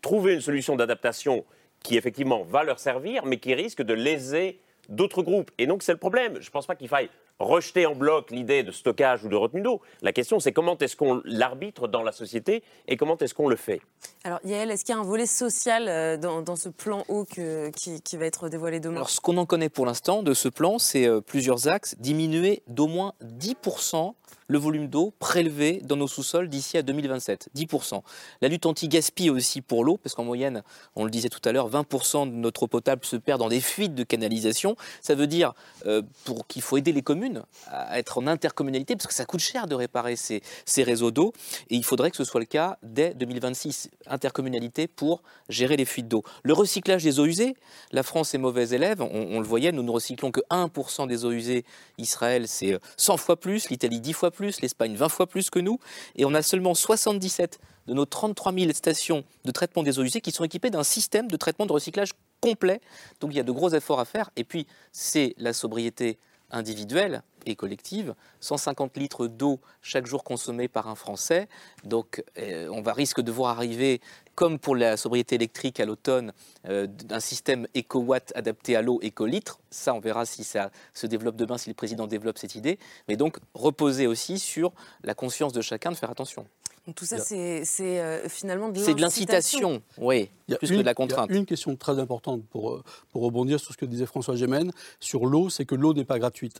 trouver 0.00 0.34
une 0.34 0.40
solution 0.40 0.76
d'adaptation 0.76 1.44
qui 1.82 1.96
effectivement 1.96 2.42
va 2.42 2.64
leur 2.64 2.78
servir, 2.78 3.24
mais 3.24 3.38
qui 3.38 3.54
risque 3.54 3.82
de 3.82 3.94
léser 3.94 4.60
d'autres 4.88 5.22
groupes. 5.22 5.50
Et 5.58 5.66
donc 5.66 5.82
c'est 5.82 5.92
le 5.92 5.98
problème. 5.98 6.38
Je 6.40 6.48
ne 6.48 6.50
pense 6.50 6.66
pas 6.66 6.74
qu'il 6.74 6.88
faille 6.88 7.10
rejeter 7.38 7.86
en 7.86 7.94
bloc 7.94 8.30
l'idée 8.30 8.62
de 8.62 8.72
stockage 8.72 9.24
ou 9.24 9.28
de 9.28 9.36
retenue 9.36 9.60
d'eau. 9.62 9.80
La 10.02 10.12
question, 10.12 10.40
c'est 10.40 10.52
comment 10.52 10.76
est-ce 10.78 10.96
qu'on 10.96 11.22
l'arbitre 11.24 11.86
dans 11.88 12.02
la 12.02 12.12
société 12.12 12.62
et 12.88 12.96
comment 12.96 13.16
est-ce 13.18 13.34
qu'on 13.34 13.48
le 13.48 13.56
fait? 13.56 13.80
Alors 14.24 14.40
Yael, 14.44 14.70
est-ce 14.70 14.84
qu'il 14.84 14.94
y 14.94 14.98
a 14.98 15.00
un 15.00 15.04
volet 15.04 15.26
social 15.26 15.86
euh, 15.88 16.16
dans, 16.16 16.42
dans 16.42 16.56
ce 16.56 16.68
plan 16.68 17.04
eau 17.08 17.24
que- 17.24 17.70
qui, 17.70 18.02
qui 18.02 18.16
va 18.16 18.26
être 18.26 18.48
dévoilé 18.48 18.80
demain? 18.80 18.96
Alors, 18.96 19.10
ce 19.10 19.20
qu'on 19.20 19.36
en 19.36 19.46
connaît 19.46 19.68
pour 19.68 19.86
l'instant 19.86 20.22
de 20.22 20.34
ce 20.34 20.48
plan, 20.48 20.78
c'est 20.78 21.06
euh, 21.06 21.20
plusieurs 21.20 21.68
axes. 21.68 21.94
Diminuer 21.98 22.62
d'au 22.66 22.86
moins 22.88 23.12
10% 23.22 24.14
le 24.48 24.58
volume 24.58 24.88
d'eau 24.88 25.12
prélevé 25.18 25.80
dans 25.84 25.96
nos 25.96 26.08
sous-sols 26.08 26.48
d'ici 26.48 26.78
à 26.78 26.82
2027. 26.82 27.50
10%. 27.54 28.02
La 28.40 28.48
lutte 28.48 28.66
anti-gaspi 28.66 29.30
aussi 29.30 29.60
pour 29.60 29.84
l'eau, 29.84 29.98
parce 29.98 30.14
qu'en 30.14 30.24
moyenne, 30.24 30.62
on 30.96 31.04
le 31.04 31.10
disait 31.10 31.28
tout 31.28 31.46
à 31.46 31.52
l'heure, 31.52 31.70
20% 31.70 32.30
de 32.30 32.34
notre 32.34 32.62
eau 32.62 32.66
potable 32.66 33.04
se 33.04 33.16
perd 33.16 33.38
dans 33.38 33.48
des 33.48 33.60
fuites 33.60 33.94
de 33.94 34.02
canalisation. 34.04 34.74
Ça 35.02 35.14
veut 35.14 35.26
dire 35.26 35.52
euh, 35.86 36.02
qu'il 36.48 36.62
faut 36.62 36.78
aider 36.78 36.92
les 36.92 37.02
communes 37.02 37.42
à 37.68 37.98
être 37.98 38.18
en 38.18 38.26
intercommunalité, 38.26 38.96
parce 38.96 39.06
que 39.06 39.14
ça 39.14 39.26
coûte 39.26 39.40
cher 39.40 39.66
de 39.66 39.74
réparer 39.74 40.16
ces, 40.16 40.42
réseaux 40.82 41.10
d'eau. 41.10 41.34
Et 41.68 41.76
il 41.76 41.84
faudrait 41.84 42.10
que 42.10 42.16
ce 42.16 42.24
soit 42.24 42.40
le 42.40 42.46
cas 42.46 42.78
dès 42.82 43.12
2026. 43.14 43.90
Intercommunalité 44.06 44.88
pour 44.88 45.22
gérer 45.50 45.76
les 45.76 45.84
fuites 45.84 46.08
d'eau. 46.08 46.24
Le 46.42 46.54
recyclage 46.54 47.04
des 47.04 47.20
eaux 47.20 47.26
usées, 47.26 47.54
la 47.92 48.02
France 48.02 48.34
est 48.34 48.38
mauvaise 48.38 48.72
élève, 48.72 49.02
on, 49.02 49.08
on 49.12 49.40
le 49.40 49.46
voyait, 49.46 49.72
nous 49.72 49.82
ne 49.82 49.90
recyclons 49.90 50.30
que 50.30 50.40
1% 50.50 51.06
des 51.06 51.26
eaux 51.26 51.32
usées. 51.32 51.66
Israël, 51.98 52.48
c'est 52.48 52.72
euh, 52.72 52.78
100 52.96 53.18
fois 53.18 53.38
plus, 53.38 53.68
l'Italie 53.68 54.00
10 54.00 54.12
fois 54.14 54.30
plus, 54.30 54.37
l'Espagne 54.60 54.94
20 54.96 55.08
fois 55.08 55.26
plus 55.26 55.50
que 55.50 55.58
nous. 55.58 55.78
Et 56.16 56.24
on 56.24 56.34
a 56.34 56.42
seulement 56.42 56.74
77 56.74 57.58
de 57.86 57.94
nos 57.94 58.04
33 58.04 58.52
000 58.52 58.72
stations 58.72 59.24
de 59.44 59.50
traitement 59.50 59.82
des 59.82 59.98
eaux 59.98 60.04
usées 60.04 60.20
qui 60.20 60.30
sont 60.30 60.44
équipées 60.44 60.70
d'un 60.70 60.82
système 60.82 61.28
de 61.28 61.36
traitement 61.36 61.66
de 61.66 61.72
recyclage 61.72 62.10
complet. 62.40 62.80
Donc 63.20 63.32
il 63.32 63.36
y 63.36 63.40
a 63.40 63.44
de 63.44 63.52
gros 63.52 63.70
efforts 63.70 64.00
à 64.00 64.04
faire. 64.04 64.30
Et 64.36 64.44
puis, 64.44 64.66
c'est 64.92 65.34
la 65.38 65.52
sobriété 65.52 66.18
individuelle 66.50 67.22
et 67.46 67.56
collective, 67.56 68.14
150 68.40 68.96
litres 68.96 69.26
d'eau 69.26 69.60
chaque 69.82 70.06
jour 70.06 70.24
consommés 70.24 70.68
par 70.68 70.88
un 70.88 70.94
Français. 70.94 71.48
Donc 71.84 72.22
euh, 72.38 72.68
on 72.72 72.82
va 72.82 72.92
risque 72.92 73.20
de 73.20 73.30
voir 73.32 73.56
arriver, 73.56 74.00
comme 74.34 74.58
pour 74.58 74.76
la 74.76 74.96
sobriété 74.96 75.34
électrique 75.34 75.80
à 75.80 75.84
l'automne, 75.84 76.32
euh, 76.68 76.86
un 77.10 77.20
système 77.20 77.66
éco-watt 77.74 78.32
adapté 78.34 78.76
à 78.76 78.82
l'eau 78.82 78.98
éco-litre. 79.02 79.58
Ça, 79.70 79.94
on 79.94 80.00
verra 80.00 80.26
si 80.26 80.44
ça 80.44 80.70
se 80.94 81.06
développe 81.06 81.36
demain, 81.36 81.58
si 81.58 81.68
le 81.70 81.74
président 81.74 82.06
développe 82.06 82.38
cette 82.38 82.54
idée. 82.54 82.78
Mais 83.08 83.16
donc 83.16 83.38
reposer 83.54 84.06
aussi 84.06 84.38
sur 84.38 84.72
la 85.02 85.14
conscience 85.14 85.52
de 85.52 85.60
chacun 85.60 85.90
de 85.90 85.96
faire 85.96 86.10
attention. 86.10 86.46
Donc 86.86 86.94
tout 86.94 87.04
ça, 87.04 87.18
c'est 87.18 87.64
euh, 88.00 88.28
finalement 88.30 88.70
de 88.70 88.78
C'est 88.82 88.94
de 88.94 89.02
l'incitation, 89.02 89.82
oui, 89.98 90.30
plus 90.58 90.70
une- 90.70 90.76
que 90.76 90.80
de 90.80 90.82
la 90.82 90.82
il 90.82 90.86
y 90.86 90.88
a 90.88 90.94
contrainte. 90.94 91.30
une 91.30 91.44
question 91.44 91.76
très 91.76 91.98
importante 91.98 92.42
pour, 92.46 92.82
pour 93.12 93.20
rebondir 93.22 93.60
sur 93.60 93.72
ce 93.74 93.76
que 93.76 93.84
disait 93.84 94.06
François 94.06 94.36
Gémen 94.36 94.72
sur 94.98 95.26
l'eau, 95.26 95.50
c'est 95.50 95.66
que 95.66 95.74
l'eau 95.74 95.92
n'est 95.92 96.06
pas 96.06 96.18
gratuite. 96.18 96.58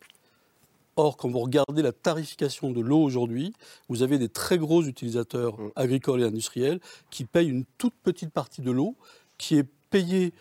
Or, 0.98 1.16
quand 1.16 1.28
vous 1.28 1.38
regardez 1.38 1.80
la 1.80 1.92
tarification 1.92 2.72
de 2.72 2.80
l'eau 2.80 2.98
aujourd'hui, 3.00 3.52
vous 3.88 4.02
avez 4.02 4.18
des 4.18 4.28
très 4.28 4.58
gros 4.58 4.82
utilisateurs 4.82 5.56
agricoles 5.76 6.22
et 6.22 6.24
industriels 6.24 6.80
qui 7.08 7.24
payent 7.24 7.48
une 7.48 7.64
toute 7.78 7.94
petite 8.02 8.32
partie 8.32 8.62
de 8.62 8.72
l'eau 8.72 8.96
qui 9.38 9.56
est 9.58 9.66
payée 9.90 10.32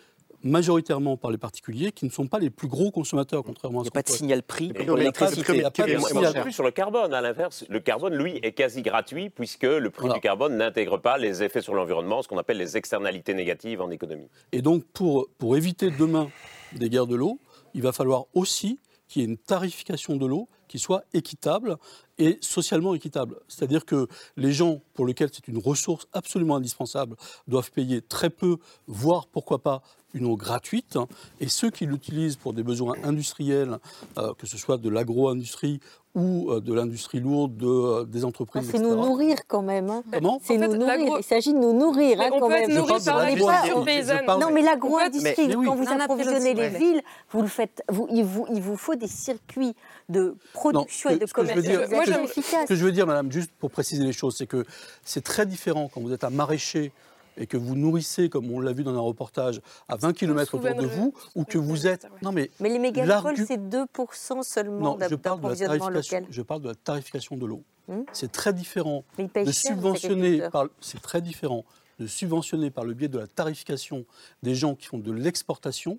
majoritairement 0.41 1.16
par 1.16 1.30
les 1.30 1.38
particuliers 1.38 1.91
qui 1.91 2.05
ne 2.05 2.10
sont 2.10 2.26
pas 2.26 2.39
les 2.39 2.49
plus 2.49 2.68
gros 2.68 2.89
consommateurs, 2.89 3.43
contrairement 3.43 3.82
à 3.82 3.84
ce 3.84 3.89
Il 3.89 3.91
n'y 3.91 3.99
a 3.99 4.01
pas 4.01 4.01
de 4.01 4.08
qu'on 4.08 4.14
signal 4.18 4.41
prix. 4.41 4.74
Pour 4.74 4.82
il 4.82 4.88
y 4.88 4.88
a 4.88 4.88
pas 4.88 4.93
de- 4.93 4.97
l'électricité. 5.36 5.53
il 5.53 5.62
y 5.62 5.64
a 5.64 5.70
pas 5.70 5.86
de 5.86 5.97
signal 5.99 6.41
plus 6.41 6.51
sur 6.53 6.64
le 6.64 6.72
carbone, 6.72 7.14
à 7.14 7.22
l'inverse, 7.22 7.64
le 7.70 7.80
carbone, 7.80 8.16
lui, 8.16 8.38
est 8.41 8.53
quasi 8.53 8.82
gratuit 8.82 9.30
puisque 9.30 9.62
le 9.62 9.91
prix 9.91 10.10
du 10.12 10.20
carbone 10.20 10.58
n'intègre 10.58 10.97
pas 10.97 11.20
les 11.20 11.43
effets 11.43 11.62
sur 11.62 11.76
l'environnement, 11.76 12.24
ce 12.24 12.28
qu'on 12.28 12.39
appelle 12.39 12.58
les 12.58 12.78
externalités 12.78 13.36
négatives 13.36 13.80
en 13.80 13.91
économie. 13.91 14.28
Et 14.53 14.64
donc, 14.64 14.86
pour, 14.86 15.28
pour 15.38 15.55
éviter 15.55 15.91
demain 15.91 16.32
des 16.74 16.89
guerres 16.89 17.05
de 17.05 17.16
l'eau, 17.16 17.39
il 17.76 17.84
va 17.84 17.91
falloir 17.91 18.26
aussi 18.34 18.80
qu'il 19.08 19.22
y 19.22 19.26
ait 19.26 19.28
une 19.28 19.38
tarification 19.38 20.16
de 20.16 20.26
l'eau 20.26 20.49
qui 20.68 20.80
soit 20.80 21.03
équitable 21.13 21.78
et 22.18 22.38
socialement 22.41 22.93
équitable. 22.95 23.38
C'est-à-dire 23.47 23.86
que 23.86 24.07
les 24.36 24.51
gens 24.51 24.80
pour 24.93 25.05
lesquels 25.05 25.30
c'est 25.32 25.47
une 25.47 25.57
ressource 25.59 26.07
absolument 26.13 26.55
indispensable 26.55 27.15
doivent 27.47 27.72
payer 27.72 28.01
très 28.01 28.30
peu, 28.30 28.57
voire 28.88 29.28
pourquoi 29.28 29.59
pas 29.59 29.82
une 30.13 30.26
eau 30.26 30.36
gratuite. 30.36 30.97
Et 31.39 31.47
ceux 31.47 31.70
qui 31.70 31.86
l'utilisent 31.86 32.38
pour 32.38 32.53
des 32.53 32.63
besoins 32.63 32.95
industriels, 33.03 33.78
euh, 34.18 34.34
que 34.38 34.47
ce 34.47 34.57
soit 34.57 34.78
de 34.78 34.89
l'agro-industrie 34.89 35.80
ou 36.15 36.49
euh, 36.49 36.59
de 36.61 36.74
l'industrie 36.74 37.20
lourde, 37.20 37.55
de, 37.57 37.68
euh, 37.68 38.03
des 38.05 38.26
entreprises, 38.26 38.68
C'est 38.72 38.80
nous 38.80 38.95
nourrir 38.95 39.36
quand 39.47 39.61
même. 39.61 39.89
hein. 39.91 40.03
Comment? 40.11 40.39
C'est 40.41 40.57
En 40.57 40.61
fait, 40.61 40.68
nous 40.70 40.78
nourrir. 40.78 41.18
Il 41.20 41.24
s'agit 41.24 41.53
de 41.53 41.59
nous 41.59 41.74
nourrir 41.74 42.20
hein, 42.20 42.30
on 42.32 42.39
quand 42.39 42.47
peut 42.47 42.53
être 42.55 42.68
même. 42.70 42.78
nourri 42.78 43.03
par 43.05 43.84
paysannes. 43.86 44.26
Non, 44.39 44.49
mais 44.51 44.63
l'agro-industrie, 44.63 45.47
Mais 45.49 45.55
oui. 45.55 45.65
quand 45.68 45.76
vous 45.76 45.88
approvisionnez 45.88 46.55
les 46.55 46.70
villes, 46.70 47.01
vous 47.30 47.41
le 47.43 47.47
faites, 47.47 47.84
vous- 47.89 48.07
il, 48.09 48.24
vous, 48.24 48.47
il 48.51 48.61
vous 48.61 48.78
faut 48.78 48.95
des 48.95 49.07
circuits 49.07 49.76
de 50.09 50.36
production 50.60 51.10
Non, 51.10 51.16
et 51.16 51.20
de 51.20 51.26
ce 51.26 51.34
que 51.34 51.45
je 51.45 51.53
veux 51.53 51.62
dire- 51.62 51.82
commercialisation 51.84 52.14
ce 52.28 52.34
que- 52.34 52.39
efficaces. 52.39 52.62
Ce 52.64 52.68
que 52.68 52.76
je 52.76 52.86
veux 52.86 52.91
dire, 52.91 53.08
madame, 53.08 53.32
juste 53.32 53.51
pour 53.60 53.72
préciser 53.72 54.03
les 54.03 54.14
choses, 54.14 54.36
c'est 54.38 54.47
que 54.47 54.66
c'est 55.03 55.24
très 55.24 55.45
différent 55.45 55.89
quand 55.93 56.01
vous 56.01 56.12
êtes 56.14 56.24
un 56.24 56.30
maraîcher 56.30 56.91
et 57.39 57.45
que 57.45 57.55
vous 57.58 57.76
nourrissez, 57.76 58.30
comme 58.30 58.49
on 58.51 58.60
l'a 58.60 58.72
vu 58.74 58.84
dans 58.84 58.95
un 58.95 58.99
reportage, 58.99 59.62
à 59.88 59.95
20 59.95 60.14
km 60.14 60.55
autour 60.55 60.74
de 60.74 60.88
vous, 60.88 61.14
ou 61.36 61.43
que 61.45 61.60
vous 61.60 61.86
êtes... 61.86 62.08
Non, 62.24 62.32
mais 62.32 62.49
Mais 62.60 62.70
les 62.70 62.80
mégapoles, 62.80 63.08
l'argu- 63.10 63.45
c'est 63.47 63.58
2% 63.70 64.41
seulement 64.41 64.95
d'approvisionnement 64.95 65.78
tarification, 65.86 66.18
local. 66.22 66.28
je 66.32 66.41
parle 66.41 66.62
de 66.64 66.70
la 66.70 66.76
tarification 66.76 67.38
de 67.38 67.45
l'eau. 67.45 67.64
Hmm 67.88 68.01
C'est 68.12 68.32
très 68.32 68.53
différent 68.53 69.03
de 69.20 69.51
subventionner 69.51 70.49
par 70.49 70.66
c'est 70.82 71.01
très 71.01 71.22
différent 71.22 71.64
de 71.99 72.05
subventionner 72.08 72.70
par 72.70 72.84
le 72.86 72.93
biais 72.93 73.08
de 73.08 73.18
la 73.18 73.28
tarification 73.28 74.05
des 74.43 74.53
gens 74.55 74.76
qui 74.76 74.86
font 74.88 74.99
de 74.99 75.12
l'exportation 75.12 75.97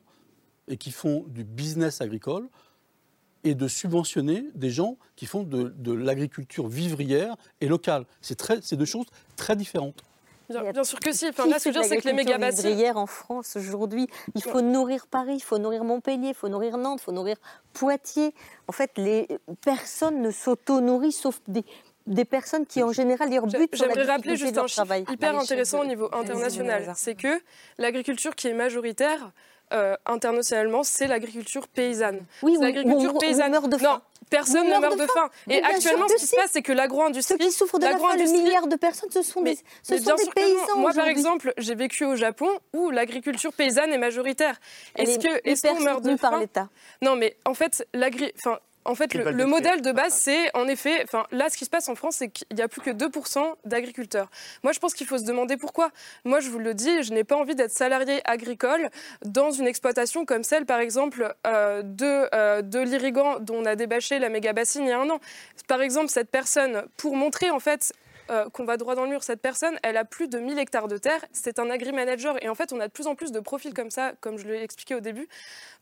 et 0.68 0.76
qui 0.76 0.90
font 0.92 1.24
du 1.28 1.44
business 1.44 2.00
agricole 2.00 2.46
et 3.48 3.54
de 3.54 3.68
subventionner 3.68 4.44
des 4.54 4.70
gens 4.70 4.96
qui 5.16 5.26
font 5.26 5.42
de, 5.42 5.72
de 5.76 5.92
l'agriculture 5.92 6.68
vivrière 6.68 7.36
et 7.60 7.68
locale. 7.68 8.04
C'est 8.20 8.36
très- 8.36 8.60
c'est 8.62 8.76
deux 8.76 8.84
choses 8.84 9.06
très 9.36 9.56
différentes. 9.56 10.02
Bien, 10.50 10.72
bien 10.72 10.84
sûr 10.84 10.98
que 10.98 11.12
si. 11.12 11.28
Enfin, 11.28 11.46
là, 11.46 11.58
ce 11.58 11.64
que 11.64 11.72
je 11.72 11.78
veux 11.78 11.82
dire, 11.84 11.88
c'est 11.90 12.00
que 12.00 12.08
les 12.08 12.14
méga 12.14 12.38
vivrière 12.38 12.96
en 12.96 13.06
France 13.06 13.54
aujourd'hui 13.56 14.06
Il 14.34 14.42
faut 14.42 14.62
nourrir 14.62 15.06
Paris, 15.06 15.34
il 15.36 15.42
faut 15.42 15.58
nourrir 15.58 15.84
Montpellier, 15.84 16.28
il 16.28 16.34
faut 16.34 16.48
nourrir 16.48 16.78
Nantes, 16.78 17.00
il 17.02 17.04
faut 17.04 17.12
nourrir 17.12 17.36
Poitiers. 17.74 18.32
En 18.66 18.72
fait, 18.72 18.92
les 18.96 19.28
personnes 19.62 20.22
ne 20.22 20.30
s'auto-nourrissent 20.30 21.20
sauf 21.20 21.40
des, 21.48 21.64
des 22.06 22.24
personnes 22.24 22.64
qui, 22.64 22.82
en 22.82 22.92
général, 22.92 23.30
leur 23.30 23.46
but 23.46 23.68
J'aimerais 23.74 24.04
rappeler 24.04 24.36
juste 24.36 24.56
un 24.56 24.66
chiffre 24.66 24.84
travail. 24.86 25.04
hyper 25.10 25.38
intéressant 25.38 25.80
au 25.80 25.84
niveau 25.86 26.08
international. 26.14 26.94
C'est 26.96 27.14
que 27.14 27.40
l'agriculture 27.76 28.34
qui 28.34 28.48
est 28.48 28.54
majoritaire 28.54 29.32
euh, 29.72 29.96
internationalement, 30.06 30.82
c'est 30.82 31.06
l'agriculture 31.06 31.68
paysanne. 31.68 32.20
Oui, 32.42 32.56
où- 32.58 32.62
l'agriculture 32.62 33.14
on- 33.14 33.18
paysanne. 33.18 33.50
meurt 33.52 33.68
de 33.68 33.76
non, 33.76 33.82
faim. 33.82 34.02
personne 34.30 34.66
On 34.66 34.76
ne 34.76 34.80
meurt 34.80 34.96
de 34.96 35.02
de 35.02 35.06
faim. 35.06 35.12
faim. 35.14 35.30
Et 35.48 35.62
actuellement, 35.62 36.08
ce 36.08 36.14
qui 36.16 36.26
se 36.26 36.36
passe, 36.36 36.50
c'est 36.52 36.62
que 36.62 36.72
l'agro-industrie. 36.72 37.36
Ceux 37.38 37.44
qui 37.46 37.52
souffrent 37.52 37.78
de 37.78 37.84
la 37.84 37.92
faim, 37.92 37.96
le 37.98 38.02
l'agro-industrie- 38.02 38.42
milliard 38.42 38.66
de 38.66 38.76
personnes, 38.76 39.10
ce 39.10 39.22
sont 39.22 39.42
des, 39.42 39.56
ce 39.56 39.62
mais 39.94 39.98
sont 40.00 40.14
des 40.14 40.24
non. 40.24 40.30
paysans 40.34 40.76
Moi, 40.78 40.92
par 40.92 41.06
exemple, 41.08 41.52
j'ai 41.58 41.74
vécu 41.74 42.04
au 42.04 42.16
Japon 42.16 42.48
où 42.74 42.90
l'agriculture 42.90 43.52
paysanne 43.52 43.92
est 43.92 43.98
majoritaire. 43.98 44.58
Est-ce 44.96 45.18
est 45.18 45.62
qu'on 45.62 45.70
hyper 45.70 45.80
meurt 45.80 46.02
de 46.04 46.14
par 46.16 46.32
faim? 46.32 46.40
l'État. 46.40 46.68
Non, 47.02 47.16
mais 47.16 47.36
en 47.44 47.54
fait, 47.54 47.86
l'agri... 47.94 48.32
Enfin, 48.36 48.58
en 48.88 48.94
fait, 48.94 49.12
le, 49.12 49.46
modèle 49.46 49.82
de 49.82 49.92
base, 49.92 50.14
c'est 50.14 50.50
en 50.56 50.66
effet, 50.66 51.02
enfin, 51.04 51.26
là, 51.30 51.50
ce 51.50 51.58
qui 51.58 51.66
se 51.66 51.70
passe 51.70 51.88
en 51.90 51.94
France, 51.94 52.16
c'est 52.16 52.30
qu'il 52.30 52.46
n'y 52.56 52.62
a 52.62 52.68
plus 52.68 52.80
que 52.80 52.90
2% 52.90 53.40
d'agriculteurs. 53.66 54.30
Moi, 54.62 54.72
je 54.72 54.78
pense 54.78 54.94
qu'il 54.94 55.06
faut 55.06 55.18
se 55.18 55.24
demander 55.24 55.58
pourquoi. 55.58 55.90
Moi, 56.24 56.40
je 56.40 56.48
vous 56.48 56.58
le 56.58 56.72
dis, 56.72 57.02
je 57.02 57.12
n'ai 57.12 57.22
pas 57.22 57.36
envie 57.36 57.54
d'être 57.54 57.70
salarié 57.70 58.22
agricole 58.24 58.88
dans 59.24 59.50
une 59.50 59.66
exploitation 59.66 60.24
comme 60.24 60.42
celle, 60.42 60.64
par 60.64 60.80
exemple, 60.80 61.34
euh, 61.46 61.82
de, 61.82 62.34
euh, 62.34 62.62
de 62.62 62.78
l'Irigan, 62.78 63.40
dont 63.40 63.56
on 63.56 63.66
a 63.66 63.76
débâché 63.76 64.18
la 64.18 64.30
méga 64.30 64.54
bassine 64.54 64.84
il 64.84 64.88
y 64.88 64.92
a 64.92 64.98
un 64.98 65.10
an. 65.10 65.20
Par 65.66 65.82
exemple, 65.82 66.08
cette 66.08 66.30
personne, 66.30 66.84
pour 66.96 67.14
montrer 67.14 67.50
en 67.50 67.60
fait 67.60 67.92
euh, 68.30 68.48
qu'on 68.50 68.64
va 68.64 68.76
droit 68.76 68.94
dans 68.94 69.04
le 69.04 69.10
mur, 69.10 69.22
cette 69.22 69.40
personne, 69.40 69.78
elle 69.82 69.96
a 69.96 70.04
plus 70.04 70.28
de 70.28 70.38
1000 70.38 70.58
hectares 70.58 70.88
de 70.88 70.98
terre, 70.98 71.24
c'est 71.32 71.58
un 71.58 71.70
agri-manager. 71.70 72.42
Et 72.42 72.48
en 72.48 72.54
fait, 72.54 72.72
on 72.72 72.80
a 72.80 72.88
de 72.88 72.92
plus 72.92 73.06
en 73.06 73.14
plus 73.14 73.32
de 73.32 73.40
profils 73.40 73.74
comme 73.74 73.90
ça, 73.90 74.12
comme 74.20 74.38
je 74.38 74.46
l'ai 74.46 74.62
expliqué 74.62 74.94
au 74.94 75.00
début, 75.00 75.28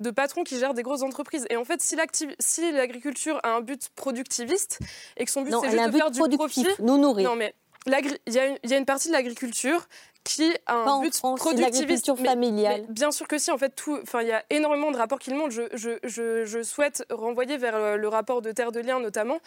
de 0.01 0.11
patrons 0.11 0.45
qui 0.45 0.59
gèrent 0.59 0.75
des 0.75 0.83
grosses 0.83 1.03
entreprises. 1.03 1.47
Et 1.51 1.57
en 1.57 1.65
fait, 1.65 1.81
si 1.81 2.73
l'agriculture 2.73 3.41
a 3.43 3.51
un 3.51 3.61
but 3.61 3.89
productiviste 3.97 4.81
et 5.17 5.25
que 5.25 5.31
son 5.31 5.43
but 5.43 5.55
c'est 5.61 5.71
juste 5.71 5.87
de 5.87 5.97
faire 5.97 6.11
du 6.11 6.37
profit, 6.37 6.67
nous 6.81 6.99
nourrir. 6.99 7.31
non 7.31 7.37
mais 7.37 7.55
y, 7.87 8.19
il 8.27 8.71
y 8.71 8.75
a 8.75 8.77
une 8.79 8.85
partie 8.85 9.09
de 9.09 9.13
l'agriculture 9.13 9.87
qui 10.27 10.53
a 10.67 10.75
un 10.75 10.85
Pas 10.85 10.91
en 10.93 11.01
but 11.03 11.15
France, 11.15 11.39
productiviste. 11.39 12.09
Mais- 12.19 12.29
familiale. 12.29 12.85
mais 12.89 12.93
bien 12.93 13.11
sûr 13.13 13.29
que 13.29 13.39
si, 13.39 13.51
en 13.53 13.59
fait, 13.59 13.71
tout, 13.71 13.97
enfin, 14.03 14.23
il 14.23 14.29
y 14.29 14.33
a 14.33 14.45
énormément 14.51 14.91
de 14.91 14.97
rapports 14.97 15.21
qui 15.21 15.31
le 15.31 15.37
montrent. 15.37 15.53
Je, 15.53 15.63
je, 15.75 15.91
je, 16.03 16.45
je 16.45 16.63
souhaite 16.63 17.05
renvoyer 17.11 17.57
vers 17.59 17.77
euh, 17.77 17.97
le 17.97 18.09
rapport 18.09 18.43
de 18.43 18.51
Terre 18.51 18.73
de 18.73 18.81
Liens 18.81 18.99
notamment. 19.01 19.39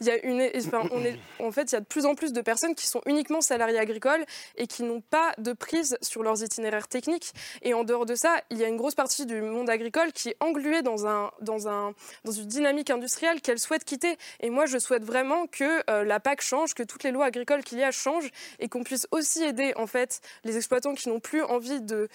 Il 0.00 0.06
y 0.06 0.10
a 0.10 0.16
une, 0.24 0.40
enfin, 0.56 0.82
on 0.92 1.04
est, 1.04 1.18
en 1.38 1.52
fait, 1.52 1.70
il 1.70 1.74
y 1.74 1.76
a 1.76 1.80
de 1.80 1.84
plus 1.84 2.06
en 2.06 2.14
plus 2.14 2.32
de 2.32 2.40
personnes 2.40 2.74
qui 2.74 2.86
sont 2.86 3.02
uniquement 3.06 3.40
salariées 3.42 3.78
agricoles 3.78 4.24
et 4.56 4.66
qui 4.66 4.82
n'ont 4.82 5.02
pas 5.02 5.32
de 5.38 5.52
prise 5.52 5.98
sur 6.00 6.22
leurs 6.22 6.42
itinéraires 6.42 6.88
techniques. 6.88 7.32
Et 7.60 7.74
en 7.74 7.84
dehors 7.84 8.06
de 8.06 8.14
ça, 8.14 8.36
il 8.50 8.58
y 8.58 8.64
a 8.64 8.68
une 8.68 8.76
grosse 8.78 8.94
partie 8.94 9.26
du 9.26 9.42
monde 9.42 9.68
agricole 9.68 10.12
qui 10.12 10.30
est 10.30 10.36
engluée 10.40 10.82
dans, 10.82 11.06
un, 11.06 11.30
dans, 11.42 11.68
un, 11.68 11.92
dans 12.24 12.32
une 12.32 12.46
dynamique 12.46 12.88
industrielle 12.90 13.40
qu'elle 13.42 13.58
souhaite 13.58 13.84
quitter. 13.84 14.16
Et 14.40 14.48
moi, 14.50 14.64
je 14.66 14.78
souhaite 14.78 15.04
vraiment 15.04 15.46
que 15.46 15.82
euh, 15.90 16.04
la 16.04 16.20
PAC 16.20 16.40
change, 16.40 16.72
que 16.74 16.82
toutes 16.82 17.02
les 17.04 17.10
lois 17.10 17.26
agricoles 17.26 17.62
qu'il 17.62 17.78
y 17.78 17.82
a 17.84 17.90
changent 17.90 18.30
et 18.60 18.68
qu'on 18.68 18.82
puisse 18.82 19.06
aussi 19.10 19.42
aider 19.44 19.72
en 19.76 19.86
fait 19.86 20.20
les 20.44 20.56
exploitants 20.56 20.94
qui 20.94 21.08
n'ont 21.08 21.20
plus 21.20 21.42
envie 21.42 21.80
de, 21.80 22.08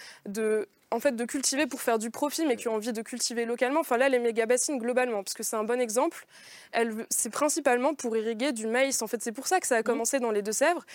en 0.91 0.99
fait 0.99 1.15
de 1.15 1.25
cultiver 1.25 1.67
pour 1.67 1.81
faire 1.81 1.99
du 1.99 2.09
profit 2.11 2.45
mais 2.45 2.55
qui 2.55 2.67
ont 2.69 2.75
envie 2.75 2.93
de 2.93 3.01
cultiver 3.01 3.45
localement. 3.45 3.81
Enfin 3.81 3.97
là 3.97 4.07
les 4.09 4.19
méga 4.19 4.45
bassines 4.45 4.77
globalement 4.79 5.23
parce 5.23 5.33
que 5.33 5.43
c'est 5.43 5.55
un 5.57 5.63
bon 5.63 5.79
exemple. 5.81 6.25
Elle 6.71 7.05
c'est 7.09 7.29
principalement 7.29 7.93
pour 7.93 8.15
irriguer 8.15 8.51
du 8.53 8.67
maïs. 8.67 9.01
En 9.01 9.07
fait 9.07 9.21
c'est 9.21 9.31
pour 9.33 9.47
ça 9.47 9.59
que 9.59 9.67
ça 9.67 9.75
a 9.75 9.83
commencé 9.83 10.19
dans 10.19 10.31
les 10.31 10.41
Deux-Sèvres. 10.41 10.85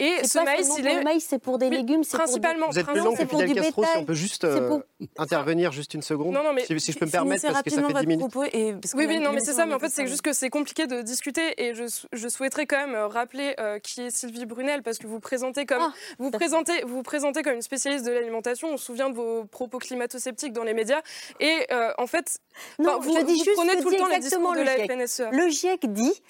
Et 0.00 0.12
C'est 0.22 0.26
ce 0.28 0.38
pas 0.38 0.44
maïs 0.44 0.68
il 0.78 0.86
est 0.86 0.96
le 0.96 1.02
maïs, 1.04 1.24
c'est 1.28 1.38
pour 1.38 1.58
des 1.58 1.68
Oui, 1.68 1.76
légumes, 1.76 2.02
c'est 2.04 2.10
pour 2.16 2.20
principalement. 2.24 2.66
Vous 2.70 2.78
êtes 2.78 2.86
plus 2.86 3.00
principalement, 3.00 3.04
long 3.04 3.12
que 3.12 3.18
c'est 3.18 3.26
pour 3.26 3.40
Fidel 3.40 3.64
si 3.64 3.96
on 3.98 4.04
peut 4.04 4.14
juste 4.14 4.42
C'est 4.42 4.48
euh, 4.48 4.68
pour- 4.68 4.82
intervenir 5.18 5.72
juste 5.72 5.94
une 5.94 6.02
seconde, 6.02 6.32
Non, 6.34 6.42
non, 6.42 6.52
mais 6.52 6.64
si, 6.64 6.78
si 6.80 6.92
je 6.92 6.98
peux 6.98 7.06
me 7.06 7.10
permettre, 7.10 7.42
parce 7.46 7.62
que 7.62 7.70
ça 7.70 7.76
fait 7.76 7.86
10 7.86 7.92
votre 7.92 8.06
minutes. 8.06 8.30
propos 8.30 8.44
et 8.52 8.72
parce 8.72 8.92
que 8.94 8.98
Oui, 8.98 9.06
oui, 9.06 9.18
non, 9.20 9.32
mais 9.32 9.40
c'est 9.40 9.52
ça, 9.52 9.66
mais 9.66 9.74
en 9.74 9.78
fait, 9.78 9.90
c'est 9.90 10.06
juste 10.06 10.22
que 10.22 10.32
c'est 10.32 10.50
compliqué 10.50 10.86
de 10.86 11.02
discuter 11.02 11.62
et 11.62 11.74
je, 11.74 11.84
je 12.12 12.28
souhaiterais 12.28 12.66
quand 12.66 12.78
même 12.78 12.94
euh, 12.94 13.06
rappeler 13.06 13.54
euh, 13.60 13.78
qui 13.78 14.00
est 14.02 14.10
Sylvie 14.10 14.46
Brunel 14.46 14.82
parce 14.82 14.98
que 14.98 15.06
vous 15.06 15.20
présentez 15.20 15.66
comme, 15.66 15.82
Ah, 15.82 15.92
vous 16.18 16.30
présentez, 16.30 16.82
vous 16.82 16.96
vous 16.96 17.02
présentez 17.02 17.42
comme 17.42 17.54
une 17.54 17.62
spécialiste 17.62 18.04
de 18.06 18.10
l'alimentation. 18.12 18.68
On 18.72 18.76
se 18.76 18.84
souvient 18.86 19.10
de 19.10 19.14
vos 19.14 19.35
propos 19.44 19.78
climato-sceptiques 19.78 20.52
dans 20.52 20.64
les 20.64 20.74
médias 20.74 21.02
et 21.40 21.66
euh, 21.70 21.92
en 21.98 22.06
fait, 22.06 22.38
Non, 22.78 22.98
vous, 23.00 23.14
je 23.14 23.24
dis 23.24 23.32
vous 23.34 23.44
juste 23.44 23.56
prenez 23.56 23.76
que 23.76 23.82
tout 23.82 23.90
le 23.90 23.96
temps 23.96 24.06
les 24.06 24.18
discours 24.18 24.54
de 24.54 24.62
la 24.62 24.76
GIEC. 24.76 24.92
FNSEA. 24.92 25.30
Le 25.30 25.48
GIEC 25.48 25.92
dit, 25.92 26.22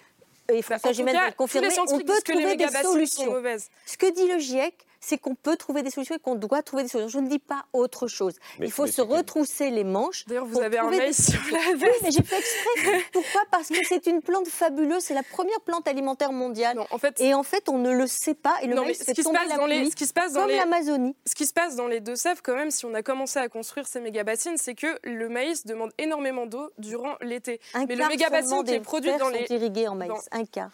et 0.49 0.57
Bah, 0.57 0.63
François 0.63 0.89
en 0.91 0.93
tout 0.93 0.97
Gimel 0.97 1.15
cas, 1.15 1.21
va 1.21 1.27
le 1.29 1.33
confirmer, 1.35 1.69
on 1.79 1.99
peut 1.99 2.21
trouver 2.25 2.57
des 2.57 2.69
solutions. 2.83 3.31
mauvaises. 3.33 3.69
Ce 3.85 3.97
que 3.97 4.11
dit 4.11 4.27
le 4.29 4.39
GIEC, 4.39 4.86
c'est 5.01 5.19
qu'on 5.19 5.35
peut 5.35 5.57
trouver 5.57 5.83
des 5.83 5.91
solutions 5.91 6.15
et 6.15 6.19
qu'on 6.19 6.35
doit 6.35 6.63
trouver 6.63 6.83
des 6.85 6.89
solutions. 6.89 7.09
Je 7.21 7.25
ne 7.25 7.29
dis 7.29 7.39
pas 7.39 7.65
autre 7.73 8.07
chose. 8.09 8.35
Mais- 8.59 8.67
Il 8.67 8.73
faut 8.73 8.87
se 8.87 9.01
retrousser 9.01 9.71
les 9.71 9.85
manches. 9.85 10.25
D'ailleurs, 10.27 10.47
vous 10.47 10.61
avez 10.61 10.79
un 10.79 10.91
mail 10.91 11.01
des 11.09 11.13
sur 11.13 11.35
la 11.53 11.59
solutions. 11.63 11.87
Oui, 11.87 11.93
mais 12.03 12.11
j'ai 12.11 12.23
fait 12.23 12.39
exprès. 12.39 13.05
Pourquoi? 13.13 13.43
Parce 13.51 13.69
que 13.69 13.85
c'est 13.89 14.07
une 14.07 14.23
plante 14.23 14.49
fabuleuse. 14.49 15.03
C'est 15.03 15.15
la 15.15 15.23
première 15.23 15.61
plante 15.61 15.87
alimentaire 15.89 16.33
mondiale. 16.33 16.77
Non, 16.77 16.87
en 16.91 16.99
fait, 16.99 17.21
Et 17.21 17.35
en 17.35 17.43
fait, 17.43 17.69
on 17.69 17.79
ne 17.79 17.93
le 17.93 18.07
sait 18.07 18.35
pas. 18.35 18.55
Et 18.63 18.67
le 18.67 18.75
Non, 18.75 18.83
mais 18.83 18.89
maïs 18.89 19.05
ce 19.07 19.13
qui 19.13 19.23
se 19.23 19.29
passe 19.31 19.57
dans 19.57 19.67
les- 19.67 19.91
ce 19.91 19.97
qui 19.97 20.07
se 20.07 20.13
passe 20.13 20.33
dans 20.33 20.41
comme 20.43 20.51
les- 20.51 20.57
l'Amazonie. 20.57 21.15
ce 21.27 21.35
qui 21.35 21.47
se 21.47 21.53
passe 21.53 21.77
dans 21.77 21.87
les 21.87 22.01
Deux-Sèvres, 22.01 22.41
quand 22.43 22.55
même, 22.57 22.71
si 22.71 22.85
on 22.85 22.95
a 22.95 23.03
commencé 23.03 23.39
à 23.39 23.49
construire 23.49 23.87
ces 23.87 24.01
méga-bassines, 24.01 24.57
c'est 24.57 24.75
que 24.75 24.99
le 25.05 25.29
maïs 25.29 25.65
demande 25.67 25.93
énormément 25.99 26.47
d'eau 26.47 26.71
durant 26.79 27.17
l'été. 27.21 27.61
Un 27.75 27.87
Mais 27.87 27.97
le 27.97 28.07
méga-bassine 28.09 28.49
seulement 28.49 28.65
qui 28.65 28.75
est 28.75 28.81
produit 28.81 29.11
dans 29.13 29.19
sont 29.27 29.29
les 29.31 29.47
irriguées 29.51 29.89
en 29.89 29.95
maïs. 29.95 30.13
Un 30.33 30.45
quart. 30.45 30.71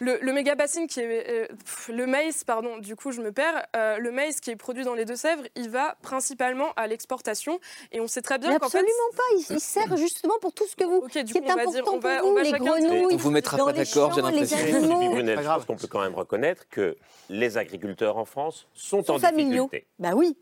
Le, 0.00 0.18
le 0.20 0.32
méga 0.32 0.54
bassine 0.54 0.86
qui 0.86 1.00
est 1.00 1.28
euh, 1.28 1.46
pff, 1.64 1.88
le 1.92 2.06
maïs, 2.06 2.44
pardon, 2.44 2.78
du 2.78 2.94
coup 2.94 3.10
je 3.10 3.20
me 3.20 3.32
perds. 3.32 3.66
euh, 3.76 3.98
le 3.98 4.10
maïs 4.12 4.40
qui 4.40 4.50
est 4.50 4.56
produit 4.56 4.84
dans 4.84 4.94
les 4.94 5.04
Deux-Sèvres, 5.04 5.42
il 5.56 5.70
va 5.70 5.96
principalement 6.02 6.72
à 6.76 6.86
l'exportation 6.86 7.58
et 7.92 8.00
on 8.00 8.06
sait 8.06 8.22
très 8.22 8.38
bien 8.38 8.50
qu'en 8.58 8.68
fait. 8.68 8.78
absolument 8.78 9.10
pas. 9.16 9.22
Il, 9.50 9.56
il 9.56 9.60
sert 9.60 9.96
justement 9.96 10.34
pour 10.40 10.52
tout 10.52 10.66
ce 10.66 10.76
que 10.76 10.84
vous. 10.84 10.98
Ok, 10.98 11.18
du 11.18 11.32
qui 11.32 11.40
coup, 11.40 11.46
est 11.46 11.52
on 11.52 11.56
va 11.56 11.62
important 11.62 11.70
dire- 11.72 11.84
on 11.92 11.98
va- 11.98 12.18
pour 12.18 12.26
on 12.26 12.30
vous, 12.30 12.36
va 12.36 12.42
les 12.42 12.52
grenouilles. 12.52 13.14
On 13.14 13.16
vous 13.16 13.30
mettra 13.30 13.56
pas 13.56 13.72
d'accord, 13.72 14.12
j'ai 14.14 14.22
l'impression. 14.22 14.56
Je 14.58 15.34
grave. 15.42 15.56
pense 15.56 15.64
qu'on 15.66 15.76
peut 15.76 15.86
quand 15.88 16.00
même 16.02 16.14
reconnaître 16.14 16.68
que 16.70 16.96
les 17.28 17.58
agriculteurs 17.58 18.16
en 18.18 18.24
France 18.24 18.66
sont, 18.74 19.02
Sont 19.02 19.14
en 19.14 19.18
familiaux. 19.18 19.64
difficulté. 19.64 19.86
Bah 19.98 20.12
oui. 20.14 20.36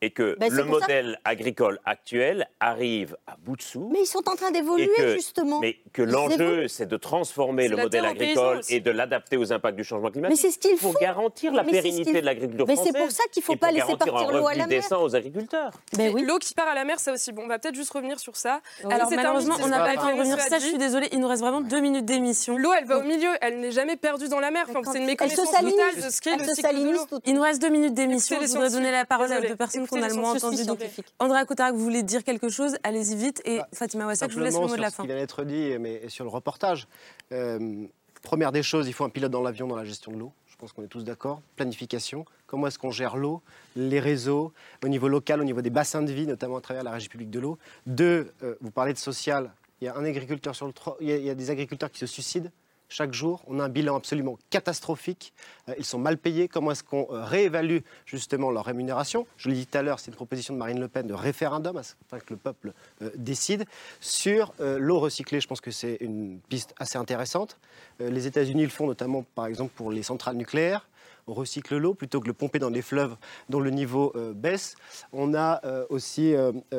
Et 0.00 0.10
que 0.10 0.36
c'est 0.40 0.50
le 0.50 0.64
pour 0.64 0.74
ça. 0.76 0.80
modèle 0.82 1.18
agricole 1.24 1.80
actuel 1.84 2.48
arrive 2.60 3.16
à 3.26 3.36
bout 3.36 3.56
de 3.56 3.62
sous. 3.62 3.88
Mais 3.92 4.02
ils 4.02 4.06
sont 4.06 4.28
en 4.28 4.36
train 4.36 4.52
d'évoluer 4.52 4.88
justement. 5.14 5.58
mais 5.60 5.76
que 5.92 6.02
l'enjeu, 6.02 6.68
c'est 6.68 6.86
de 6.86 6.96
transformer 6.96 7.66
le 7.66 7.76
modèle 7.76 8.04
agricole 8.04 8.60
et 8.68 8.78
de 8.78 8.90
l'adapter 8.92 9.36
aux 9.36 9.52
impacts 9.52 9.76
du 9.76 9.82
changement 9.82 10.06
Mais 10.06 10.12
climatique 10.12 10.38
c'est 10.40 10.50
ce 10.52 10.58
qu'ils 10.60 10.76
pour 10.78 10.92
font. 10.92 10.98
garantir 11.00 11.52
la 11.52 11.64
Mais 11.64 11.72
pérennité 11.72 12.20
de 12.20 12.24
l'agriculture 12.26 12.66
Mais 12.68 12.74
française. 12.76 12.92
c'est 12.94 13.00
pour 13.00 13.10
ça 13.10 13.24
qu'il 13.32 13.42
faut 13.42 13.54
et 13.54 13.56
pas 13.56 13.66
pour 13.68 13.74
laisser 13.74 13.86
garantir 13.88 14.12
partir 14.12 14.28
un 14.30 14.38
l'eau 14.38 14.46
à 14.46 14.52
la 14.54 14.66
mer. 14.66 14.68
décent 14.68 15.02
aux 15.02 15.16
agriculteurs. 15.16 15.72
Ben 15.96 16.12
oui. 16.14 16.22
L'eau 16.22 16.38
qui 16.38 16.54
part 16.54 16.68
à 16.68 16.74
la 16.76 16.84
mer, 16.84 17.00
ça 17.00 17.12
aussi. 17.12 17.32
Bon, 17.32 17.42
on 17.44 17.48
va 17.48 17.58
peut-être 17.58 17.74
juste 17.74 17.92
revenir 17.92 18.20
sur 18.20 18.36
ça. 18.36 18.60
Alors 18.88 19.08
C'est 19.08 19.14
un 19.14 19.16
malheureusement, 19.16 19.56
on 19.62 19.66
n'a 19.66 19.80
pas 19.80 19.90
le 19.94 19.96
temps 19.98 20.06
de 20.14 20.18
revenir 20.18 20.38
sur 20.40 20.48
ça. 20.48 20.58
Je 20.60 20.64
suis 20.66 20.78
désolée, 20.78 21.08
il 21.10 21.18
nous 21.18 21.28
reste 21.28 21.42
vraiment 21.42 21.60
deux 21.60 21.80
minutes 21.80 22.04
d'émission. 22.04 22.56
L'eau, 22.56 22.72
elle 22.72 22.84
va 22.84 22.98
au 22.98 23.02
milieu, 23.02 23.30
elle 23.40 23.58
n'est 23.58 23.72
jamais 23.72 23.96
perdue 23.96 24.28
dans 24.28 24.38
la 24.38 24.52
mer. 24.52 24.66
C'est 24.68 24.72
une 24.78 24.86
Elle 24.86 24.92
se 25.02 25.06
méconnaissance 25.06 25.50
totale 25.50 25.96
de 25.96 26.00
ce 26.10 26.20
qu'est 26.20 26.30
Elle 26.34 26.38
le 26.38 26.44
se 26.46 26.54
cycle 26.54 26.72
de 26.76 26.90
l'eau. 26.92 27.18
Il 27.26 27.34
nous 27.34 27.42
reste 27.42 27.60
deux 27.60 27.70
minutes 27.70 27.94
d'émission. 27.94 28.36
Je 28.40 28.46
voudrais 28.46 28.70
donner 28.70 28.92
la 28.92 29.04
parole 29.04 29.32
à 29.32 29.40
deux 29.40 29.56
personnes 29.56 29.87
Écoutez 29.88 30.00
qu'on 30.00 30.06
a 30.06 30.08
les 30.08 30.14
le 30.14 30.20
moins 30.20 30.38
scientifiques. 30.38 30.68
entendues. 30.70 30.86
Donc. 30.96 31.04
Andrea 31.18 31.72
vous 31.72 31.78
voulez 31.78 32.02
dire 32.02 32.22
quelque 32.24 32.48
chose? 32.48 32.76
Allez-y 32.82 33.16
vite. 33.16 33.42
Et 33.44 33.58
Bah, 33.58 33.68
Fatima 33.72 34.06
Wassak, 34.06 34.30
je 34.30 34.36
vous 34.36 34.44
laisse 34.44 34.54
le 34.54 34.60
mot 34.60 34.76
de 34.76 34.80
la 34.80 34.90
ce 34.90 34.94
fin. 34.96 35.02
qui 35.02 35.08
vient 35.08 35.16
d'être 35.16 35.44
dit, 35.44 35.76
mais 35.78 36.08
sur 36.08 36.24
le 36.24 36.30
reportage. 36.30 36.86
Euh, 37.32 37.86
première 38.22 38.52
des 38.52 38.62
choses, 38.62 38.88
il 38.88 38.92
faut 38.92 39.04
un 39.04 39.10
pilote 39.10 39.30
dans 39.32 39.42
l'avion 39.42 39.66
dans 39.66 39.76
la 39.76 39.84
gestion 39.84 40.12
de 40.12 40.18
l'eau. 40.18 40.32
Je 40.46 40.56
pense 40.56 40.72
qu'on 40.72 40.82
est 40.82 40.88
tous 40.88 41.04
d'accord. 41.04 41.40
Planification. 41.56 42.24
Comment 42.46 42.66
est-ce 42.66 42.78
qu'on 42.78 42.90
gère 42.90 43.16
l'eau, 43.16 43.42
les 43.76 44.00
réseaux, 44.00 44.52
au 44.84 44.88
niveau 44.88 45.06
local, 45.08 45.40
au 45.40 45.44
niveau 45.44 45.62
des 45.62 45.70
bassins 45.70 46.02
de 46.02 46.12
vie, 46.12 46.26
notamment 46.26 46.56
à 46.56 46.60
travers 46.60 46.82
la 46.82 46.90
régie 46.90 47.08
publique 47.08 47.30
de 47.30 47.38
l'eau? 47.40 47.58
Deux, 47.86 48.32
euh, 48.42 48.56
vous 48.60 48.70
parlez 48.72 48.92
de 48.92 48.98
social. 48.98 49.52
Il 49.80 49.84
y 49.84 49.88
a 49.88 49.94
un 49.96 50.04
agriculteur 50.04 50.56
sur 50.56 50.66
le 50.66 50.72
trois- 50.72 50.96
il 51.00 51.08
y 51.08 51.12
a, 51.12 51.16
il 51.16 51.24
y 51.24 51.30
a 51.30 51.34
des 51.36 51.50
agriculteurs 51.50 51.90
qui 51.92 51.98
se 52.00 52.06
suicident 52.06 52.50
chaque 52.88 53.12
jour. 53.12 53.42
On 53.46 53.60
a 53.60 53.64
un 53.64 53.68
bilan 53.68 53.96
absolument 53.96 54.38
catastrophique. 54.50 55.32
Euh, 55.68 55.74
ils 55.78 55.84
sont 55.84 55.98
mal 55.98 56.18
payés. 56.18 56.48
Comment 56.48 56.72
est-ce 56.72 56.82
qu'on 56.82 57.06
euh, 57.10 57.24
réévalue 57.24 57.78
justement 58.06 58.50
leur 58.50 58.64
rémunération? 58.64 59.26
Je 59.36 59.48
l'ai 59.48 59.54
dit 59.54 59.66
tout 59.66 59.78
à 59.78 59.82
l'heure, 59.82 60.00
c'est 60.00 60.10
une 60.10 60.16
proposition 60.16 60.54
de 60.54 60.58
Marine 60.58 60.80
Le 60.80 60.88
Pen 60.88 61.06
de 61.06 61.14
référendum 61.14 61.76
afin 61.76 62.18
que 62.18 62.30
le 62.30 62.36
peuple 62.36 62.72
euh, 63.02 63.10
décide. 63.16 63.64
Sur 64.00 64.52
l'eau 64.58 64.98
recyclée, 64.98 65.40
je 65.40 65.46
pense 65.46 65.60
que 65.60 65.70
c'est 65.70 65.98
une 66.00 66.40
piste 66.48 66.74
assez 66.78 66.98
intéressante. 66.98 67.58
Les 68.00 68.26
États-Unis 68.26 68.62
le 68.62 68.68
font 68.68 68.86
notamment, 68.86 69.24
par 69.34 69.46
exemple, 69.46 69.72
pour 69.74 69.90
les 69.90 70.02
centrales 70.02 70.36
nucléaires. 70.36 70.88
on 71.26 71.34
recycle 71.34 71.76
l'eau 71.76 71.94
plutôt 71.94 72.20
que 72.20 72.24
de 72.24 72.28
le 72.28 72.34
pomper 72.34 72.58
dans 72.58 72.70
des 72.70 72.82
fleuves 72.82 73.16
dont 73.48 73.60
le 73.60 73.70
niveau 73.70 74.12
baisse. 74.34 74.76
On 75.12 75.34
a 75.34 75.60
aussi 75.90 76.34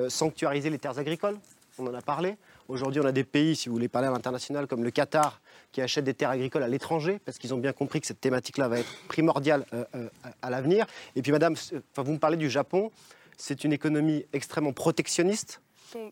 sanctuarisé 0.08 0.70
les 0.70 0.80
terres 0.80 0.98
agricoles, 0.98 1.38
on 1.78 1.88
en 1.88 1.94
a 1.94 2.02
parlé. 2.02 2.38
Aujourd'hui, 2.68 3.02
on 3.02 3.06
a 3.06 3.12
des 3.12 3.24
pays, 3.24 3.56
si 3.56 3.68
vous 3.68 3.74
voulez 3.74 3.88
parler 3.88 4.08
à 4.08 4.12
l'international, 4.12 4.68
comme 4.68 4.84
le 4.84 4.92
Qatar, 4.92 5.42
qui 5.72 5.82
achètent 5.82 6.06
des 6.06 6.14
terres 6.14 6.32
agricoles 6.32 6.64
à 6.64 6.68
l'étranger, 6.68 7.20
parce 7.24 7.38
qu'ils 7.38 7.54
ont 7.54 7.58
bien 7.58 7.74
compris 7.74 8.02
que 8.02 8.08
cette 8.08 8.22
thématique-là 8.22 8.68
va 8.68 8.80
être 8.80 8.92
primordiale 9.08 9.66
euh, 9.74 9.86
euh, 9.96 10.10
à, 10.42 10.50
l'avenir. 10.50 10.86
Et 11.16 11.22
puis, 11.22 11.32
madame, 11.32 11.56
euh, 11.74 11.82
enfin, 11.92 12.04
vous 12.04 12.14
me 12.14 12.18
parlez 12.18 12.38
du 12.38 12.50
Japon, 12.50 12.92
c'est 13.38 13.64
une 13.64 13.74
économie 13.74 14.26
extrêmement 14.34 14.74
protectionniste, 14.74 15.62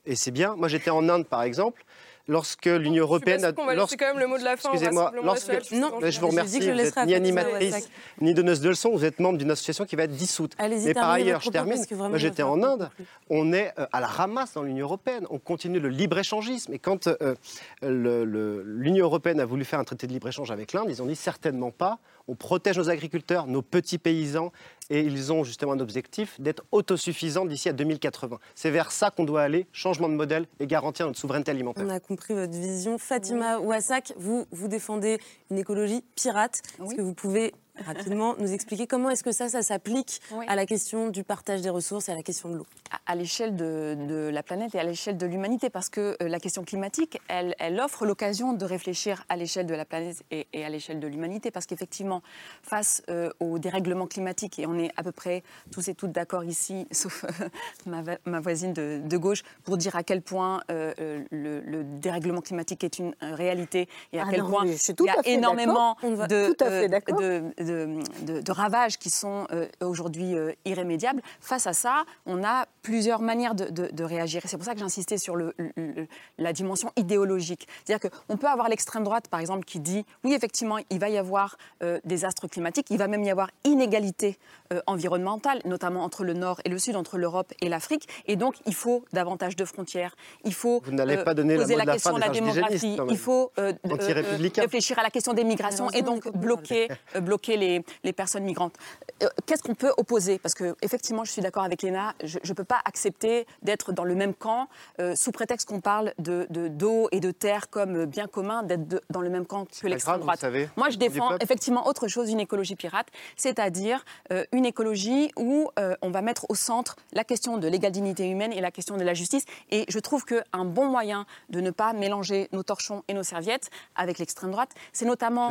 et 0.06 0.16
c'est 0.16 0.32
bien. 0.32 0.56
Moi, 0.56 0.68
j'étais 0.68 0.90
en 0.90 1.08
Inde, 1.08 1.28
par 1.28 1.44
exemple. 1.44 1.86
Lorsque 2.28 2.66
l'Union 2.66 3.04
européenne 3.04 3.54
qu'on 3.54 3.68
laisser 3.68 3.96
quand 3.96 4.08
même 4.08 4.20
le 4.20 4.28
mot 4.28 4.38
de 4.38 4.44
la 4.44 4.58
fin 4.58 4.72
Excusez-moi, 4.72 5.14
lorsque... 5.24 5.72
Non, 5.72 5.92
je 6.02 6.20
vous 6.20 6.28
remercie. 6.28 6.62
Je 6.62 6.72
Vous 6.72 7.06
ni 7.06 7.14
animatrice, 7.14 7.90
ni 8.20 8.34
donneuse 8.34 8.60
de 8.60 8.70
leçons. 8.70 8.92
Vous 8.92 9.06
êtes 9.06 9.20
membre 9.20 9.38
d'une 9.38 9.52
association 9.52 9.86
qui 9.86 9.96
va 9.96 10.04
être 10.04 10.16
dissoute. 10.16 10.54
Allez-y, 10.58 10.88
Mais 10.88 10.94
par 10.94 11.10
ailleurs, 11.10 11.42
je 11.42 11.50
termine. 11.50 11.82
j'étais 12.16 12.44
en 12.44 12.62
Inde. 12.64 12.90
On 13.30 13.54
est 13.54 13.74
euh, 13.80 13.86
à 13.92 14.02
la 14.02 14.08
ramasse 14.08 14.54
dans 14.54 14.64
l'Union 14.64 14.86
européenne. 14.86 15.26
On 15.30 15.40
continue 15.40 15.80
le 15.80 15.90
libre-échangisme. 15.90 16.74
Et 16.74 16.80
quand 16.80 17.08
euh, 17.08 17.36
l'Union 17.82 19.06
européenne 19.06 19.40
a 19.40 19.46
voulu 19.46 19.64
faire 19.64 19.80
un 19.80 19.84
traité 19.84 20.08
de 20.08 20.12
libre-échange 20.12 20.52
avec 20.52 20.74
l'Inde, 20.74 20.88
ils 20.90 21.02
ont 21.02 21.06
dit 21.06 21.16
certainement 21.16 21.72
pas. 21.72 22.00
On 22.30 22.36
protège 22.36 22.78
nos 22.78 22.90
agriculteurs, 22.90 23.48
nos 23.48 23.62
petits 23.62 23.98
paysans, 23.98 24.52
et 24.90 25.02
ils 25.02 25.32
ont 25.32 25.44
justement 25.46 25.74
un 25.74 25.80
objectif 25.80 26.40
d'être 26.42 26.64
autosuffisants 26.72 27.46
d'ici 27.46 27.70
à 27.70 27.74
2080. 27.74 28.40
C'est 28.54 28.70
vers 28.70 28.92
ça 28.92 29.12
qu'on 29.12 29.24
doit 29.24 29.42
aller, 29.42 29.68
changement 29.72 30.10
de 30.10 30.14
modèle 30.14 30.46
et 30.60 30.68
garantir 30.68 31.06
notre 31.06 31.20
souveraineté 31.20 31.52
alimentaire. 31.52 31.86
On 31.86 31.90
a 31.90 32.00
compris 32.00 32.17
votre 32.30 32.54
vision. 32.54 32.98
Fatima 32.98 33.60
Ouassak, 33.60 34.14
vous, 34.18 34.46
vous 34.52 34.68
défendez 34.68 35.20
une 35.52 35.58
écologie 35.58 36.04
pirate. 36.16 36.62
Est-ce 36.84 36.96
que 36.96 37.02
vous 37.02 37.14
pouvez 37.14 37.54
rapidement 37.86 38.36
nous 38.40 38.52
expliquer 38.54 38.88
comment 38.88 39.10
est-ce 39.10 39.24
que 39.24 39.32
ça, 39.32 39.50
ça 39.50 39.62
s'applique 39.62 40.22
à 40.48 40.56
la 40.56 40.66
question 40.66 41.10
du 41.10 41.24
partage 41.24 41.62
des 41.62 41.70
ressources 41.70 42.10
et 42.10 42.12
à 42.12 42.16
la 42.16 42.24
question 42.24 42.50
de 42.50 42.56
l'eau 42.58 42.66
à, 42.92 43.12
à 43.12 43.16
l'échelle 43.16 43.56
de, 43.56 43.98
de 44.08 44.30
la 44.30 44.44
planète 44.44 44.74
et 44.76 44.80
à 44.80 44.84
l'échelle 44.84 45.18
de 45.18 45.26
l'humanité, 45.26 45.70
parce 45.70 45.90
que 45.90 46.16
euh, 46.22 46.28
la 46.28 46.40
question 46.40 46.64
climatique, 46.64 47.20
elle, 47.28 47.56
elle 47.60 47.80
offre 47.80 48.06
l'occasion 48.06 48.54
de 48.54 48.66
réfléchir 48.66 49.24
à 49.30 49.36
l'échelle 49.36 49.66
de 49.66 49.74
la 49.76 49.86
planète 49.86 50.24
et, 50.32 50.48
et 50.54 50.64
à 50.66 50.70
l'échelle 50.70 51.00
de 51.00 51.08
l'humanité, 51.08 51.52
parce 51.52 51.66
qu'effectivement, 51.66 52.22
face 52.64 53.02
euh, 53.10 53.30
au 53.40 53.60
dérèglement 53.60 54.08
climatique, 54.08 54.60
et 54.60 54.66
on 54.68 54.78
est 54.78 54.92
à 54.98 55.04
peu 55.04 55.12
près 55.12 55.44
tous 55.72 55.88
et 55.90 55.94
toutes 55.96 56.12
d'accord 56.12 56.44
ici, 56.46 56.88
sauf 56.92 57.26
euh, 57.26 57.98
ma, 58.26 58.40
voisine 58.40 58.74
de, 58.74 59.02
de 59.04 59.18
gauche, 59.18 59.44
pour 59.64 59.78
dire 59.78 59.96
à 59.96 60.04
quel 60.04 60.22
point 60.22 60.62
le, 60.70 61.24
le 61.32 61.84
dérèglement 61.84 62.42
climatique 62.42 62.84
est 62.84 63.00
une 63.00 63.14
réalité 63.22 63.88
et 64.14 64.20
à 64.20 64.24
Ah 64.26 64.30
quel 64.32 64.42
non, 64.42 64.50
point 64.50 64.66
il 64.66 65.06
y 65.06 65.10
a 65.10 65.16
énormément 65.26 65.96
d'accord. 65.96 65.98
On 66.04 66.16
va- 66.16 66.28
de, 66.28 66.54
tout 66.54 66.64
à 66.64 66.70
fait 66.70 66.86
euh, 66.86 66.88
d'accord. 66.88 67.20
de, 67.20 67.44
de, 67.68 68.00
de- 68.22 68.42
de 68.42 68.52
ravages 68.52 68.98
qui 68.98 69.10
sont 69.10 69.46
euh, 69.52 69.68
aujourd'hui 69.82 70.36
euh, 70.36 70.52
irrémédiables. 70.66 71.22
Face 71.42 71.68
à 71.68 71.74
ça, 71.74 72.04
on 72.26 72.44
a 72.44 72.66
plusieurs 72.82 73.22
manières 73.22 73.54
de, 73.56 73.66
de- 73.66 73.90
de 73.92 74.04
réagir. 74.04 74.42
Et 74.44 74.48
c'est 74.48 74.58
pour 74.58 74.66
ça 74.66 74.74
que 74.74 74.80
j'insistais 74.80 75.18
sur 75.18 75.36
le- 75.36 75.54
le- 75.76 76.08
la 76.38 76.54
dimension 76.54 76.92
idéologique. 76.96 77.68
C'est-à-dire 77.86 78.10
qu'on 78.10 78.38
peut 78.38 78.48
avoir 78.48 78.70
l'extrême 78.70 79.04
droite, 79.04 79.28
par 79.28 79.40
exemple, 79.40 79.66
qui 79.66 79.80
dit 79.80 80.06
oui, 80.24 80.34
effectivement, 80.34 80.78
il 80.90 81.00
va 81.00 81.10
y 81.10 81.18
avoir 81.18 81.58
euh, 81.84 82.00
des 82.06 82.26
astres 82.26 82.48
climatiques, 82.48 82.88
il 82.90 82.98
va 82.98 83.08
même 83.08 83.24
y 83.24 83.30
avoir 83.30 83.50
inégalité 83.66 84.38
euh, 84.74 84.82
environnementale, 84.88 85.62
notamment 85.66 86.04
entre 86.04 86.24
le 86.24 86.34
Nord 86.34 86.62
et 86.66 86.70
le 86.70 86.80
Sud, 86.80 86.96
entre 86.96 87.18
l'Europe 87.18 87.54
et 87.62 87.70
l'Afrique. 87.70 88.08
Et 88.26 88.36
donc, 88.36 88.56
il 88.66 88.74
faut 88.74 89.04
davantage 89.14 89.56
de 89.56 89.66
frontières. 89.66 90.16
Il 90.46 90.54
faut 90.54 90.82
Vous 90.86 90.92
n'allez 90.92 91.18
euh, 91.18 91.24
pas 91.24 91.34
donner 91.34 91.56
la 91.56 91.62
poser 91.64 91.76
la, 91.76 91.84
de 91.84 91.88
la 91.88 91.94
question 91.94 92.14
de 92.14 92.22
des 92.22 92.28
la 92.28 92.34
démographie. 92.34 92.98
Il 93.10 93.18
faut 93.18 93.52
euh, 93.60 93.74
euh, 93.86 94.24
réfléchir 94.62 94.98
à 95.00 95.04
la 95.04 95.10
question 95.10 95.34
des 95.34 95.44
migrations 95.44 95.90
et 95.92 96.02
donc 96.02 96.28
bloquer, 96.36 96.88
euh, 97.16 97.22
les, 97.58 97.84
les 98.04 98.14
personnes 98.14 98.44
migrantes. 98.44 98.76
Euh, 99.24 99.28
Qu'est-ce 99.46 99.64
qu'on 99.64 99.76
peut 99.76 99.94
opposer? 99.98 100.40
Parce 100.40 100.54
que 100.54 100.76
effectivement, 100.82 101.24
je 101.24 101.32
suis 101.32 101.42
d'accord 101.42 101.64
avec 101.64 101.82
Léna, 101.82 102.14
je 102.24 102.38
ne 102.48 102.54
peux 102.54 102.64
pas 102.64 102.80
accepter 102.86 103.46
d'être 103.62 103.92
dans 103.92 104.04
le 104.04 104.16
même 104.16 104.34
camp 104.34 104.68
euh, 105.00 105.16
sous 105.16 105.32
prétexte 105.32 105.68
qu'on 105.68 105.82
parle 105.82 106.14
de 106.20 106.48
de- 106.50 106.68
d'eau 106.68 107.08
et 107.12 107.20
de 107.20 107.32
terre 107.32 107.70
comme 107.70 108.06
bien 108.06 108.28
commun, 108.28 108.64
d'être 108.64 109.02
dans 109.10 109.22
le 109.22 109.30
même 109.30 109.46
camp 109.46 109.66
que 109.66 109.88
l'extrême 109.88 110.20
droite. 110.20 110.40
savez. 110.40 110.70
Moi, 110.78 110.90
je 110.90 110.98
défends 110.98 111.38
effectivement 111.40 111.88
autre 111.88 112.08
chose, 112.08 112.30
une 112.30 112.40
écologie 112.40 112.76
pirate, 112.76 113.08
c'est-à-dire 113.36 114.04
euh, 114.32 114.44
une 114.52 114.66
écologie 114.66 115.32
où 115.36 115.70
euh, 115.80 115.96
on 116.02 116.12
va 116.12 116.22
mettre 116.22 116.46
au 116.50 116.56
centre 116.56 116.96
la 117.14 117.24
question 117.24 117.58
de 117.58 117.68
l'égale 117.68 117.92
dignité 117.92 118.28
humaine 118.30 118.54
et 118.54 118.62
la 118.62 118.72
question 118.72 118.98
de 118.98 119.04
la 119.04 119.14
justice. 119.14 119.46
Et 119.72 119.86
je 119.90 120.00
trouve 120.00 120.26
qu'un 120.26 120.66
bon 120.66 120.88
moyen 120.88 121.26
de 121.50 121.60
ne 121.62 121.72
pas 121.72 121.94
mélanger 121.94 122.48
nos 122.52 122.64
torchons 122.64 123.04
et 123.08 123.14
nos 123.14 123.24
serviettes 123.24 123.70
avec 123.96 124.20
l'extrême 124.20 124.52
droite, 124.52 124.72
c'est 124.94 125.06
notamment 125.06 125.50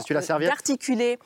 d'articuler 0.48 1.18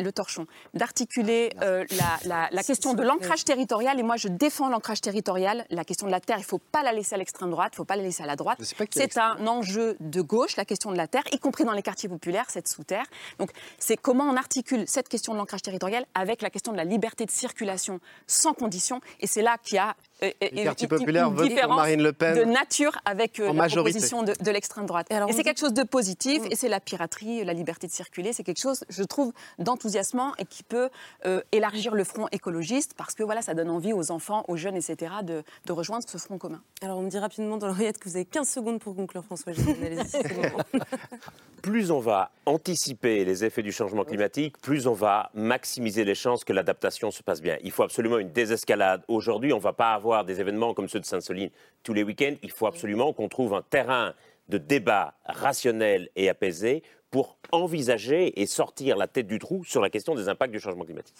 le 0.00 0.12
torchon, 0.12 0.46
d'articuler 0.74 1.52
euh, 1.62 1.84
la, 1.92 2.18
la- 2.24 2.48
la 2.50 2.62
question 2.62 2.94
de 2.94 3.02
l'ancrage 3.02 3.44
territorial. 3.44 3.98
Et 3.98 4.02
moi, 4.02 4.16
je 4.16 4.28
défends 4.28 4.68
l'ancrage 4.68 5.00
territorial. 5.00 5.64
La 5.70 5.84
question 5.84 6.06
de 6.06 6.12
la 6.12 6.20
terre, 6.20 6.36
il 6.38 6.42
ne 6.42 6.46
faut 6.46 6.58
pas 6.58 6.82
la 6.82 6.92
laisser 6.92 7.14
à 7.14 7.18
l'extrême 7.18 7.50
droite, 7.50 7.70
il 7.72 7.74
ne 7.74 7.78
faut 7.78 7.84
pas 7.84 7.96
la 7.96 8.02
laisser 8.02 8.22
à 8.22 8.26
la 8.26 8.36
droite. 8.36 8.58
C'est 9.00 9.18
un 9.18 9.46
enjeu 9.46 9.96
de 10.00 10.20
gauche, 10.20 10.56
la 10.56 10.64
question 10.64 10.90
de 10.92 10.96
la 10.96 11.06
terre, 11.08 11.24
y 11.32 11.38
compris 11.38 11.64
dans 11.64 11.72
les 11.72 11.82
quartiers 11.82 12.08
populaires, 12.08 12.46
cette 12.48 12.68
sous-terre. 12.68 13.04
Donc, 13.38 13.50
c'est 13.78 13.96
comment 13.96 14.24
on 14.24 14.36
articule 14.36 14.84
cette 14.86 15.08
question 15.08 15.32
de 15.32 15.38
l'ancrage 15.38 15.62
territorial 15.62 16.04
avec 16.14 16.42
la 16.42 16.50
question 16.50 16.72
de 16.72 16.76
la 16.76 16.84
liberté 16.84 17.24
de 17.26 17.30
circulation 17.30 18.00
sans 18.26 18.54
condition. 18.54 19.00
Et 19.20 19.26
c'est 19.26 19.42
là 19.42 19.56
qu'il 19.62 19.76
y 19.76 19.78
a 19.78 19.94
euh, 20.22 20.30
Les 20.40 20.64
quartiers 20.64 20.88
une- 20.90 20.98
populaires 20.98 21.28
une 21.28 21.34
votent 21.34 21.60
pour 21.60 21.74
Marine 21.74 22.02
Le 22.02 22.12
Pen 22.12 22.38
de 22.38 22.44
nature 22.44 22.96
avec 23.04 23.40
euh, 23.40 23.46
la 23.46 23.52
majorité. 23.52 23.98
proposition 23.98 24.22
de, 24.22 24.32
de 24.42 24.50
l'extrême 24.50 24.86
droite. 24.86 25.06
Et, 25.10 25.14
c'est 25.28 25.36
dit- 25.38 25.42
quelque 25.42 25.60
chose 25.60 25.74
de 25.74 25.82
positif, 25.82 26.42
Mm. 26.42 26.52
et 26.52 26.56
c'est 26.56 26.68
la 26.68 26.80
piraterie, 26.80 27.44
la 27.44 27.52
liberté 27.52 27.86
de 27.86 27.92
circuler, 27.92 28.32
c'est 28.32 28.42
quelque 28.44 28.60
chose, 28.60 28.84
je 28.88 29.02
trouve, 29.02 29.32
d'enthousiasmant 29.58 30.32
et 30.38 30.44
qui 30.44 30.62
peut 30.62 30.88
euh, 31.26 31.40
élargir 31.52 31.94
le 31.94 32.04
front 32.04 32.28
écologiste 32.32 32.94
parce 32.96 33.14
que 33.14 33.22
voilà, 33.22 33.42
ça 33.42 33.54
donne 33.54 33.70
envie 33.70 33.92
aux 33.92 34.10
enfants, 34.10 34.44
aux 34.48 34.56
jeunes, 34.56 34.76
etc., 34.76 34.96
de, 35.22 35.42
de 35.66 35.72
rejoindre 35.72 36.04
ce 36.08 36.18
front 36.18 36.38
commun. 36.38 36.60
Alors, 36.82 36.98
on 36.98 37.02
me 37.02 37.10
dit 37.10 37.18
rapidement 37.18 37.56
dans 37.56 37.66
l'oreillette 37.66 37.98
que 37.98 38.08
vous 38.08 38.16
avez 38.16 38.24
15 38.24 38.48
secondes 38.48 38.80
pour 38.80 38.94
conclure, 38.96 39.24
François 39.24 39.52
plus 41.62 41.90
on 41.90 41.98
va 42.00 42.30
anticiper 42.44 43.24
les 43.24 43.44
effets 43.44 43.62
du 43.62 43.72
changement 43.72 44.04
climatique, 44.04 44.56
plus 44.58 44.86
on 44.86 44.92
va 44.92 45.30
maximiser 45.34 46.04
les 46.04 46.14
chances 46.14 46.44
que 46.44 46.52
l'adaptation 46.52 47.10
se 47.10 47.22
passe 47.22 47.40
bien. 47.42 47.56
Il 47.64 47.72
faut 47.72 47.82
absolument 47.82 48.18
une 48.18 48.30
désescalade. 48.30 49.02
Aujourd'hui, 49.08 49.52
on 49.52 49.56
ne 49.56 49.62
va 49.62 49.72
pas 49.72 49.94
avoir 49.94 50.05
des 50.24 50.40
événements 50.40 50.74
comme 50.74 50.88
ceux 50.88 51.00
de 51.00 51.04
Sainte-Soline 51.04 51.50
tous 51.82 51.92
les 51.92 52.02
week-ends. 52.02 52.34
Il 52.42 52.50
faut 52.50 52.66
absolument 52.66 53.12
qu'on 53.12 53.28
trouve 53.28 53.54
un 53.54 53.62
terrain 53.62 54.14
de 54.48 54.58
débat 54.58 55.14
rationnel 55.24 56.08
et 56.16 56.28
apaisé 56.28 56.82
pour 57.10 57.38
envisager 57.52 58.40
et 58.40 58.46
sortir 58.46 58.96
la 58.96 59.06
tête 59.06 59.26
du 59.26 59.38
trou 59.38 59.64
sur 59.64 59.80
la 59.80 59.90
question 59.90 60.14
des 60.14 60.28
impacts 60.28 60.52
du 60.52 60.60
changement 60.60 60.84
climatique. 60.84 61.14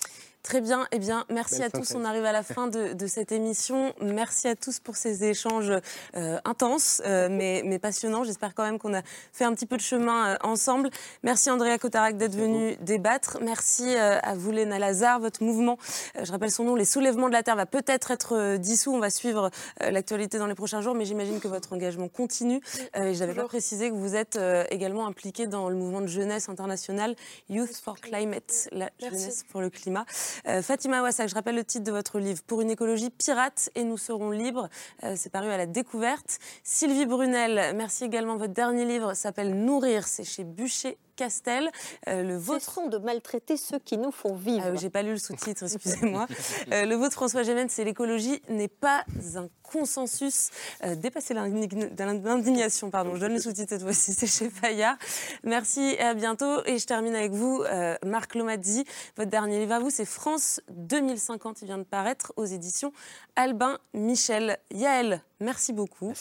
Très 0.47 0.61
bien. 0.61 0.87
Eh 0.93 1.01
bien, 1.01 1.25
merci 1.29 1.57
Belle 1.59 1.65
à 1.65 1.71
tous. 1.71 1.97
On 1.97 2.05
arrive 2.05 2.25
à 2.25 2.31
la 2.31 2.45
fin 2.45 2.69
de, 2.69 2.93
de 2.93 3.07
cette 3.09 3.33
émission. 3.33 3.93
Merci 4.01 4.47
à 4.47 4.55
tous 4.55 4.79
pour 4.79 4.95
ces 4.95 5.25
échanges 5.25 5.73
euh, 6.15 6.39
intenses, 6.45 7.03
euh, 7.05 7.27
mais, 7.29 7.63
mais 7.65 7.81
passionnants. 7.81 8.23
J'espère 8.23 8.55
quand 8.55 8.63
même 8.63 8.79
qu'on 8.79 8.95
a 8.95 9.03
fait 9.33 9.43
un 9.43 9.53
petit 9.55 9.67
peu 9.67 9.77
de 9.77 9.83
chemin 9.83 10.35
euh, 10.35 10.37
ensemble. 10.45 10.91
Merci 11.25 11.51
Andrea 11.51 11.79
Cotarac 11.81 12.17
d'être 12.17 12.37
venu 12.37 12.77
débattre. 12.81 13.39
Merci 13.43 13.97
euh, 13.97 14.21
à 14.23 14.37
vous, 14.37 14.53
Léna 14.53 14.79
Lazare. 14.79 15.19
Votre 15.19 15.43
mouvement, 15.43 15.79
euh, 16.17 16.25
je 16.25 16.31
rappelle 16.31 16.53
son 16.53 16.63
nom, 16.63 16.77
les 16.77 16.85
Soulèvements 16.85 17.27
de 17.27 17.33
la 17.33 17.43
Terre, 17.43 17.57
va 17.57 17.67
peut-être 17.67 18.13
être 18.13 18.37
euh, 18.37 18.57
dissous. 18.57 18.95
On 18.95 19.01
va 19.01 19.11
suivre 19.11 19.51
euh, 19.83 19.91
l'actualité 19.91 20.39
dans 20.39 20.47
les 20.47 20.55
prochains 20.55 20.81
jours, 20.81 20.95
mais 20.95 21.07
j'imagine 21.07 21.41
que 21.41 21.49
votre 21.49 21.73
engagement 21.73 22.07
continue. 22.07 22.61
Euh, 22.95 23.07
et 23.07 23.15
je 23.15 23.19
n'avais 23.19 23.35
pas 23.35 23.47
précisé 23.47 23.91
que 23.91 23.97
vous 23.97 24.15
êtes 24.15 24.37
euh, 24.37 24.63
également 24.71 25.09
impliqué 25.09 25.49
dans 25.49 25.69
le 25.69 25.75
mouvement 25.75 26.03
de 26.03 26.07
jeunesse 26.07 26.49
international 26.49 27.17
Youth 27.51 27.75
for 27.85 27.97
Climate, 28.01 28.69
la 28.71 28.91
jeunesse 29.01 29.45
pour 29.51 29.61
le 29.61 29.71
climat. 29.71 30.07
Euh, 30.47 30.63
Fatima 30.63 31.03
Wassak, 31.03 31.29
je 31.29 31.35
rappelle 31.35 31.55
le 31.57 31.65
titre 31.65 31.85
de 31.85 31.93
votre 31.93 32.19
livre, 32.19 32.43
Pour 32.47 32.61
une 32.61 32.71
écologie 32.71 33.11
pirate 33.11 33.71
et 33.75 33.85
nous 33.85 33.99
serons 33.99 34.31
libres. 34.31 34.69
Euh, 35.05 35.15
c'est 35.17 35.31
paru 35.31 35.49
à 35.49 35.57
la 35.57 35.67
découverte. 35.67 36.39
Sylvie 36.63 37.07
Brunel, 37.07 37.75
merci 37.75 38.05
également. 38.05 38.37
Votre 38.37 38.53
dernier 38.53 38.85
livre 38.85 39.15
s'appelle 39.15 39.55
Nourrir, 39.55 40.07
c'est 40.07 40.25
chez 40.25 40.45
Bûcher. 40.45 40.99
Castel, 41.17 41.71
Euh, 42.09 42.23
le 42.23 42.37
vôtre. 42.37 42.65
Cessons 42.67 42.89
de 42.89 42.99
maltraiter 42.99 43.57
ceux 43.57 43.79
qui 43.79 43.97
nous 43.99 44.11
font 44.13 44.35
vivre. 44.35 44.67
Ah 44.69 44.75
J'ai 44.77 44.91
pas 44.91 45.03
lu 45.03 45.11
le 45.13 45.19
sous-titre, 45.19 45.65
excusez-moi. 45.75 46.27
Euh, 46.73 46.85
le 46.85 46.95
vôtre, 46.95 47.15
François 47.15 47.43
Gémen, 47.43 47.69
c'est 47.69 47.85
l'écologie 47.85 48.41
n'est 48.49 48.69
pas 48.69 49.05
un 49.37 49.49
consensus. 49.63 50.51
Euh, 50.85 50.95
dépasser 50.95 51.35
l'indign- 51.35 51.91
l'indignation, 52.25 52.91
pardon. 52.91 53.15
Je 53.15 53.21
donne 53.21 53.33
le 53.35 53.41
sous-titre 53.41 53.71
cette 53.71 53.83
fois-ci, 53.83 54.13
c'est 54.13 54.27
chez 54.27 54.51
Fayard. 54.51 54.97
Merci 55.43 55.81
et 55.81 56.01
à 56.01 56.15
bientôt. 56.15 56.63
Et 56.67 56.79
je 56.79 56.87
termine 56.87 57.15
avec 57.15 57.33
vous, 57.33 57.65
Marc 58.05 58.35
Lomazzi. 58.35 58.85
Votre 59.17 59.31
dernier 59.31 59.59
livre 59.59 59.73
à 59.75 59.79
vous, 59.81 59.91
c'est 59.91 60.05
France 60.05 60.61
2050. 60.71 61.63
Il 61.63 61.67
vient 61.67 61.79
de 61.79 61.83
paraître 61.85 62.33
aux 62.37 62.45
éditions 62.45 62.93
Albin 63.35 63.79
Michel. 63.95 64.59
Yael, 64.71 65.21
merci 65.41 65.73
beaucoup 65.73 66.13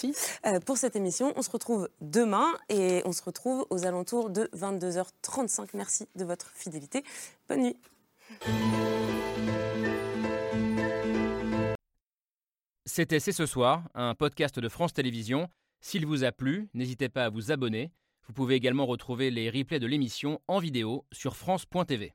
euh, 0.46 0.60
pour 0.60 0.78
cette 0.78 0.96
émission. 0.96 1.34
On 1.36 1.42
se 1.42 1.50
retrouve 1.50 1.90
demain 2.02 2.48
et 2.70 3.02
on 3.06 3.12
se 3.12 3.24
retrouve 3.24 3.66
aux 3.70 3.86
alentours 3.86 4.30
de 4.30 4.50
22h35. 4.56 5.70
Merci 5.74 6.08
de 6.16 6.26
votre 6.26 6.52
fidélité. 6.54 7.04
Bonne 7.50 7.62
nuit. 7.62 7.78
C'était 12.86 13.20
C'est 13.20 13.32
ce 13.32 13.46
soir, 13.46 13.84
un 13.94 14.16
podcast 14.16 14.60
de 14.60 14.70
France 14.70 14.94
Télévisions. 14.94 15.50
S'il 15.82 16.06
vous 16.06 16.24
a 16.24 16.32
plu, 16.32 16.70
n'hésitez 16.74 17.10
pas 17.10 17.26
à 17.26 17.30
vous 17.30 17.52
abonner. 17.52 17.92
Vous 18.28 18.34
pouvez 18.34 18.56
également 18.56 18.86
retrouver 18.86 19.32
les 19.32 19.50
replays 19.50 19.80
de 19.80 19.88
l'émission 19.88 20.40
en 20.48 20.60
vidéo 20.60 21.06
sur 21.12 21.36
France.tv. 21.36 22.14